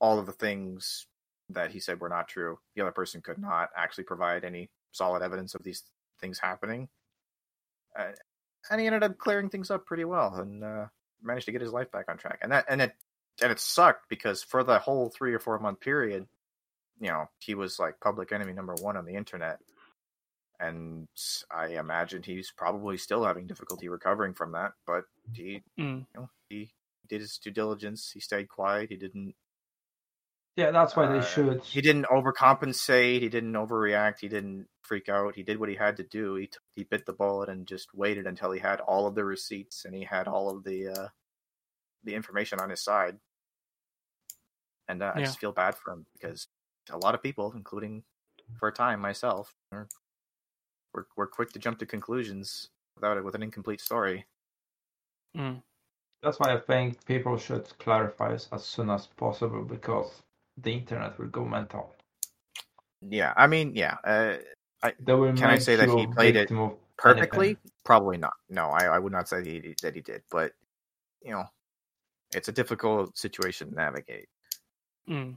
all 0.00 0.18
of 0.18 0.26
the 0.26 0.32
things 0.32 1.06
that 1.48 1.70
he 1.72 1.80
said 1.80 2.00
were 2.00 2.08
not 2.08 2.28
true, 2.28 2.58
the 2.74 2.82
other 2.82 2.92
person 2.92 3.20
could 3.20 3.38
not 3.38 3.70
actually 3.76 4.04
provide 4.04 4.44
any 4.44 4.70
solid 4.92 5.22
evidence 5.22 5.54
of 5.54 5.62
these 5.62 5.82
things 6.20 6.38
happening. 6.38 6.88
And 8.70 8.80
he 8.80 8.86
ended 8.86 9.02
up 9.02 9.18
clearing 9.18 9.48
things 9.48 9.70
up 9.70 9.86
pretty 9.86 10.04
well 10.04 10.34
and 10.34 10.62
uh, 10.62 10.86
managed 11.22 11.46
to 11.46 11.52
get 11.52 11.60
his 11.62 11.72
life 11.72 11.90
back 11.90 12.06
on 12.08 12.18
track. 12.18 12.38
And 12.42 12.52
that 12.52 12.66
and 12.68 12.80
it 12.82 12.92
and 13.42 13.50
it 13.50 13.58
sucked 13.58 14.08
because 14.08 14.42
for 14.42 14.62
the 14.62 14.78
whole 14.78 15.08
three 15.10 15.32
or 15.34 15.38
four 15.38 15.58
month 15.58 15.80
period, 15.80 16.26
you 17.00 17.08
know, 17.08 17.28
he 17.38 17.54
was 17.54 17.78
like 17.78 18.00
public 18.00 18.32
enemy 18.32 18.52
number 18.52 18.74
one 18.74 18.96
on 18.96 19.06
the 19.06 19.14
internet. 19.14 19.58
And 20.58 21.08
I 21.50 21.68
imagine 21.68 22.22
he's 22.22 22.52
probably 22.54 22.98
still 22.98 23.24
having 23.24 23.46
difficulty 23.46 23.88
recovering 23.88 24.34
from 24.34 24.52
that, 24.52 24.72
but 24.86 25.04
he 25.32 25.62
Mm. 25.78 26.00
you 26.00 26.06
know, 26.14 26.30
he 26.50 26.70
did 27.08 27.22
his 27.22 27.38
due 27.38 27.50
diligence. 27.50 28.10
He 28.12 28.20
stayed 28.20 28.48
quiet. 28.50 28.90
He 28.90 28.96
didn't 28.96 29.34
Yeah, 30.56 30.72
that's 30.72 30.96
why 30.96 31.06
they 31.06 31.18
Uh, 31.18 31.22
should. 31.22 31.62
He 31.62 31.80
didn't 31.80 32.06
overcompensate. 32.06 33.20
He 33.20 33.28
didn't 33.28 33.52
overreact. 33.52 34.20
He 34.20 34.28
didn't 34.28 34.68
freak 34.82 35.08
out. 35.08 35.36
He 35.36 35.42
did 35.42 35.58
what 35.58 35.68
he 35.68 35.76
had 35.76 35.96
to 35.98 36.02
do. 36.02 36.34
He 36.34 36.48
t- 36.48 36.58
he 36.74 36.84
bit 36.84 37.06
the 37.06 37.12
bullet 37.12 37.48
and 37.48 37.66
just 37.66 37.94
waited 37.94 38.26
until 38.26 38.50
he 38.50 38.60
had 38.60 38.80
all 38.80 39.06
of 39.06 39.14
the 39.14 39.24
receipts 39.24 39.84
and 39.84 39.94
he 39.94 40.04
had 40.04 40.26
all 40.26 40.50
of 40.50 40.64
the 40.64 40.88
uh, 40.88 41.08
the 42.04 42.14
information 42.14 42.58
on 42.60 42.70
his 42.70 42.82
side. 42.82 43.18
And 44.88 45.02
uh, 45.02 45.12
I 45.14 45.20
just 45.20 45.38
feel 45.38 45.52
bad 45.52 45.76
for 45.76 45.92
him 45.92 46.06
because 46.12 46.48
a 46.90 46.98
lot 46.98 47.14
of 47.14 47.22
people, 47.22 47.52
including 47.54 48.02
for 48.58 48.68
a 48.68 48.72
time 48.72 49.00
myself, 49.00 49.54
are 49.70 49.88
we're 50.92 51.06
we're 51.16 51.28
quick 51.28 51.52
to 51.52 51.60
jump 51.60 51.78
to 51.78 51.86
conclusions 51.86 52.70
without 52.96 53.16
it 53.16 53.24
with 53.24 53.36
an 53.36 53.42
incomplete 53.42 53.80
story. 53.80 54.26
Mm. 55.36 55.62
That's 56.22 56.40
why 56.40 56.52
I 56.52 56.58
think 56.58 57.04
people 57.06 57.38
should 57.38 57.66
clarify 57.78 58.32
as, 58.34 58.48
as 58.52 58.64
soon 58.64 58.90
as 58.90 59.06
possible 59.06 59.62
because 59.62 60.22
the 60.62 60.72
internet 60.72 61.18
will 61.18 61.28
go 61.28 61.44
mental. 61.44 61.94
Yeah, 63.02 63.32
I 63.36 63.46
mean, 63.46 63.74
yeah, 63.74 63.96
uh, 64.04 64.36
They 65.00 65.14
will 65.14 65.32
Can 65.34 65.50
I 65.50 65.58
say 65.58 65.76
that 65.76 65.88
he 65.88 66.06
played 66.06 66.36
it 66.36 66.50
perfectly? 66.96 67.46
anything. 67.48 67.70
probably 67.84 68.18
not. 68.18 68.34
No 68.48 68.66
I, 68.68 68.84
I 68.84 68.98
would 68.98 69.12
not 69.12 69.28
say 69.28 69.38
that 69.42 69.46
he, 69.46 69.74
that 69.82 69.94
he 69.94 70.00
did 70.02 70.22
but 70.30 70.52
you 71.22 71.32
know 71.32 71.44
it's 72.34 72.48
a 72.48 72.52
difficult 72.52 73.16
situation 73.16 73.70
to 73.70 73.74
navigate. 73.74 74.28
Mm. 75.08 75.36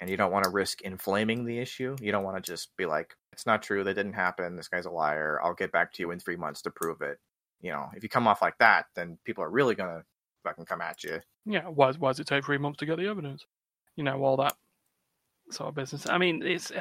and 0.00 0.10
you 0.10 0.16
don't 0.16 0.32
want 0.32 0.44
to 0.44 0.50
risk 0.50 0.82
inflaming 0.82 1.44
the 1.46 1.58
issue. 1.58 1.96
You 2.00 2.12
don't 2.12 2.24
want 2.24 2.36
to 2.36 2.52
just 2.52 2.76
be 2.76 2.84
like 2.84 3.14
it's 3.32 3.46
not 3.46 3.62
true. 3.62 3.84
That 3.84 3.94
didn't 3.94 4.12
happen. 4.14 4.56
This 4.56 4.68
guy's 4.68 4.86
a 4.86 4.90
liar. 4.90 5.40
I'll 5.42 5.54
get 5.54 5.72
back 5.72 5.92
to 5.94 6.02
you 6.02 6.10
in 6.10 6.18
three 6.20 6.36
months 6.36 6.62
to 6.62 6.70
prove 6.70 7.00
it. 7.00 7.18
You 7.60 7.72
know 7.72 7.90
if 7.94 8.02
you 8.02 8.08
come 8.08 8.26
off 8.26 8.42
like 8.42 8.58
that 8.58 8.86
then 8.96 9.18
people 9.24 9.44
are 9.44 9.50
really 9.50 9.74
gonna 9.74 10.04
fucking 10.42 10.66
come 10.66 10.80
at 10.80 11.02
you. 11.04 11.20
Yeah, 11.46 11.68
why, 11.68 11.92
why 11.92 12.10
does 12.10 12.20
it 12.20 12.26
take 12.26 12.44
three 12.44 12.58
months 12.58 12.78
to 12.78 12.86
get 12.86 12.98
the 12.98 13.06
evidence? 13.08 13.46
You 13.96 14.04
know, 14.04 14.22
all 14.22 14.36
that 14.38 14.54
sort 15.50 15.68
of 15.68 15.74
business. 15.74 16.08
I 16.08 16.18
mean, 16.18 16.42
it's 16.42 16.72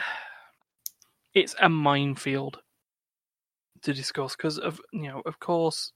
it's 1.34 1.56
a 1.62 1.70
minefield 1.70 2.60
to 3.82 3.94
discuss 3.94 4.36
because 4.36 4.58
of 4.60 4.80
you 4.94 5.04
know, 5.10 5.22
of 5.26 5.40
course, 5.40 5.92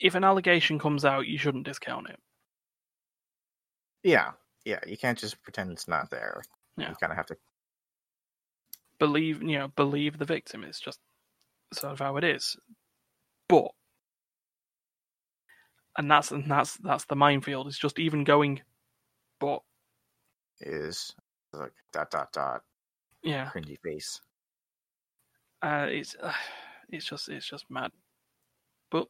if 0.00 0.14
an 0.14 0.24
allegation 0.24 0.78
comes 0.78 1.04
out, 1.04 1.26
you 1.26 1.38
shouldn't 1.38 1.64
discount 1.66 2.08
it. 2.10 2.18
yeah 4.02 4.32
yeah 4.64 4.80
you 4.86 4.96
can't 4.96 5.18
just 5.18 5.42
pretend 5.42 5.70
it's 5.70 5.88
not 5.88 6.10
there 6.10 6.42
Yeah. 6.76 6.90
you 6.90 6.94
kind 6.96 7.12
of 7.12 7.16
have 7.16 7.26
to 7.26 7.36
Believe 8.98 9.42
you 9.42 9.58
know, 9.58 9.68
believe 9.68 10.18
the 10.18 10.24
victim. 10.24 10.62
It's 10.64 10.80
just 10.80 11.00
sort 11.72 11.92
of 11.92 11.98
how 11.98 12.16
it 12.16 12.24
is. 12.24 12.56
But 13.48 13.68
and 15.98 16.10
that's 16.10 16.30
and 16.30 16.50
that's 16.50 16.76
that's 16.78 17.04
the 17.06 17.16
minefield. 17.16 17.66
It's 17.66 17.78
just 17.78 17.98
even 17.98 18.24
going, 18.24 18.62
but 19.40 19.60
is 20.60 21.14
like 21.52 21.72
dot 21.92 22.10
dot 22.10 22.32
dot 22.32 22.62
yeah, 23.22 23.50
cringy 23.54 23.78
face 23.82 24.20
uh, 25.62 25.86
it's 25.88 26.14
uh, 26.22 26.32
it's 26.90 27.06
just 27.06 27.28
it's 27.28 27.48
just 27.48 27.64
mad. 27.70 27.90
But 28.90 29.08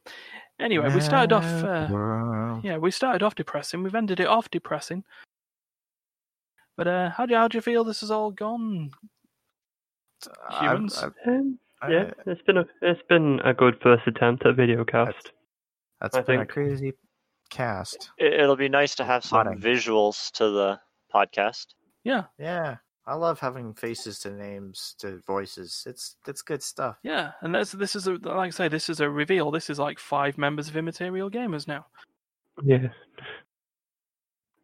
anyway, 0.59 0.91
we 0.93 1.01
started 1.01 1.33
off. 1.33 1.43
Uh, 1.43 2.59
yeah, 2.63 2.77
we 2.77 2.89
started 2.89 3.21
off 3.21 3.35
depressing. 3.35 3.83
We've 3.83 3.93
ended 3.93 4.19
it 4.19 4.25
off 4.27 4.49
depressing. 4.49 5.03
But 6.77 6.87
uh, 6.87 7.09
how 7.11 7.25
do 7.25 7.33
you, 7.33 7.37
how 7.37 7.47
do 7.47 7.57
you 7.57 7.61
feel 7.61 7.83
this 7.83 7.99
has 7.99 8.09
all 8.09 8.31
gone? 8.31 8.91
I've- 10.49 10.65
Humans? 10.65 11.03
I've- 11.03 11.15
Um, 11.27 11.59
I- 11.81 11.91
yeah, 11.91 12.11
it's 12.25 12.41
been 12.43 12.57
a 12.57 12.65
it's 12.81 13.01
been 13.09 13.39
a 13.43 13.53
good 13.53 13.79
first 13.81 14.07
attempt 14.07 14.45
at 14.45 14.55
video 14.55 14.83
cast. 14.85 15.33
That's 16.01 16.15
I 16.15 16.21
been 16.21 16.39
a 16.39 16.45
crazy 16.45 16.93
cast. 17.49 18.11
It, 18.17 18.33
it'll 18.33 18.55
be 18.55 18.69
nice 18.69 18.95
to 18.95 19.03
have 19.05 19.23
some 19.23 19.45
Potting. 19.45 19.59
visuals 19.61 20.31
to 20.31 20.49
the 20.49 20.79
podcast. 21.25 21.67
Yeah, 22.03 22.23
Yeah, 22.37 22.75
I 23.07 23.15
love 23.15 23.39
having 23.39 23.73
faces 23.73 24.19
to 24.19 24.31
names 24.31 24.95
to 24.99 25.21
voices. 25.25 25.83
It's 25.87 26.17
it's 26.27 26.41
good 26.41 26.61
stuff. 26.61 26.97
yeah, 27.03 27.31
and 27.41 27.55
that's 27.55 27.71
this 27.71 27.95
is 27.95 28.07
a 28.07 28.13
like 28.13 28.47
I 28.47 28.49
say, 28.49 28.67
this 28.67 28.89
is 28.89 28.99
a 28.99 29.09
reveal. 29.09 29.49
This 29.51 29.69
is 29.69 29.79
like 29.79 29.97
five 29.99 30.37
members 30.37 30.67
of 30.67 30.75
Immaterial 30.77 31.29
Gamers 31.31 31.67
now. 31.67 31.85
Yeah, 32.63 32.89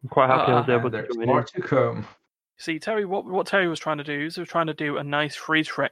I'm 0.02 0.08
quite 0.10 0.28
happy 0.28 0.52
I 0.52 0.60
was 0.60 0.68
Uh, 0.68 0.72
able 0.78 0.90
to 0.90 0.96
there's 1.02 1.16
more 1.16 1.40
in. 1.40 1.46
to 1.46 1.60
come. 1.62 2.06
See, 2.58 2.78
Terry, 2.78 3.04
what 3.04 3.24
what 3.24 3.46
Terry 3.46 3.66
was 3.68 3.80
trying 3.80 3.98
to 3.98 4.04
do 4.04 4.26
is 4.26 4.34
he 4.36 4.40
was 4.40 4.48
trying 4.48 4.68
to 4.68 4.74
do 4.74 4.98
a 4.98 5.04
nice 5.04 5.34
freeze 5.34 5.68
frame. 5.68 5.90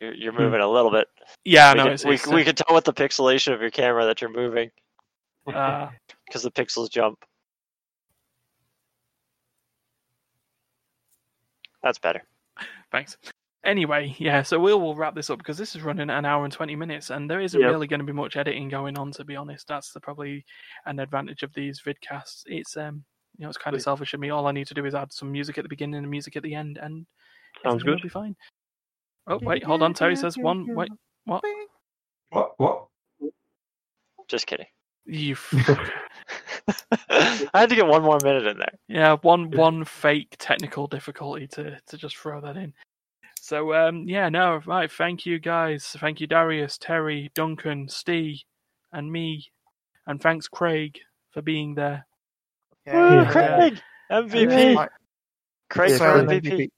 You're, 0.00 0.14
you're 0.14 0.32
Hmm. 0.32 0.38
moving 0.42 0.60
a 0.60 0.68
little 0.68 0.90
bit. 0.90 1.08
Yeah, 1.44 1.72
we, 1.72 1.78
no, 1.78 1.84
can, 1.84 1.92
it's, 1.92 2.04
we, 2.04 2.14
it's, 2.14 2.26
we 2.26 2.44
can 2.44 2.54
tell 2.54 2.74
with 2.74 2.84
the 2.84 2.92
pixelation 2.94 3.52
of 3.52 3.60
your 3.60 3.70
camera 3.70 4.04
that 4.06 4.20
you're 4.20 4.30
moving 4.32 4.70
uh, 5.46 5.88
because 6.26 6.42
the 6.42 6.50
pixels 6.50 6.90
jump. 6.90 7.18
That's 11.82 11.98
better. 11.98 12.22
Thanks. 12.92 13.16
Anyway, 13.64 14.14
yeah, 14.18 14.42
so 14.42 14.58
we'll, 14.58 14.80
we'll 14.80 14.94
wrap 14.94 15.14
this 15.14 15.28
up 15.28 15.38
because 15.38 15.58
this 15.58 15.74
is 15.76 15.82
running 15.82 16.08
an 16.08 16.24
hour 16.24 16.44
and 16.44 16.52
20 16.52 16.76
minutes 16.76 17.10
and 17.10 17.30
there 17.30 17.40
isn't 17.40 17.60
Yep. 17.60 17.70
really 17.70 17.86
going 17.86 18.00
to 18.00 18.06
be 18.06 18.12
much 18.12 18.36
editing 18.36 18.68
going 18.70 18.96
on, 18.98 19.12
to 19.12 19.24
be 19.24 19.36
honest. 19.36 19.68
That's 19.68 19.92
the, 19.92 20.00
probably 20.00 20.44
an 20.86 20.98
advantage 20.98 21.42
of 21.42 21.52
these 21.52 21.82
vidcasts. 21.82 22.42
It's, 22.46 22.76
um, 22.78 23.04
you 23.36 23.42
know, 23.44 23.48
it's 23.50 23.58
kind 23.58 23.76
of 23.76 23.82
selfish 23.82 24.14
of 24.14 24.20
me. 24.20 24.30
All 24.30 24.46
I 24.46 24.52
need 24.52 24.66
to 24.68 24.74
do 24.74 24.86
is 24.86 24.94
add 24.94 25.12
some 25.12 25.30
music 25.30 25.58
at 25.58 25.64
the 25.64 25.68
beginning 25.68 25.96
and 25.96 26.10
music 26.10 26.36
at 26.36 26.42
the 26.42 26.54
end 26.54 26.78
and 26.80 27.06
Sounds 27.62 27.82
everything 27.82 27.86
will 27.90 27.96
good. 27.96 28.02
be 28.02 28.08
fine. 28.08 28.36
Oh, 29.26 29.38
wait, 29.42 29.62
hold 29.62 29.82
on. 29.82 29.92
Terry 29.92 30.16
says 30.16 30.38
one. 30.38 30.66
Wait, 30.74 30.88
what? 31.26 31.42
What? 32.30 32.52
What? 32.56 32.86
Just 34.28 34.46
kidding. 34.46 34.66
You. 35.10 35.36
I 37.10 37.48
had 37.54 37.68
to 37.70 37.76
get 37.76 37.86
one 37.86 38.02
more 38.02 38.18
minute 38.22 38.46
in 38.46 38.58
there. 38.58 38.72
Yeah, 38.88 39.16
one 39.22 39.50
one 39.50 39.84
fake 39.84 40.36
technical 40.38 40.86
difficulty 40.86 41.46
to 41.48 41.78
to 41.86 41.96
just 41.96 42.16
throw 42.16 42.40
that 42.40 42.56
in. 42.56 42.72
So 43.40 43.74
um 43.74 44.04
yeah, 44.08 44.28
no, 44.28 44.60
right, 44.66 44.90
thank 44.90 45.26
you 45.26 45.38
guys. 45.38 45.96
Thank 45.98 46.20
you 46.20 46.26
Darius, 46.26 46.78
Terry, 46.78 47.30
Duncan, 47.34 47.88
Steve, 47.88 48.38
and 48.92 49.10
me. 49.10 49.46
And 50.06 50.20
thanks 50.20 50.46
Craig 50.48 50.98
for 51.32 51.42
being 51.42 51.74
there. 51.74 52.06
Woo, 52.86 52.92
Yeah. 52.92 53.30
Craig! 53.30 53.80
MVP! 54.10 54.74
My- 54.74 54.88
Craig 55.70 55.90
Yeah, 55.90 55.98
for 55.98 56.24
Craig. 56.26 56.44
MVP. 56.44 56.68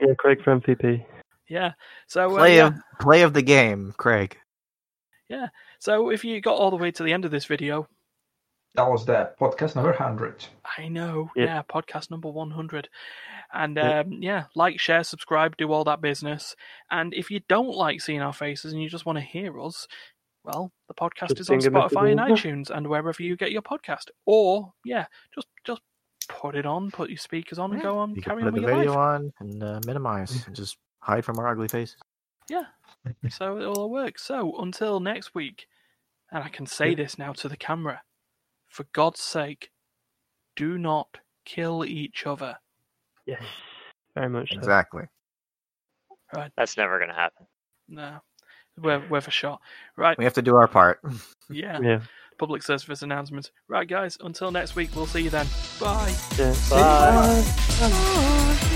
Yeah, 0.00 0.14
Craig 0.18 0.42
for 0.42 0.60
MVP. 0.60 1.04
Yeah. 1.48 1.72
So 2.06 2.26
uh, 2.36 2.38
Play 2.38 2.56
yeah. 2.56 2.66
of 2.68 2.74
play 3.00 3.22
of 3.22 3.32
the 3.32 3.42
game, 3.42 3.94
Craig. 3.96 4.36
So 5.78 6.10
if 6.10 6.24
you 6.24 6.40
got 6.40 6.56
all 6.56 6.70
the 6.70 6.76
way 6.76 6.90
to 6.90 7.02
the 7.02 7.12
end 7.12 7.24
of 7.24 7.30
this 7.30 7.44
video, 7.46 7.86
That 8.74 8.90
was 8.90 9.06
the 9.06 9.32
podcast 9.40 9.74
number 9.74 9.92
100. 9.92 10.44
I 10.76 10.88
know, 10.88 11.30
Yep. 11.34 11.48
yeah, 11.48 11.62
podcast 11.62 12.10
number 12.10 12.28
100. 12.30 12.88
And 13.54 13.76
Yep. 13.76 14.06
um, 14.06 14.12
yeah, 14.22 14.44
like, 14.54 14.78
share, 14.80 15.02
subscribe, 15.02 15.56
do 15.56 15.72
all 15.72 15.84
that 15.84 16.02
business. 16.02 16.54
And 16.90 17.14
if 17.14 17.30
you 17.30 17.40
don't 17.48 17.74
like 17.74 18.02
seeing 18.02 18.20
our 18.20 18.34
faces 18.34 18.72
and 18.72 18.82
you 18.82 18.88
just 18.90 19.06
want 19.06 19.16
to 19.16 19.24
hear 19.24 19.58
us, 19.60 19.86
well, 20.44 20.72
the 20.88 20.94
podcast 20.94 21.28
Just 21.28 21.40
is 21.40 21.50
on 21.50 21.60
Spotify 21.60 22.10
and 22.10 22.20
iTunes 22.36 22.68
and 22.70 22.86
wherever 22.88 23.14
you 23.22 23.36
get 23.36 23.50
your 23.52 23.62
podcast. 23.62 24.08
Or 24.26 24.72
yeah, 24.84 25.06
just 25.34 25.48
just 25.64 25.80
put 26.28 26.54
it 26.54 26.66
on, 26.66 26.90
put 26.90 27.08
your 27.08 27.18
speakers 27.18 27.58
on, 27.58 27.72
and 27.72 27.80
go 27.82 27.98
on, 27.98 28.10
You 28.10 28.16
can 28.16 28.22
carry 28.32 28.42
put 28.42 28.48
on 28.48 28.54
the 28.54 28.60
your 28.60 28.70
video 28.76 28.92
life. 28.92 28.98
on 29.00 29.32
and 29.40 29.62
uh, 29.62 29.80
minimize 29.86 30.46
and 30.46 30.54
just 30.54 30.76
hide 31.00 31.24
from 31.24 31.38
our 31.38 31.48
ugly 31.48 31.68
faces. 31.68 31.96
So 33.30 33.58
it 33.58 33.64
all 33.64 33.90
works. 33.90 34.22
So 34.22 34.56
until 34.58 35.00
next 35.00 35.34
week, 35.34 35.66
and 36.32 36.42
I 36.42 36.48
can 36.48 36.66
say 36.66 36.94
this 36.94 37.18
now 37.18 37.32
to 37.34 37.48
the 37.48 37.56
camera, 37.56 38.02
for 38.68 38.84
God's 38.92 39.20
sake, 39.20 39.70
do 40.56 40.78
not 40.78 41.18
kill 41.44 41.84
each 41.84 42.26
other. 42.26 42.56
Yes, 43.26 43.42
very 44.14 44.28
much 44.28 44.50
so. 44.50 44.58
Exactly. 44.58 45.04
Right. 46.34 46.50
That's 46.56 46.76
never 46.76 46.98
going 46.98 47.10
to 47.10 47.14
happen. 47.14 47.46
No, 47.88 48.18
we're 48.78 49.06
worth 49.08 49.28
a 49.28 49.30
shot. 49.30 49.60
Right? 49.96 50.18
We 50.18 50.24
have 50.24 50.34
to 50.34 50.42
do 50.42 50.56
our 50.56 50.68
part. 50.68 51.00
Yeah. 51.48 51.78
Yeah. 51.80 52.00
Public 52.38 52.60
service 52.64 53.02
announcements. 53.02 53.52
Right, 53.68 53.86
guys. 53.88 54.18
Until 54.20 54.50
next 54.50 54.74
week, 54.74 54.90
we'll 54.96 55.06
see 55.06 55.20
you 55.20 55.30
then. 55.30 55.46
Bye. 55.78 56.12
yeah. 56.36 56.54
Bye. 56.68 57.44
Bye. 57.78 58.72